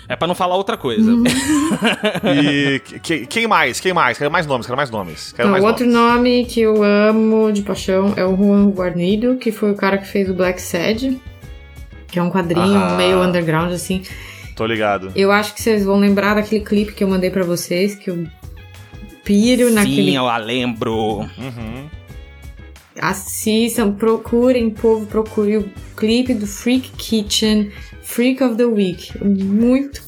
É 0.10 0.16
pra 0.16 0.28
não 0.28 0.36
falar 0.36 0.56
outra 0.56 0.78
coisa. 0.78 1.12
Uhum. 1.12 1.24
E 2.24 2.80
que- 3.02 3.26
quem 3.26 3.46
mais? 3.48 3.80
Quem 3.80 3.94
mais? 3.94 4.18
Quero 4.18 4.32
mais 4.32 4.46
nomes, 4.48 4.66
quero 4.66 4.78
mais 4.78 4.90
nomes. 4.90 5.34
Quero 5.34 5.50
Então, 5.50 5.52
mais 5.52 5.64
outro 5.64 5.86
nomes. 5.86 6.16
nome 6.16 6.46
que 6.46 6.62
eu 6.62 6.82
amo 6.84 7.52
de 7.52 7.62
paixão 7.62 8.14
é 8.16 8.24
o 8.26 8.36
Juan 8.36 8.70
Guarnido, 8.70 9.36
que 9.36 9.52
foi 9.52 9.72
o 9.72 9.76
cara 9.76 9.98
que 9.98 10.08
fez 10.08 10.30
o 10.30 10.34
Black 10.34 10.62
Sad, 10.62 11.20
que 12.08 12.18
é 12.20 12.24
um 12.24 12.30
quadrinho 12.32 12.66
Aham. 12.78 12.96
meio 12.98 13.22
underground, 13.22 13.72
assim. 13.74 14.02
Tô 14.56 14.66
ligado. 14.66 15.12
Eu 15.16 15.32
acho 15.32 15.54
que 15.54 15.62
vocês 15.62 15.84
vão 15.84 16.00
lembrar 16.00 16.36
daquele 16.36 16.64
clipe 16.64 16.94
que 16.94 17.04
eu 17.04 17.08
mandei 17.08 17.30
pra 17.30 17.44
vocês, 17.44 17.94
que 17.94 18.10
eu 18.10 18.26
piro 19.24 19.70
naquele 19.72 20.12
Sim, 20.12 20.16
eu 20.18 20.28
a 20.28 20.38
lembro. 20.38 21.20
Uhum. 21.38 21.86
Assistam, 23.00 23.92
procurem, 23.92 24.70
povo, 24.70 25.06
procure 25.06 25.58
o 25.58 25.70
clipe 25.96 26.34
do 26.34 26.48
Freak 26.48 26.92
Kitchen, 26.98 27.72
Freak 28.02 28.44
of 28.44 28.56
the 28.56 28.66
Week. 28.66 29.12
Muito 29.24 30.02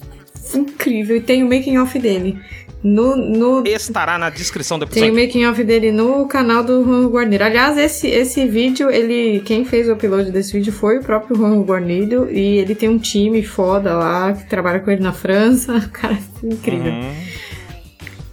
incrível. 0.53 1.17
E 1.17 1.21
tem 1.21 1.43
o 1.43 1.49
making 1.49 1.77
off 1.77 1.97
dele. 1.99 2.39
No, 2.81 3.13
no, 3.15 3.67
Estará 3.67 4.17
na 4.17 4.29
descrição 4.29 4.79
do 4.79 4.85
tem 4.85 5.03
o 5.03 5.05
episódio. 5.07 5.25
making 5.25 5.45
off 5.45 5.63
dele 5.65 5.91
no 5.91 6.25
canal 6.27 6.63
do 6.63 6.81
Juan 6.83 7.09
Guarnido. 7.09 7.41
Aliás, 7.41 7.77
esse, 7.77 8.07
esse 8.07 8.47
vídeo, 8.47 8.89
ele. 8.89 9.41
Quem 9.41 9.65
fez 9.65 9.89
o 9.89 9.93
upload 9.93 10.31
desse 10.31 10.53
vídeo 10.53 10.71
foi 10.71 10.99
o 10.99 11.03
próprio 11.03 11.35
Juan 11.35 11.61
Guarnido. 11.61 12.29
E 12.31 12.57
ele 12.57 12.73
tem 12.73 12.87
um 12.87 12.97
time 12.97 13.43
foda 13.43 13.93
lá 13.95 14.31
que 14.31 14.47
trabalha 14.47 14.79
com 14.79 14.89
ele 14.89 15.03
na 15.03 15.11
França. 15.11 15.79
Cara, 15.91 16.17
incrível. 16.41 16.91
Uhum. 16.93 17.13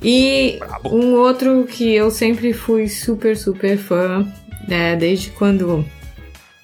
E 0.03 0.57
Brabo. 0.61 0.95
um 0.95 1.15
outro 1.15 1.65
que 1.65 1.93
eu 1.93 2.11
sempre 2.13 2.53
fui 2.53 2.89
super, 2.89 3.37
super 3.37 3.77
fã, 3.77 4.25
né, 4.67 4.97
desde 4.97 5.31
quando 5.31 5.85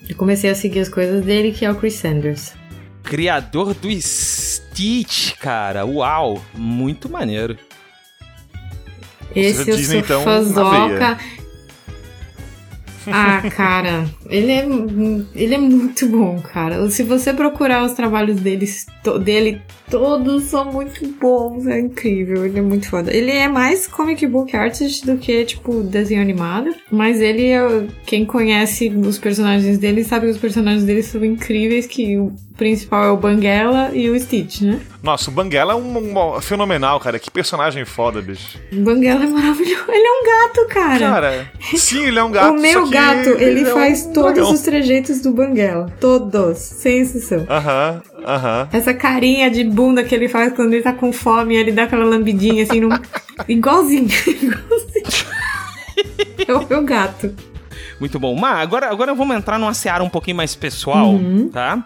eu 0.09 0.16
comecei 0.16 0.51
a 0.51 0.55
seguir 0.55 0.81
as 0.81 0.89
coisas 0.89 1.24
dele, 1.24 1.53
que 1.53 1.65
é 1.65 1.70
o 1.70 1.74
Chris 1.74 1.95
Sanders. 1.95 2.53
Criador 3.03 3.74
do 3.74 3.91
Stitch, 4.01 5.33
cara. 5.39 5.85
Uau, 5.85 6.43
muito 6.55 7.09
maneiro. 7.09 7.57
Esse 9.35 9.70
eu 9.70 9.77
Disney, 9.77 10.05
sou 10.05 10.16
então, 10.19 10.23
fãzoca. 10.23 11.19
Ah, 13.11 13.43
cara, 13.51 14.05
ele 14.29 14.53
é, 14.53 14.65
ele 15.35 15.55
é 15.55 15.59
muito 15.59 16.07
bom, 16.09 16.41
cara. 16.41 16.89
Se 16.89 17.03
você 17.03 17.33
procurar 17.33 17.85
os 17.85 17.93
trabalhos 17.95 18.41
deles, 18.41 18.87
to- 19.03 19.19
dele, 19.19 19.61
todos 19.93 20.44
são 20.44 20.64
muito 20.73 21.06
bons, 21.20 21.66
é 21.66 21.78
incrível, 21.78 22.47
ele 22.47 22.59
é 22.59 22.62
muito 22.62 22.89
foda. 22.89 23.14
Ele 23.14 23.31
é 23.31 23.47
mais 23.47 23.86
comic 23.86 24.27
book 24.27 24.56
artist 24.56 25.05
do 25.05 25.19
que, 25.19 25.44
tipo, 25.44 25.82
desenho 25.82 26.23
animado, 26.23 26.74
mas 26.90 27.20
ele 27.20 27.48
é. 27.48 27.86
Quem 28.06 28.24
conhece 28.24 28.89
os 28.89 29.19
personagens 29.19 29.77
dele 29.77 30.02
sabe 30.02 30.24
que 30.27 30.32
os 30.32 30.39
personagens 30.39 30.85
dele 30.85 31.02
são 31.02 31.23
incríveis, 31.23 31.86
que 31.86 32.16
o 32.16 32.32
principal 32.56 33.05
é 33.05 33.10
o 33.10 33.16
Banguela 33.16 33.90
e 33.93 34.09
o 34.09 34.19
Stitch, 34.19 34.62
né? 34.62 34.81
Nossa, 35.02 35.31
o 35.31 35.32
Banguela 35.32 35.73
é 35.73 35.77
um, 35.77 36.36
um 36.36 36.40
fenomenal, 36.40 36.98
cara. 37.01 37.19
Que 37.19 37.31
personagem 37.31 37.85
foda, 37.85 38.23
bicho. 38.23 38.59
O 38.73 38.77
Banguela 38.77 39.24
é 39.24 39.27
maravilhoso. 39.27 39.85
Ele 39.89 40.06
é 40.06 40.10
um 40.10 40.24
gato, 40.24 40.69
cara. 40.69 40.98
Cara, 40.98 41.51
sim, 41.77 42.06
ele 42.06 42.19
é 42.19 42.23
um 42.23 42.31
gato. 42.31 42.55
o 42.55 42.60
meu 42.60 42.89
gato, 42.89 43.31
ele, 43.31 43.60
é 43.60 43.70
um 43.70 43.74
faz 43.74 44.06
todos 44.06 44.35
dragão. 44.35 44.52
os 44.52 44.60
trejeitos 44.60 45.20
do 45.20 45.32
Banguela. 45.32 45.93
Todos, 46.01 46.59
sem 46.59 47.01
exceção. 47.01 47.44
Aham, 47.51 48.01
aham. 48.27 48.69
Essa 48.73 48.93
carinha 48.94 49.51
de 49.51 49.65
bunda 49.65 50.03
que 50.05 50.15
ele 50.15 50.28
faz 50.28 50.53
quando 50.55 50.73
ele 50.74 50.82
tá 50.82 50.93
com 50.93 51.12
fome, 51.12 51.57
ele 51.57 51.73
dá 51.73 51.85
aquela 51.85 52.05
lambidinha 52.05 52.62
assim, 52.65 52.81
num... 52.81 52.89
igualzinho. 53.49 54.09
igualzinho. 54.27 55.32
É 56.47 56.55
o 56.55 56.66
meu 56.69 56.82
gato. 56.85 57.35
Muito 58.01 58.19
bom. 58.19 58.35
Mas 58.35 58.59
agora, 58.59 58.90
agora 58.90 59.15
vamos 59.15 59.36
entrar 59.36 59.59
numa 59.59 59.74
seara 59.74 60.03
um 60.03 60.09
pouquinho 60.09 60.36
mais 60.36 60.55
pessoal, 60.55 61.11
Uhum. 61.11 61.49
tá? 61.49 61.85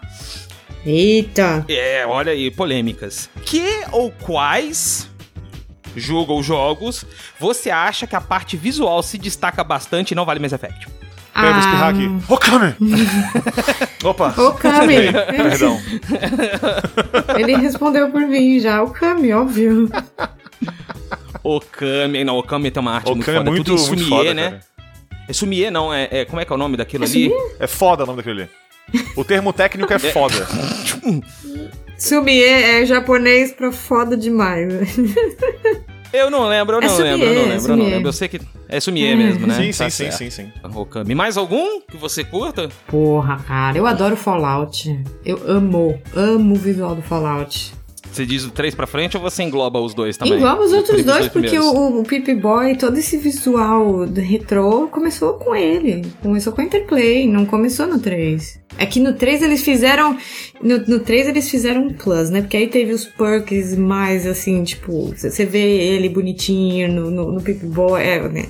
Eita. 0.85 1.65
É, 1.67 2.05
olha 2.07 2.31
aí, 2.31 2.49
polêmicas. 2.49 3.29
Que 3.45 3.83
ou 3.91 4.11
quais 4.11 5.09
jogo 5.95 6.33
ou 6.33 6.43
jogos 6.43 7.05
você 7.39 7.69
acha 7.69 8.05
que 8.07 8.15
a 8.15 8.21
parte 8.21 8.55
visual 8.55 9.01
se 9.03 9.17
destaca 9.17 9.63
bastante 9.63 10.11
e 10.11 10.15
não 10.15 10.25
vale 10.25 10.39
Mass 10.39 10.53
Effect? 10.53 10.87
Peraí, 11.37 11.51
vou 11.51 11.59
espirrar 11.59 11.83
Ah, 11.83 11.89
aqui. 11.89 12.11
Okami! 12.27 12.75
Opa! 14.03 14.33
O 14.37 14.51
Kami. 14.53 14.95
Perdão. 15.35 15.79
Ele 17.37 17.55
respondeu 17.57 18.09
por 18.09 18.21
mim 18.21 18.59
já. 18.59 18.81
O 18.83 18.89
Kami, 18.89 19.31
óbvio. 19.33 19.89
Okami, 21.43 22.23
não, 22.23 22.37
Okami 22.37 22.71
tem 22.71 22.81
uma 22.81 22.93
arte 22.95 23.07
muito 23.11 23.21
Okami 23.23 23.37
é 23.37 23.39
foda. 23.39 23.51
muito, 23.51 23.63
Tudo 23.65 23.81
em 23.81 23.87
muito 23.87 24.03
Sumie, 24.03 24.09
foda, 24.09 24.33
né? 24.33 24.43
cara. 24.49 24.61
É 25.29 25.33
Sumie, 25.33 25.69
não, 25.71 25.93
é, 25.93 26.07
é- 26.11 26.25
Como 26.25 26.41
é 26.41 26.45
que 26.45 26.51
é 26.51 26.55
o 26.55 26.59
nome 26.59 26.75
daquilo 26.77 27.03
ali? 27.05 27.31
É 27.59 27.67
foda 27.67 28.03
o 28.03 28.07
nome 28.07 28.17
daquele 28.17 28.41
ali. 28.43 28.49
O 29.15 29.23
termo 29.23 29.51
técnico 29.53 29.91
é 29.93 29.99
foda. 29.99 30.47
Sumie 31.97 32.43
é 32.43 32.85
japonês 32.85 33.51
pra 33.51 33.71
foda 33.71 34.15
demais. 34.17 34.73
Eu 36.13 36.29
não 36.29 36.47
lembro, 36.47 36.77
eu 36.77 36.81
É 36.81 36.87
não 36.87 36.97
lembro, 36.97 37.27
eu 37.27 37.35
não 37.35 37.41
é 37.41 37.45
lembro, 37.55 37.71
eu 37.73 37.77
não 37.77 37.85
lembro. 37.85 38.07
Eu 38.09 38.13
sei 38.13 38.27
que 38.27 38.39
é 38.69 38.79
Sumie 38.79 39.15
mesmo, 39.15 39.45
né? 39.47 39.55
Sim, 39.55 39.77
Tá 39.77 39.89
sim, 39.89 40.11
sim, 40.11 40.29
sim, 40.29 40.29
sim. 40.29 40.51
Okami. 40.75 41.13
Mais 41.15 41.37
algum 41.37 41.81
que 41.81 41.97
você 41.97 42.23
curta? 42.23 42.69
Porra, 42.87 43.37
cara, 43.47 43.77
eu 43.77 43.85
adoro 43.85 44.15
Fallout. 44.15 44.99
Eu 45.25 45.41
amo, 45.47 45.99
amo 46.15 46.53
o 46.55 46.57
visual 46.57 46.95
do 46.95 47.01
Fallout. 47.01 47.73
Você 48.11 48.25
diz 48.25 48.43
do 48.45 48.51
3 48.51 48.73
pra 48.73 48.87
frente 48.87 49.15
ou 49.15 49.21
você 49.21 49.43
engloba 49.43 49.79
os 49.79 49.93
dois 49.93 50.17
também? 50.17 50.37
Engloba 50.37 50.63
os 50.63 50.73
outros 50.73 50.99
Os 50.99 51.05
dois, 51.05 51.27
porque 51.27 51.59
o, 51.59 51.99
o 51.99 52.03
Pip 52.03 52.33
Boy, 52.35 52.75
todo 52.75 52.97
esse 52.97 53.17
visual 53.17 54.07
do 54.07 54.19
retrô, 54.21 54.87
começou 54.87 55.33
com 55.33 55.55
ele. 55.55 56.03
Começou 56.21 56.51
com 56.53 56.61
a 56.61 56.63
Interplay, 56.63 57.27
não 57.27 57.45
começou 57.45 57.85
no 57.85 57.99
3. 57.99 58.59
É 58.79 58.85
que 58.85 58.99
no 58.99 59.13
3 59.13 59.41
eles 59.43 59.61
fizeram. 59.63 60.17
No, 60.61 60.77
no 60.87 60.99
3 60.99 61.27
eles 61.27 61.49
fizeram 61.49 61.85
um 61.87 61.93
plus, 61.93 62.29
né? 62.29 62.41
Porque 62.41 62.57
aí 62.57 62.67
teve 62.67 62.91
os 62.93 63.05
perks 63.05 63.75
mais 63.75 64.25
assim, 64.27 64.63
tipo, 64.63 65.13
você 65.15 65.45
vê 65.45 65.59
ele 65.59 66.09
bonitinho 66.09 66.91
no, 66.91 67.11
no, 67.11 67.31
no 67.33 67.41
Pip 67.41 67.65
Boy. 67.65 68.01
É, 68.01 68.27
né? 68.29 68.45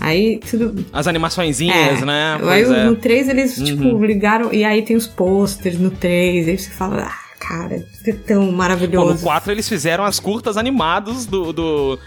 Aí 0.00 0.38
tudo. 0.50 0.84
As 0.92 1.06
animaçõezinhas, 1.06 2.02
É. 2.02 2.04
né? 2.04 2.34
Aí 2.34 2.64
Pois 2.64 2.70
é. 2.70 2.84
no 2.84 2.96
3 2.96 3.28
eles, 3.28 3.58
Uhum. 3.58 3.64
tipo, 3.64 4.04
ligaram. 4.04 4.52
E 4.52 4.64
aí 4.64 4.82
tem 4.82 4.96
os 4.96 5.06
posters 5.06 5.78
no 5.78 5.90
3. 5.90 6.48
Aí 6.48 6.58
você 6.58 6.70
fala, 6.70 7.08
ah, 7.08 7.21
cara, 7.52 7.76
isso 7.76 8.08
é 8.08 8.12
tão 8.14 8.40
Bom, 8.46 8.46
no 8.46 8.52
maravilhoso. 8.56 9.22
4 9.22 9.52
eles 9.52 9.68
fizeram 9.68 10.04
as 10.04 10.18
curtas 10.18 10.56
animados 10.56 11.26
do, 11.26 11.52
do, 11.52 11.98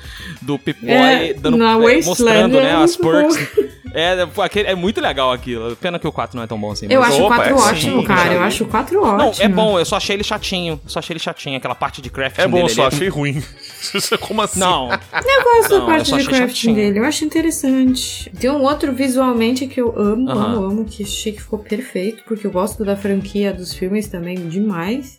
do 0.42 0.58
Pip-Boy 0.58 0.92
É, 0.92 1.34
dando- 1.34 1.58
na 1.58 1.74
é, 1.74 1.76
Wasteland 1.76 2.06
mostrando 2.08 2.54
né, 2.60 2.70
é 2.70 2.74
as 2.74 2.98
muito 2.98 3.12
perks. 3.12 3.76
É, 3.94 4.28
aquele- 4.44 4.68
é 4.68 4.76
muito 4.76 5.00
legal 5.00 5.32
aquilo. 5.32 5.74
Pena 5.78 5.98
que 5.98 6.06
o 6.08 6.12
4 6.12 6.36
não 6.36 6.44
é 6.44 6.48
tão 6.48 6.60
bom 6.60 6.72
assim. 6.72 6.88
Eu 6.90 7.00
mas- 7.00 7.14
acho 7.14 7.22
o 7.22 7.26
Opa, 7.28 7.36
4 7.36 7.52
é 7.52 7.56
ótimo, 7.56 8.02
sim, 8.02 8.06
cara. 8.08 8.34
Eu 8.34 8.42
acho 8.42 8.64
o 8.66 8.68
4 8.68 9.02
Não, 9.02 9.28
ótimo. 9.30 9.46
é 9.46 9.48
bom, 9.48 9.80
eu 9.80 9.86
só 9.86 9.96
achei 9.96 10.16
ele 10.18 10.24
chatinho. 10.24 10.82
Só 10.86 11.00
achei 11.00 11.14
ele 11.14 11.20
chatinho. 11.22 11.56
Aquela 11.56 11.76
parte 11.76 12.02
de 12.02 12.10
crafting 12.10 12.42
É 12.42 12.48
bom, 12.48 12.58
dele. 12.58 12.70
só 12.70 12.88
ele 12.88 12.96
achei 12.96 13.08
ruim. 13.08 13.42
Como 14.20 14.42
assim? 14.42 14.60
Não, 14.60 14.90
Eu 14.92 15.44
gosto 15.44 15.72
Não, 15.72 15.80
da 15.80 15.86
parte 15.86 16.06
de 16.12 16.26
crafting 16.26 16.48
chatinho. 16.48 16.76
dele. 16.76 17.00
Eu 17.00 17.06
acho 17.06 17.24
interessante. 17.24 18.30
Tem 18.38 18.50
um 18.50 18.64
outro 18.64 18.92
visualmente 18.92 19.66
que 19.68 19.80
eu 19.80 19.94
amo, 19.98 20.30
Aham. 20.30 20.46
amo, 20.56 20.66
amo, 20.66 20.86
que 20.86 21.04
achei 21.04 21.32
que 21.32 21.42
ficou 21.42 21.60
perfeito, 21.60 22.24
porque 22.28 22.46
eu 22.48 22.52
gosto 22.52 22.84
da 22.84 22.98
franquia 22.98 23.54
dos 23.54 23.74
filmes 23.74 24.08
também 24.08 24.36
demais. 24.50 25.18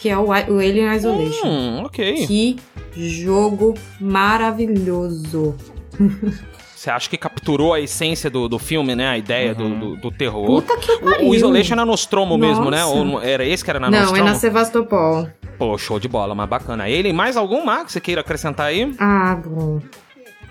Que 0.00 0.08
é 0.08 0.16
o, 0.16 0.26
o 0.28 0.32
Alien 0.58 0.94
Isolation. 0.94 1.46
hum, 1.48 1.82
ok. 1.84 2.26
Que 2.26 2.56
jogo 2.96 3.74
maravilhoso. 4.00 5.54
Você 6.74 6.90
acha 6.90 7.10
que 7.10 7.16
capturou 7.16 7.74
a 7.74 7.80
essência 7.80 8.30
do, 8.30 8.48
do 8.48 8.58
filme, 8.58 8.94
né? 8.94 9.08
A 9.08 9.18
ideia 9.18 9.52
do, 9.54 9.68
do, 9.68 9.96
do 9.96 10.10
terror. 10.12 10.46
Puta 10.46 10.76
que 10.76 10.92
O, 10.92 11.00
pariu. 11.00 11.28
o 11.28 11.34
Isolation 11.34 11.72
é 11.72 11.76
na 11.76 11.84
Nostromo 11.84 12.38
mesmo, 12.38 12.70
né? 12.70 12.80
Nossa. 12.82 12.94
Ou 12.94 13.04
não- 13.04 13.20
era 13.20 13.44
esse 13.44 13.64
que 13.64 13.70
era 13.70 13.80
na 13.80 13.90
Não, 13.90 13.98
é 13.98 14.02
Nostromo? 14.02 14.24
na 14.24 14.34
Sevastopol. 14.36 15.28
Pô, 15.58 15.76
show 15.76 15.98
de 15.98 16.06
bola, 16.06 16.36
mas 16.36 16.48
bacana. 16.48 16.88
Ele, 16.88 17.12
mais 17.12 17.36
algum, 17.36 17.64
Marco, 17.64 17.86
que 17.86 17.92
você 17.92 18.00
queira 18.00 18.20
acrescentar 18.20 18.66
aí? 18.68 18.94
Ah, 19.00 19.36
bom. 19.44 19.80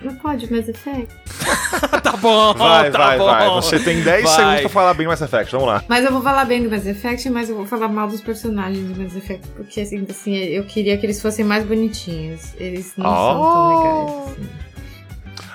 Não 0.00 0.14
pode, 0.14 0.50
Mass 0.52 0.68
Effect. 0.68 1.12
tá 2.02 2.12
bom, 2.16 2.54
Vai, 2.54 2.90
tá 2.90 2.98
vai, 2.98 3.18
bom. 3.18 3.24
vai. 3.26 3.48
Você 3.50 3.80
tem 3.80 4.00
10 4.00 4.22
Vai. 4.24 4.34
segundos 4.36 4.60
pra 4.60 4.68
falar 4.70 4.94
bem 4.94 5.06
Mass 5.08 5.20
Effect. 5.20 5.50
Vamos 5.52 5.66
lá. 5.66 5.82
Mas 5.88 6.04
eu 6.04 6.12
vou 6.12 6.22
falar 6.22 6.44
bem 6.44 6.62
do 6.62 6.70
Mass 6.70 6.86
Effect, 6.86 7.28
mas 7.30 7.50
eu 7.50 7.56
vou 7.56 7.66
falar 7.66 7.88
mal 7.88 8.06
dos 8.06 8.20
personagens 8.20 8.86
do 8.88 9.00
Mass 9.02 9.16
Effect, 9.16 9.46
porque 9.56 9.80
assim, 9.80 10.06
assim 10.08 10.34
eu 10.36 10.62
queria 10.64 10.96
que 10.96 11.04
eles 11.04 11.20
fossem 11.20 11.44
mais 11.44 11.64
bonitinhos. 11.64 12.52
Eles 12.58 12.92
não 12.96 13.06
são 13.06 13.40
Oh. 13.40 13.52
tão 13.52 13.78
legais. 13.78 14.30
Assim. 14.38 14.48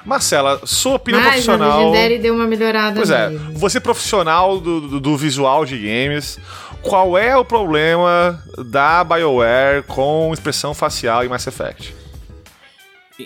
Marcela, 0.05 0.59
sua 0.65 0.95
opinião 0.95 1.21
Mas 1.21 1.29
a 1.29 1.31
profissional. 1.33 1.79
Legendary 1.91 2.19
deu 2.19 2.35
uma 2.35 2.45
melhorada 2.45 2.95
Pois 2.97 3.09
é, 3.09 3.29
neles. 3.29 3.57
você 3.57 3.79
profissional 3.79 4.59
do, 4.59 4.81
do, 4.81 4.99
do 4.99 5.17
visual 5.17 5.63
de 5.63 5.77
games, 5.77 6.37
qual 6.81 7.17
é 7.17 7.37
o 7.37 7.45
problema 7.45 8.43
da 8.65 9.01
BioWare 9.05 9.83
com 9.83 10.31
expressão 10.33 10.73
facial 10.73 11.23
em 11.23 11.29
Mass 11.29 11.47
Effect? 11.47 11.95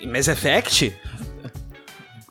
Mass 0.06 0.28
Effect? 0.28 0.94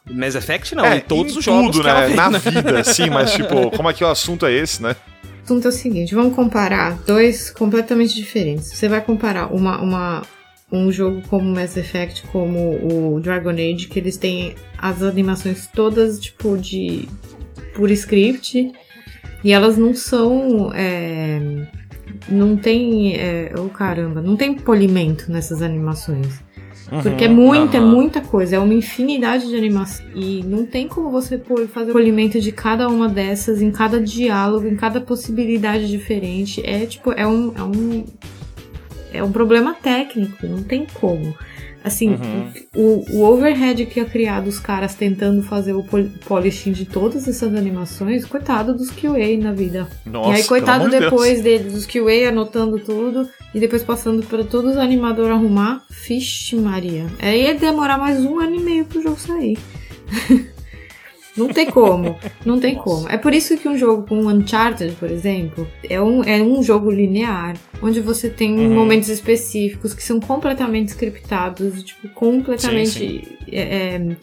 Mass 0.10 0.36
Effect 0.36 0.76
não, 0.76 0.86
é, 0.86 0.98
em 0.98 1.02
todos 1.02 1.36
em 1.36 1.40
os 1.40 1.46
jogos 1.46 1.72
tudo, 1.72 1.84
que 1.84 1.90
ela 1.90 2.02
né? 2.02 2.06
fez, 2.08 2.18
Na 2.18 2.30
né? 2.30 2.40
vida, 2.40 2.84
sim, 2.84 3.10
mas 3.10 3.34
tipo, 3.34 3.72
como 3.76 3.90
aqui 3.90 4.04
o 4.04 4.08
assunto 4.08 4.46
é 4.46 4.54
esse, 4.54 4.82
né? 4.82 4.96
O 5.24 5.44
assunto 5.44 5.66
é 5.66 5.70
o 5.70 5.72
seguinte, 5.72 6.16
vamos 6.16 6.36
comparar 6.36 6.98
dois 7.06 7.50
completamente 7.50 8.16
diferentes. 8.16 8.68
Você 8.68 8.88
vai 8.88 9.02
comparar 9.02 9.54
uma, 9.54 9.82
uma, 9.82 10.22
um 10.72 10.92
jogo 10.92 11.22
como 11.30 11.54
Mass 11.54 11.76
Effect, 11.78 12.24
como 12.28 13.16
o 13.16 13.20
Dragon 13.20 13.52
Age, 13.52 13.88
que 13.88 14.00
eles 14.00 14.18
têm 14.18 14.56
as 14.78 15.02
animações 15.02 15.68
todas, 15.68 16.20
tipo, 16.20 16.58
de 16.58 17.08
por 17.76 17.92
script, 17.92 18.72
e 19.44 19.54
elas 19.54 19.78
não 19.78 19.94
são. 19.94 20.72
é, 20.74 21.40
não 22.28 22.58
tem. 22.58 23.16
É, 23.16 23.54
oh, 23.58 23.70
caramba, 23.70 24.22
não 24.22 24.36
tem 24.36 24.56
polimento 24.56 25.32
nessas 25.32 25.62
animações. 25.62 26.42
Porque 27.04 27.26
é 27.26 27.28
muita, 27.28 27.78
é 27.78 27.80
aham. 27.80 27.90
muita 27.92 28.22
coisa, 28.22 28.56
é 28.56 28.60
uma 28.60 28.74
infinidade 28.74 29.48
de 29.48 29.56
animação. 29.56 30.06
E 30.16 30.42
não 30.46 30.66
tem 30.66 30.88
como 30.88 31.12
você 31.12 31.38
pôr- 31.38 31.68
fazer 31.68 31.92
o 31.92 31.94
polimento 31.94 32.40
de 32.40 32.52
cada 32.52 32.88
uma 32.88 33.10
dessas, 33.10 33.62
em 33.62 33.72
cada 33.72 34.00
diálogo, 34.00 34.68
em 34.68 34.76
cada 34.76 35.02
possibilidade 35.02 35.88
diferente. 35.90 36.62
É 36.66 36.86
tipo, 36.86 37.12
é 37.12 37.28
um. 37.28 37.52
É 37.56 37.64
um, 37.64 38.06
é 39.14 39.24
um 39.24 39.32
problema 39.32 39.74
técnico, 39.74 40.46
não 40.48 40.64
tem 40.64 40.86
como. 41.00 41.34
Assim, 41.88 42.16
o, 42.76 43.04
o 43.18 43.24
overhead 43.24 43.86
que 43.86 44.00
é 44.00 44.06
criado 44.06 44.48
os 44.48 44.60
caras 44.60 44.94
tentando 44.94 45.42
fazer 45.42 45.74
o 45.74 45.84
pol- 45.84 46.10
polishing 46.26 46.72
de 46.72 46.86
todas 46.86 47.28
essas 47.28 47.54
animações, 47.56 48.26
coitado 48.26 48.74
dos 48.74 48.90
QA 48.92 49.38
na 49.42 49.52
vida. 49.54 49.88
Nossa, 50.06 50.30
e 50.30 50.34
aí, 50.34 50.44
coitado 50.44 50.86
pelo 50.86 50.88
amor 50.88 50.92
de 50.92 51.00
Deus. 51.00 51.12
depois 51.12 51.42
deles, 51.42 51.74
os 51.74 51.86
QA 51.86 52.30
anotando 52.30 52.80
tudo 52.80 53.28
e 53.54 53.60
depois 53.60 53.84
passando 53.84 54.26
para 54.26 54.44
todos 54.44 54.72
os 54.72 54.78
animadores 54.78 55.32
arrumar. 55.32 55.84
Fixe, 55.90 56.56
Maria. 56.56 57.06
Aí 57.20 57.44
ia 57.44 57.56
demorar 57.56 57.98
mais 57.98 58.24
um 58.24 58.40
ano 58.40 58.56
e 58.56 58.60
meio 58.60 58.86
pro 58.86 59.02
jogo 59.02 59.20
sair. 59.20 59.58
Não 61.38 61.48
tem 61.50 61.70
como, 61.70 62.18
não 62.46 62.60
tem 62.60 62.76
como. 62.76 63.08
É 63.10 63.18
por 63.18 63.34
isso 63.34 63.56
que 63.58 63.68
um 63.70 63.78
jogo 63.78 64.04
como 64.08 64.28
Uncharted, 64.30 64.96
por 64.96 65.10
exemplo, 65.12 65.68
é 65.90 66.02
um, 66.02 66.24
é 66.24 66.42
um 66.42 66.64
jogo 66.64 66.90
linear, 66.90 67.56
onde 67.82 68.02
você 68.02 68.30
tem 68.30 68.54
Uhum. 68.58 68.74
momentos 68.74 69.10
específicos 69.10 69.94
que 69.94 70.04
são 70.04 70.20
completamente 70.20 70.90
scriptados, 70.90 71.84
tipo, 71.84 72.08
completamente. 72.10 73.38
é, 73.52 73.62
é, 73.96 74.18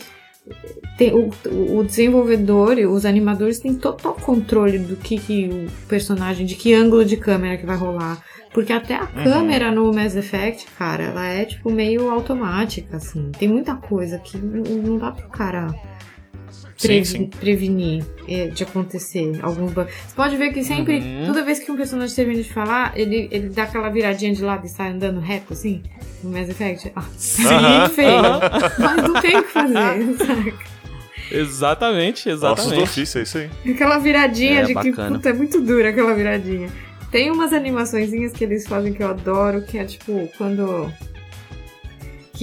tem, 0.99 1.13
o, 1.15 1.31
o 1.79 1.83
desenvolvedor 1.85 2.79
e 2.79 2.87
os 2.87 3.05
animadores 3.05 3.59
têm 3.59 3.75
total 3.75 4.15
controle 4.15 4.79
do 4.79 4.95
que, 4.97 5.19
que 5.19 5.49
o 5.49 5.87
personagem, 5.89 6.45
de 6.47 6.55
que 6.55 6.73
ângulo 6.75 7.05
de 7.05 7.17
câmera 7.17 7.57
que 7.57 7.67
vai 7.67 7.77
rolar. 7.77 8.23
Porque 8.53 8.73
até 8.73 8.95
a 8.95 9.03
Uhum. 9.03 9.25
câmera 9.25 9.73
no 9.73 9.93
Mass 9.93 10.15
Effect, 10.15 10.67
cara, 10.79 11.05
ela 11.05 11.27
é 11.27 11.45
tipo 11.45 11.71
meio 11.73 12.09
automática, 12.09 12.99
assim. 12.99 13.33
Tem 13.37 13.49
muita 13.49 13.75
coisa 13.75 14.19
que 14.19 14.37
não 14.39 14.97
dá 14.97 15.11
pro 15.11 15.29
cara 15.29 15.69
Sim, 15.71 15.77
previ- 16.81 17.05
sim. 17.05 17.27
prevenir 17.27 18.05
é, 18.29 18.49
de 18.49 18.63
acontecer 18.63 19.39
alguns 19.43 19.73
bugs. 19.73 19.93
Você 20.09 20.15
pode 20.15 20.37
ver 20.37 20.53
que 20.53 20.63
sempre, 20.65 20.99
Uhum. 20.99 21.27
toda 21.27 21.43
vez 21.45 21.59
que 21.59 21.71
um 21.71 21.77
personagem 21.77 22.15
termina 22.15 22.43
de 22.43 22.53
falar, 22.53 22.93
ele, 22.97 23.29
ele 23.31 23.49
dá 23.49 23.65
aquela 23.65 23.89
viradinha 23.89 24.35
de 24.35 24.43
lado 24.43 24.67
e 24.67 24.69
sai 24.69 24.91
andando 24.91 25.21
reto, 25.21 25.53
assim, 25.53 25.83
no 26.23 26.31
Mass 26.31 26.49
Effect. 26.49 26.93
Ah, 26.97 27.05
sim, 27.17 27.45
Aham, 27.47 27.89
feio. 27.91 28.23
Mas 28.79 28.97
não 29.09 29.21
tem 29.21 29.37
o 29.39 29.43
que 29.45 29.51
fazer, 29.53 30.17
saca? 30.19 30.75
Exatamente, 31.31 32.25
do 32.25 32.31
exatamente. 32.31 32.83
ofício, 32.83 33.19
é 33.19 33.23
isso 33.23 33.39
aí. 33.39 33.51
Aquela 33.73 33.99
viradinha 33.99 34.61
É, 34.61 34.63
de 34.63 34.75
que 34.75 34.91
bacana. 34.91 35.17
puta, 35.17 35.31
é 35.31 35.33
muito 35.33 35.61
dura 35.61 35.89
aquela 35.91 36.15
viradinha. 36.15 36.69
Tem 37.11 37.31
umas 37.31 37.53
animaçõezinhas 37.53 38.33
que 38.33 38.45
eles 38.45 38.67
fazem 38.67 38.93
que 38.93 39.03
eu 39.03 39.09
adoro, 39.09 39.63
que 39.63 39.79
é 39.79 39.85
tipo, 39.85 40.29
quando. 40.37 40.93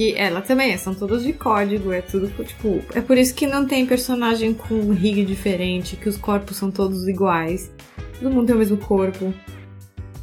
Que 0.02 0.16
ela 0.16 0.40
também 0.40 0.72
é, 0.72 0.76
são 0.76 0.92
todas 0.92 1.22
de 1.22 1.32
código, 1.32 1.92
é 1.92 2.02
tudo 2.02 2.26
tipo. 2.42 2.82
É 2.92 3.00
por 3.00 3.16
isso 3.16 3.32
que 3.32 3.46
não 3.46 3.64
tem 3.64 3.86
personagem 3.86 4.52
com 4.52 4.90
rig 4.90 5.24
diferente, 5.24 5.94
que 5.94 6.08
os 6.08 6.16
corpos 6.16 6.56
são 6.56 6.72
todos 6.72 7.06
iguais. 7.06 7.70
Todo 8.18 8.34
mundo 8.34 8.46
tem 8.46 8.56
o 8.56 8.58
mesmo 8.58 8.78
corpo. 8.78 9.32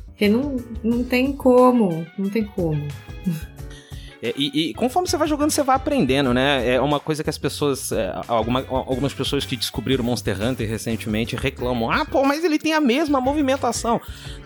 Porque 0.05 0.27
não, 0.27 0.57
não 0.83 1.01
tem 1.01 1.31
como, 1.31 2.05
não 2.17 2.29
tem 2.29 2.43
como. 2.43 2.85
É, 4.21 4.33
E, 4.37 4.69
e 4.69 4.73
conforme 4.73 5.07
você 5.07 5.15
vai 5.17 5.27
jogando, 5.27 5.49
você 5.51 5.63
vai 5.63 5.75
aprendendo, 5.75 6.33
né? 6.33 6.67
É 6.75 6.81
uma 6.81 6.99
coisa 6.99 7.23
que 7.23 7.29
as 7.29 7.37
pessoas. 7.37 7.91
é, 7.91 8.13
alguma- 8.27 8.65
algumas 8.69 9.13
pessoas 9.13 9.45
que 9.45 9.55
descobriram 9.55 10.03
Monster 10.03 10.41
Hunter 10.41 10.67
recentemente 10.69 11.35
reclamam: 11.35 11.89
ah, 11.89 12.03
pô, 12.05 12.23
mas 12.25 12.43
ele 12.43 12.59
tem 12.59 12.73
a 12.73 12.81
mesma 12.81 13.21
movimentação. 13.21 13.99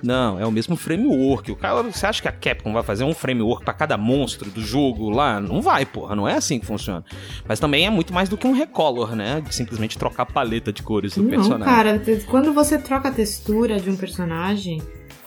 Não, 0.03 0.39
é 0.39 0.45
o 0.45 0.51
mesmo 0.51 0.75
framework. 0.75 1.51
O 1.51 1.55
cara, 1.55 1.81
você 1.83 2.05
acha 2.05 2.21
que 2.21 2.27
a 2.27 2.31
Capcom 2.31 2.71
vai 2.73 2.83
fazer 2.83 3.03
um 3.03 3.13
framework 3.13 3.63
pra 3.65 3.73
cada 3.73 3.97
monstro 3.97 4.49
do 4.51 4.61
jogo 4.61 5.09
lá? 5.09 5.39
Não 5.39 5.61
vai, 5.61 5.85
porra, 5.85 6.15
não 6.15 6.27
é 6.27 6.33
assim 6.35 6.59
que 6.59 6.65
funciona. 6.65 7.03
Mas 7.47 7.59
também 7.59 7.85
é 7.85 7.89
muito 7.89 8.13
mais 8.13 8.29
do 8.29 8.37
que 8.37 8.45
um 8.45 8.53
recolor, 8.53 9.15
né? 9.15 9.41
De 9.41 9.53
simplesmente 9.55 9.97
trocar 9.97 10.23
a 10.23 10.25
paleta 10.27 10.71
de 10.71 10.83
cores 10.83 11.15
do 11.15 11.23
Não, 11.23 11.29
personagem. 11.29 11.65
cara, 11.65 12.01
quando 12.27 12.53
você 12.53 12.77
troca 12.77 13.09
a 13.09 13.11
textura 13.11 13.79
de 13.79 13.89
um 13.89 13.95
personagem, 13.95 14.81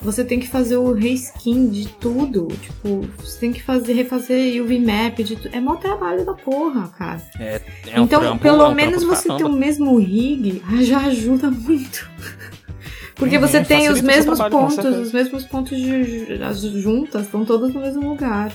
você 0.06 0.24
tem 0.24 0.40
que 0.40 0.48
fazer 0.48 0.76
o 0.76 0.92
reskin 0.92 1.68
de 1.68 1.86
tudo. 1.88 2.46
Tipo, 2.62 3.06
você 3.18 3.38
tem 3.40 3.52
que 3.52 3.62
fazer, 3.62 3.92
refazer 3.92 4.62
UV 4.62 4.78
map 4.78 5.18
de 5.18 5.36
tudo. 5.36 5.50
É 5.54 5.60
mó 5.60 5.74
trabalho 5.76 6.24
da 6.24 6.32
porra, 6.32 6.88
cara. 6.96 7.20
É, 7.38 7.60
é 7.88 8.00
um 8.00 8.04
então, 8.04 8.20
trampo- 8.20 8.42
pelo 8.42 8.62
é 8.62 8.68
um 8.68 8.74
menos 8.74 9.02
você 9.02 9.28
ter 9.36 9.44
o 9.44 9.52
mesmo 9.52 9.98
rig 9.98 10.62
ah, 10.66 10.82
já 10.82 11.00
ajuda 11.00 11.50
muito. 11.50 12.08
Porque 13.16 13.36
Uhum, 13.36 13.40
você 13.46 13.64
tem 13.64 13.88
os 13.88 14.00
o 14.00 14.04
mesmos 14.04 14.38
trabalho, 14.38 14.50
pontos, 14.68 14.96
os 15.06 15.12
mesmos 15.12 15.44
pontos 15.44 15.76
de, 15.78 16.26
de- 16.36 16.42
as 16.42 16.60
juntas 16.60 17.22
estão 17.22 17.44
todas 17.44 17.72
no 17.74 17.80
mesmo 17.80 18.08
lugar. 18.08 18.52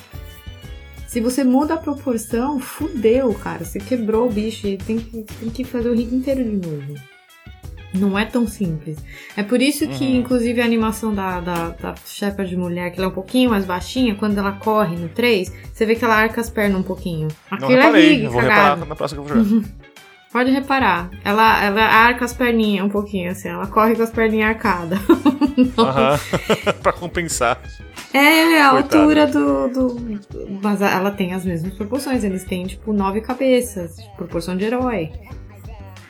Se 1.08 1.20
você 1.20 1.44
muda 1.44 1.74
a 1.74 1.78
proporção, 1.78 2.58
fudeu, 2.60 3.34
cara. 3.34 3.66
Você 3.66 3.80
quebrou 3.80 4.28
o 4.28 4.32
bicho 4.32 4.66
e 4.68 4.78
tem 4.78 4.98
que, 4.98 5.24
tem 5.24 5.50
que 5.50 5.64
fazer 5.64 5.90
o 5.90 5.94
rig 5.94 6.16
inteiro 6.16 6.44
de 6.44 6.56
novo. 6.68 6.96
Não 7.94 8.18
é 8.18 8.24
tão 8.26 8.48
simples. 8.48 8.98
É 9.36 9.44
por 9.44 9.62
isso 9.62 9.86
que, 9.88 10.06
Uhum. 10.06 10.16
inclusive, 10.20 10.62
a 10.62 10.66
animação 10.66 11.14
da, 11.14 11.40
da, 11.42 11.70
da 11.70 11.96
Shepard 12.06 12.56
mulher, 12.56 12.90
que 12.92 12.98
ela 13.00 13.08
é 13.08 13.12
um 13.12 13.14
pouquinho 13.14 13.50
mais 13.50 13.66
baixinha, 13.66 14.16
quando 14.16 14.38
ela 14.38 14.54
corre 14.54 14.96
no 14.96 15.10
3, 15.10 15.52
você 15.74 15.86
vê 15.86 15.96
que 15.96 16.06
ela 16.06 16.16
arca 16.16 16.40
as 16.40 16.50
pernas 16.50 16.80
um 16.80 16.84
pouquinho. 16.84 17.28
Não 17.50 17.58
Aquilo 17.58 17.74
é 17.74 17.82
reparei, 17.84 18.10
rig, 18.16 18.28
vou 18.28 18.42
cagado. 18.42 18.60
reparar 18.62 18.86
na 18.88 18.96
próxima 18.96 19.22
que 19.24 19.30
eu 19.32 19.36
vou 19.36 19.46
jogar. 19.46 19.68
Pode 20.32 20.50
reparar. 20.50 21.10
Ela, 21.26 21.62
ela 21.62 21.82
arca 21.82 22.24
as 22.24 22.32
perninhas 22.32 22.86
um 22.86 22.90
pouquinho, 22.90 23.30
assim. 23.32 23.50
Ela 23.50 23.68
corre 23.68 23.96
com 23.96 24.04
as 24.04 24.12
perninhas 24.12 24.52
arcadas. 24.52 24.98
Aham. 25.78 26.18
pra 26.82 26.94
compensar. 26.94 27.60
É, 28.14 28.62
a 28.62 28.70
Coitada. 28.70 28.98
altura 29.00 29.28
do, 29.28 29.68
do. 29.68 29.96
Mas 30.64 30.82
ela 30.82 31.12
tem 31.12 31.34
as 31.34 31.44
mesmas 31.44 31.74
proporções. 31.74 32.24
Eles 32.24 32.46
têm, 32.46 32.66
tipo, 32.66 32.94
nove 32.94 33.20
cabeças. 33.20 33.98
Proporção 34.16 34.56
de 34.56 34.64
herói. 34.64 35.12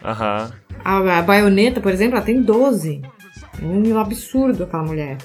Aham. 0.05 0.51
A, 0.83 1.19
a 1.19 1.21
baioneta, 1.21 1.79
por 1.79 1.91
exemplo, 1.91 2.17
ela 2.17 2.25
tem 2.25 2.41
12. 2.41 3.01
É 3.61 3.65
um 3.65 3.99
absurdo 3.99 4.63
aquela 4.63 4.83
mulher. 4.83 5.17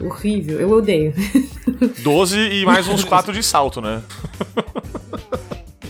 Horrível. 0.00 0.60
Eu 0.60 0.70
odeio. 0.70 1.12
12 2.02 2.38
e 2.38 2.64
mais 2.64 2.86
uns 2.88 3.04
4 3.04 3.32
de 3.32 3.42
salto, 3.42 3.80
né? 3.80 4.02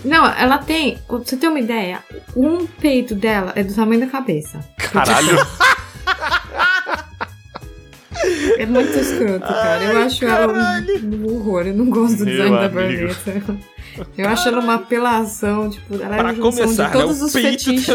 Não, 0.03 0.25
ela 0.25 0.57
tem. 0.57 0.97
Pra 1.07 1.17
você 1.17 1.37
ter 1.37 1.47
uma 1.47 1.59
ideia, 1.59 1.99
um 2.35 2.65
peito 2.65 3.13
dela 3.13 3.53
é 3.55 3.63
do 3.63 3.73
tamanho 3.73 4.01
da 4.01 4.07
cabeça. 4.07 4.59
Caralho. 4.77 5.37
É 8.57 8.65
muito 8.65 8.97
escroto, 8.97 9.47
cara. 9.47 9.83
Eu 9.83 9.99
acho 9.99 10.25
ela 10.25 10.83
um, 11.01 11.15
um 11.15 11.35
horror. 11.35 11.67
Eu 11.67 11.73
não 11.73 11.89
gosto 11.89 12.17
do 12.17 12.25
Meu 12.25 12.33
design 12.33 12.57
da 12.57 12.69
baioneta. 12.69 13.57
Eu 14.17 14.27
acho 14.27 14.47
ela 14.47 14.59
uma 14.59 14.75
apelação, 14.75 15.69
tipo, 15.69 15.95
ela 15.95 16.15
é 16.15 16.19
Pra 16.19 16.29
a 16.29 16.33
junção 16.33 16.51
começar, 16.51 16.87
de 16.87 16.93
todos 16.93 17.17
né? 17.17 17.23
O 17.23 17.25
os 17.25 17.31
fetiches. 17.33 17.87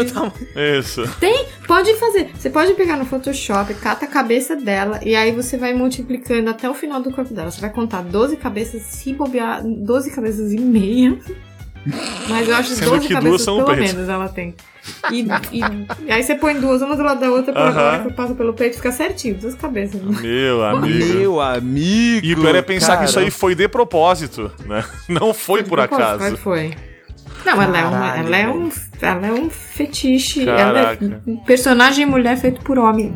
Isso. 0.79 1.03
Tem, 1.19 1.45
pode 1.67 1.93
fazer. 1.95 2.31
Você 2.37 2.49
pode 2.49 2.73
pegar 2.73 2.97
no 2.97 3.05
Photoshop, 3.05 3.73
cata 3.75 4.05
a 4.05 4.07
cabeça 4.07 4.55
dela 4.55 4.99
e 5.03 5.15
aí 5.15 5.31
você 5.31 5.57
vai 5.57 5.73
multiplicando 5.73 6.49
até 6.49 6.69
o 6.69 6.73
final 6.73 7.01
do 7.01 7.11
corpo 7.11 7.33
dela. 7.33 7.51
Você 7.51 7.61
vai 7.61 7.69
contar 7.69 8.01
12 8.03 8.37
cabeças, 8.37 8.81
se 8.83 9.13
bobear, 9.13 9.63
12 9.63 10.11
cabeças 10.11 10.51
e 10.51 10.59
meia. 10.59 11.17
Mas 12.27 12.47
eu 12.49 12.55
acho 12.55 12.69
Sendo 12.71 12.91
12 12.91 13.07
que 13.07 13.13
duas 13.13 13.23
cabeças 13.23 13.41
são 13.41 13.55
pelo 13.63 13.67
peito. 13.77 13.93
menos 13.95 14.09
ela 14.09 14.27
tem. 14.29 14.55
E, 15.11 15.21
e- 15.21 16.05
e 16.07 16.11
aí 16.11 16.23
você 16.23 16.35
põe 16.35 16.59
duas, 16.59 16.81
uma 16.81 16.95
do 16.95 17.03
lado 17.03 17.19
da 17.19 17.29
outra, 17.31 17.51
agora 17.57 18.03
que 18.03 18.13
passa 18.13 18.33
pelo 18.35 18.53
peito, 18.53 18.75
fica 18.77 18.91
certinho, 18.91 19.35
duas 19.35 19.55
cabeças. 19.55 20.01
Meu 20.01 20.63
amigo. 20.63 21.05
Meu 21.15 21.41
amigo. 21.41 22.25
E 22.25 22.33
o 22.33 22.41
pior 22.41 22.55
é 22.55 22.61
pensar 22.61 22.93
cara. 22.93 22.99
que 22.99 23.09
isso 23.09 23.19
aí 23.19 23.29
foi 23.31 23.55
de 23.55 23.67
propósito, 23.67 24.51
né? 24.65 24.83
Não 25.07 25.33
foi 25.33 25.63
por 25.63 25.79
acaso. 25.79 26.37
foi? 26.37 26.73
Não, 27.45 27.61
ela 27.61 27.77
é, 27.77 27.83
uma, 27.85 28.17
ela, 28.17 28.37
é 28.37 28.47
um, 28.49 28.71
ela 29.01 29.27
é 29.27 29.31
um 29.31 29.49
fetiche. 29.51 30.49
Ela 30.49 30.79
é 30.79 30.95
Caraca. 30.95 31.21
um 31.27 31.37
personagem 31.37 32.03
mulher 32.05 32.37
feito 32.37 32.61
por 32.61 32.79
homem. 32.79 33.15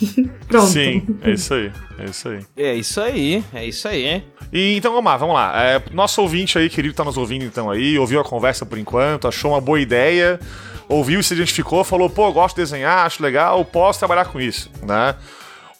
Pronto. 0.48 0.66
Sim, 0.66 1.06
é 1.22 1.30
isso 1.30 1.54
aí. 1.54 1.72
É 1.98 2.04
isso 2.04 2.28
aí. 2.28 2.46
É 2.56 2.74
isso 2.74 3.00
aí, 3.00 3.44
é 3.52 3.64
isso 3.66 3.88
aí, 3.88 4.06
hein? 4.06 4.24
E, 4.52 4.76
então 4.76 4.92
vamos 4.92 5.10
lá, 5.10 5.16
vamos 5.16 5.34
lá. 5.34 5.62
É, 5.62 5.82
nosso 5.92 6.20
ouvinte 6.22 6.58
aí, 6.58 6.68
querido, 6.68 6.94
tá 6.94 7.04
nos 7.04 7.16
ouvindo 7.16 7.44
então 7.44 7.70
aí, 7.70 7.98
ouviu 7.98 8.20
a 8.20 8.24
conversa 8.24 8.66
por 8.66 8.78
enquanto, 8.78 9.28
achou 9.28 9.52
uma 9.52 9.60
boa 9.60 9.80
ideia, 9.80 10.40
ouviu, 10.88 11.22
se 11.22 11.34
identificou, 11.34 11.84
falou, 11.84 12.10
pô, 12.10 12.32
gosto 12.32 12.56
de 12.56 12.62
desenhar, 12.62 13.06
acho 13.06 13.22
legal, 13.22 13.64
posso 13.64 13.98
trabalhar 13.98 14.26
com 14.26 14.40
isso, 14.40 14.70
né? 14.82 15.14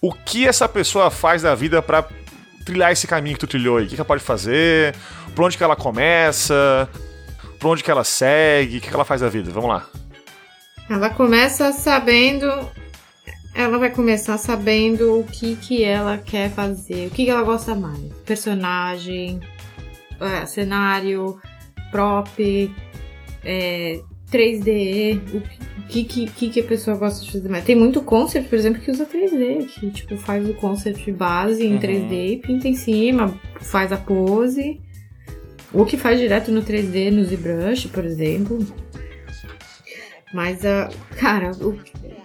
O 0.00 0.12
que 0.12 0.46
essa 0.46 0.68
pessoa 0.68 1.10
faz 1.10 1.42
da 1.42 1.54
vida 1.54 1.82
pra 1.82 2.06
trilhar 2.64 2.92
esse 2.92 3.06
caminho 3.06 3.34
que 3.34 3.40
tu 3.40 3.46
trilhou 3.46 3.76
aí? 3.76 3.84
O 3.84 3.88
que, 3.88 3.94
que 3.96 4.00
ela 4.00 4.06
pode 4.06 4.22
fazer? 4.22 4.94
Por 5.34 5.44
onde 5.44 5.58
que 5.58 5.64
ela 5.64 5.76
começa? 5.76 6.88
Por 7.58 7.68
onde 7.68 7.82
que 7.82 7.90
ela 7.90 8.04
segue? 8.04 8.78
O 8.78 8.80
que, 8.80 8.88
que 8.88 8.94
ela 8.94 9.04
faz 9.04 9.20
da 9.20 9.28
vida? 9.28 9.50
Vamos 9.50 9.68
lá. 9.68 9.86
Ela 10.88 11.10
começa 11.10 11.72
sabendo. 11.72 12.46
Ela 13.54 13.78
vai 13.78 13.90
começar 13.90 14.38
sabendo 14.38 15.18
o 15.18 15.24
que, 15.24 15.56
que 15.56 15.82
ela 15.82 16.16
quer 16.18 16.50
fazer, 16.50 17.08
o 17.08 17.10
que, 17.10 17.24
que 17.24 17.30
ela 17.30 17.42
gosta 17.42 17.74
mais. 17.74 18.00
Personagem, 18.24 19.40
é, 20.20 20.46
cenário, 20.46 21.40
prop, 21.90 22.38
é, 23.44 24.00
3D, 24.30 25.20
o 25.34 25.88
que, 25.88 26.04
que, 26.04 26.26
que, 26.26 26.50
que 26.50 26.60
a 26.60 26.64
pessoa 26.64 26.96
gosta 26.96 27.24
de 27.24 27.32
fazer 27.32 27.48
mais. 27.48 27.64
Tem 27.64 27.74
muito 27.74 28.00
concept, 28.02 28.48
por 28.48 28.56
exemplo, 28.56 28.80
que 28.80 28.90
usa 28.90 29.04
3D, 29.04 29.66
que 29.66 29.90
tipo, 29.90 30.16
faz 30.16 30.48
o 30.48 30.54
concept 30.54 31.10
base 31.10 31.66
em 31.66 31.74
Uhum. 31.74 31.80
3D 31.80 32.32
e 32.32 32.36
pinta 32.36 32.68
em 32.68 32.74
cima, 32.74 33.34
faz 33.60 33.92
a 33.92 33.96
pose. 33.96 34.80
Ou 35.72 35.84
que 35.86 35.96
faz 35.96 36.18
direto 36.18 36.50
no 36.50 36.62
3D, 36.62 37.10
no 37.12 37.24
ZBrush, 37.24 37.88
por 37.88 38.04
exemplo. 38.04 38.58
Mas, 40.32 40.64
ah, 40.64 40.88
cara, 41.16 41.50
o 41.60 41.76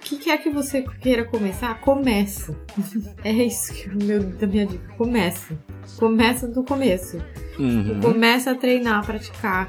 que 0.05 0.17
quer 0.17 0.37
que 0.37 0.51
você 0.51 0.83
queira 1.01 1.25
começar, 1.25 1.81
começa. 1.81 2.55
é 3.25 3.31
isso 3.31 3.73
que 3.73 3.89
é 3.89 3.91
o 3.91 4.03
meu, 4.03 4.23
da 4.23 4.45
minha 4.45 4.67
dica. 4.67 4.93
Começa. 4.95 5.57
Começa 5.97 6.47
do 6.47 6.63
começo. 6.63 7.17
Uhum. 7.57 7.99
Começa 7.99 8.51
a 8.51 8.55
treinar, 8.55 8.99
a 8.99 9.03
praticar, 9.03 9.67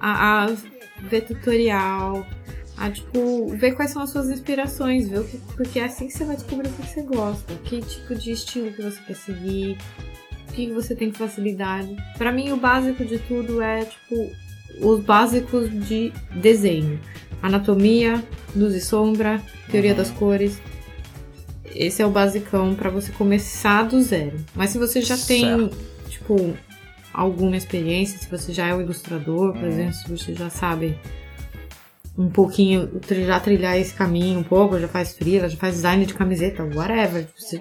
a, 0.00 0.44
a 0.44 0.56
ver 1.02 1.22
tutorial, 1.22 2.26
a 2.78 2.90
tipo, 2.90 3.48
ver 3.48 3.74
quais 3.74 3.90
são 3.90 4.02
as 4.02 4.10
suas 4.10 4.30
inspirações, 4.30 5.08
ver 5.08 5.20
o 5.20 5.24
que, 5.24 5.36
porque 5.54 5.78
é 5.78 5.84
assim 5.84 6.06
que 6.06 6.14
você 6.14 6.24
vai 6.24 6.36
descobrir 6.36 6.68
o 6.68 6.72
que 6.72 6.86
você 6.86 7.02
gosta, 7.02 7.54
que 7.64 7.82
tipo 7.82 8.14
de 8.14 8.32
estilo 8.32 8.72
que 8.72 8.82
você 8.82 9.00
quer 9.06 9.16
seguir, 9.16 9.76
o 10.48 10.52
que 10.52 10.72
você 10.72 10.94
tem 10.94 11.12
facilidade. 11.12 11.94
Pra 12.16 12.32
mim, 12.32 12.52
o 12.52 12.56
básico 12.56 13.04
de 13.04 13.18
tudo 13.18 13.60
é 13.60 13.84
tipo 13.84 14.32
os 14.80 15.00
básicos 15.04 15.70
de 15.86 16.12
desenho: 16.36 16.98
anatomia, 17.44 18.24
luz 18.56 18.74
e 18.74 18.80
sombra, 18.80 19.38
teoria 19.70 19.94
das 19.94 20.10
cores. 20.10 20.58
Esse 21.74 22.00
é 22.00 22.06
o 22.06 22.10
basicão 22.10 22.74
pra 22.74 22.88
você 22.88 23.12
começar 23.12 23.82
do 23.82 24.00
zero. 24.00 24.38
Mas 24.54 24.70
se 24.70 24.78
você 24.78 25.02
já 25.02 25.14
tem, 25.16 25.42
Certo. 25.42 25.76
tipo, 26.08 26.56
alguma 27.12 27.54
experiência, 27.54 28.18
se 28.18 28.30
você 28.30 28.50
já 28.50 28.68
é 28.68 28.74
um 28.74 28.80
ilustrador, 28.80 29.52
por 29.52 29.64
exemplo, 29.64 29.92
se 29.92 30.08
você 30.10 30.32
já 30.34 30.48
sabe 30.48 30.98
um 32.16 32.30
pouquinho, 32.30 32.88
já 33.26 33.38
trilhar 33.38 33.76
esse 33.76 33.92
caminho 33.92 34.38
um 34.38 34.44
pouco, 34.44 34.78
já 34.80 34.88
faz 34.88 35.14
freela, 35.14 35.46
já 35.46 35.56
faz 35.58 35.74
design 35.74 36.06
de 36.06 36.14
camiseta, 36.14 36.62
whatever. 36.62 37.26
Você 37.36 37.60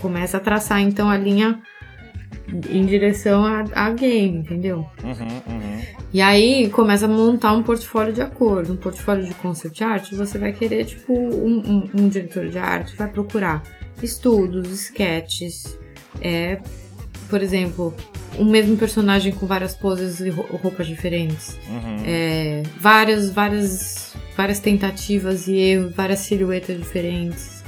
começa 0.00 0.38
a 0.38 0.40
traçar 0.40 0.80
então 0.80 1.10
a 1.10 1.16
linha 1.18 1.60
em 2.70 2.84
direção 2.86 3.44
a, 3.44 3.64
a 3.74 3.90
game, 3.90 4.38
entendeu? 4.38 4.86
Uhum, 5.02 5.54
uhum. 5.54 5.80
E 6.12 6.20
aí 6.20 6.68
começa 6.70 7.06
a 7.06 7.08
montar 7.08 7.52
um 7.52 7.62
portfólio 7.62 8.12
de 8.12 8.20
acordo. 8.22 8.72
Um 8.72 8.76
portfólio 8.76 9.24
de 9.26 9.34
concept 9.34 9.82
art, 9.82 10.12
você 10.12 10.38
vai 10.38 10.52
querer, 10.52 10.84
tipo, 10.84 11.12
um, 11.12 11.58
um- 11.58 11.90
um 12.02 12.08
diretor 12.08 12.48
de 12.48 12.58
arte 12.58 12.94
vai 12.96 13.08
procurar 13.08 13.62
estudos, 14.02 14.70
sketches, 14.70 15.78
é, 16.20 16.58
por 17.28 17.42
exemplo, 17.42 17.94
um 18.38 18.44
mesmo 18.44 18.76
personagem 18.76 19.32
com 19.32 19.46
várias 19.46 19.74
poses 19.74 20.20
e 20.20 20.28
ro- 20.28 20.46
roupas 20.62 20.86
diferentes. 20.86 21.58
Uhum. 21.68 21.96
É, 22.04 22.62
várias, 22.78 23.30
várias, 23.30 24.14
várias 24.36 24.58
tentativas 24.60 25.48
e 25.48 25.56
erros, 25.56 25.94
várias 25.94 26.20
silhuetas 26.20 26.76
diferentes. 26.78 27.62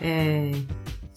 É, 0.00 0.50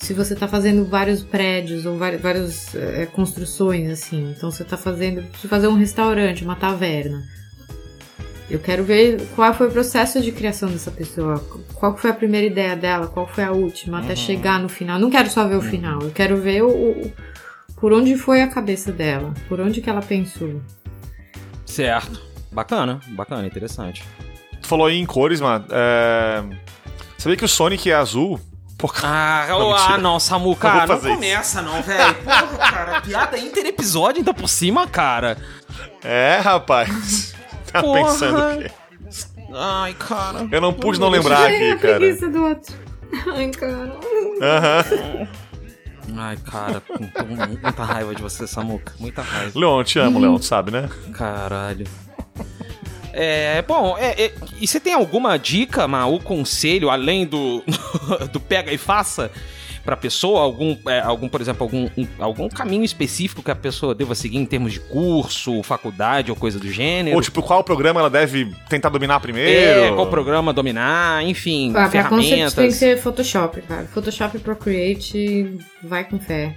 se 0.06 0.14
você 0.14 0.36
tá 0.36 0.48
fazendo 0.48 0.86
vários 0.86 1.24
prédios 1.24 1.86
ou 1.86 1.98
várias, 1.98 2.22
várias 2.22 2.76
é, 2.76 3.06
construções, 3.08 3.90
assim, 3.90 4.34
então 4.38 4.52
você 4.52 4.64
tá 4.64 4.78
fazendo, 4.78 5.24
precisa 5.24 5.50
fazer 5.50 5.68
um 5.68 5.76
restaurante, 5.76 6.44
uma 6.44 6.56
taverna. 6.56 7.24
Eu 8.50 8.60
quero 8.60 8.84
ver 8.84 9.20
qual 9.36 9.52
foi 9.56 9.68
o 9.68 9.72
processo 9.72 10.22
de 10.22 10.32
criação 10.32 10.70
dessa 10.70 10.92
pessoa, 10.92 11.40
qual 11.74 11.98
foi 11.98 12.12
a 12.12 12.14
primeira 12.14 12.46
ideia 12.46 12.76
dela, 12.76 13.08
qual 13.08 13.28
foi 13.28 13.44
a 13.44 13.52
última, 13.52 14.00
até 14.00 14.16
chegar 14.16 14.60
no 14.60 14.70
final. 14.70 15.00
Não 15.00 15.10
quero 15.10 15.28
só 15.32 15.48
ver 15.48 15.56
o 15.56 15.62
final, 15.62 16.00
eu 16.04 16.12
quero 16.12 16.38
ver 16.38 16.62
o, 16.64 16.70
o- 16.70 17.12
por 17.80 17.92
onde 17.92 18.16
foi 18.16 18.44
a 18.44 18.48
cabeça 18.48 18.92
dela, 18.92 19.34
por 19.50 19.60
onde 19.60 19.82
que 19.82 19.90
ela 19.90 20.02
pensou. 20.02 20.62
Certo. 21.66 22.22
Bacana, 22.52 23.00
bacana, 23.10 23.48
interessante. 23.48 24.04
Tu 24.62 24.68
falou 24.68 24.86
aí 24.86 24.98
em 24.98 25.06
cores, 25.06 25.42
mano. 25.42 25.66
É... 25.72 26.44
Sabia 27.18 27.36
que 27.36 27.44
o 27.44 27.50
Sonic 27.50 27.90
é 27.90 27.96
azul? 27.96 28.40
Pô, 28.88 28.94
Ah, 29.04 29.46
Não, 29.50 29.74
ah 29.76 29.98
não, 29.98 30.20
Samu, 30.20 30.46
vou 30.46 30.56
cara, 30.56 30.82
não, 30.88 30.96
fazer 30.96 31.10
isso. 31.10 31.16
começa 31.18 31.62
não, 31.62 31.82
velho. 31.82 32.16
Porra, 32.24 32.58
cara, 32.72 33.02
piada 33.02 33.38
inter-episódio 33.38 34.20
ainda 34.20 34.34
por 34.34 34.48
cima, 34.50 34.88
cara. 34.88 35.38
É, 36.04 36.40
rapaz. 36.44 37.34
Tá 37.72 37.82
Porra. 37.82 38.04
pensando 38.06 38.38
o 38.40 38.58
quê? 38.64 38.72
Ai, 39.54 39.94
cara. 39.96 40.48
Eu 40.50 40.62
não 40.62 40.72
pude 40.72 40.98
não 41.00 41.10
lembrar 41.10 41.42
É 41.52 41.72
a 41.72 41.74
aqui, 41.74 41.82
cara. 41.82 41.96
preguiça 41.98 42.30
do 42.30 42.44
outro. 42.46 42.74
Ai, 43.36 43.50
cara. 43.50 43.98
Aham. 44.42 45.28
Ai, 46.18 46.38
cara, 46.38 46.80
tô 46.82 46.94
com 47.26 47.36
muita 47.36 47.84
raiva 47.84 48.16
de 48.16 48.22
você, 48.22 48.48
Samuca. 48.48 48.94
Muita 49.00 49.22
raiva. 49.22 49.52
Leon, 49.60 49.84
te 49.84 50.00
amo, 50.00 50.20
Leon, 50.20 50.38
tu 50.38 50.46
sabe, 50.46 50.72
né? 50.72 50.88
Caralho. 51.14 51.86
É, 53.18 53.62
bom, 53.62 53.96
é, 53.98 54.26
é, 54.26 54.32
e 54.60 54.68
você 54.68 54.80
tem 54.80 54.94
alguma 54.94 55.38
dica, 55.38 55.88
Ma, 55.88 56.06
ou 56.06 56.20
conselho, 56.20 56.90
além 56.90 57.26
do, 57.26 57.64
do 58.34 58.40
pega 58.40 58.72
e 58.74 58.78
faça? 58.78 59.32
pra 59.86 59.96
pessoa? 59.96 60.42
Algum, 60.42 60.76
é, 60.88 61.00
algum 61.00 61.30
por 61.30 61.40
exemplo, 61.40 61.62
algum, 61.64 61.88
um- 61.96 62.08
algum 62.18 62.50
caminho 62.50 62.84
específico 62.84 63.44
que 63.44 63.52
a 63.52 63.56
pessoa 63.56 63.94
deva 63.94 64.16
seguir 64.16 64.38
em 64.40 64.46
termos 64.46 64.74
de 64.74 64.80
curso, 64.80 65.62
faculdade 65.62 66.32
ou 66.32 66.36
coisa 66.36 66.58
do 66.58 66.68
gênero? 66.72 67.16
Ou 67.16 67.22
tipo, 67.22 67.44
qual 67.44 67.64
programa 67.64 68.00
ela 68.00 68.10
deve 68.10 68.52
tentar 68.68 68.90
dominar 68.90 69.20
primeiro? 69.20 69.82
é, 69.84 69.92
qual 69.94 70.08
programa 70.08 70.52
dominar, 70.52 71.24
enfim, 71.24 71.72
Ah, 71.76 71.88
ferramentas. 71.88 72.56
tem 72.56 72.68
que 72.70 72.74
ser 72.74 72.98
Photoshop, 73.00 73.62
cara. 73.62 73.86
Photoshop 73.94 74.38
e 74.38 74.40
Procreate, 74.40 75.56
vai 75.84 76.04
com 76.04 76.18
fé. 76.20 76.56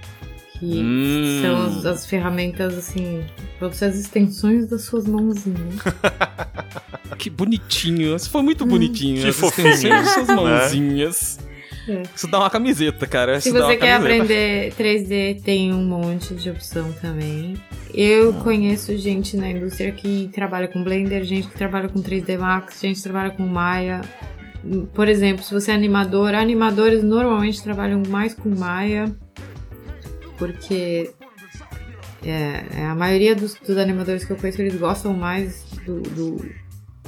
Que 0.59 0.65
Hum. 0.65 1.39
são 1.41 1.65
as, 1.65 1.85
as 1.85 2.05
ferramentas, 2.05 2.77
assim, 2.77 3.23
todas 3.59 3.81
as 3.81 3.95
extensões 3.97 4.67
das 4.67 4.83
suas 4.83 5.07
mãozinhas. 5.07 5.75
Que 7.17 7.29
bonitinho. 7.29 8.15
Isso 8.15 8.29
foi 8.29 8.41
muito 8.41 8.65
bonitinho. 8.65 9.21
Que 9.21 9.27
As 9.29 9.35
fofinho, 9.35 9.67
extensões 9.69 10.05
das 10.05 10.13
suas 10.13 10.27
né? 10.29 10.35
mãozinhas. 10.35 11.39
É. 11.87 12.03
Isso 12.15 12.27
dá 12.27 12.39
uma 12.39 12.49
camiseta, 12.49 13.05
cara. 13.07 13.41
Se 13.41 13.49
Isso 13.49 13.57
dá 13.57 13.65
você 13.65 13.75
quer 13.75 13.97
camiseta. 13.99 14.23
aprender 14.23 14.73
3D, 14.75 15.41
tem 15.43 15.73
um 15.73 15.83
monte 15.83 16.33
de 16.35 16.49
opção 16.49 16.93
também. 17.01 17.55
Eu 17.93 18.29
Hum. 18.29 18.39
conheço 18.41 18.95
gente 18.97 19.35
na 19.35 19.49
indústria 19.49 19.91
que 19.91 20.29
trabalha 20.33 20.67
com 20.69 20.81
Blender, 20.81 21.23
gente 21.25 21.47
que 21.49 21.55
trabalha 21.57 21.89
com 21.89 21.99
3D 22.01 22.37
Max, 22.37 22.79
gente 22.79 22.97
que 22.97 23.03
trabalha 23.03 23.31
com 23.31 23.43
Maya. 23.43 23.99
Por 24.93 25.09
exemplo, 25.09 25.43
se 25.43 25.53
você 25.53 25.71
é 25.71 25.73
animador, 25.73 26.33
animadores 26.35 27.03
normalmente 27.03 27.61
trabalham 27.61 28.01
mais 28.07 28.33
com 28.33 28.47
Maya, 28.49 29.13
porque 30.39 31.11
é, 32.25 32.63
é, 32.75 32.85
a 32.85 32.95
maioria 32.95 33.35
dos, 33.35 33.53
dos 33.55 33.77
animadores 33.77 34.25
que 34.25 34.31
eu 34.31 34.37
conheço, 34.37 34.61
eles 34.61 34.75
gostam 34.75 35.13
mais 35.13 35.63
do, 35.85 36.01
do, 36.01 36.49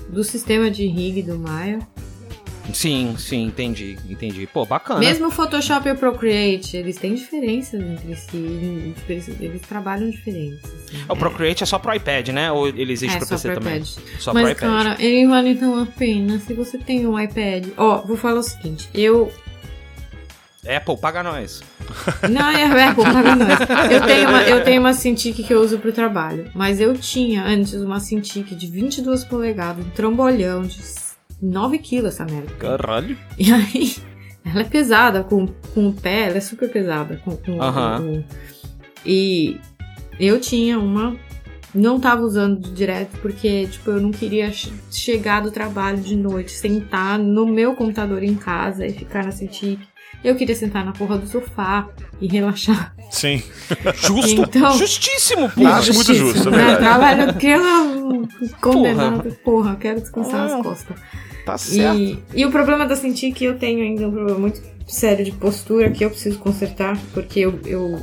do 0.10 0.24
sistema 0.24 0.70
de 0.70 0.86
rig 0.86 1.24
do 1.24 1.40
Maya. 1.40 1.80
Sim, 2.74 3.16
sim, 3.18 3.46
entendi, 3.48 3.98
entendi. 4.08 4.48
Pô, 4.48 4.66
bacana. 4.66 5.00
Mesmo 5.00 5.28
o 5.28 5.32
Photoshop 5.32 5.90
e 5.90 5.92
o 5.92 5.96
Procreate, 5.96 6.78
eles 6.78 6.96
têm 6.96 7.16
diferenças 7.16 7.82
entre 7.82 8.16
si. 8.16 8.94
Eles, 9.40 9.62
trabalham 9.62 10.10
diferentes. 10.10 10.64
assim. 10.64 11.04
O 11.10 11.16
Procreate 11.16 11.64
é 11.64 11.66
só 11.66 11.80
pro 11.80 11.94
iPad, 11.94 12.30
né? 12.30 12.52
Ou 12.52 12.68
ele 12.68 12.94
existe 12.94 13.16
É, 13.16 13.18
pro 13.20 13.28
PC 13.28 13.50
pro 13.52 13.60
também? 13.60 13.78
iPad. 13.78 13.88
Só 14.20 14.32
pro 14.32 14.44
Mas, 14.44 14.52
iPad. 14.58 14.70
cara, 14.70 14.96
ele 15.04 15.28
vale 15.28 15.56
tão 15.56 15.82
a 15.82 15.86
pena 15.88 16.40
se 16.40 16.54
você 16.54 16.78
tem 16.78 17.06
um 17.06 17.20
iPad. 17.20 17.68
Ó, 17.76 18.04
vou 18.04 18.16
falar 18.16 18.40
o 18.40 18.44
seguinte: 18.44 18.88
eu. 18.94 19.32
Apple, 20.68 20.98
paga 20.98 21.24
nós. 21.24 21.62
Não, 22.30 22.50
é 22.50 22.84
Apple, 22.90 23.04
paga 23.04 23.36
nós. 23.36 23.60
Eu 23.92 24.02
tenho 24.06 24.30
uma, 24.30 24.44
eu 24.44 24.64
tenho 24.64 24.80
uma 24.82 24.94
Cintiq 24.94 25.44
que 25.44 25.54
eu 25.54 25.60
uso 25.62 25.80
pro 25.80 25.92
trabalho. 25.92 26.52
Mas 26.54 26.80
eu 26.80 26.94
tinha 26.96 27.44
antes 27.44 27.74
uma 27.74 28.00
Cintiq 28.00 28.54
de 28.56 28.68
22 28.68 29.24
polegadas, 29.26 29.84
um 29.86 29.90
trambolhão 29.90 30.62
de 30.62 30.80
9 31.42 31.80
quilos 31.80 32.14
essa 32.14 32.26
merda. 32.26 32.54
Caralho. 32.60 33.18
E 33.40 33.52
aí, 33.52 33.96
ela 34.46 34.62
é 34.62 34.66
pesada 34.66 35.24
com, 35.24 35.48
com 35.74 35.88
o 35.88 35.94
pé, 35.94 36.28
ela 36.28 36.38
é 36.38 36.42
super 36.42 36.70
pesada. 36.70 37.20
Com, 37.26 37.36
com, 37.38 37.60
Aham. 37.62 37.98
com- 38.02 38.24
e 39.06 39.60
eu 40.20 40.40
tinha 40.40 40.78
uma. 40.78 41.16
Não 41.74 42.00
tava 42.02 42.22
usando 42.22 42.60
direto 42.74 43.18
porque, 43.22 43.66
tipo, 43.66 43.92
eu 43.92 44.02
não 44.02 44.12
queria 44.12 44.52
che- 44.52 44.72
chegar 44.92 45.42
do 45.42 45.50
trabalho 45.52 46.00
de 46.02 46.18
noite, 46.18 46.52
sentar 46.52 47.18
no 47.18 47.46
meu 47.46 47.74
computador 47.76 48.22
em 48.22 48.36
casa 48.36 48.86
e 48.86 48.92
ficar 48.92 49.24
na 49.24 49.32
Cintiq. 49.32 49.80
Eu 50.24 50.36
queria 50.36 50.56
sentar 50.56 50.86
na 50.86 50.92
porra 50.92 51.18
do 51.18 51.28
sofá 51.28 51.88
e 52.22 52.28
relaxar. 52.28 52.94
Sim. 53.10 53.42
Justo. 53.96 54.42
Então- 54.44 54.78
Justíssimo, 54.78 55.50
pô. 55.50 55.66
Acho 55.68 55.94
muito 55.94 56.14
justo, 56.14 56.50
é 56.50 56.52
né? 56.52 56.76
Trabalho, 56.76 57.30
aquela 57.30 58.28
condenada. 58.62 59.32
Porra, 59.44 59.76
quero 59.76 60.00
descansar 60.00 60.42
Ah. 60.42 60.56
as 60.58 60.62
costas. 60.62 60.98
Tá 61.46 61.58
certo. 61.58 61.98
E, 62.00 62.20
e 62.36 62.46
o 62.46 62.52
problema 62.52 62.86
da 62.86 62.96
Cintiq, 62.96 63.34
que 63.34 63.46
eu 63.46 63.58
tenho 63.58 63.82
ainda 63.82 64.08
um 64.08 64.12
problema 64.12 64.38
muito 64.40 64.62
sério 64.88 65.26
de 65.26 65.32
postura 65.32 65.90
que 65.90 66.06
eu 66.06 66.10
preciso 66.12 66.38
consertar, 66.38 66.96
porque 67.16 67.40
eu, 67.40 67.60
eu, 67.66 68.00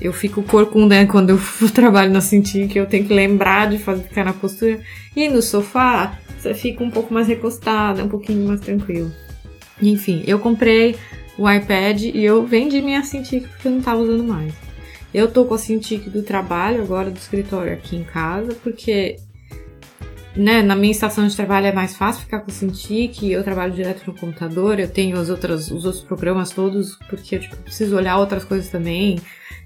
eu 0.00 0.12
fico 0.12 0.40
corcunda 0.44 1.04
quando 1.06 1.30
eu 1.30 1.40
trabalho 1.74 2.12
na 2.12 2.20
Cintiq, 2.20 2.76
eu 2.78 2.86
tenho 2.86 3.04
que 3.06 3.12
lembrar 3.12 3.68
de 3.68 3.78
fazer, 3.78 4.04
ficar 4.04 4.24
na 4.24 4.32
postura. 4.32 4.80
E 5.16 5.28
no 5.28 5.42
sofá, 5.42 6.16
você 6.38 6.54
fica 6.54 6.84
um 6.84 6.90
pouco 6.90 7.12
mais 7.12 7.26
recostada, 7.26 8.04
um 8.04 8.08
pouquinho 8.08 8.46
mais 8.46 8.60
tranquilo. 8.60 9.10
Enfim, 9.80 10.22
eu 10.26 10.38
comprei 10.38 10.96
o 11.38 11.50
iPad 11.50 12.02
e 12.02 12.24
eu 12.24 12.46
vendi 12.46 12.80
minha 12.80 13.02
Cintiq 13.02 13.46
porque 13.48 13.68
eu 13.68 13.72
não 13.72 13.80
tava 13.80 14.00
usando 14.00 14.24
mais. 14.24 14.52
Eu 15.12 15.30
tô 15.30 15.44
com 15.44 15.54
a 15.54 15.58
Cintiq 15.58 16.10
do 16.10 16.22
trabalho 16.22 16.82
agora, 16.82 17.10
do 17.10 17.16
escritório 17.16 17.72
aqui 17.72 17.96
em 17.96 18.04
casa, 18.04 18.54
porque 18.62 19.16
né, 20.36 20.62
na 20.62 20.76
minha 20.76 20.90
estação 20.90 21.26
de 21.26 21.34
trabalho 21.34 21.66
é 21.66 21.72
mais 21.72 21.96
fácil 21.96 22.22
ficar 22.22 22.40
com 22.40 22.50
o 22.50 22.54
Cintiq, 22.54 23.30
eu 23.30 23.42
trabalho 23.42 23.72
direto 23.72 24.06
no 24.06 24.14
computador, 24.14 24.78
eu 24.78 24.88
tenho 24.88 25.18
as 25.18 25.30
outras, 25.30 25.70
os 25.70 25.84
outros 25.84 26.02
programas 26.02 26.50
todos, 26.50 26.98
porque 27.08 27.36
eu 27.36 27.40
tipo, 27.40 27.56
preciso 27.56 27.96
olhar 27.96 28.18
outras 28.18 28.44
coisas 28.44 28.68
também. 28.68 29.18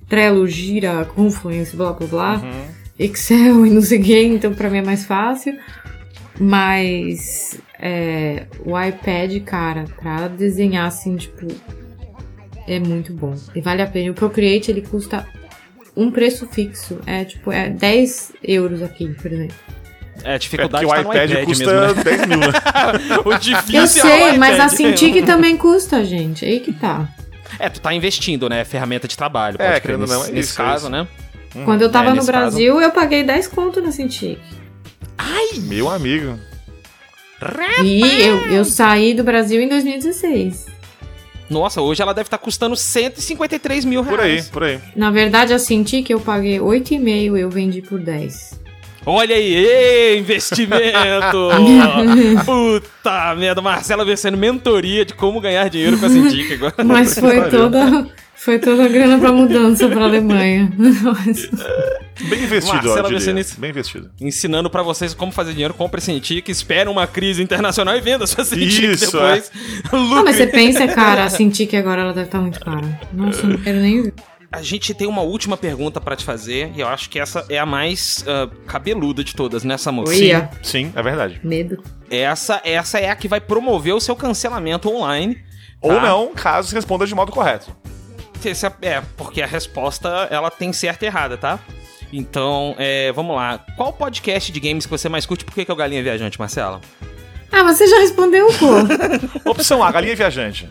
Trello, 0.08 0.46
Gira, 0.46 1.04
Confluence, 1.04 1.76
blá 1.76 1.92
blá 1.92 2.06
blá. 2.06 2.42
Excel 2.98 3.64
e 3.66 3.70
não 3.70 3.80
sei 3.80 4.00
o 4.00 4.02
que, 4.02 4.22
então 4.24 4.54
pra 4.54 4.70
mim 4.70 4.78
é 4.78 4.82
mais 4.82 5.04
fácil. 5.04 5.56
Mas 6.40 7.60
é, 7.78 8.46
o 8.64 8.80
iPad, 8.80 9.42
cara, 9.44 9.84
pra 10.00 10.26
desenhar 10.26 10.86
assim, 10.86 11.14
tipo, 11.16 11.46
é 12.66 12.80
muito 12.80 13.12
bom. 13.12 13.34
E 13.54 13.60
vale 13.60 13.82
a 13.82 13.86
pena. 13.86 14.10
O 14.10 14.14
Procreate 14.14 14.70
ele 14.70 14.80
custa 14.80 15.26
um 15.94 16.10
preço 16.10 16.46
fixo. 16.46 16.98
É 17.04 17.26
tipo, 17.26 17.52
é 17.52 17.68
10 17.68 18.32
euros 18.42 18.82
aqui, 18.82 19.06
por 19.20 19.30
exemplo. 19.30 19.54
É, 20.24 20.30
a 20.30 20.34
É 20.34 20.38
dificuldade 20.38 20.86
porque 20.86 20.98
o 20.98 21.04
tá 21.04 21.24
iPad, 21.24 21.30
iPad 21.30 21.44
custa 21.44 21.66
mesmo, 21.66 21.94
né? 21.94 22.04
10 22.04 22.26
mil, 22.26 22.38
né? 22.38 22.46
o 23.24 23.38
difícil 23.38 23.76
Eu 23.76 23.82
é 23.82 23.86
sei, 23.86 24.36
o 24.36 24.38
mas 24.38 24.60
a. 24.60 24.68
Cintiq 24.70 25.22
também 25.26 25.58
custa, 25.58 26.02
gente. 26.06 26.44
Aí 26.44 26.60
que 26.60 26.72
tá. 26.72 27.06
É, 27.58 27.68
tu 27.68 27.82
tá 27.82 27.92
investindo, 27.92 28.48
né? 28.48 28.64
Ferramenta 28.64 29.06
de 29.06 29.14
trabalho. 29.16 29.56
É, 29.58 29.72
Pode 29.72 29.80
crer, 29.82 29.98
nesse, 29.98 30.12
não, 30.12 30.24
é 30.24 30.30
nesse 30.30 30.52
isso, 30.52 30.62
é 30.62 30.64
caso, 30.64 30.84
isso. 30.84 30.90
né? 30.90 31.06
Quando 31.66 31.82
eu 31.82 31.90
tava 31.90 32.06
é, 32.06 32.10
no 32.10 32.16
nesse 32.16 32.26
Brasil, 32.28 32.80
eu 32.80 32.90
paguei 32.92 33.24
10 33.24 33.48
conto 33.48 33.82
na 33.82 33.90
Cintiq. 33.92 34.38
Meu 35.62 35.88
amigo. 35.88 36.38
E 37.82 38.02
eu, 38.22 38.36
eu 38.52 38.64
saí 38.64 39.14
do 39.14 39.24
Brasil 39.24 39.60
em 39.60 39.68
2016. 39.68 40.66
Nossa, 41.48 41.80
hoje 41.80 42.00
ela 42.00 42.12
deve 42.12 42.28
estar 42.28 42.38
custando 42.38 42.76
153 42.76 43.84
mil 43.84 44.02
reais. 44.02 44.46
Por 44.48 44.62
aí, 44.62 44.78
por 44.78 44.84
aí. 44.84 44.92
Na 44.94 45.10
verdade, 45.10 45.52
a 45.52 45.58
Cintiq 45.58 46.10
eu 46.12 46.20
paguei 46.20 46.58
8,5 46.58 47.36
eu 47.36 47.50
vendi 47.50 47.82
por 47.82 47.98
10. 47.98 48.60
Olha 49.04 49.34
aí, 49.34 49.54
ê, 49.56 50.18
investimento! 50.18 51.48
Puta 52.44 53.34
merda, 53.34 53.62
Marcela 53.62 54.04
vencendo 54.04 54.36
mentoria 54.36 55.04
de 55.04 55.14
como 55.14 55.40
ganhar 55.40 55.68
dinheiro 55.70 55.98
com 55.98 56.06
a 56.06 56.08
Cintiq 56.10 56.52
agora. 56.54 56.74
Mas 56.84 57.18
foi 57.18 57.48
toda, 57.48 58.06
foi 58.40 58.58
toda 58.58 58.86
a 58.86 58.88
grana 58.88 59.18
pra 59.18 59.30
mudança 59.30 59.86
pra 59.86 60.04
Alemanha. 60.04 60.72
Bem 62.28 62.42
investido, 62.42 62.74
Marcela 62.74 62.98
eu 62.98 63.02
diria. 63.02 63.18
Vicenice. 63.18 63.60
Bem 63.60 63.68
investido. 63.68 64.10
Ensinando 64.18 64.70
pra 64.70 64.82
vocês 64.82 65.12
como 65.12 65.30
fazer 65.30 65.52
dinheiro, 65.52 65.74
compre 65.74 66.00
Cintiq, 66.00 66.50
espera 66.50 66.90
uma 66.90 67.06
crise 67.06 67.42
internacional 67.42 67.94
e 67.94 68.00
venda 68.00 68.26
sua 68.26 68.42
Cintiq 68.42 68.92
Isso, 68.92 69.12
depois. 69.12 69.52
Ah, 69.92 69.96
Lucre. 69.96 70.24
mas 70.24 70.36
você 70.36 70.46
pensa, 70.46 70.88
cara, 70.88 71.24
a 71.24 71.28
Cintiq 71.30 71.76
agora 71.76 72.00
ela 72.00 72.14
deve 72.14 72.28
estar 72.28 72.40
muito 72.40 72.58
cara. 72.60 72.98
Nossa, 73.12 73.42
eu 73.42 73.50
não 73.50 73.58
quero 73.58 73.78
nem 73.78 74.02
ver. 74.04 74.14
A 74.50 74.62
gente 74.62 74.94
tem 74.94 75.06
uma 75.06 75.20
última 75.20 75.58
pergunta 75.58 76.00
pra 76.00 76.16
te 76.16 76.24
fazer, 76.24 76.72
e 76.74 76.80
eu 76.80 76.88
acho 76.88 77.10
que 77.10 77.20
essa 77.20 77.44
é 77.50 77.58
a 77.58 77.66
mais 77.66 78.24
ah, 78.26 78.48
cabeluda 78.66 79.22
de 79.22 79.34
todas, 79.34 79.64
né, 79.64 79.76
Samu? 79.76 80.04
Olha, 80.08 80.50
Sim, 80.62 80.92
é 80.96 81.02
verdade. 81.02 81.40
medo. 81.44 81.82
Essa, 82.10 82.60
essa 82.64 82.98
é 82.98 83.10
a 83.10 83.16
que 83.16 83.28
vai 83.28 83.40
promover 83.40 83.94
o 83.94 84.00
seu 84.00 84.16
cancelamento 84.16 84.90
online. 84.90 85.38
Ou 85.82 85.94
tá? 85.94 86.00
não, 86.00 86.32
caso 86.34 86.74
responda 86.74 87.06
de 87.06 87.14
modo 87.14 87.32
correto. 87.32 87.70
É, 88.48 88.88
é, 88.88 89.02
porque 89.16 89.42
a 89.42 89.46
resposta 89.46 90.08
ela 90.30 90.50
tem 90.50 90.72
certa 90.72 91.04
e 91.04 91.08
errada, 91.08 91.36
tá? 91.36 91.58
Então, 92.12 92.74
é, 92.78 93.12
vamos 93.12 93.36
lá. 93.36 93.64
Qual 93.76 93.92
podcast 93.92 94.50
de 94.50 94.58
games 94.60 94.84
que 94.84 94.90
você 94.90 95.08
mais 95.08 95.26
curte? 95.26 95.44
Por 95.44 95.54
que, 95.54 95.64
que 95.64 95.70
é 95.70 95.74
o 95.74 95.76
Galinha 95.76 96.02
Viajante, 96.02 96.38
Marcela? 96.38 96.80
Ah, 97.52 97.62
você 97.64 97.86
já 97.86 97.98
respondeu, 98.00 98.46
pô. 98.58 98.68
Opção 99.50 99.82
A, 99.82 99.90
galinha 99.90 100.14
viajante. 100.14 100.68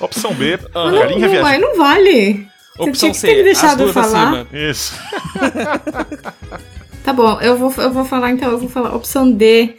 Opção 0.00 0.34
B, 0.34 0.58
Ah, 0.74 0.90
não, 0.90 0.98
galinha 0.98 1.28
não, 1.28 1.42
vai, 1.42 1.58
viajante. 1.58 1.60
não 1.60 1.76
vale. 1.76 2.48
Opção 2.78 2.92
tinha 2.94 3.12
que 3.12 3.18
C, 3.18 3.26
ter 3.28 3.34
me 3.34 3.40
as 3.40 3.44
deixado 3.44 3.92
falar. 3.92 4.46
Isso. 4.52 4.94
Tá 7.04 7.12
bom, 7.12 7.38
eu 7.42 7.54
vou, 7.58 7.70
eu 7.76 7.92
vou 7.92 8.02
falar 8.06 8.30
então, 8.30 8.50
eu 8.50 8.58
vou 8.58 8.68
falar. 8.68 8.94
Opção 8.96 9.30
D 9.30 9.74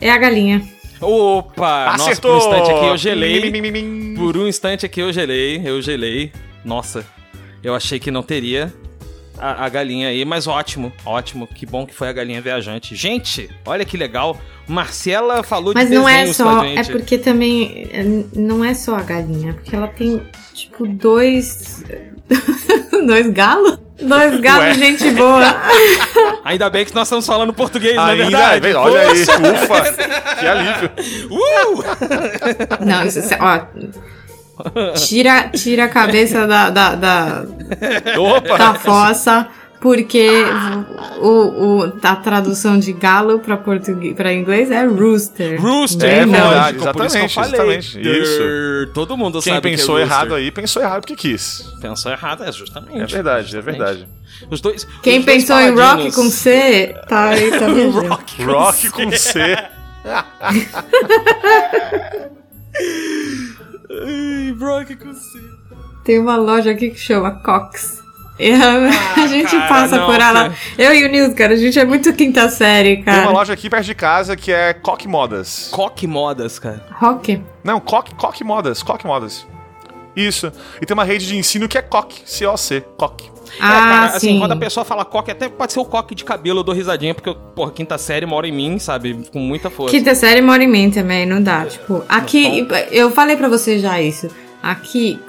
é 0.00 0.08
a 0.08 0.16
galinha. 0.16 0.62
Opa! 1.00 1.86
Nossa, 1.86 1.98
por 2.20 2.30
Acertou! 2.30 2.34
um 2.34 2.38
instante 2.38 2.70
aqui 2.70 2.86
eu 2.86 2.96
gelei. 2.96 3.50
Mim, 3.50 3.60
mim, 3.60 3.70
mim, 3.72 3.82
mim. 3.82 4.14
Por 4.16 4.36
um 4.36 4.46
instante 4.46 4.86
aqui 4.86 5.00
eu 5.00 5.12
gelei, 5.12 5.60
eu 5.64 5.82
gelei. 5.82 6.32
Nossa, 6.64 7.04
eu 7.62 7.74
achei 7.74 7.98
que 7.98 8.10
não 8.10 8.22
teria 8.22 8.72
a, 9.38 9.64
a 9.64 9.68
galinha 9.68 10.08
aí, 10.08 10.24
mas 10.24 10.46
ótimo, 10.46 10.92
ótimo. 11.04 11.46
Que 11.46 11.66
bom 11.66 11.86
que 11.86 11.94
foi 11.94 12.08
a 12.08 12.12
galinha 12.12 12.40
viajante. 12.40 12.94
Gente, 12.94 13.50
olha 13.66 13.84
que 13.84 13.96
legal. 13.96 14.38
Marcela 14.66 15.42
falou 15.42 15.74
Mas 15.74 15.88
de 15.90 15.94
não 15.94 16.08
é 16.08 16.26
só. 16.32 16.64
É 16.64 16.82
porque 16.84 17.18
também. 17.18 17.88
é, 17.92 18.02
Não 18.34 18.64
é 18.64 18.72
só 18.72 18.96
a 18.96 19.02
galinha, 19.02 19.52
porque 19.54 19.76
ela 19.76 19.88
tem, 19.88 20.22
tipo, 20.54 20.86
dois. 20.86 21.84
dois 23.06 23.28
galos? 23.30 23.78
Dois 24.00 24.40
galos, 24.40 24.64
Ué. 24.64 24.74
gente 24.74 25.10
boa. 25.12 25.42
Ainda 26.44 26.68
bem 26.70 26.84
que 26.84 26.94
nós 26.94 27.06
estamos 27.06 27.26
falando 27.26 27.52
português, 27.52 27.94
não 27.94 28.08
é 28.08 28.12
Ainda, 28.12 28.24
verdade? 28.24 28.60
vem, 28.60 28.74
olha 28.74 29.00
aí, 29.02 29.22
ufa, 29.22 29.92
que 30.40 30.46
alívio. 30.46 30.90
Uh! 31.30 32.84
Não, 32.84 33.04
isso, 33.06 33.18
isso- 33.20 33.34
ó. 33.38 33.60
Tira, 35.06 35.48
tira 35.50 35.84
a 35.84 35.88
cabeça 35.88 36.46
da, 36.46 36.70
da, 36.70 36.94
da, 36.94 37.44
Opa! 38.18 38.56
da 38.56 38.74
fossa, 38.74 39.48
porque 39.80 40.28
o, 41.20 41.28
o, 41.28 41.92
a 42.02 42.16
tradução 42.16 42.78
de 42.78 42.92
galo 42.92 43.40
pra, 43.40 43.56
português, 43.56 44.14
pra 44.14 44.32
inglês 44.32 44.70
é 44.70 44.84
rooster. 44.86 45.60
Rooster, 45.60 46.08
É 46.08 46.18
é 46.20 46.26
verdade, 46.26 46.78
lógico, 46.78 46.92
por 46.92 47.04
isso 47.06 47.16
que 47.16 47.22
eu 47.22 47.26
exatamente, 47.26 47.34
falei. 47.34 47.78
exatamente, 47.78 48.22
isso. 48.22 48.92
Todo 48.94 49.16
mundo 49.16 49.40
Quem 49.42 49.54
sabe 49.54 49.70
pensou 49.70 49.96
que 49.96 50.00
é 50.00 50.04
errado 50.04 50.34
aí, 50.34 50.50
pensou 50.50 50.82
errado 50.82 51.00
porque 51.02 51.16
quis. 51.16 51.64
Pensou 51.80 52.12
errado, 52.12 52.44
é 52.44 52.52
justamente. 52.52 53.00
É 53.02 53.06
verdade, 53.06 53.46
é 53.48 53.60
Justamente. 53.60 53.78
verdade. 53.78 54.08
Os 54.50 54.60
dois. 54.60 54.86
Quem 55.02 55.18
os 55.18 55.24
dois 55.26 55.44
pensou 55.44 55.60
em 55.60 55.74
rock 55.74 56.12
com 56.12 56.30
C, 56.30 56.94
tá 57.08 57.30
aí, 57.30 57.50
tá 57.58 57.66
vendo? 57.66 58.08
Rock 58.08 58.36
com 58.36 58.44
Rock 58.52 58.78
C. 58.78 58.90
com 58.90 59.10
C. 59.12 59.56
Ai, 63.90 64.54
Rock 64.58 64.96
com 64.96 65.12
C. 65.12 65.38
Tem 66.04 66.18
uma 66.18 66.36
loja 66.36 66.70
aqui 66.70 66.90
que 66.90 66.98
chama 66.98 67.30
Cox. 67.42 68.02
E 68.38 68.50
a, 68.54 69.22
a 69.22 69.26
gente 69.28 69.54
Ah, 69.54 69.60
cara, 69.60 69.68
passa 69.68 69.96
não, 69.96 70.06
por 70.06 70.14
ela. 70.16 70.32
cara. 70.50 70.54
Eu 70.76 70.92
e 70.94 71.04
o 71.04 71.08
Nils, 71.08 71.34
cara, 71.34 71.54
a 71.54 71.56
gente 71.56 71.78
é 71.78 71.84
muito 71.84 72.12
quinta 72.12 72.48
série, 72.48 72.96
Tem 72.96 73.04
cara. 73.04 73.22
uma 73.22 73.30
loja 73.32 73.52
aqui 73.52 73.70
perto 73.70 73.84
de 73.86 73.94
casa 73.94 74.36
que 74.36 74.50
é 74.52 74.74
Coque 74.74 75.06
Modas. 75.06 75.68
Coque 75.70 76.06
modas, 76.06 76.58
cara. 76.58 76.84
Rock. 76.92 77.40
Não, 77.62 77.78
Coque, 77.80 78.14
Coque 78.14 78.42
Modas, 78.42 78.82
Coque 78.82 79.06
Modas. 79.06 79.46
Isso. 80.16 80.52
E 80.82 80.86
tem 80.86 80.94
uma 80.94 81.04
rede 81.04 81.26
de 81.26 81.36
ensino 81.36 81.68
que 81.68 81.78
é 81.78 81.82
Coque, 81.82 82.22
C-O-C, 82.24 82.84
Coque. 82.96 83.30
Ah, 83.60 83.76
é, 83.76 83.78
cara, 83.78 84.06
assim, 84.06 84.32
sim. 84.32 84.38
quando 84.38 84.52
a 84.52 84.56
pessoa 84.56 84.84
fala 84.84 85.04
coque, 85.04 85.30
até 85.30 85.48
pode 85.48 85.72
ser 85.72 85.80
o 85.80 85.84
coque 85.84 86.14
de 86.14 86.24
cabelo, 86.24 86.60
eu 86.60 86.64
dou 86.64 86.74
risadinha, 86.74 87.14
porque, 87.14 87.34
porra, 87.54 87.70
quinta 87.70 87.98
série 87.98 88.26
mora 88.26 88.46
em 88.46 88.52
mim, 88.52 88.78
sabe? 88.78 89.28
Com 89.32 89.38
muita 89.38 89.70
força. 89.70 89.96
Quinta 89.96 90.14
série 90.14 90.40
mora 90.40 90.62
em 90.62 90.68
mim 90.68 90.90
também, 90.90 91.26
não 91.26 91.42
dá. 91.42 91.64
Tipo, 91.66 92.04
aqui, 92.08 92.66
eu 92.90 93.10
falei 93.10 93.36
pra 93.36 93.48
você 93.48 93.78
já 93.78 94.00
isso. 94.00 94.28
Aqui, 94.62 95.20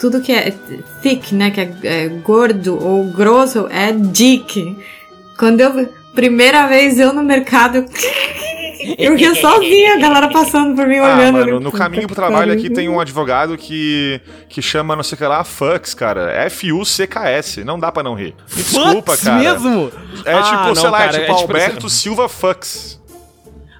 tudo 0.00 0.20
que 0.20 0.32
é 0.32 0.52
thick, 1.00 1.34
né, 1.34 1.50
que 1.50 1.60
é, 1.60 1.74
é 1.84 2.08
gordo 2.08 2.76
ou 2.84 3.04
grosso, 3.04 3.68
é 3.70 3.92
dick. 3.92 4.76
Quando 5.38 5.60
eu, 5.60 5.88
primeira 6.14 6.66
vez 6.66 6.98
eu 6.98 7.12
no 7.12 7.22
mercado, 7.22 7.84
eu 8.98 9.16
ria 9.16 9.34
sozinha, 9.34 9.94
a 9.94 9.98
galera 9.98 10.28
passando 10.28 10.74
por 10.74 10.86
mim, 10.86 10.98
Ah, 10.98 11.14
olhando. 11.16 11.32
mano, 11.38 11.60
no 11.60 11.72
caminho 11.72 12.06
pro 12.06 12.14
trabalho 12.16 12.52
aqui 12.52 12.68
tem 12.70 12.88
um 12.88 12.98
advogado 13.00 13.56
que, 13.56 14.20
que 14.48 14.60
chama 14.62 14.94
não 14.96 15.02
sei 15.02 15.16
o 15.16 15.18
que 15.18 15.24
lá, 15.26 15.42
Fux, 15.44 15.94
cara. 15.94 16.30
F-U-C-K-S. 16.46 17.64
Não 17.64 17.78
dá 17.78 17.90
pra 17.92 18.02
não 18.02 18.14
rir. 18.14 18.34
Me 18.56 18.62
desculpa, 18.62 19.12
Fucks 19.12 19.24
cara. 19.24 19.38
mesmo? 19.40 19.90
É 20.24 20.32
Ah, 20.34 20.42
tipo, 20.42 20.62
não, 20.64 20.74
sei 20.74 20.90
lá, 20.90 20.98
cara, 20.98 21.16
é 21.16 21.20
tipo 21.20 21.26
precisa- 21.26 21.42
Alberto 21.42 21.90
Silva 21.90 22.28
Fux. 22.28 23.00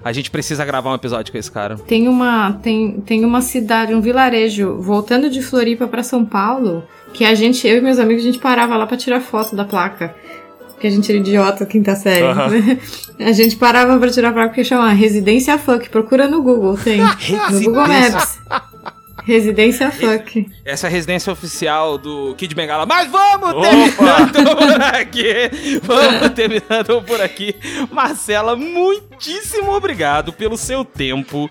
A 0.03 0.11
gente 0.11 0.29
precisa 0.29 0.63
gravar 0.63 0.91
um 0.91 0.95
episódio 0.95 1.31
com 1.31 1.37
esse 1.39 1.51
cara. 1.51 1.77
Tem 1.77 2.07
uma, 2.07 2.53
tem, 2.61 3.01
tem 3.01 3.25
uma 3.25 3.41
cidade, 3.41 3.91
um 3.95 4.01
vilarejo, 4.01 4.79
voltando 4.79 5.31
de 5.31 5.41
Floripa 5.41 5.87
pra 5.87 6.03
São 6.03 6.23
Paulo, 6.23 6.83
que 7.11 7.25
a 7.25 7.33
gente, 7.33 7.67
eu 7.67 7.77
e 7.77 7.81
meus 7.81 7.97
amigos, 7.97 8.21
a 8.21 8.27
gente 8.27 8.37
parava 8.37 8.77
lá 8.77 8.85
pra 8.85 8.97
tirar 8.97 9.19
foto 9.19 9.55
da 9.55 9.65
placa. 9.65 10.13
Porque 10.75 10.87
a 10.87 10.91
gente 10.91 11.09
era 11.09 11.19
idiota, 11.19 11.65
quinta 11.65 11.95
série. 11.95 12.25
Aham. 12.25 12.49
né? 12.49 12.79
A 13.17 13.31
gente 13.31 13.55
parava 13.55 13.97
pra 13.97 14.09
tirar 14.11 14.33
placa 14.33 14.49
porque 14.49 14.63
chama 14.65 14.91
Residência 14.91 15.57
Fuck. 15.57 15.89
Procura 15.89 16.27
no 16.27 16.41
Google, 16.43 16.77
tem. 16.77 16.99
No 17.49 17.61
Google 17.61 17.87
Maps. 17.87 18.39
Residência 19.25 19.89
Fuck. 19.91 20.47
Essa 20.63 20.85
é 20.85 20.87
a 20.87 20.91
residência 20.91 21.33
oficial 21.33 21.97
do 21.97 22.35
Kid 22.35 22.53
Bengala. 22.53 22.85
Mas 22.85 23.09
vamos 23.09 23.49
Opa! 23.49 23.65
terminando 24.31 24.55
por 24.55 24.81
aqui. 24.83 25.79
Vamos 25.81 26.29
terminando 26.29 27.01
por 27.01 27.21
aqui. 27.21 27.55
Marcela, 27.91 28.55
muitíssimo 28.55 29.71
obrigado 29.73 30.31
pelo 30.31 30.55
seu 30.55 30.85
tempo 30.85 31.49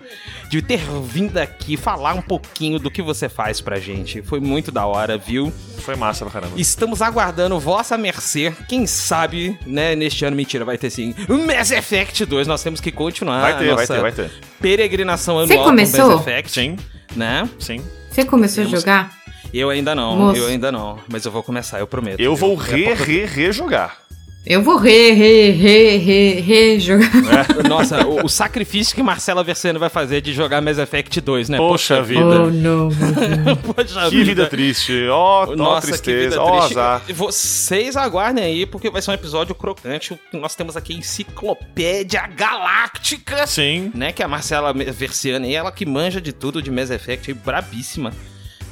de 0.49 0.63
ter 0.63 0.81
vindo 1.03 1.37
aqui 1.39 1.77
falar 1.77 2.15
um 2.15 2.23
pouquinho 2.23 2.79
do 2.79 2.91
que 2.91 3.03
você 3.03 3.29
faz 3.29 3.61
pra 3.61 3.81
gente. 3.81 4.23
Foi 4.23 4.39
muito 4.39 4.71
da 4.71 4.87
hora, 4.87 5.19
viu? 5.19 5.53
Foi 5.79 5.97
massa 5.97 6.25
pra 6.25 6.41
caramba. 6.41 6.59
Estamos 6.59 7.03
aguardando 7.03 7.59
vossa 7.59 7.99
mercê. 7.99 8.53
Quem 8.69 8.87
sabe, 8.87 9.59
né, 9.67 9.97
neste 9.97 10.25
ano, 10.25 10.37
mentira, 10.37 10.65
vai 10.65 10.79
ter 10.79 10.91
sim. 10.91 11.13
Mass 11.29 11.73
Effect 11.73 12.25
2. 12.25 12.47
Nós 12.47 12.63
temos 12.63 12.81
que 12.81 12.93
continuar 12.93 13.41
Vai 13.41 13.53
a 13.53 13.57
ter, 13.57 13.75
vai 13.75 13.87
ter, 13.87 14.01
vai 14.01 14.13
ter. 14.13 14.31
peregrinação 14.61 15.37
Você 15.37 15.53
anual 15.55 15.65
com 15.65 15.71
começou? 15.71 16.11
Mass 16.11 16.21
Effect. 16.21 16.53
Sim, 16.53 16.77
Né? 17.17 17.49
sim. 17.59 17.83
Você 18.11 18.25
começou 18.25 18.63
Temos- 18.65 18.75
a 18.79 18.81
jogar? 18.81 19.13
Eu 19.53 19.71
ainda 19.71 19.95
não, 19.95 20.17
Moço. 20.17 20.39
eu 20.41 20.47
ainda 20.49 20.71
não. 20.73 20.99
Mas 21.09 21.25
eu 21.25 21.31
vou 21.33 21.43
começar, 21.43 21.79
eu 21.79 21.87
prometo. 21.87 22.19
Eu 22.21 22.35
vou 22.35 22.55
re, 22.57 22.85
porque- 22.85 23.03
re, 23.05 23.25
rejogar. 23.27 23.99
Eu 24.47 24.63
vou 24.63 24.77
re, 24.77 25.13
re, 25.13 25.53
re, 25.53 25.97
re, 25.97 26.41
re 26.41 26.79
jogar. 26.79 27.09
Nossa, 27.67 28.07
o, 28.07 28.27
o 28.27 28.29
sacrifício 28.29 28.95
que 28.95 29.03
Marcela 29.03 29.43
Verseno 29.43 29.79
vai 29.79 29.89
fazer 29.89 30.21
de 30.21 30.35
jogar 30.35 30.61
Mass 30.61 30.77
Effect 30.77 31.19
2, 31.19 31.49
né? 31.49 31.57
Poxa 31.57 32.03
vida. 32.03 32.43
Oh, 32.43 32.51
não. 32.51 32.91
Poxa 33.75 34.11
Que 34.11 34.23
vida 34.23 34.47
triste. 34.47 35.07
Ó, 35.09 35.45
ó 35.45 35.57
Nossa, 35.57 35.87
tristeza, 35.87 36.37
que 36.37 36.39
ó 36.39 36.45
vida 36.45 36.59
triste. 36.59 36.79
azar. 36.79 37.03
Vocês 37.09 37.97
aguardem 37.97 38.45
aí, 38.45 38.67
porque 38.67 38.91
vai 38.91 39.01
ser 39.01 39.13
um 39.13 39.15
episódio 39.15 39.55
crocante. 39.55 40.21
Nós 40.31 40.55
temos 40.55 40.77
aqui 40.77 40.93
a 40.93 40.99
Enciclopédia 40.99 42.27
Galáctica. 42.27 43.47
Sim. 43.47 43.91
Né, 43.95 44.13
que 44.13 44.21
é 44.21 44.27
a 44.27 44.29
Marcela 44.29 44.75
Versiani, 44.75 45.55
ela 45.55 45.73
que 45.73 45.87
manja 45.87 46.21
de 46.21 46.35
tudo 46.35 46.61
de 46.61 46.71
Mass 46.71 46.91
Effect, 46.91 47.33
brabíssima. 47.33 48.13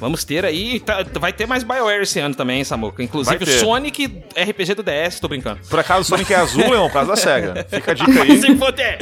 Vamos 0.03 0.24
ter 0.24 0.45
aí, 0.45 0.81
tá- 0.81 1.07
vai 1.20 1.33
ter 1.33 1.47
mais 1.47 1.62
BioWare 1.62 2.03
esse 2.03 2.19
ano 2.19 2.35
também, 2.35 2.65
Samuca. 2.65 3.05
Inclusive 3.05 3.39
ter. 3.45 3.61
Sonic 3.61 4.24
RPG 4.37 4.74
do 4.74 4.83
DS, 4.83 5.20
tô 5.20 5.29
brincando. 5.29 5.61
Por 5.70 5.79
acaso 5.79 6.01
o 6.01 6.05
Sonic 6.05 6.35
é 6.35 6.39
azul, 6.39 6.69
Leão, 6.69 6.89
por 6.89 6.95
causa 6.95 7.11
da 7.11 7.16
SEGA. 7.16 7.65
Fica 7.70 7.93
a 7.93 7.95
dica 7.95 8.23
aí. 8.23 8.37
Se 8.43 8.57
fuder. 8.57 8.99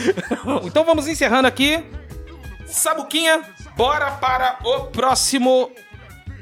então 0.64 0.82
vamos 0.82 1.06
encerrando 1.06 1.46
aqui. 1.46 1.84
Samuquinha, 2.64 3.42
bora 3.76 4.12
para 4.12 4.56
o 4.64 4.84
próximo 4.86 5.70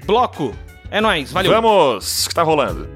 bloco. 0.06 0.54
É 0.92 1.00
nóis, 1.00 1.32
valeu. 1.32 1.50
Vamos, 1.50 2.26
o 2.26 2.28
que 2.28 2.34
tá 2.36 2.44
rolando? 2.44 2.88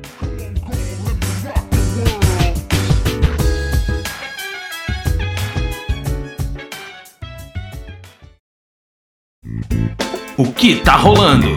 O 10.42 10.52
que 10.52 10.70
tá 10.86 10.96
rolando? 10.96 11.52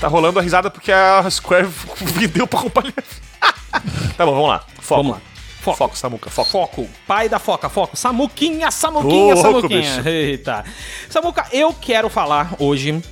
Tá 0.00 0.08
rolando 0.08 0.38
a 0.38 0.42
risada 0.42 0.70
porque 0.70 0.92
a 0.92 1.28
Square 1.30 1.68
vendeu 1.96 2.46
pra 2.46 2.60
companhia. 2.60 2.92
tá 4.16 4.26
bom, 4.26 4.32
vamos 4.32 4.48
lá. 4.48 4.64
Foco. 4.80 5.02
Vamos 5.02 5.12
lá. 5.16 5.22
Foco. 5.62 5.78
Foco, 5.78 5.96
Samuca, 5.96 6.30
foco. 6.30 6.50
Foco. 6.50 6.88
Pai 7.06 7.26
da 7.28 7.38
foca, 7.38 7.70
foco. 7.70 7.96
Samuquinha, 7.96 8.70
Samuquinha, 8.70 9.34
louco, 9.34 9.42
Samuquinha. 9.60 9.80
bicho. 9.80 10.08
Eita. 10.08 10.62
Samuca, 11.08 11.46
eu 11.52 11.72
quero 11.72 12.10
falar 12.10 12.54
hoje 12.58 13.02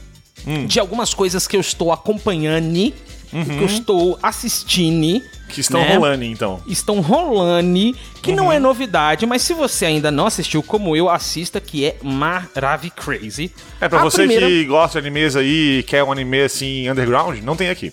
Hum. 0.46 0.66
de 0.66 0.80
algumas 0.80 1.14
coisas 1.14 1.46
que 1.46 1.56
eu 1.56 1.60
estou 1.60 1.92
acompanhando, 1.92 2.92
que 3.30 3.58
eu 3.60 3.66
estou 3.66 4.18
assistindo. 4.22 5.22
Que 5.52 5.60
estão 5.60 5.80
né? 5.80 5.94
rolando, 5.94 6.24
então. 6.24 6.60
Estão 6.66 7.00
rolando, 7.00 7.96
que 8.22 8.32
não 8.32 8.46
Uhum. 8.46 8.52
é 8.52 8.58
novidade, 8.58 9.26
mas 9.26 9.42
se 9.42 9.52
você 9.52 9.84
ainda 9.86 10.10
não 10.10 10.26
assistiu, 10.26 10.62
como 10.62 10.96
eu, 10.96 11.08
assista, 11.10 11.60
que 11.60 11.84
é 11.84 11.96
Maravi 12.02 12.90
Crazy. 12.90 13.52
É, 13.80 13.88
pra 13.88 14.00
A 14.00 14.02
você 14.04 14.18
primeira- 14.18 14.46
que 14.46 14.64
gosta 14.64 15.00
de 15.00 15.06
animes 15.08 15.36
aí 15.36 15.78
e 15.78 15.82
quer 15.82 16.02
um 16.02 16.10
anime 16.10 16.40
assim, 16.42 16.88
underground, 16.88 17.38
não 17.42 17.54
tem 17.54 17.68
aqui. 17.68 17.92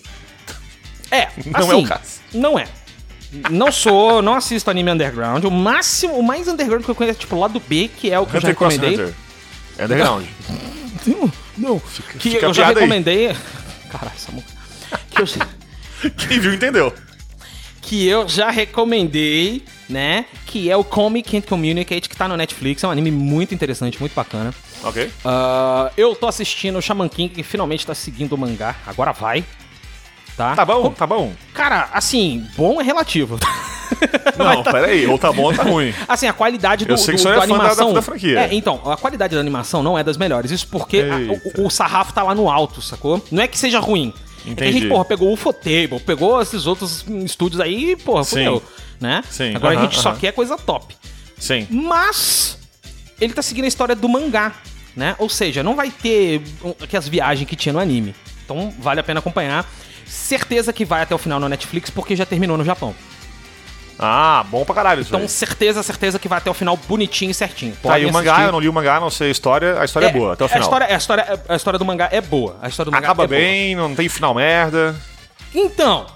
É, 1.10 1.28
Não 1.46 1.60
assim, 1.60 1.70
é 1.70 1.74
o 1.74 1.84
caso. 1.84 2.20
Não 2.32 2.58
é. 2.58 2.66
Não 3.50 3.70
sou, 3.70 4.20
não 4.22 4.34
assisto 4.34 4.70
anime 4.70 4.90
underground. 4.90 5.44
O 5.44 5.50
máximo, 5.50 6.14
o 6.14 6.22
mais 6.22 6.48
underground 6.48 6.82
que 6.84 6.90
eu 6.90 6.94
conheço 6.94 7.18
é 7.18 7.20
tipo 7.20 7.36
o 7.36 7.40
lado 7.40 7.60
B, 7.68 7.88
que 7.96 8.10
é 8.10 8.18
o 8.18 8.26
que 8.26 8.36
eu 8.36 8.40
já 8.40 8.48
Hunter 8.48 8.58
recomendei. 8.58 8.94
Hunter. 8.94 9.14
É 9.78 9.84
underground. 9.84 10.24
Não, 11.06 11.32
não. 11.56 11.78
que 12.18 12.30
fica 12.30 12.44
eu 12.46 12.52
já 12.52 12.68
aí. 12.68 12.74
recomendei. 12.74 13.28
Caralho, 13.90 14.12
essa 14.14 14.30
música. 14.32 14.52
Que 15.10 15.22
eu, 15.22 16.10
Quem 16.28 16.38
viu, 16.40 16.52
entendeu. 16.52 16.92
Que 17.90 18.06
eu 18.06 18.28
já 18.28 18.50
recomendei, 18.50 19.64
né? 19.88 20.24
Que 20.46 20.70
é 20.70 20.76
o 20.76 20.84
Comic 20.84 21.28
Can't 21.28 21.44
Communicate, 21.48 22.08
que 22.08 22.16
tá 22.16 22.28
no 22.28 22.36
Netflix. 22.36 22.84
É 22.84 22.86
um 22.86 22.90
anime 22.92 23.10
muito 23.10 23.52
interessante, 23.52 23.98
muito 23.98 24.14
bacana. 24.14 24.54
Ok. 24.84 25.10
Ah, 25.24 25.90
eu 25.96 26.14
tô 26.14 26.28
assistindo 26.28 26.78
o 26.78 26.80
Shaman 26.80 27.08
King, 27.08 27.34
que 27.34 27.42
finalmente 27.42 27.84
tá 27.84 27.92
seguindo 27.92 28.32
o 28.34 28.38
mangá. 28.38 28.76
Agora 28.86 29.10
vai. 29.10 29.44
Tá? 30.36 30.54
Tá 30.54 30.64
bom, 30.64 30.90
tá 30.92 31.04
bom. 31.04 31.32
Cara, 31.52 31.88
assim, 31.92 32.46
bom 32.56 32.80
é 32.80 32.84
relativo. 32.84 33.40
Não, 34.38 34.62
peraí. 34.62 35.04
Ou 35.08 35.18
tá 35.18 35.32
bom 35.32 35.42
ou 35.42 35.52
tá 35.52 35.64
ruim. 35.64 35.92
Assim, 36.06 36.28
a 36.28 36.32
qualidade 36.32 36.84
do, 36.84 36.92
Eu 36.92 36.96
sei 36.96 37.16
que 37.16 37.16
do, 37.16 37.18
o 37.18 37.22
senhor 37.24 37.38
da 37.38 37.44
é 37.44 37.48
fã 37.48 37.54
da- 37.58 37.62
animação. 37.64 37.92
da 37.92 38.00
franquia. 38.02 38.38
É, 38.42 38.54
então, 38.54 38.80
a 38.88 38.96
qualidade 38.96 39.34
da 39.34 39.40
animação 39.40 39.82
não 39.82 39.98
é 39.98 40.04
das 40.04 40.16
melhores. 40.16 40.52
Isso 40.52 40.68
porque 40.68 40.98
a- 41.00 41.60
o, 41.60 41.66
o 41.66 41.70
sarrafo 41.70 42.12
tá 42.14 42.22
lá 42.22 42.36
no 42.36 42.48
alto, 42.48 42.80
sacou? 42.80 43.20
Não 43.32 43.42
é 43.42 43.48
que 43.48 43.58
seja 43.58 43.80
ruim. 43.80 44.14
É 44.40 44.44
que 44.44 44.48
a 44.48 44.52
Entendi. 44.52 44.72
gente, 44.72 44.88
porra, 44.88 45.04
pegou 45.04 45.28
o 45.28 45.32
Ufotable, 45.34 46.00
pegou 46.04 46.40
esses 46.40 46.66
outros 46.66 47.04
estúdios 47.24 47.60
aí 47.60 47.96
porra, 47.96 48.24
fudeu. 48.24 48.62
Né? 49.00 49.22
Sim, 49.30 49.54
Agora 49.54 49.74
a 49.74 49.78
aham, 49.78 49.90
gente 49.90 50.00
só 50.00 50.10
aham. 50.10 50.18
quer 50.18 50.32
coisa 50.32 50.56
top. 50.58 50.94
Sim. 51.38 51.66
Mas 51.70 52.58
ele 53.20 53.32
tá 53.32 53.42
seguindo 53.42 53.64
a 53.64 53.68
história 53.68 53.94
do 53.94 54.08
mangá, 54.08 54.54
né? 54.96 55.14
Ou 55.18 55.28
seja, 55.28 55.62
não 55.62 55.74
vai 55.74 55.90
ter 55.90 56.42
aquelas 56.82 57.08
viagens 57.08 57.48
que 57.48 57.56
tinha 57.56 57.72
no 57.72 57.78
anime. 57.78 58.14
Então 58.44 58.72
vale 58.78 59.00
a 59.00 59.02
pena 59.02 59.20
acompanhar. 59.20 59.66
Certeza 60.06 60.72
que 60.72 60.84
vai 60.84 61.02
até 61.02 61.14
o 61.14 61.18
final 61.18 61.38
no 61.38 61.48
Netflix 61.48 61.88
porque 61.88 62.16
já 62.16 62.26
terminou 62.26 62.58
no 62.58 62.64
Japão. 62.64 62.94
Ah, 64.02 64.44
bom 64.48 64.64
pra 64.64 64.74
caralho 64.74 65.02
isso 65.02 65.10
Então, 65.10 65.20
aí. 65.20 65.28
certeza, 65.28 65.82
certeza 65.82 66.18
que 66.18 66.26
vai 66.26 66.38
até 66.38 66.50
o 66.50 66.54
final 66.54 66.74
bonitinho 66.88 67.30
e 67.30 67.34
certinho. 67.34 67.76
Tá 67.82 67.94
aí 67.94 68.06
o 68.06 68.12
mangá, 68.12 68.42
eu 68.44 68.52
não 68.52 68.58
li 68.60 68.68
o 68.68 68.72
mangá, 68.72 68.98
não 68.98 69.10
sei 69.10 69.28
a 69.28 69.30
história. 69.30 69.78
A 69.78 69.84
história 69.84 70.06
é, 70.06 70.12
boa, 70.12 70.32
até 70.32 70.44
o 70.44 70.48
final. 70.48 70.62
A 70.62 70.64
história, 70.64 70.86
a, 70.86 70.96
história, 70.98 71.42
a 71.48 71.56
história 71.56 71.78
do 71.78 71.84
mangá 71.84 72.08
é 72.10 72.20
boa. 72.20 72.56
A 72.62 72.68
história 72.68 72.90
do 72.90 72.94
mangá 72.94 73.06
Acaba 73.08 73.24
é 73.24 73.26
boa. 73.26 73.38
bem, 73.38 73.74
não 73.76 73.94
tem 73.94 74.08
final 74.08 74.34
merda. 74.34 74.96
Então, 75.54 76.06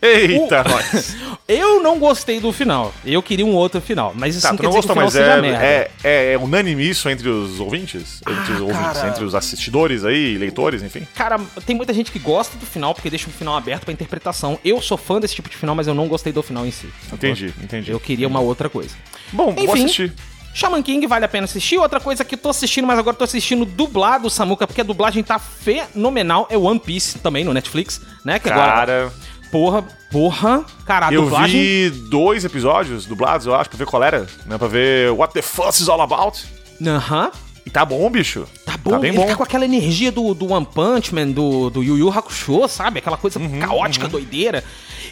Eita, 0.00 0.62
O- 0.64 0.68
nós. 0.68 1.16
eu 1.48 1.82
não 1.82 1.98
gostei 1.98 2.38
do 2.40 2.52
final. 2.52 2.92
Eu 3.04 3.22
queria 3.22 3.44
um 3.44 3.54
outro 3.54 3.80
final. 3.80 4.12
Mas 4.14 4.36
isso 4.36 4.46
Tá, 4.46 4.52
não 4.52 4.62
não 4.62 4.70
gostou, 4.70 4.94
mas 4.94 5.16
é, 5.16 5.40
é, 5.40 5.90
é, 6.04 6.32
é 6.34 6.38
unânime 6.38 6.88
isso 6.88 7.08
entre 7.08 7.28
os 7.28 7.58
ouvintes? 7.58 8.20
Entre 8.28 8.52
os 8.54 8.60
ouvintes, 8.60 8.86
Ah, 8.86 8.92
cara. 8.94 9.08
entre 9.08 9.24
os 9.24 9.34
assistidores 9.34 10.04
aí, 10.04 10.38
leitores, 10.38 10.82
enfim. 10.82 11.06
Cara, 11.14 11.38
tem 11.66 11.74
muita 11.74 11.92
gente 11.92 12.12
que 12.12 12.18
gosta 12.18 12.56
do 12.58 12.64
final 12.66 12.94
porque 12.94 13.10
deixa 13.10 13.28
o 13.28 13.32
final 13.32 13.56
aberto 13.56 13.84
pra 13.84 13.92
interpretação. 13.92 14.58
Eu 14.64 14.80
sou 14.80 14.96
fã 14.96 15.18
desse 15.18 15.34
tipo 15.34 15.48
de 15.48 15.56
final, 15.56 15.74
mas 15.74 15.86
eu 15.88 15.94
não 15.94 16.06
gostei 16.06 16.32
do 16.32 16.42
final 16.42 16.64
em 16.64 16.70
si. 16.70 16.88
Entendi, 17.12 17.52
entendi. 17.62 17.90
Eu 17.90 17.98
queria 17.98 18.28
uma 18.28 18.40
outra 18.40 18.68
coisa. 18.68 18.94
Bom, 19.32 19.52
vou 19.52 19.64
Enfim. 19.64 19.84
assistir. 19.84 20.12
Shaman 20.54 20.82
King 20.82 21.06
vale 21.06 21.24
a 21.24 21.28
pena 21.28 21.44
assistir. 21.44 21.76
Outra 21.78 22.00
coisa 22.00 22.24
que 22.24 22.34
eu 22.34 22.38
tô 22.38 22.48
assistindo, 22.48 22.86
mas 22.86 22.98
agora 22.98 23.14
tô 23.16 23.22
assistindo 23.22 23.64
dublado, 23.64 24.28
Samuka, 24.30 24.66
porque 24.66 24.80
a 24.80 24.84
dublagem 24.84 25.22
tá 25.22 25.38
fenomenal. 25.38 26.48
É 26.50 26.56
One 26.56 26.80
Piece 26.80 27.18
também 27.18 27.44
no 27.44 27.52
Netflix, 27.52 28.00
né? 28.24 28.38
Que 28.38 28.48
agora. 28.50 29.12
Porra, 29.50 29.82
porra. 30.10 30.64
Cara, 30.86 31.12
eu 31.12 31.22
dublagem. 31.22 31.60
vi 31.60 31.90
dois 32.10 32.44
episódios 32.44 33.06
dublados, 33.06 33.46
eu 33.46 33.54
acho, 33.54 33.70
pra 33.70 33.78
ver 33.78 33.86
qual 33.86 34.02
era, 34.02 34.26
né? 34.46 34.58
Pra 34.58 34.68
ver 34.68 35.10
What 35.12 35.32
the 35.32 35.42
Fuss 35.42 35.80
is 35.80 35.88
all 35.88 36.00
about. 36.02 36.38
Aham. 36.84 37.30
E 37.66 37.70
tá 37.70 37.84
bom, 37.84 38.08
bicho. 38.10 38.46
Tá 38.64 38.76
bom, 38.78 38.92
Tá 38.92 38.98
bem 38.98 39.10
ele 39.10 39.18
bom. 39.18 39.26
tá 39.26 39.36
com 39.36 39.42
aquela 39.42 39.64
energia 39.64 40.10
do, 40.10 40.32
do 40.32 40.52
One 40.52 40.64
Punch 40.66 41.14
Man, 41.14 41.28
do, 41.28 41.68
do 41.68 41.82
Yu 41.82 41.98
Yu 41.98 42.08
Hakusho, 42.08 42.66
sabe? 42.66 42.98
Aquela 43.00 43.16
coisa 43.18 43.38
Uhum, 43.38 43.58
caótica, 43.60 44.08
doideira. 44.08 44.64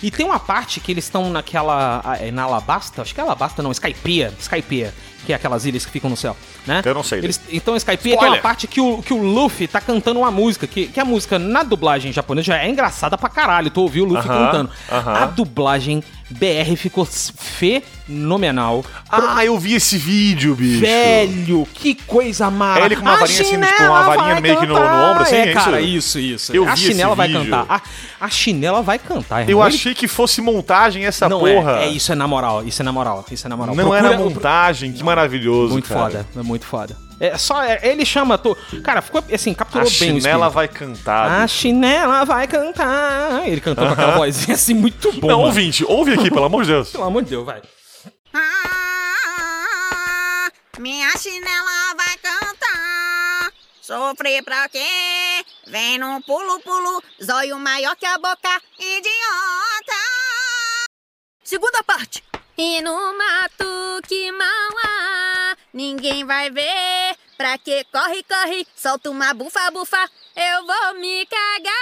E 0.03 0.11
tem 0.11 0.25
uma 0.25 0.39
parte 0.39 0.81
que 0.81 0.91
eles 0.91 1.05
estão 1.05 1.29
naquela. 1.31 2.01
ah, 2.05 2.17
é 2.17 2.31
na 2.31 2.45
Alabasta? 2.45 3.03
Acho 3.03 3.15
que 3.15 3.21
é 3.21 3.25
Alabasta, 3.25 3.63
não, 3.63 3.71
Skypiea. 3.73 4.33
Skypiea, 4.41 4.95
que 5.27 5.33
é 5.33 5.37
aquelas 5.37 5.67
ilhas 5.67 5.85
que 5.85 5.91
ficam 5.93 6.09
no 6.09 6.17
céu, 6.17 6.37
né? 6.67 6.81
Eu 6.85 6.95
não 6.95 7.03
sei. 7.03 7.19
Eles, 7.19 7.41
então, 7.51 7.75
tem 7.77 8.13
Spoiler. 8.13 8.33
uma 8.35 8.39
parte 8.39 8.67
que 8.67 8.81
o, 8.81 9.03
que 9.03 9.13
o 9.13 9.21
Luffy 9.23 9.67
tá 9.67 9.81
cantando 9.81 10.21
uma 10.21 10.31
música, 10.31 10.67
que, 10.67 10.87
que 10.87 11.01
a 11.01 11.05
música 11.05 11.39
na 11.39 11.63
dublagem 11.63 12.13
japonesa 12.13 12.47
já 12.47 12.59
é 12.59 12.69
engraçada 12.69 13.19
pra 13.19 13.29
caralho. 13.29 13.69
Tu 13.71 13.81
ouviu 13.81 14.05
o 14.05 14.09
Luffy 14.09 14.31
Aham, 14.31 14.45
cantando. 14.47 14.71
aham. 14.91 15.13
A 15.15 15.27
dublagem 15.27 16.03
BR 16.29 16.75
ficou 16.77 17.07
fenomenal. 17.07 18.85
Ah, 19.09 19.45
eu 19.45 19.59
vi 19.59 19.75
esse 19.75 19.97
vídeo, 19.97 20.55
bicho. 20.55 20.81
Velho, 20.81 21.67
que 21.73 21.95
coisa 21.95 22.51
mara. 22.51 22.81
É 22.81 22.87
ele 22.87 22.97
com 22.97 23.03
uma 23.03 23.15
A 23.15 23.17
varinha 23.19 23.41
assim, 23.41 23.61
tipo, 23.61 23.83
uma 23.85 24.03
varinha 24.03 24.41
meio 24.41 24.59
que 24.59 24.67
no- 24.67 24.75
no 24.75 24.81
ombro, 25.11 25.23
assim, 25.23 25.37
É, 25.37 25.49
é 25.51 25.53
cara, 25.53 25.81
isso? 25.81 26.19
isso, 26.19 26.19
isso. 26.19 26.53
Eu 26.57 26.69
a 26.69 26.75
chinela 26.75 27.15
vai 27.15 27.29
vídeo. 27.29 27.45
cantar. 27.45 27.67
A, 28.21 28.27
a 28.27 28.29
chinela 28.29 28.83
vai 28.83 28.99
cantar, 28.99 29.43
Eu 29.43 29.51
irmão. 29.51 29.63
achei 29.65 29.95
que 29.95 30.09
fosse 30.09 30.41
montagem 30.41 31.05
essa 31.05 31.29
Não 31.29 31.41
porra. 31.41 31.79
é, 31.81 31.85
é, 31.85 31.89
isso 31.89 32.11
é 32.11 32.15
na 32.15 32.27
moral, 32.27 32.65
isso 32.67 32.83
é 32.83 32.85
na 32.85 32.93
moral, 32.93 33.25
isso 33.31 33.47
é 33.47 33.51
na 33.51 33.57
moral. 33.57 33.75
Não 33.77 33.85
Procura- 33.85 34.09
era 34.09 34.19
montagem, 34.19 34.93
que 34.93 35.05
maravilhoso, 35.05 35.73
Muito 35.75 35.89
cara. 35.89 36.01
foda, 36.01 36.27
é 36.37 36.43
muito 36.43 36.67
foda. 36.67 36.97
É 37.19 37.39
só, 37.39 37.63
é, 37.63 37.81
ele 37.83 38.05
chama, 38.05 38.37
tu, 38.37 38.55
cara, 38.85 39.01
ficou 39.01 39.25
assim, 39.33 39.53
A 39.53 39.55
capturou 39.55 39.89
bem 39.89 40.17
o 40.17 40.21
chinela 40.21 40.51
vai 40.51 40.69
cantar. 40.69 41.43
A 41.43 41.49
chinela 41.49 42.25
vai 42.25 42.47
cantar. 42.47 43.49
Ele 43.49 43.61
cantou 43.61 43.87
com 43.87 43.93
aquela 43.95 44.17
vozinha 44.19 44.55
assim 44.55 44.75
muito 44.75 45.11
bom. 45.13 45.29
Não, 45.29 45.37
mano. 45.39 45.49
ouvinte, 45.49 45.83
ouve 45.87 46.13
aqui, 46.13 46.31
pelo 46.31 46.45
amor 46.45 46.65
de 46.65 46.73
Deus. 46.73 46.91
Pelo 46.91 47.05
amor 47.05 47.23
de 47.23 47.31
Deus, 47.31 47.47
vai. 47.47 47.63
Ah, 48.35 50.51
minha 50.79 51.11
chinela 51.17 51.95
vai 51.97 52.17
cantar. 52.19 53.51
Sofrer 53.81 54.43
pra 54.43 54.69
quê? 54.69 55.43
Vem 55.69 55.99
num 55.99 56.21
pulo-pulo, 56.21 57.03
zóio 57.25 57.59
maior 57.59 57.97
que 57.97 58.05
a 58.05 58.19
boca, 58.19 58.61
idiota. 58.79 59.97
Segunda 61.43 61.83
parte. 61.83 62.23
E 62.59 62.81
no 62.81 62.97
mato 63.19 64.01
que 64.09 64.33
mal 64.33 64.71
há, 64.83 65.57
ninguém 65.75 66.25
vai 66.25 66.51
ver. 66.51 67.15
Pra 67.37 67.59
que 67.59 67.85
corre, 67.93 68.23
corre, 68.23 68.67
solta 68.75 69.11
uma 69.11 69.35
bufa, 69.35 69.71
bufa, 69.71 70.09
eu 70.35 70.67
vou 70.67 70.95
me 70.99 71.27
cagar. 71.27 71.75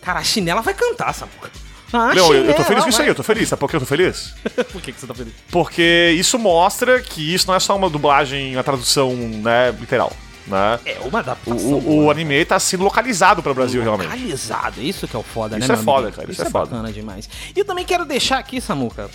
Cara, 0.00 0.20
a 0.20 0.24
chinela 0.24 0.62
vai 0.62 0.72
cantar, 0.72 1.12
Samuca. 1.12 1.50
A 1.92 2.14
Não, 2.14 2.32
eu, 2.32 2.46
eu 2.46 2.54
tô 2.54 2.64
feliz 2.64 2.84
com 2.84 2.90
isso 2.90 3.02
aí, 3.02 3.08
eu 3.08 3.14
tô 3.14 3.22
feliz. 3.22 3.46
Sabe 3.46 3.60
por 3.60 3.68
que 3.68 3.76
eu 3.76 3.80
tô 3.80 3.86
feliz? 3.86 4.34
Por 4.72 4.80
que, 4.80 4.92
que 4.92 5.00
você 5.00 5.06
tá 5.06 5.14
feliz? 5.14 5.34
Porque 5.50 6.14
isso 6.16 6.38
mostra 6.38 7.02
que 7.02 7.34
isso 7.34 7.46
não 7.46 7.54
é 7.54 7.60
só 7.60 7.76
uma 7.76 7.90
dublagem, 7.90 8.56
uma 8.56 8.64
tradução, 8.64 9.14
né, 9.14 9.70
literal, 9.72 10.12
né? 10.48 10.80
É 10.84 10.98
uma 11.04 11.20
adaptação. 11.20 11.78
o, 11.78 12.04
o 12.04 12.10
anime 12.10 12.44
tá 12.44 12.58
sendo 12.58 12.84
localizado 12.84 13.42
para 13.42 13.52
o 13.52 13.54
Brasil, 13.54 13.82
realmente. 13.82 14.06
Localizado, 14.08 14.80
isso 14.80 15.06
que 15.06 15.14
é 15.14 15.18
o 15.18 15.22
foda, 15.22 15.58
Isso 15.58 15.68
né? 15.68 15.74
é 15.74 15.82
foda, 15.82 16.10
cara, 16.10 16.24
Isso, 16.24 16.32
isso 16.32 16.42
é, 16.42 16.46
é 16.46 16.50
foda. 16.50 16.66
bacana 16.66 16.92
demais. 16.92 17.28
E 17.54 17.58
eu 17.58 17.64
também 17.64 17.84
quero 17.84 18.04
deixar 18.04 18.38
aqui, 18.38 18.60
Samuca. 18.60 19.10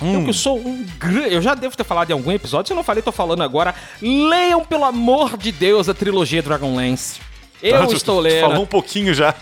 Hum. 0.00 0.20
Eu 0.20 0.24
que 0.24 0.32
sou 0.32 0.58
um 0.58 0.86
grande. 0.98 1.34
Eu 1.34 1.42
já 1.42 1.54
devo 1.54 1.76
ter 1.76 1.84
falado 1.84 2.10
em 2.10 2.12
algum 2.12 2.30
episódio, 2.30 2.68
se 2.68 2.72
eu 2.72 2.76
não 2.76 2.84
falei, 2.84 3.02
tô 3.02 3.12
falando 3.12 3.42
agora. 3.42 3.74
Leiam, 4.00 4.64
pelo 4.64 4.84
amor 4.84 5.36
de 5.36 5.50
Deus, 5.50 5.88
a 5.88 5.94
trilogia 5.94 6.42
Dragonlance. 6.42 7.20
Eu 7.60 7.92
estou 7.92 8.20
lendo. 8.20 8.40
Falou 8.48 8.62
um 8.62 8.66
pouquinho 8.66 9.12
já. 9.12 9.34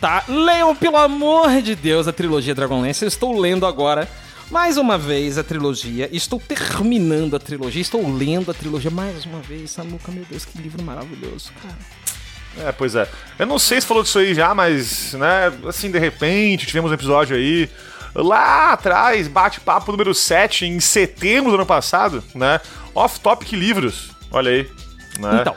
Tá? 0.00 0.22
Leiam, 0.28 0.76
pelo 0.76 0.96
amor 0.96 1.62
de 1.62 1.74
Deus, 1.74 2.06
a 2.06 2.12
trilogia 2.12 2.54
Dragonlance. 2.54 3.02
Eu 3.02 3.08
estou 3.08 3.38
lendo 3.38 3.66
agora. 3.66 4.08
Mais 4.50 4.76
uma 4.76 4.96
vez 4.98 5.38
a 5.38 5.42
trilogia, 5.42 6.08
estou 6.12 6.38
terminando 6.40 7.34
a 7.34 7.38
trilogia, 7.38 7.80
estou 7.80 8.06
lendo 8.14 8.50
a 8.50 8.54
trilogia 8.54 8.90
mais 8.90 9.24
uma 9.24 9.40
vez. 9.40 9.70
Samuca, 9.70 10.12
meu 10.12 10.24
Deus, 10.28 10.44
que 10.44 10.58
livro 10.58 10.82
maravilhoso, 10.82 11.50
cara. 11.62 12.68
É, 12.68 12.72
pois 12.72 12.94
é. 12.94 13.08
Eu 13.38 13.46
não 13.46 13.58
sei 13.58 13.80
se 13.80 13.86
falou 13.86 14.02
disso 14.02 14.18
aí 14.18 14.34
já, 14.34 14.54
mas, 14.54 15.12
né, 15.14 15.52
assim, 15.66 15.90
de 15.90 15.98
repente, 15.98 16.66
tivemos 16.66 16.90
um 16.90 16.94
episódio 16.94 17.36
aí. 17.36 17.68
Lá 18.14 18.72
atrás, 18.72 19.26
bate-papo 19.26 19.90
número 19.90 20.14
7, 20.14 20.66
em 20.66 20.78
setembro 20.78 21.50
do 21.50 21.56
ano 21.56 21.66
passado, 21.66 22.22
né? 22.32 22.60
Off-topic 22.94 23.52
livros. 23.52 24.12
Olha 24.30 24.52
aí. 24.52 24.70
Né? 25.18 25.38
Então, 25.40 25.56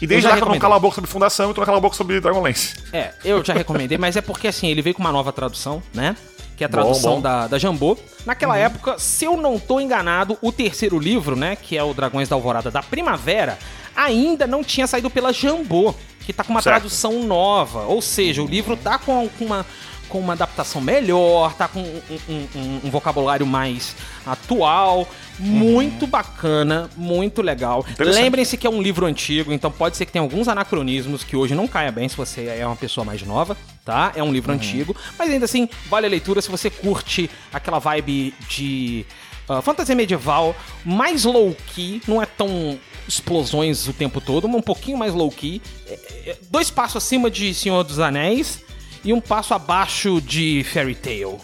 E 0.00 0.04
eu 0.04 0.08
desde 0.08 0.22
já 0.22 0.30
lá 0.30 0.36
que 0.36 0.42
eu 0.42 0.48
não 0.48 0.58
calo 0.58 0.74
a 0.74 0.78
boca 0.78 0.94
sobre 0.94 1.10
Fundação, 1.10 1.48
eu 1.48 1.54
tô 1.54 1.62
calo 1.66 1.76
a 1.76 1.80
boca 1.80 1.96
sobre 1.96 2.18
Dragonlance. 2.18 2.76
É, 2.94 3.12
eu 3.22 3.44
já 3.44 3.52
recomendei, 3.52 3.98
mas 3.98 4.16
é 4.16 4.22
porque 4.22 4.48
assim, 4.48 4.68
ele 4.68 4.80
veio 4.80 4.94
com 4.94 5.02
uma 5.02 5.12
nova 5.12 5.32
tradução, 5.32 5.82
né? 5.92 6.16
Que 6.58 6.64
é 6.64 6.66
a 6.66 6.68
tradução 6.68 7.10
Bom, 7.12 7.16
bom. 7.18 7.22
Da, 7.22 7.46
da 7.46 7.56
Jambô. 7.56 7.96
Naquela 8.26 8.58
época, 8.58 8.98
se 8.98 9.24
eu 9.24 9.36
não 9.36 9.60
tô 9.60 9.78
enganado, 9.78 10.36
o 10.42 10.50
terceiro 10.50 10.98
livro, 10.98 11.36
né? 11.36 11.54
Que 11.54 11.78
é 11.78 11.82
o 11.84 11.94
Dragões 11.94 12.28
da 12.28 12.34
Alvorada 12.34 12.68
da 12.68 12.82
Primavera, 12.82 13.56
ainda 13.94 14.44
não 14.44 14.64
tinha 14.64 14.86
saído 14.88 15.08
pela 15.08 15.32
Jambô, 15.32 15.94
que 16.26 16.32
tá 16.32 16.42
com 16.42 16.50
uma 16.50 16.60
Certo. 16.60 16.74
tradução 16.74 17.22
nova. 17.22 17.82
Ou 17.86 18.02
seja, 18.02 18.42
o 18.42 18.46
livro 18.46 18.76
tá 18.76 18.98
com, 18.98 19.28
com 19.38 19.44
uma. 19.44 19.64
Com 20.08 20.20
uma 20.20 20.32
adaptação 20.32 20.80
melhor, 20.80 21.54
tá 21.54 21.68
com 21.68 21.80
um, 21.80 22.00
um- 22.28 22.48
um- 22.56 22.80
um 22.84 22.90
vocabulário 22.90 23.46
mais 23.46 23.94
atual, 24.24 25.08
muito 25.38 26.06
bacana, 26.06 26.88
muito 26.96 27.42
legal. 27.42 27.84
Lembrem-se 28.14 28.56
que 28.56 28.66
é 28.66 28.70
um 28.70 28.80
livro 28.82 29.06
antigo, 29.06 29.52
então 29.52 29.70
pode 29.70 29.96
ser 29.96 30.06
que 30.06 30.12
tenha 30.12 30.22
alguns 30.22 30.48
anacronismos 30.48 31.22
que 31.24 31.36
hoje 31.36 31.54
não 31.54 31.66
caia 31.68 31.92
bem 31.92 32.08
se 32.08 32.16
você 32.16 32.46
é 32.46 32.66
uma 32.66 32.76
pessoa 32.76 33.04
mais 33.04 33.22
nova, 33.22 33.56
tá? 33.84 34.12
É 34.16 34.22
um 34.22 34.32
livro 34.32 34.52
antigo, 34.52 34.96
mas 35.18 35.30
ainda 35.30 35.44
assim 35.44 35.68
vale 35.88 36.06
a 36.06 36.10
leitura 36.10 36.40
se 36.40 36.50
você 36.50 36.70
curte 36.70 37.30
aquela 37.52 37.78
vibe 37.78 38.34
de 38.48 39.04
ah, 39.48 39.62
fantasia 39.62 39.94
medieval, 39.94 40.54
mais 40.84 41.24
low-key, 41.24 42.02
não 42.06 42.20
é 42.22 42.26
tão 42.26 42.78
explosões 43.06 43.88
o 43.88 43.92
tempo 43.92 44.20
todo, 44.20 44.46
mas 44.48 44.56
um 44.58 44.62
pouquinho 44.62 44.98
mais 44.98 45.14
low-key. 45.14 45.62
É, 45.86 45.92
é, 46.26 46.36
dois 46.50 46.70
passos 46.70 46.96
acima 47.02 47.30
de 47.30 47.54
Senhor 47.54 47.82
dos 47.82 47.98
Anéis 47.98 48.62
e 49.04 49.12
um 49.12 49.20
passo 49.20 49.54
abaixo 49.54 50.20
de 50.20 50.64
Fairy 50.72 50.94
Tail. 50.94 51.40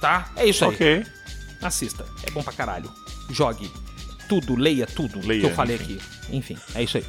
Tá? 0.00 0.30
É 0.36 0.46
isso 0.46 0.64
aí. 0.64 0.70
Ok. 0.74 1.06
Assista. 1.62 2.04
É 2.26 2.30
bom 2.30 2.42
pra 2.42 2.52
caralho. 2.52 2.90
Jogue. 3.30 3.70
Tudo, 4.28 4.54
leia 4.56 4.86
tudo 4.86 5.26
Leia, 5.26 5.40
que 5.40 5.46
eu 5.46 5.54
falei 5.54 5.76
enfim. 5.76 5.94
aqui. 5.94 6.36
Enfim, 6.36 6.58
é 6.74 6.82
isso 6.82 6.98
aí. 6.98 7.04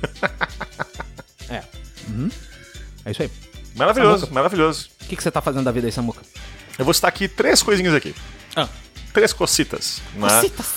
é. 1.50 1.64
Uhum. 2.08 2.30
É 3.06 3.12
isso 3.12 3.22
aí. 3.22 3.32
Maravilhoso, 3.76 4.22
Samuca. 4.22 4.34
maravilhoso. 4.34 4.90
O 5.02 5.06
que, 5.06 5.16
que 5.16 5.24
você 5.24 5.30
tá 5.30 5.42
fazendo 5.42 5.66
da 5.66 5.72
vida 5.72 5.88
aí, 5.88 5.92
Samuca? 5.92 6.22
Eu 6.78 6.86
vou 6.86 6.94
citar 6.94 7.10
aqui 7.10 7.28
três 7.28 7.62
coisinhas 7.62 7.94
aqui. 7.94 8.16
Ah. 8.56 8.68
Três 9.14 9.34
cocitas. 9.34 10.02
Né? 10.16 10.28
Cocitas. 10.30 10.68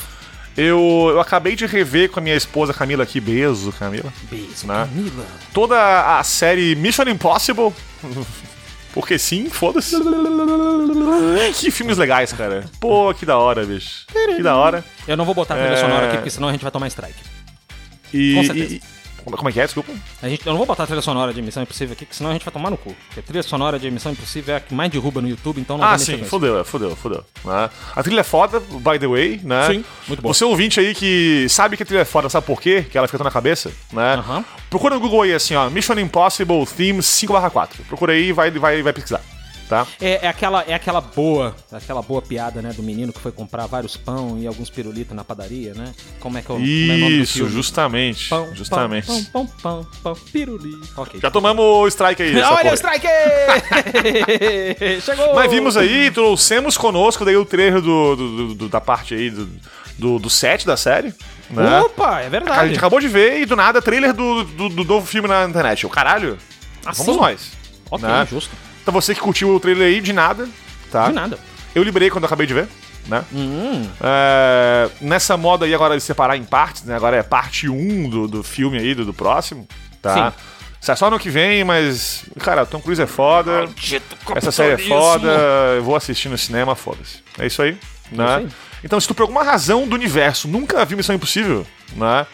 Eu, 0.57 1.07
eu 1.11 1.21
acabei 1.21 1.57
de 1.57 1.65
rever 1.65 2.11
com 2.11 2.19
a 2.19 2.23
minha 2.23 2.37
esposa 2.37 2.75
Camila 2.75 3.05
aqui, 3.05 3.21
beijo, 3.21 3.73
Camila. 3.73 4.13
Beijo, 4.31 4.67
Né? 4.67 4.75
Camila. 4.87 5.27
Toda 5.55 6.19
a 6.19 6.23
série 6.25 6.75
Mission 6.75 7.05
Impossible. 7.09 7.73
Porque 8.93 9.19
sim, 9.19 9.49
foda-se. 9.49 9.97
Que 11.59 11.71
filmes 11.71 11.97
legais, 11.97 12.33
cara. 12.33 12.65
Pô, 12.81 13.13
que 13.15 13.25
da 13.25 13.39
hora, 13.39 13.65
bicho. 13.65 14.07
Que 14.37 14.43
da 14.43 14.55
hora. 14.57 14.85
Eu 15.09 15.17
não 15.17 15.25
vou 15.25 15.35
botar 15.35 15.55
a 15.55 15.59
trilha 15.59 15.73
É. 15.75 15.81
sonora 15.81 16.07
aqui, 16.09 16.17
porque 16.17 16.31
senão 16.31 16.49
a 16.49 16.53
gente 16.53 16.63
vai 16.63 16.71
tomar 16.71 16.89
strike. 16.89 17.19
E, 18.13 18.35
Com 18.35 18.45
certeza. 18.45 18.75
e- 18.75 18.77
e- 18.77 18.83
como 19.25 19.49
é 19.49 19.53
que 19.53 19.61
é? 19.61 19.65
Desculpa. 19.65 19.93
A 20.23 20.29
gente, 20.29 20.47
eu 20.47 20.53
não 20.53 20.59
vou 20.59 20.67
botar 20.67 20.85
a 20.85 20.87
trilha 20.87 21.03
sonora 21.03 21.33
de 21.33 21.41
Missão 21.43 21.63
Impossível 21.63 21.93
aqui, 21.93 22.05
porque 22.05 22.17
senão 22.17 22.31
a 22.31 22.33
gente 22.33 22.45
vai 22.45 22.53
tomar 22.53 22.71
no 22.71 22.77
cu. 22.77 22.95
Porque 23.07 23.21
a 23.21 23.23
trilha 23.23 23.43
sonora 23.43 23.79
de 23.79 23.91
Missão 23.91 24.13
Impossível 24.13 24.55
é 24.55 24.59
a 24.59 24.61
que 24.61 24.75
mais 24.75 24.91
derruba 24.91 25.21
no 25.21 25.29
YouTube, 25.29 25.61
então 25.61 25.79
não 25.79 25.85
Ah, 25.85 25.99
sim, 25.99 26.25
fodeu, 26.25 26.59
é, 26.59 26.65
fodeu, 26.65 26.95
fodeu. 26.97 27.25
Né? 27.45 27.71
A 27.95 28.03
trilha 28.03 28.21
é 28.21 28.25
foda, 28.25 28.61
by 28.61 28.99
the 28.99 29.07
way, 29.07 29.41
né? 29.43 29.67
Sim, 29.67 29.85
muito 30.09 30.23
boa. 30.23 30.35
Você 30.35 30.45
ouvinte 30.45 30.81
aí 30.81 30.95
que 30.95 31.47
sabe 31.49 31.77
que 31.77 31.83
a 31.83 31.87
trilha 31.87 32.01
é 32.01 32.05
foda, 32.05 32.29
sabe 32.29 32.47
por 32.47 32.61
quê? 32.61 32.85
Que 32.91 32.99
ela 32.99 33.07
fica 33.07 33.19
tão 33.19 33.25
na 33.25 33.31
cabeça, 33.31 33.73
né? 33.93 34.15
Aham. 34.15 34.45
Procura 34.69 34.95
no 34.95 35.01
Google 35.01 35.23
aí 35.23 35.35
assim, 35.35 35.55
ó, 35.55 35.69
Mission 35.69 35.99
Impossible 35.99 36.67
Theme 36.67 37.01
5/4. 37.01 37.69
Procura 37.89 38.13
aí 38.13 38.29
e 38.29 38.33
vai, 38.33 38.51
vai, 38.51 38.83
vai 38.83 38.93
pesquisar. 38.93 39.21
Tá? 39.73 39.87
É, 40.01 40.27
é 40.27 40.29
aquela, 40.29 40.63
é 40.69 40.75
aquela 40.75 41.01
boa, 41.01 41.57
aquela 41.73 42.03
boa 42.03 42.21
piada, 42.21 42.61
né, 42.61 42.73
do 42.75 42.83
menino 42.83 43.11
que 43.13 43.19
foi 43.21 43.33
comprar 43.33 43.65
vários 43.67 43.97
pão 43.97 44.39
e 44.39 44.47
alguns 44.47 44.69
pirulitos 44.69 45.17
na 45.17 45.25
padaria, 45.25 45.73
né? 45.73 45.95
Como 46.21 46.37
é 46.37 46.43
que 46.43 46.51
é 46.51 46.55
o, 46.55 46.59
como 46.59 46.67
é 46.69 46.95
o 46.95 46.99
nome 46.99 47.17
do 47.17 47.23
Isso, 47.23 47.33
filme? 47.35 47.51
justamente. 47.53 48.29
Pão, 48.29 48.55
justamente. 48.55 49.07
Pão, 49.07 49.25
pão, 49.25 49.47
pão, 49.47 49.57
pão, 49.63 49.87
pão, 50.03 50.15
pirulito. 50.31 50.89
Ok. 50.97 51.19
Já 51.21 51.31
tomamos 51.31 51.65
o 51.65 51.87
strike 51.89 52.23
aí. 52.23 52.37
Olha 52.43 52.57
porra. 52.59 52.71
o 52.71 52.75
strike! 52.75 53.07
Chegou! 55.03 55.35
Mas 55.35 55.51
vimos 55.51 55.77
aí, 55.77 56.11
trouxemos 56.11 56.77
conosco 56.77 57.25
daí 57.25 57.37
o 57.37 57.45
trailer 57.45 57.81
do, 57.81 58.17
do- 58.17 58.55
do- 58.55 58.69
da 58.69 58.81
parte 58.81 59.15
aí 59.15 59.31
do, 59.31 59.49
do, 59.99 60.19
do 60.19 60.31
set 60.31 60.67
da 60.67 60.77
série. 60.77 61.15
Né? 61.51 61.81
Opa, 61.81 62.21
é 62.21 62.27
A 62.27 62.29
verdade. 62.29 62.69
gente 62.69 62.79
acabou 62.79 63.01
de 63.01 63.09
ver 63.09 63.41
e 63.41 63.45
do 63.47 63.57
nada 63.57 63.81
trailer 63.83 64.13
do, 64.13 64.45
do, 64.45 64.69
do 64.69 64.85
novo 64.85 65.07
filme 65.07 65.29
na 65.29 65.45
internet. 65.45 65.85
O 65.87 65.91
caralho, 65.91 66.39
Assim? 66.85 67.05
vamos 67.05 67.21
nós. 67.21 67.53
Ok, 67.91 68.09
né? 68.09 68.27
justo. 68.31 68.55
Então 68.83 68.93
você 68.93 69.15
que 69.15 69.21
curtiu 69.21 69.55
o 69.55 69.61
trailer 69.61 69.89
aí, 69.89 70.01
de 70.01 70.13
nada, 70.13 70.49
tá? 70.91 71.09
De 71.09 71.13
nada. 71.15 71.39
Eu 71.75 71.83
liberei 71.83 72.11
quando 72.11 72.25
eu 72.25 72.27
acabei 72.27 72.47
de 72.47 72.55
ver, 72.55 72.69
né? 73.07 73.25
Hum, 73.33 73.89
É, 74.01 74.91
nessa 75.01 75.37
moda 75.37 75.65
aí 75.65 75.75
agora 75.75 75.97
de 75.97 76.03
separar 76.03 76.37
em 76.37 76.45
partes, 76.45 76.83
né? 76.85 76.95
Agora 76.97 77.17
é 77.17 77.23
parte 77.23 77.69
1 77.69 78.09
do, 78.11 78.29
do 78.29 78.43
filme 78.43 78.79
aí, 78.79 78.95
do, 78.95 79.05
do 79.05 79.15
próximo, 79.15 79.67
tá? 80.03 80.15
Sai 80.81 80.97
só 80.97 81.09
no 81.09 81.19
que 81.19 81.31
vem, 81.31 81.63
mas, 81.63 82.25
cara, 82.41 82.67
Tom 82.67 82.81
Cruise 82.81 83.01
é 83.01 83.07
foda, 83.07 83.69
essa 84.37 84.51
série 84.51 84.73
é 84.73 84.77
foda, 84.89 85.29
eu 85.77 85.85
vou 85.85 85.95
assistir 85.95 86.29
no 86.29 86.37
cinema, 86.37 86.75
foda-se. 86.75 87.23
É 87.39 87.47
isso 87.47 87.63
aí, 87.63 87.79
né? 88.11 88.25
isso 88.25 88.33
aí. 88.39 88.49
Então, 88.83 89.01
se 89.01 89.07
tu 89.07 89.15
por 89.15 89.23
alguma 89.23 89.45
razão 89.45 89.87
do 89.87 89.95
universo 89.95 90.49
nunca 90.49 90.85
viu 90.85 90.97
Missão 90.97 91.15
Impossível, 91.15 91.65
né? 91.95 92.27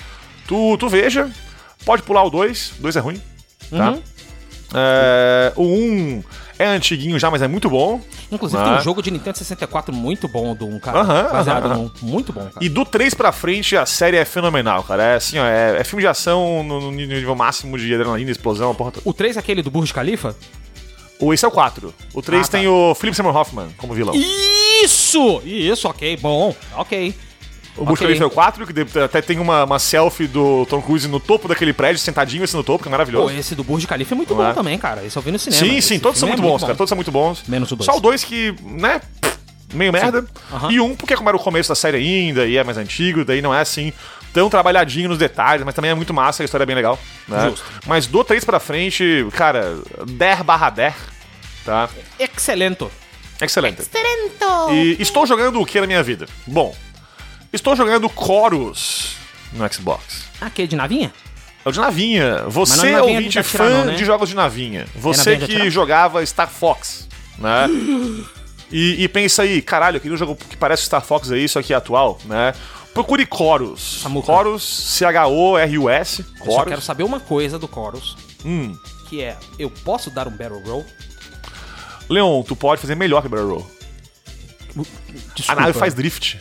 Tu, 0.47 0.79
tu 0.79 0.89
veja, 0.89 1.31
pode 1.85 2.03
pular 2.03 2.23
o 2.25 2.31
2, 2.31 2.73
o 2.79 2.83
2 2.83 2.97
é 2.97 3.01
ruim, 3.01 3.20
tá? 3.70 3.91
Uhum. 3.91 4.03
É, 4.74 5.53
o 5.57 5.62
1 5.62 5.66
um 5.66 6.24
é 6.59 6.66
antiguinho 6.66 7.19
já, 7.19 7.31
mas 7.31 7.40
é 7.40 7.49
muito 7.49 7.70
bom. 7.70 8.01
Inclusive 8.31 8.61
Ah. 8.61 8.65
tem 8.66 8.74
um 8.74 8.81
jogo 8.81 9.03
de 9.03 9.11
Nintendo 9.11 9.39
64 9.39 9.95
muito 9.95 10.28
bom 10.28 10.55
do 10.55 10.66
um 10.66 10.78
cara. 10.78 11.01
Aham, 11.01 11.28
baseado 11.32 11.66
aham, 11.66 11.74
num. 11.77 11.90
Muito 12.03 12.32
bom, 12.32 12.40
cara. 12.40 12.57
E 12.61 12.69
do 12.69 12.85
3 12.85 13.15
pra 13.15 13.32
frente, 13.32 13.77
a 13.77 13.86
série 13.86 14.16
é 14.16 14.24
fenomenal, 14.24 14.82
cara. 14.82 15.03
É 15.03 15.15
assim, 15.16 15.39
ó, 15.39 15.45
é, 15.47 15.78
é 15.81 15.85
filme 15.85 16.03
de 16.03 16.09
ação 16.09 16.62
no, 16.62 16.81
no 16.81 16.90
nível 16.90 17.35
máximo 17.35 17.78
de 17.78 17.95
adrenalina, 17.95 18.31
explosão, 18.31 18.74
porra. 18.74 18.93
O 19.05 19.12
3 19.15 19.36
é 19.36 19.40
aquele 19.40 19.62
do 19.62 19.70
Burj 19.70 19.93
Khalifa? 19.93 20.36
O, 21.20 21.32
esse 21.32 21.45
é 21.45 21.49
o 21.49 21.51
4. 21.51 21.93
O 22.15 22.20
3 22.23 22.43
Ah, 22.43 22.45
tá. 22.51 22.59
tem 22.59 22.69
o 22.69 22.95
Philip 22.95 23.16
Seymour 23.16 23.35
Hoffman 23.36 23.69
como 23.78 23.95
vilão. 23.95 24.15
Isso! 24.15 25.43
Isso, 25.45 25.89
ok, 25.89 26.16
bom. 26.19 26.55
Ok. 26.77 27.15
O 27.79 27.85
Burj 27.85 27.93
ok. 28.03 28.07
Khalifa 28.07 28.25
é 28.25 28.27
o 28.27 28.31
4, 28.31 28.67
que 28.67 28.99
até 29.01 29.23
tem 29.23 29.39
uma, 29.39 29.65
uma 29.65 29.79
selfie 29.79 30.27
do 30.27 30.67
Tom 30.67 30.83
Cruise 30.83 31.07
no 31.09 31.21
topo 31.21 31.49
daquele 31.49 31.73
prédio, 31.73 32.01
sentadinho 32.01 32.45
assim 32.45 32.57
no 32.57 32.65
topo, 32.65 32.83
que 32.83 32.89
é 32.89 32.91
Pô, 32.91 32.93
maravilhoso. 32.93 33.35
esse 33.35 33.55
do 33.55 33.63
Burj 33.65 33.87
Khalifa 33.87 34.15
é 34.15 34.17
muito 34.17 34.35
Não 34.35 34.43
bom 34.45 34.51
é? 34.51 34.53
também, 34.53 34.79
cara. 34.79 35.05
Esse 35.05 35.17
eu 35.17 35.23
vi 35.23 35.31
no 35.31 35.39
cinema. 35.39 35.65
sim, 35.65 35.77
Esse 35.79 35.89
sim, 35.89 35.99
todos 35.99 36.19
são 36.19 36.29
filme 36.29 36.41
muito 36.43 36.49
é 36.49 36.53
bons, 36.53 36.61
cara. 36.63 36.75
Todos 36.75 36.89
são 36.89 36.97
muito 36.97 37.11
bons. 37.13 37.43
Menos 37.49 37.71
o 37.73 37.77
dois. 37.77 37.87
Só 37.87 37.97
o 37.97 38.01
2 38.01 38.25
que, 38.25 38.55
né, 38.63 39.01
meio 39.73 39.93
merda. 39.93 40.25
Aham. 40.53 40.73
E 40.73 40.81
um, 40.81 40.95
porque 40.97 41.17
como 41.17 41.29
era 41.29 41.37
o 41.37 41.41
começo 41.41 41.69
da 41.69 41.75
série 41.75 41.97
ainda, 41.99 42.47
e 42.47 42.57
é 42.57 42.65
mais 42.65 42.79
antigo, 42.79 43.25
daí 43.25 43.41
não 43.43 43.55
é 43.55 43.61
assim 43.61 43.93
tão 44.33 44.51
trabalhadinho 44.51 45.09
nos 45.09 45.19
detalhes, 45.19 45.65
mas 45.65 45.75
também 45.75 45.91
é 45.91 45.95
muito 45.95 46.13
massa, 46.13 46.43
a 46.43 46.45
história 46.45 46.65
é 46.65 46.67
bem 46.67 46.77
legal. 46.77 46.99
Né? 47.27 47.49
Justo. 47.49 47.65
Mas 47.87 48.07
do 48.07 48.23
3 48.23 48.45
pra 48.45 48.61
frente, 48.61 49.27
cara, 49.33 49.79
10 50.07 50.43
barra 50.43 50.71
10, 50.71 50.95
tá? 51.65 51.89
Excelente. 52.19 52.87
Excelente. 53.41 53.83
E 54.71 54.97
estou 55.01 55.27
jogando 55.27 55.61
o 55.61 55.67
que 55.67 55.81
na 55.81 55.87
minha 55.87 56.03
vida? 56.03 56.27
Bom, 56.47 56.75
estou 57.53 57.75
jogando 57.77 58.11
Chorus 58.11 59.16
no 59.53 59.73
Xbox. 59.73 60.25
Ah, 60.41 60.51
que 60.51 60.66
de 60.66 60.77
navinha? 60.77 61.12
É 61.65 61.69
o 61.69 61.73
de 61.73 61.81
navinha. 61.81 62.45
Você, 62.49 62.77
Mas 62.77 62.83
não 62.93 62.99
é 62.99 63.03
ouvinte 63.03 63.43
fã 63.43 63.69
não, 63.69 63.85
né? 63.87 63.95
de 63.95 64.05
jogos 64.05 64.29
de 64.29 64.35
navinha. 64.35 64.87
Você 64.95 65.37
navinha 65.37 65.61
que 65.61 65.70
jogava 65.70 66.25
Star 66.25 66.49
Fox, 66.49 67.09
né? 67.39 67.66
e, 68.70 69.03
e 69.03 69.09
pensa 69.09 69.43
aí, 69.43 69.61
caralho, 69.61 70.01
um 70.05 70.16
jogo 70.16 70.37
que 70.37 70.57
parece 70.57 70.85
Star 70.85 71.03
Fox 71.03 71.31
aí, 71.31 71.45
isso 71.45 71.59
aqui 71.59 71.73
é 71.73 71.77
atual, 71.77 72.19
né? 72.25 72.55
Procure 72.95 73.27
Chorus. 73.33 74.01
Samuca. 74.03 74.27
Chorus, 74.27 74.62
C-H-O-R-U-S. 74.65 76.25
Eu 76.41 76.47
só 76.47 76.59
quero 76.59 76.70
Chorus. 76.70 76.85
saber 76.85 77.03
uma 77.05 77.20
coisa 77.20 77.59
do 77.59 77.69
Chorus, 77.69 78.16
Hum. 78.45 78.77
que 79.09 79.20
é, 79.23 79.37
eu 79.59 79.69
posso 79.70 80.11
dar 80.11 80.27
um 80.29 80.37
barrel 80.37 80.62
roll? 80.65 80.87
Leon, 82.09 82.43
tu 82.43 82.57
pode 82.57 82.81
fazer 82.81 82.95
melhor 82.95 83.23
que 83.23 83.29
Barrel 83.29 83.49
Roll. 83.51 83.70
Desculpa. 85.35 85.53
A 85.53 85.55
nave 85.55 85.79
faz 85.79 85.93
drift. 85.95 86.39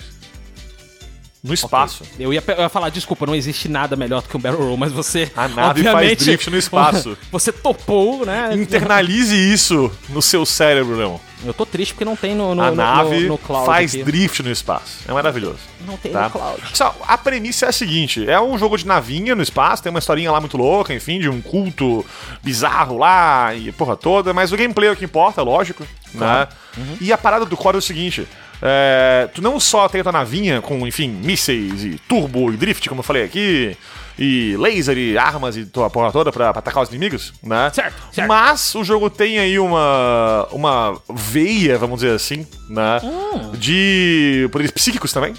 No 1.47 1.53
espaço. 1.53 2.03
Eu 2.19 2.33
ia, 2.33 2.43
eu 2.45 2.61
ia 2.63 2.69
falar, 2.69 2.89
desculpa, 2.89 3.25
não 3.25 3.33
existe 3.33 3.67
nada 3.69 3.95
melhor 3.95 4.21
do 4.21 4.27
que 4.29 4.35
um 4.37 4.39
barrel 4.39 4.59
roll, 4.59 4.77
mas 4.77 4.91
você. 4.91 5.31
A 5.35 5.47
nave 5.47 5.83
faz 5.83 6.17
drift 6.17 6.49
no 6.49 6.57
espaço. 6.57 7.17
Você 7.31 7.51
topou, 7.51 8.25
né? 8.25 8.49
Internalize 8.53 9.35
isso 9.35 9.91
no 10.09 10.21
seu 10.21 10.45
cérebro, 10.45 10.95
Leon. 10.95 11.17
Eu 11.45 11.53
tô 11.53 11.65
triste 11.65 11.93
porque 11.93 12.03
não 12.05 12.15
tem 12.15 12.33
no, 12.33 12.55
no, 12.55 12.61
A 12.63 12.69
no- 12.71 12.75
nave 12.75 13.19
no, 13.21 13.27
no 13.29 13.37
cloud 13.37 13.65
faz 13.65 13.93
aqui. 13.93 14.03
drift 14.03 14.41
no 14.41 14.51
espaço. 14.51 14.99
É 15.07 15.13
maravilhoso. 15.13 15.59
Não 15.85 15.95
tem 15.95 16.11
tá? 16.11 16.23
no 16.23 16.29
cloud. 16.31 16.61
Só, 16.73 16.95
a 17.07 17.17
premissa 17.17 17.67
é 17.67 17.69
a 17.69 17.71
seguinte: 17.71 18.27
é 18.27 18.39
um 18.41 18.57
jogo 18.57 18.75
de 18.77 18.87
navinha 18.87 19.35
no 19.35 19.43
espaço, 19.43 19.83
tem 19.83 19.89
uma 19.91 19.99
historinha 19.99 20.31
lá 20.31 20.39
muito 20.39 20.57
louca, 20.57 20.93
enfim, 20.93 21.19
de 21.19 21.29
um 21.29 21.39
culto 21.39 22.03
bizarro 22.43 22.97
lá 22.97 23.53
e 23.53 23.71
porra 23.71 23.95
toda, 23.95 24.33
mas 24.33 24.51
o 24.51 24.57
gameplay 24.57 24.89
é 24.89 24.91
o 24.91 24.95
que 24.95 25.05
importa, 25.05 25.41
lógico. 25.43 25.85
Né? 26.13 26.47
Uhum. 26.75 26.97
E 27.01 27.13
a 27.13 27.17
parada 27.17 27.45
do 27.45 27.55
core 27.55 27.75
é 27.75 27.79
o 27.79 27.81
seguinte. 27.81 28.27
É, 28.61 29.29
tu 29.33 29.41
não 29.41 29.59
só 29.59 29.87
tem 29.87 30.01
a 30.01 30.03
tua 30.03 30.11
navinha 30.11 30.61
com, 30.61 30.87
enfim, 30.87 31.09
mísseis 31.09 31.83
e 31.83 31.99
turbo 32.07 32.51
e 32.51 32.57
drift, 32.57 32.87
como 32.89 32.99
eu 32.99 33.03
falei 33.03 33.23
aqui, 33.23 33.77
e 34.17 34.55
laser 34.57 34.97
e 34.97 35.17
armas 35.17 35.55
e 35.55 35.65
tua 35.65 35.89
porra 35.89 36.11
toda 36.11 36.31
pra, 36.31 36.51
pra 36.51 36.59
atacar 36.59 36.81
os 36.81 36.89
inimigos, 36.89 37.33
né? 37.43 37.69
Certo, 37.71 37.95
certo. 38.11 38.27
Mas 38.27 38.73
o 38.73 38.83
jogo 38.83 39.09
tem 39.09 39.37
aí 39.37 39.59
uma, 39.59 40.47
uma 40.51 40.99
veia, 41.13 41.77
vamos 41.77 42.01
dizer 42.01 42.15
assim, 42.15 42.45
né? 42.67 42.99
Hum. 43.03 43.51
De 43.53 44.49
poderes 44.51 44.71
psíquicos 44.71 45.13
também, 45.13 45.35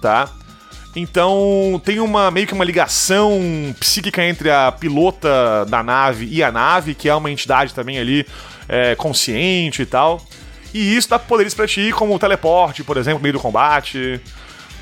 tá? 0.00 0.30
Então 0.94 1.80
tem 1.84 2.00
uma 2.00 2.30
meio 2.30 2.46
que 2.46 2.52
uma 2.52 2.64
ligação 2.64 3.40
psíquica 3.78 4.24
entre 4.24 4.50
a 4.50 4.72
pilota 4.72 5.64
da 5.68 5.82
nave 5.82 6.28
e 6.30 6.42
a 6.42 6.50
nave, 6.50 6.94
que 6.94 7.08
é 7.08 7.14
uma 7.14 7.30
entidade 7.30 7.72
também 7.74 7.98
ali 7.98 8.26
é, 8.68 8.94
consciente 8.94 9.82
e 9.82 9.86
tal. 9.86 10.20
E 10.72 10.96
isso 10.96 11.08
dá 11.08 11.18
poderes 11.18 11.54
pra 11.54 11.66
ti, 11.66 11.92
como 11.92 12.14
o 12.14 12.18
teleporte, 12.18 12.84
por 12.84 12.96
exemplo, 12.96 13.18
no 13.18 13.22
meio 13.22 13.34
do 13.34 13.40
combate. 13.40 14.20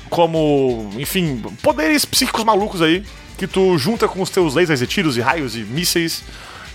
Como, 0.09 0.89
enfim, 0.97 1.41
poderes 1.61 2.03
psíquicos 2.05 2.43
malucos 2.43 2.81
aí, 2.81 3.03
que 3.37 3.45
tu 3.45 3.77
junta 3.77 4.07
com 4.07 4.21
os 4.21 4.29
teus 4.29 4.55
lasers 4.55 4.81
e 4.81 4.87
tiros 4.87 5.17
e 5.17 5.21
raios 5.21 5.55
e 5.55 5.59
mísseis. 5.59 6.23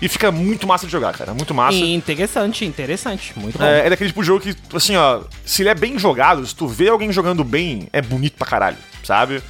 E 0.02 0.08
fica 0.08 0.30
muito 0.30 0.66
massa 0.66 0.86
de 0.86 0.92
jogar, 0.92 1.12
cara. 1.14 1.32
Muito 1.32 1.54
massa. 1.54 1.78
Interessante, 1.78 2.64
interessante. 2.64 3.32
Muito 3.38 3.58
bom. 3.58 3.64
É, 3.64 3.86
é 3.86 3.90
daquele 3.90 4.10
tipo 4.10 4.20
de 4.20 4.26
jogo 4.26 4.40
que, 4.40 4.54
assim, 4.74 4.96
ó, 4.96 5.22
se 5.44 5.62
ele 5.62 5.68
é 5.68 5.74
bem 5.74 5.98
jogado, 5.98 6.44
se 6.46 6.54
tu 6.54 6.66
vê 6.66 6.88
alguém 6.88 7.12
jogando 7.12 7.42
bem, 7.42 7.88
é 7.92 8.02
bonito 8.02 8.36
pra 8.36 8.46
caralho, 8.46 8.76
sabe? 9.02 9.40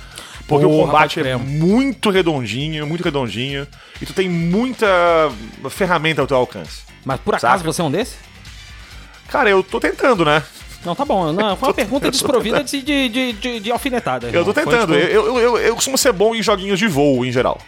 Porque 0.46 0.66
o 0.66 0.68
Porra, 0.68 0.86
combate 0.86 1.16
pode 1.16 1.28
é 1.28 1.36
muito 1.36 2.10
redondinho, 2.10 2.86
muito 2.86 3.02
redondinho, 3.02 3.66
e 4.00 4.04
tu 4.06 4.12
tem 4.12 4.28
muita 4.28 4.86
ferramenta 5.70 6.20
ao 6.20 6.26
teu 6.26 6.36
alcance. 6.36 6.82
Mas 7.04 7.18
por 7.20 7.34
acaso 7.34 7.64
você 7.64 7.80
é 7.80 7.84
um 7.84 7.90
desse? 7.90 8.14
Cara, 9.28 9.50
eu 9.50 9.62
tô 9.62 9.80
tentando, 9.80 10.24
né? 10.24 10.42
Não, 10.84 10.94
tá 10.94 11.04
bom. 11.04 11.32
Não, 11.32 11.56
foi 11.56 11.68
uma 11.68 11.74
pergunta 11.74 12.10
desprovida 12.10 12.62
de, 12.62 12.82
de, 12.82 13.32
de, 13.32 13.60
de, 13.60 13.72
alfinetada. 13.72 14.28
Eu 14.28 14.44
tô 14.44 14.52
tentando. 14.52 14.94
tipo, 14.94 15.12
Eu, 15.12 15.38
eu, 15.38 15.58
eu, 15.58 15.74
costumo 15.74 15.96
ser 15.96 16.12
bom 16.12 16.34
em 16.34 16.42
joguinhos 16.42 16.78
de 16.78 16.86
voo, 16.86 17.24
em 17.24 17.32
geral. 17.32 17.60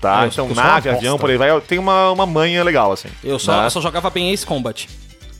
Tá? 0.00 0.26
Então, 0.26 0.48
nave, 0.54 0.88
avião, 0.88 1.18
por 1.18 1.28
aí 1.28 1.36
vai, 1.36 1.60
tem 1.60 1.78
uma, 1.78 2.12
uma 2.12 2.24
manha 2.24 2.62
legal, 2.62 2.92
assim. 2.92 3.08
Eu 3.22 3.38
só, 3.38 3.62
né? 3.62 3.70
só 3.70 3.80
jogava 3.80 4.08
bem 4.10 4.32
Ace 4.32 4.46
Combat. 4.46 4.88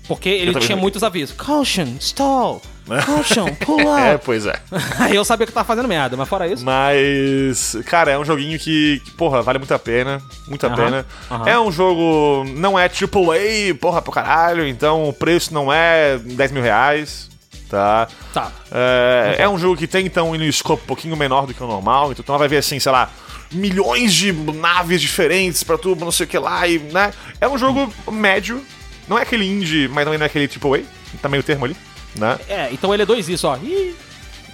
Porque 0.08 0.28
ele 0.28 0.58
tinha 0.58 0.76
muitos 0.76 1.02
avisos. 1.02 1.36
Caution, 1.36 1.96
stall. 2.00 2.60
Caution, 3.04 3.54
pull 3.56 3.80
É, 3.98 4.14
up. 4.14 4.24
pois 4.24 4.46
é. 4.46 4.54
Aí 4.98 5.14
eu 5.16 5.24
sabia 5.24 5.46
que 5.46 5.50
eu 5.50 5.54
tava 5.54 5.66
fazendo 5.66 5.88
merda, 5.88 6.16
mas 6.16 6.28
fora 6.28 6.46
isso. 6.46 6.64
Mas, 6.64 7.76
cara, 7.86 8.10
é 8.12 8.18
um 8.18 8.24
joguinho 8.24 8.58
que, 8.58 9.00
que, 9.04 9.10
porra, 9.12 9.42
vale 9.42 9.58
muito 9.58 9.74
a 9.74 9.78
pena. 9.78 10.20
Muito 10.46 10.66
a 10.66 10.70
pena. 10.70 11.06
É 11.46 11.58
um 11.58 11.70
jogo. 11.70 12.44
Não 12.56 12.78
é 12.78 12.84
AAA, 12.84 13.74
porra, 13.80 14.00
pro 14.02 14.12
caralho. 14.12 14.66
Então 14.66 15.08
o 15.08 15.12
preço 15.12 15.52
não 15.52 15.72
é 15.72 16.18
10 16.18 16.52
mil 16.52 16.62
reais. 16.62 17.28
Tá? 17.68 18.08
Tá. 18.32 18.50
É, 18.72 19.36
é 19.40 19.48
um 19.48 19.58
jogo 19.58 19.76
que 19.76 19.86
tem, 19.86 20.06
então, 20.06 20.30
um 20.30 20.52
scope 20.52 20.82
um 20.84 20.86
pouquinho 20.86 21.14
menor 21.16 21.46
do 21.46 21.52
que 21.52 21.62
o 21.62 21.66
normal. 21.66 22.12
Então 22.12 22.24
tu 22.24 22.38
vai 22.38 22.48
ver, 22.48 22.56
assim, 22.56 22.80
sei 22.80 22.90
lá, 22.90 23.10
milhões 23.52 24.14
de 24.14 24.32
naves 24.32 25.02
diferentes 25.02 25.62
pra 25.62 25.76
tu, 25.76 25.94
não 25.94 26.10
sei 26.10 26.24
o 26.24 26.28
que 26.28 26.38
lá. 26.38 26.66
E, 26.66 26.78
né? 26.78 27.12
É 27.40 27.46
um 27.46 27.58
jogo 27.58 27.92
médio. 28.10 28.64
Não 29.06 29.18
é 29.18 29.22
aquele 29.22 29.46
indie, 29.46 29.86
mas 29.88 30.04
também 30.04 30.18
não 30.18 30.24
é 30.24 30.26
aquele 30.28 30.46
AAA. 30.48 30.82
Tá 31.20 31.28
meio 31.28 31.42
termo 31.42 31.64
ali. 31.66 31.76
Né? 32.18 32.38
É, 32.48 32.68
então 32.72 32.92
ele 32.92 33.02
é 33.02 33.06
dois 33.06 33.28
isso, 33.28 33.46
ó. 33.48 33.56
Ih, 33.56 33.94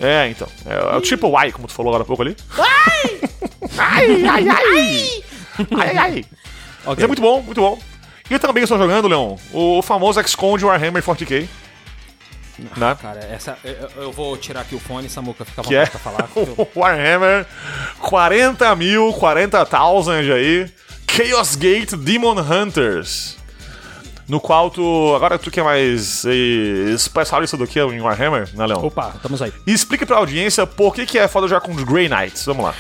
É, 0.00 0.28
então. 0.28 0.46
É, 0.66 0.74
é 0.74 0.96
o 0.96 1.00
Triple 1.00 1.30
Y, 1.30 1.52
como 1.52 1.66
tu 1.66 1.72
falou 1.74 1.90
agora 1.90 2.02
há 2.02 2.06
pouco 2.06 2.22
ali. 2.22 2.36
Ai! 2.58 3.20
ai, 3.78 4.24
ai, 4.26 4.48
ai! 4.48 5.24
Ai, 5.58 5.66
ai, 5.80 5.96
ai! 5.98 6.24
Mas 6.84 6.92
ok. 6.92 7.04
é 7.04 7.06
muito 7.06 7.22
bom, 7.22 7.40
muito 7.42 7.60
bom. 7.60 7.78
E 8.28 8.34
eu 8.34 8.40
também 8.40 8.62
estou 8.62 8.78
jogando, 8.78 9.08
Leon, 9.08 9.36
o 9.52 9.80
famoso 9.82 10.20
XCOM 10.26 10.56
de 10.58 10.64
Warhammer 10.64 11.02
40k. 11.02 11.46
Né? 12.76 12.96
Cara, 13.02 13.20
essa, 13.20 13.58
eu, 13.64 13.90
eu 14.04 14.12
vou 14.12 14.36
tirar 14.36 14.60
aqui 14.60 14.74
o 14.76 14.78
fone, 14.80 15.08
Samuca, 15.08 15.44
fica 15.44 15.62
Que 15.62 15.74
é 15.74 15.86
pra 15.86 15.98
falar. 15.98 16.28
eu- 16.36 16.68
Warhammer 16.76 17.46
40 17.98 18.74
mil, 18.76 19.12
40 19.14 19.66
thousand 19.66 20.32
aí. 20.32 20.70
Chaos 21.10 21.54
Gate 21.56 21.94
Demon 21.96 22.36
Hunters. 22.40 23.36
No 24.28 24.40
qual 24.40 24.70
tu. 24.70 25.14
Agora 25.14 25.38
tu 25.38 25.50
que 25.50 25.60
é 25.60 25.62
mais 25.62 26.24
eh, 26.24 26.92
especialista 26.94 27.56
do 27.56 27.66
que 27.66 27.78
em 27.80 28.00
Warhammer, 28.00 28.48
né, 28.54 28.66
Leão? 28.66 28.84
Opa, 28.84 29.12
estamos 29.16 29.42
aí. 29.42 29.52
E 29.66 29.72
explica 29.72 30.06
pra 30.06 30.16
audiência 30.16 30.66
por 30.66 30.94
que, 30.94 31.06
que 31.06 31.18
é 31.18 31.28
foda 31.28 31.48
jogar 31.48 31.60
com 31.60 31.72
os 31.72 31.82
Grey 31.82 32.08
Knights. 32.08 32.44
Vamos 32.46 32.64
lá. 32.64 32.74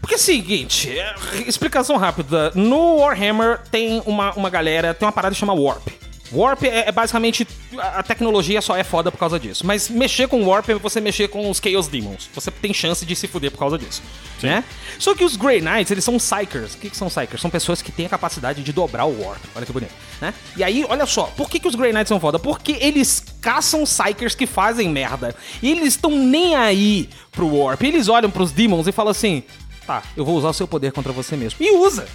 Porque 0.00 0.14
é 0.14 0.16
o 0.16 0.20
seguinte, 0.20 0.96
é, 0.96 1.14
explicação 1.46 1.96
rápida. 1.96 2.52
No 2.54 2.98
Warhammer 2.98 3.58
tem 3.70 4.02
uma, 4.06 4.32
uma 4.34 4.48
galera, 4.48 4.94
tem 4.94 5.06
uma 5.06 5.12
parada 5.12 5.34
que 5.34 5.40
chama 5.40 5.52
Warp. 5.52 5.88
Warp 6.32 6.64
é, 6.64 6.88
é 6.88 6.92
basicamente. 6.92 7.46
A 7.76 8.02
tecnologia 8.02 8.60
só 8.60 8.76
é 8.76 8.84
foda 8.84 9.10
por 9.10 9.18
causa 9.18 9.38
disso. 9.38 9.66
Mas 9.66 9.88
mexer 9.88 10.28
com 10.28 10.44
Warp 10.44 10.68
é 10.68 10.74
você 10.74 11.00
mexer 11.00 11.28
com 11.28 11.50
os 11.50 11.58
Chaos 11.58 11.88
Demons. 11.88 12.28
Você 12.34 12.50
tem 12.50 12.72
chance 12.72 13.04
de 13.04 13.14
se 13.14 13.26
fuder 13.26 13.50
por 13.50 13.58
causa 13.58 13.78
disso. 13.78 14.02
Né? 14.42 14.62
Só 14.98 15.14
que 15.14 15.24
os 15.24 15.36
Grey 15.36 15.60
Knights, 15.60 15.90
eles 15.90 16.04
são 16.04 16.16
Psychers. 16.16 16.74
O 16.74 16.78
que, 16.78 16.90
que 16.90 16.96
são 16.96 17.08
Psychers? 17.08 17.40
São 17.40 17.50
pessoas 17.50 17.82
que 17.82 17.90
têm 17.90 18.06
a 18.06 18.08
capacidade 18.08 18.62
de 18.62 18.72
dobrar 18.72 19.04
o 19.04 19.22
Warp. 19.22 19.42
Olha 19.54 19.66
que 19.66 19.72
bonito. 19.72 19.92
Né? 20.20 20.32
E 20.56 20.62
aí, 20.62 20.84
olha 20.88 21.06
só, 21.06 21.24
por 21.36 21.48
que, 21.48 21.58
que 21.58 21.68
os 21.68 21.74
Grey 21.74 21.92
Knights 21.92 22.08
são 22.08 22.20
foda? 22.20 22.38
Porque 22.38 22.76
eles 22.80 23.24
caçam 23.40 23.84
Psychers 23.84 24.34
que 24.34 24.46
fazem 24.46 24.88
merda. 24.88 25.34
E 25.62 25.70
eles 25.70 25.88
estão 25.94 26.10
nem 26.10 26.54
aí 26.54 27.08
pro 27.32 27.54
Warp. 27.54 27.82
Eles 27.82 28.08
olham 28.08 28.30
pros 28.30 28.52
Demons 28.52 28.86
e 28.86 28.92
falam 28.92 29.10
assim: 29.10 29.42
tá, 29.86 30.02
eu 30.16 30.24
vou 30.24 30.36
usar 30.36 30.50
o 30.50 30.54
seu 30.54 30.68
poder 30.68 30.92
contra 30.92 31.12
você 31.12 31.36
mesmo. 31.36 31.58
E 31.60 31.70
usa! 31.76 32.06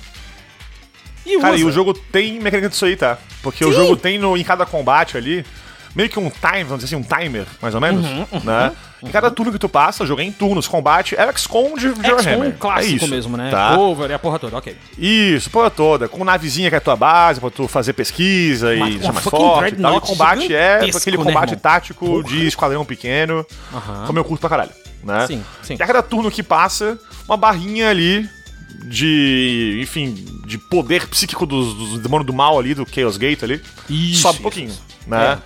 E 1.25 1.39
Cara, 1.39 1.53
usa. 1.53 1.61
e 1.63 1.65
o 1.65 1.71
jogo 1.71 1.93
tem 1.93 2.39
mecânica 2.39 2.69
disso 2.69 2.85
aí, 2.85 2.95
tá? 2.95 3.17
Porque 3.41 3.63
o 3.63 3.69
Sim. 3.71 3.75
jogo 3.77 3.95
tem 3.95 4.17
no, 4.17 4.35
em 4.37 4.43
cada 4.43 4.65
combate 4.65 5.15
ali, 5.17 5.45
meio 5.95 6.09
que 6.09 6.19
um 6.19 6.29
time, 6.29 6.63
vamos 6.63 6.83
dizer 6.83 6.95
assim, 6.95 6.95
um 6.95 7.03
timer, 7.03 7.45
mais 7.61 7.73
ou 7.75 7.81
menos, 7.81 8.05
Uhum, 8.05 8.25
né? 8.43 8.71
Em 9.01 9.09
cada 9.11 9.29
turno 9.29 9.51
que 9.51 9.59
tu 9.59 9.67
passa, 9.67 10.03
o 10.03 10.07
jogo 10.07 10.21
é 10.21 10.23
em 10.23 10.31
turnos, 10.31 10.65
combate, 10.67 11.13
é 11.17 11.25
o 11.29 11.37
XCOM 11.37 11.75
de 11.77 11.87
É 12.03 12.13
Warhammer. 12.13 12.47
um 12.49 12.51
clássico 12.53 12.93
é 12.93 12.95
isso, 12.95 13.07
mesmo, 13.09 13.35
né? 13.37 13.51
Tá? 13.51 13.75
Cover 13.75 14.09
e 14.09 14.13
a 14.13 14.19
porra 14.19 14.39
toda, 14.39 14.57
ok. 14.57 14.77
Isso, 14.97 15.49
porra 15.49 15.69
toda, 15.69 16.07
com 16.07 16.23
navezinha 16.23 16.69
que 16.69 16.75
é 16.75 16.77
a 16.77 16.81
tua 16.81 16.95
base, 16.95 17.39
pra 17.41 17.49
tu 17.49 17.67
fazer 17.67 17.91
pesquisa 17.93 18.73
Uma- 18.73 18.89
e 18.89 18.93
deixar 18.95 19.11
mais 19.11 19.25
forte 19.25 19.35
e 19.35 19.47
tal. 19.47 19.57
E 19.57 19.71
dreadnought 19.71 20.07
combate 20.07 20.55
é 20.55 20.75
aquele 20.85 21.17
né, 21.17 21.23
combate 21.23 21.49
irmão? 21.49 21.59
tático 21.61 22.23
de 22.23 22.47
esquadrão 22.47 22.85
pequeno, 22.85 23.45
como 24.07 24.17
eu 24.19 24.23
curto 24.23 24.39
pra 24.41 24.49
caralho, 24.49 24.71
né? 25.03 25.27
Sim, 25.27 25.43
sim. 25.61 25.75
E 25.77 25.83
a 25.83 25.85
cada 25.87 26.01
turno 26.01 26.31
que 26.31 26.41
passa, 26.41 26.97
uma 27.27 27.35
barrinha 27.35 27.89
ali 27.89 28.29
de, 28.85 29.79
enfim, 29.81 30.15
de 30.45 30.57
poder 30.57 31.07
psíquico 31.07 31.45
dos, 31.45 31.73
dos 31.73 31.99
demônios 31.99 32.25
do 32.27 32.33
mal 32.33 32.57
ali, 32.59 32.73
do 32.73 32.85
Chaos 32.89 33.17
Gate 33.17 33.43
ali, 33.43 33.61
Isso, 33.89 34.21
sobe 34.21 34.39
um 34.39 34.41
pouquinho, 34.41 34.69
isso. 34.69 34.81
né? 35.07 35.39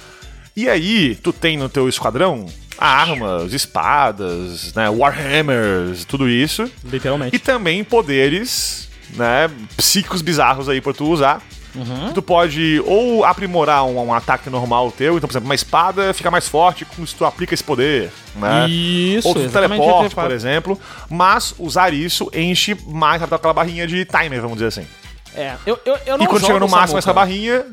E 0.55 0.67
aí, 0.67 1.15
tu 1.15 1.31
tem 1.31 1.55
no 1.57 1.69
teu 1.69 1.87
esquadrão 1.87 2.47
armas, 2.77 3.53
espadas, 3.53 4.73
né, 4.73 4.89
warhammers, 4.89 6.05
tudo 6.05 6.29
isso. 6.29 6.71
Literalmente. 6.83 7.35
E 7.35 7.39
também 7.39 7.83
poderes, 7.83 8.87
né, 9.15 9.49
psíquicos 9.75 10.21
bizarros 10.21 10.69
aí 10.69 10.81
pra 10.81 10.93
tu 10.93 11.05
usar. 11.05 11.41
Uhum. 11.77 12.11
Tu 12.13 12.21
pode 12.21 12.81
ou 12.85 13.23
aprimorar 13.23 13.85
um, 13.85 14.07
um 14.07 14.13
ataque 14.13 14.49
normal 14.49 14.91
teu, 14.91 15.17
então, 15.17 15.27
por 15.27 15.33
exemplo, 15.33 15.47
uma 15.47 15.55
espada 15.55 16.13
fica 16.13 16.31
mais 16.31 16.47
forte 16.47 16.85
com 16.85 17.05
se 17.05 17.15
tu 17.15 17.23
aplica 17.23 17.53
esse 17.53 17.63
poder, 17.63 18.11
né? 18.35 18.67
Isso, 18.67 19.27
ou 19.27 19.35
tu 19.35 19.41
que 19.41 19.49
teleporte, 19.49 20.15
por 20.15 20.31
exemplo. 20.31 20.79
Mas 21.09 21.53
usar 21.59 21.93
isso 21.93 22.29
enche 22.33 22.75
mais 22.87 23.21
aquela 23.21 23.53
barrinha 23.53 23.85
de 23.85 24.05
timer, 24.05 24.41
vamos 24.41 24.57
dizer 24.57 24.67
assim. 24.67 24.87
É, 25.35 25.55
eu, 25.65 25.79
eu, 25.85 25.97
eu 26.05 26.17
não 26.17 26.25
E 26.25 26.27
quando 26.27 26.45
chega 26.45 26.59
no 26.59 26.67
máximo 26.67 26.97
essa 26.97 27.13
Samuka. 27.13 27.25
barrinha, 27.25 27.65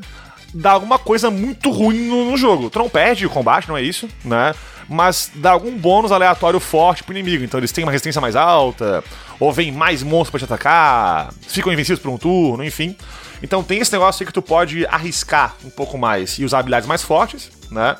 dá 0.53 0.71
alguma 0.71 0.99
coisa 0.99 1.31
muito 1.31 1.71
ruim 1.71 2.07
no, 2.07 2.29
no 2.29 2.37
jogo. 2.37 2.69
Tu 2.69 2.77
não 2.77 2.87
perde 2.87 3.25
o 3.25 3.29
combate, 3.29 3.67
não 3.67 3.75
é 3.75 3.81
isso, 3.81 4.07
né? 4.23 4.53
Mas 4.87 5.31
dá 5.35 5.51
algum 5.51 5.75
bônus 5.77 6.11
aleatório 6.11 6.59
forte 6.59 7.03
pro 7.03 7.17
inimigo. 7.17 7.43
Então 7.43 7.59
eles 7.59 7.71
têm 7.71 7.83
uma 7.83 7.91
resistência 7.91 8.21
mais 8.21 8.35
alta, 8.35 9.03
ou 9.39 9.51
vem 9.51 9.71
mais 9.71 10.03
monstros 10.03 10.29
pra 10.29 10.39
te 10.39 10.45
atacar, 10.45 11.33
ficam 11.47 11.73
invencíveis 11.73 11.99
por 11.99 12.11
um 12.11 12.17
turno, 12.17 12.63
enfim. 12.63 12.95
Então 13.41 13.63
tem 13.63 13.79
esse 13.79 13.91
negócio 13.91 14.23
aí 14.23 14.27
que 14.27 14.33
tu 14.33 14.41
pode 14.41 14.85
arriscar 14.87 15.55
um 15.63 15.69
pouco 15.69 15.97
mais 15.97 16.37
e 16.39 16.45
usar 16.45 16.59
habilidades 16.59 16.87
mais 16.87 17.01
fortes, 17.01 17.51
né? 17.71 17.95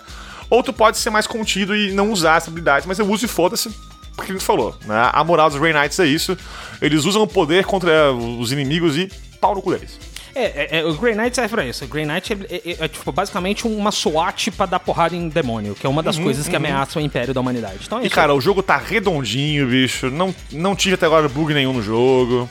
Ou 0.50 0.62
tu 0.62 0.72
pode 0.72 0.98
ser 0.98 1.10
mais 1.10 1.26
contido 1.26 1.76
e 1.76 1.92
não 1.92 2.12
usar 2.12 2.38
essas 2.38 2.50
habilidades, 2.50 2.86
mas 2.88 3.00
eu 3.00 3.10
uso 3.10 3.26
e 3.26 3.28
foda-se. 3.28 3.70
Porque 4.16 4.32
a 4.32 4.36
gente 4.36 4.46
falou, 4.46 4.76
né? 4.86 5.10
A 5.12 5.24
moral 5.24 5.50
dos 5.50 5.60
Grey 5.60 5.74
Knights 5.74 6.00
é 6.00 6.06
isso. 6.06 6.38
Eles 6.82 7.04
usam 7.04 7.24
o 7.24 7.28
poder 7.28 7.66
contra 7.66 8.14
os 8.14 8.52
inimigos 8.52 8.96
e 8.96 9.12
pau 9.42 9.54
no 9.54 9.62
cu 9.62 9.72
deles. 9.72 10.00
É, 10.36 10.44
é, 10.44 10.80
é, 10.80 10.86
o 10.86 10.94
Grey 10.96 11.16
Knight 11.16 11.34
serve 11.34 11.56
pra 11.56 11.66
isso. 11.66 11.86
O 11.86 11.88
Grey 11.88 12.06
Knight 12.06 12.34
é, 12.34 12.76
é- 12.84 12.88
tipo, 12.90 13.10
basicamente 13.12 13.66
uma 13.66 13.90
SWAT 13.92 14.52
pra 14.52 14.66
dar 14.66 14.80
porrada 14.80 15.16
em 15.16 15.30
demônio, 15.30 15.74
que 15.76 15.88
é 15.88 15.90
uma 15.90 16.04
das 16.04 16.18
coisas 16.20 16.46
que 16.48 16.56
ameaçam 16.56 17.02
o 17.02 17.06
império 17.06 17.34
da 17.34 17.40
humanidade. 17.40 17.80
Então 17.86 18.00
é 18.00 18.02
Uhum, 18.02 18.08
E 18.08 18.10
cara, 18.10 18.34
o 18.36 18.42
jogo 18.42 18.62
tá 18.62 18.76
redondinho, 18.78 19.68
bicho. 19.68 20.12
Não, 20.12 20.36
não 20.52 20.76
tive 20.76 20.96
até 20.96 21.06
agora 21.06 21.30
bug 21.30 21.54
nenhum 21.54 21.72
no 21.74 21.82
jogo. 21.82 22.50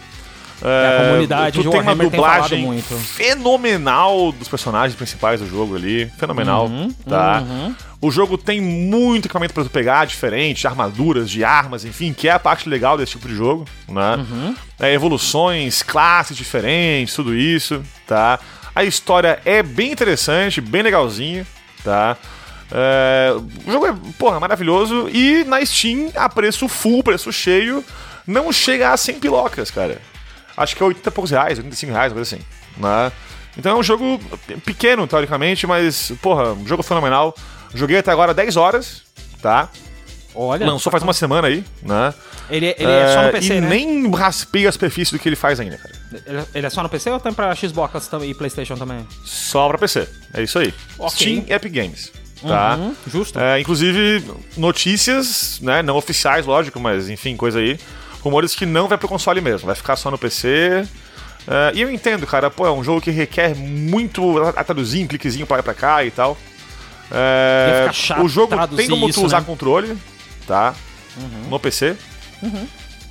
É, 0.64 0.96
a 0.96 1.04
comunidade 1.08 1.62
tu 1.62 1.70
tem 1.70 1.80
uma 1.80 1.94
tem 1.94 2.08
dublagem 2.08 2.62
muito. 2.64 2.94
fenomenal 2.96 4.32
dos 4.32 4.48
personagens 4.48 4.96
principais 4.96 5.40
do 5.40 5.46
jogo 5.48 5.76
ali. 5.76 6.10
Fenomenal, 6.18 6.66
Uhum, 6.66 6.90
tá? 7.06 7.42
O 8.00 8.10
jogo 8.10 8.36
tem 8.38 8.60
muito 8.60 9.26
equipamento 9.26 9.52
pra 9.54 9.62
tu 9.64 9.70
pegar, 9.70 10.06
diferente, 10.06 10.66
armaduras, 10.66 11.28
de 11.30 11.44
armas, 11.44 11.84
enfim, 11.84 12.12
que 12.12 12.28
é 12.28 12.32
a 12.32 12.38
parte 12.38 12.68
legal 12.68 12.96
desse 12.98 13.12
tipo 13.12 13.28
de 13.28 13.34
jogo, 13.34 13.64
né? 13.88 14.16
Uhum. 14.16 14.54
É, 14.80 14.92
evoluções, 14.92 15.82
classes 15.82 16.36
diferentes, 16.36 17.14
tudo 17.14 17.34
isso, 17.34 17.82
tá? 18.06 18.38
A 18.74 18.84
história 18.84 19.40
é 19.44 19.62
bem 19.62 19.92
interessante, 19.92 20.60
bem 20.60 20.82
legalzinha, 20.82 21.46
tá? 21.82 22.16
É, 22.72 23.34
o 23.66 23.70
jogo 23.72 23.86
é, 23.86 23.94
porra, 24.18 24.40
maravilhoso 24.40 25.08
e 25.10 25.44
na 25.44 25.64
Steam, 25.64 26.10
a 26.16 26.28
preço 26.28 26.68
full, 26.68 27.02
preço 27.02 27.32
cheio, 27.32 27.84
não 28.26 28.52
chega 28.52 28.92
a 28.92 28.96
100 28.96 29.20
pilocas, 29.20 29.70
cara. 29.70 30.00
Acho 30.56 30.76
que 30.76 30.82
é 30.82 30.86
80 30.86 31.08
e 31.08 31.12
poucos 31.12 31.30
reais, 31.30 31.58
85 31.58 31.92
reais, 31.92 32.12
uma 32.12 32.16
coisa 32.16 32.34
assim, 32.36 32.44
né? 32.76 33.12
Então 33.56 33.76
é 33.76 33.78
um 33.78 33.82
jogo 33.82 34.20
pequeno, 34.64 35.06
teoricamente, 35.06 35.66
mas, 35.66 36.12
porra, 36.20 36.52
um 36.52 36.66
jogo 36.66 36.82
fenomenal. 36.82 37.34
Joguei 37.74 37.98
até 37.98 38.10
agora 38.10 38.34
10 38.34 38.56
horas, 38.56 39.02
tá? 39.40 39.68
Olha, 40.34 40.66
Lançou 40.66 40.90
faz 40.90 41.02
uma 41.04 41.12
semana 41.12 41.46
aí, 41.46 41.64
né? 41.80 42.12
ele, 42.50 42.66
ele 42.76 42.90
é 42.90 43.14
só 43.14 43.22
no 43.22 43.28
É, 43.28 43.30
PC, 43.32 43.54
e 43.54 43.60
né? 43.60 43.68
nem 43.68 44.10
raspei 44.10 44.66
a 44.66 44.72
superfície 44.72 45.12
do 45.12 45.18
que 45.18 45.28
ele 45.28 45.36
faz 45.36 45.60
ainda, 45.60 45.78
cara. 45.78 45.94
Ele, 46.26 46.44
ele 46.56 46.66
é 46.66 46.70
só 46.70 46.82
no 46.82 46.88
PC 46.88 47.10
ou 47.10 47.20
tem 47.20 47.32
pra 47.32 47.54
Xbox 47.54 48.10
e 48.22 48.34
Playstation 48.34 48.74
também? 48.76 49.06
Só 49.24 49.68
pra 49.68 49.78
PC. 49.78 50.08
É 50.32 50.42
isso 50.42 50.58
aí. 50.58 50.74
Ok. 50.98 51.16
Steam 51.16 51.44
Epic 51.48 51.72
Games. 51.72 52.12
Tá? 52.42 52.76
Uhum, 52.76 52.94
justo. 53.06 53.38
É, 53.38 53.60
inclusive, 53.60 54.22
notícias, 54.56 55.60
né? 55.62 55.82
Não 55.82 55.96
oficiais, 55.96 56.44
lógico, 56.44 56.78
mas 56.80 57.08
enfim, 57.08 57.36
coisa 57.36 57.60
aí. 57.60 57.78
Rumores 58.24 58.54
que 58.54 58.64
não 58.66 58.88
vai 58.88 58.96
pro 58.98 59.06
console 59.06 59.40
mesmo, 59.40 59.66
vai 59.66 59.76
ficar 59.76 59.94
só 59.96 60.10
no 60.10 60.16
PC. 60.18 60.84
É, 61.46 61.72
e 61.74 61.82
eu 61.82 61.90
entendo, 61.90 62.26
cara, 62.26 62.50
pô, 62.50 62.66
é 62.66 62.72
um 62.72 62.82
jogo 62.82 63.00
que 63.02 63.10
requer 63.10 63.54
muito 63.54 64.38
a 64.56 64.64
traduzir, 64.64 65.04
um 65.04 65.06
cliquezinho 65.06 65.46
pra 65.46 65.58
lá 65.58 65.62
pra 65.62 65.74
cá 65.74 66.02
e 66.04 66.10
tal. 66.10 66.36
Ficar 67.08 67.92
chato 67.92 68.22
o 68.22 68.28
jogo 68.28 68.56
tem 68.68 68.88
como 68.88 69.06
tu 69.06 69.10
isso, 69.10 69.24
usar 69.24 69.40
né? 69.40 69.46
controle, 69.46 69.96
tá? 70.46 70.74
No 71.48 71.60
PC. 71.60 71.96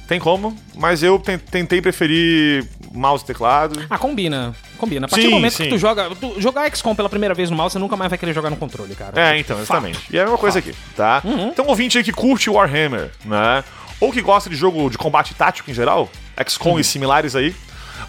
Tem 0.07 0.19
como, 0.19 0.55
mas 0.75 1.01
eu 1.01 1.17
ten- 1.17 1.37
tentei 1.37 1.81
preferir 1.81 2.67
mouse 2.91 3.23
e 3.23 3.27
teclado. 3.27 3.85
Ah, 3.89 3.97
combina. 3.97 4.53
Combina. 4.77 5.05
A 5.05 5.09
partir 5.09 5.23
Sim, 5.23 5.29
do 5.29 5.35
momento 5.35 5.53
sim. 5.53 5.63
que 5.63 5.69
tu 5.69 5.77
joga. 5.77 6.09
Tu, 6.19 6.41
jogar 6.41 6.69
XCOM 6.75 6.93
pela 6.93 7.07
primeira 7.07 7.33
vez 7.33 7.49
no 7.49 7.55
mouse, 7.55 7.71
você 7.73 7.79
nunca 7.79 7.95
mais 7.95 8.09
vai 8.09 8.17
querer 8.17 8.33
jogar 8.33 8.49
no 8.49 8.57
controle, 8.57 8.93
cara. 8.95 9.13
É, 9.19 9.37
então, 9.39 9.57
exatamente. 9.61 9.99
E 10.11 10.17
é 10.17 10.21
a 10.21 10.23
mesma 10.25 10.37
coisa 10.37 10.59
aqui, 10.59 10.75
tá? 10.95 11.21
Uhum. 11.23 11.47
Então, 11.47 11.65
ouvinte 11.67 11.97
aí 11.97 12.03
que 12.03 12.11
curte 12.11 12.49
Warhammer, 12.49 13.11
né? 13.23 13.63
Ou 13.99 14.11
que 14.11 14.21
gosta 14.21 14.49
de 14.49 14.55
jogo 14.55 14.89
de 14.89 14.97
combate 14.97 15.33
tático 15.33 15.69
em 15.71 15.73
geral, 15.73 16.09
XCOM 16.47 16.73
Uhum. 16.73 16.79
e 16.79 16.83
similares 16.83 17.35
aí. 17.35 17.55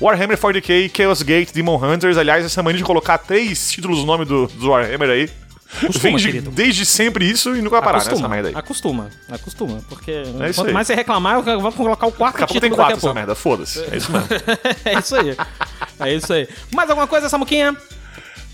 Warhammer 0.00 0.36
40k, 0.36 0.90
Chaos 0.96 1.22
Gate, 1.22 1.52
Demon 1.52 1.76
Hunters. 1.76 2.16
Aliás, 2.16 2.44
essa 2.44 2.62
mania 2.62 2.78
de 2.78 2.84
colocar 2.84 3.16
três 3.18 3.70
títulos 3.70 3.98
no 4.00 4.06
nome 4.06 4.24
do, 4.24 4.46
do 4.48 4.70
Warhammer 4.70 5.08
aí. 5.10 5.30
Costuma, 5.86 6.18
de- 6.18 6.40
desde 6.40 6.86
sempre 6.86 7.28
isso 7.28 7.50
e 7.56 7.60
nunca 7.60 7.70
vai 7.76 7.82
parar 7.82 7.96
acostuma, 7.98 8.16
nessa 8.16 8.28
merda 8.28 8.48
aí. 8.50 8.54
acostuma, 8.54 9.10
acostuma, 9.28 9.80
porque 9.88 10.12
É 10.40 10.52
quanto 10.52 10.72
mais 10.72 10.86
você 10.86 10.94
reclamar, 10.94 11.42
eu 11.48 11.60
vou 11.60 11.72
colocar 11.72 12.06
o 12.06 12.12
quarto 12.12 12.34
Daqui 12.38 12.44
a 12.44 12.46
pouco 12.46 12.60
tem 12.60 12.70
quatro 12.70 12.96
essa 12.96 13.12
merda, 13.14 13.34
foda-se. 13.34 13.80
É 13.90 13.96
isso 13.96 14.12
mesmo. 14.12 14.28
é 14.84 14.98
isso 14.98 15.16
aí. 15.16 15.36
É 16.00 16.14
isso 16.14 16.32
aí. 16.32 16.48
Mais 16.72 16.88
alguma 16.88 17.08
coisa, 17.08 17.28
Samuquinha? 17.28 17.76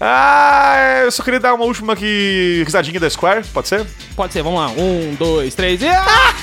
Ah, 0.00 1.02
eu 1.04 1.10
só 1.10 1.22
queria 1.22 1.38
dar 1.40 1.52
uma 1.54 1.64
última 1.64 1.92
aqui, 1.92 2.62
risadinha 2.64 2.98
da 2.98 3.10
Square, 3.10 3.44
pode 3.52 3.68
ser? 3.68 3.86
Pode 4.16 4.32
ser, 4.32 4.42
vamos 4.42 4.58
lá. 4.60 4.68
Um, 4.70 5.14
dois, 5.18 5.54
três 5.54 5.82
e. 5.82 5.88
Ah! 5.88 6.34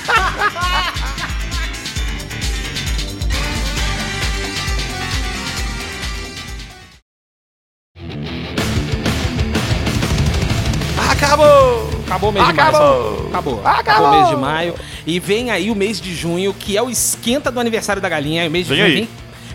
Acabou! 11.11 11.89
Acabou 12.05 12.29
o 12.29 12.33
mês 12.33 12.47
de 12.47 12.53
maio. 12.53 12.69
Acabou! 12.69 13.27
Acabou. 13.29 13.59
Acabou! 13.59 13.67
Acabou 13.67 14.07
o 14.07 14.11
mês 14.15 14.29
de 14.29 14.35
maio. 14.35 14.75
E 15.05 15.19
vem 15.19 15.51
aí 15.51 15.71
o 15.71 15.75
mês 15.75 15.99
de 16.01 16.13
junho, 16.13 16.53
que 16.53 16.77
é 16.77 16.81
o 16.81 16.89
esquenta 16.89 17.51
do 17.51 17.59
aniversário 17.59 18.01
da 18.01 18.09
galinha. 18.09 18.47
O 18.47 18.51
mês 18.51 18.65
de 18.67 18.73
Vem 18.73 18.81
junho 18.83 18.91
aí. 18.93 19.01
vem. 19.01 19.09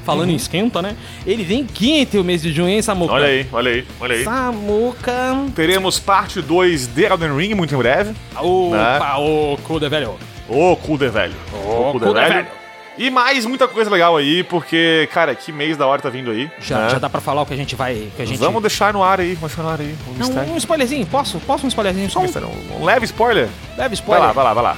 Falando 0.05 0.31
em 0.31 0.35
esquenta, 0.35 0.83
né? 0.83 0.97
Ele 1.27 1.45
vem 1.45 1.65
quente 1.65 2.19
o 2.19 2.25
mês 2.25 2.43
de 2.43 2.53
junho, 2.53 2.69
hein, 2.69 2.83
Samuca? 2.83 3.15
Olha 3.15 3.27
aí, 3.27 3.47
olha 3.53 3.71
aí, 3.71 3.85
olha 4.01 4.15
aí. 4.17 4.25
Samuca. 4.25 5.13
Teremos 5.55 5.99
parte 6.01 6.41
2 6.41 6.89
de 6.89 7.05
Elden 7.05 7.37
Ring 7.37 7.55
muito 7.55 7.75
em 7.75 7.79
breve. 7.79 8.13
Opa, 8.37 9.19
ô, 9.19 9.57
Cuda, 9.65 9.89
velho. 9.89 10.17
Ô, 10.49 10.77
Kuder 10.77 11.11
velho. 11.11 11.35
Ô, 11.53 11.93
Kuder 11.93 12.09
Cuda, 12.09 12.29
velho. 12.29 12.47
E 12.99 13.09
mais 13.09 13.47
muita 13.47 13.67
coisa 13.67 13.91
legal 13.91 14.17
aí, 14.17 14.43
porque, 14.43 15.09
cara, 15.13 15.35
que 15.35 15.51
mês 15.51 15.79
da 15.79 15.87
hora 15.87 16.03
tá 16.03 16.11
vindo 16.11 16.31
aí. 16.31 16.51
Já, 16.61 16.79
né? 16.79 16.91
já 16.91 16.99
dá 16.99 17.09
pra 17.09 17.23
falar 17.23 17.41
o 17.41 17.47
que 17.47 17.55
a 17.55 17.57
gente 17.57 17.75
vai. 17.75 18.09
Que 18.15 18.23
a 18.23 18.25
gente... 18.27 18.39
Vamos 18.39 18.61
deixar 18.61 18.93
no 18.93 19.03
ar 19.03 19.19
aí, 19.19 19.35
vamos 19.35 19.51
deixar 19.57 19.63
no 19.63 19.69
ar 19.71 19.81
aí. 19.81 19.95
Um 20.09 20.19
Não, 20.19 20.55
um 20.55 20.57
spoilerzinho, 20.59 21.07
posso? 21.07 21.41
Posso 21.41 21.65
um 21.65 21.69
spoilerzinho? 21.69 22.11
Só 22.11 22.21
um 22.21 22.25
um- 22.25 22.85
leve 22.85 23.07
spoiler? 23.07 23.49
leve 23.79 23.89
Vai 23.89 23.95
spoiler. 23.95 24.27
lá, 24.27 24.33
vai 24.33 24.45
lá, 24.45 24.55
vai 24.55 24.63
lá. 24.63 24.77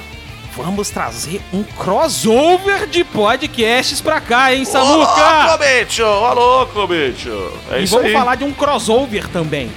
Vamos 0.55 0.89
trazer 0.89 1.41
um 1.51 1.63
crossover 1.63 2.87
de 2.87 3.03
podcasts 3.03 3.99
pra 3.99 4.21
cá, 4.21 4.53
hein, 4.53 4.61
Ô, 4.61 4.65
Samuca? 4.65 5.45
louco, 5.47 5.57
bicho! 5.63 6.03
Ô, 6.05 6.33
louco, 6.33 6.87
bicho! 6.87 7.51
É 7.71 7.79
e 7.79 7.83
isso 7.83 7.95
vamos 7.95 8.07
aí. 8.07 8.13
falar 8.13 8.35
de 8.35 8.45
um 8.45 8.53
crossover 8.53 9.27
também. 9.27 9.69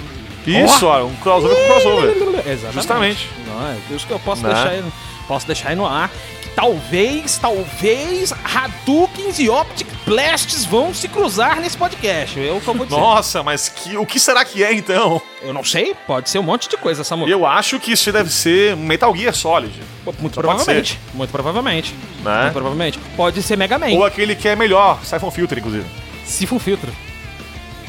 Isso, 0.47 0.87
ó, 0.87 1.05
um 1.05 1.15
crossover 1.17 1.57
com 1.57 1.67
crossover. 1.73 2.11
Exatamente. 2.47 2.75
Justamente. 2.75 3.29
Não, 3.49 3.69
é 3.71 3.77
isso 3.95 4.07
que 4.07 4.13
eu 4.13 4.21
posso 4.21 4.43
Né? 4.45 4.55
deixar 4.55 4.69
aí, 4.71 4.85
posso 5.27 5.47
deixar 5.47 5.69
aí 5.71 5.77
no 5.77 5.85
ar. 5.87 6.11
Talvez, 6.59 7.39
talvez 7.39 8.32
Hadoukens 8.32 9.39
e 9.39 9.48
Optic 9.48 9.86
Blasts 10.05 10.64
vão 10.64 10.93
se 10.93 11.06
cruzar 11.06 11.60
nesse 11.60 11.78
podcast. 11.78 12.36
Eu 12.36 12.56
eu 12.56 12.60
vou 12.60 12.85
dizer. 12.85 12.98
Nossa, 12.98 13.44
mas 13.44 13.68
que, 13.68 13.97
o 13.97 14.05
que 14.05 14.18
será 14.18 14.44
que 14.44 14.64
é 14.64 14.74
então? 14.74 15.22
Eu 15.40 15.55
não 15.55 15.62
sei, 15.62 15.94
pode 16.05 16.28
ser 16.28 16.40
um 16.40 16.43
monte 16.43 16.68
de 16.68 16.76
coisa, 16.76 17.05
Samuca. 17.05 17.30
Eu 17.30 17.47
acho 17.47 17.78
que 17.78 17.93
isso 17.93 18.10
deve 18.10 18.28
ser 18.28 18.76
Metal 18.76 19.14
Gear 19.14 19.32
Solid. 19.32 19.72
Muito 20.18 20.35
Só 20.35 20.40
provavelmente. 20.40 20.98
Muito 21.14 21.30
provavelmente. 21.30 21.94
Né? 22.24 22.40
Muito 22.43 22.52
provavelmente. 22.55 22.98
Pode 23.16 23.40
ser 23.40 23.56
Mega 23.56 23.78
Man. 23.78 23.90
Ou 23.93 24.05
aquele 24.05 24.35
que 24.35 24.48
é 24.48 24.56
melhor, 24.56 24.98
Siphon 25.05 25.30
Filter, 25.30 25.59
inclusive. 25.59 25.86
Siphon 26.24 26.59
Filtro. 26.59 26.93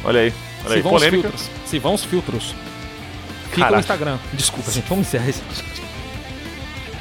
Olha 0.03 0.19
aí. 0.19 0.33
Olha 0.63 0.75
aí, 0.75 0.77
Se 0.77 0.81
vão 0.83 0.93
os 0.93 1.01
polêmica. 1.01 1.29
filtros. 1.29 1.49
Se 1.65 1.79
vão 1.79 1.93
os 1.95 2.03
filtros. 2.03 2.55
Fica 3.45 3.61
Caraca. 3.61 3.73
no 3.73 3.79
Instagram. 3.79 4.19
Desculpa, 4.33 4.69
gente. 4.69 4.87
Vamos 4.87 5.07
encerrar 5.07 5.27
isso. 5.27 5.41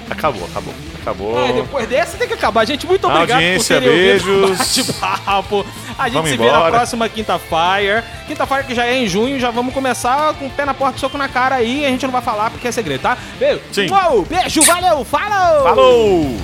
Acabou, 0.09 0.47
acabou. 0.47 0.73
Acabou. 1.09 1.39
É, 1.39 1.53
depois 1.53 1.89
dessa 1.89 2.19
tem 2.19 2.29
que 2.29 2.35
acabar. 2.35 2.67
Gente, 2.67 2.87
muito 2.87 3.07
obrigado 3.07 3.33
Audiência, 3.33 3.77
por 3.77 3.83
terem 3.83 3.99
beijos. 3.99 4.59
bate-papo. 4.59 5.67
A 5.99 6.05
gente 6.05 6.15
Vamos 6.15 6.31
se 6.31 6.37
vê 6.37 6.51
na 6.51 6.71
próxima 6.71 7.09
quinta-feira. 7.09 8.05
Quinta-feira 8.27 8.63
que 8.65 8.75
já 8.75 8.87
é 8.87 8.95
em 8.97 9.09
junho, 9.09 9.41
já 9.41 9.51
vamos 9.51 9.73
começar 9.73 10.35
com 10.35 10.47
o 10.47 10.51
pé 10.51 10.65
na 10.65 10.75
porta 10.75 10.99
e 10.99 11.01
soco 11.01 11.17
na 11.17 11.29
cara 11.29 11.57
aí. 11.57 11.87
A 11.87 11.89
gente 11.89 12.05
não 12.05 12.13
vai 12.13 12.23
falar 12.23 12.51
porque 12.51 12.69
é 12.69 12.73
segredo, 12.73 13.01
tá? 13.01 13.17
Beijo. 13.39 13.61
Sim. 13.73 13.87
Uou, 13.91 14.25
beijo, 14.25 14.63
valeu, 14.63 15.05
falou! 15.05 15.63
Falou! 15.65 16.37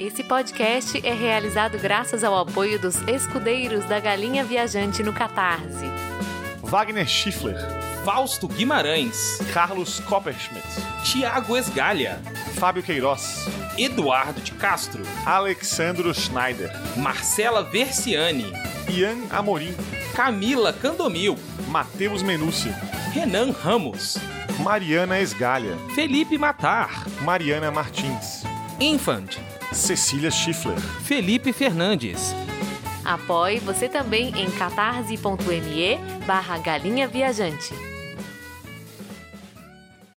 Esse 0.00 0.24
podcast 0.24 1.00
é 1.06 1.12
realizado 1.14 1.78
graças 1.78 2.24
ao 2.24 2.36
apoio 2.36 2.78
dos 2.78 2.96
escudeiros 3.08 3.84
da 3.86 4.00
Galinha 4.00 4.44
Viajante 4.44 5.02
no 5.02 5.12
Catarse. 5.12 5.88
Wagner 6.62 7.06
Schiffler, 7.06 7.56
Fausto 8.04 8.46
Guimarães, 8.46 9.38
Carlos 9.54 9.98
Copperschmidt, 10.00 10.62
Tiago 11.04 11.56
Esgalha, 11.56 12.20
Fábio 12.58 12.82
Queiroz, 12.82 13.46
Eduardo 13.78 14.42
de 14.42 14.52
Castro, 14.52 15.02
Alexandro 15.24 16.12
Schneider, 16.12 16.70
Marcela 16.98 17.62
Versiani, 17.62 18.52
Ian 18.90 19.26
Amorim, 19.30 19.74
Camila 20.14 20.70
Candomil, 20.70 21.38
Matheus 21.68 22.22
Menúcio, 22.22 22.70
Renan 23.14 23.52
Ramos, 23.52 24.18
Mariana 24.62 25.18
Esgalha, 25.18 25.74
Felipe 25.94 26.36
Matar, 26.36 27.06
Mariana 27.22 27.70
Martins, 27.70 28.44
Infant, 28.78 29.38
Cecília 29.72 30.30
Schiffler. 30.30 30.78
Felipe 30.78 31.54
Fernandes. 31.54 32.34
Apoie 33.02 33.60
você 33.60 33.88
também 33.88 34.28
em 34.38 34.50
catarse.me 34.50 35.98
barra 36.26 36.58
galinha 36.58 37.08
viajante. 37.08 37.93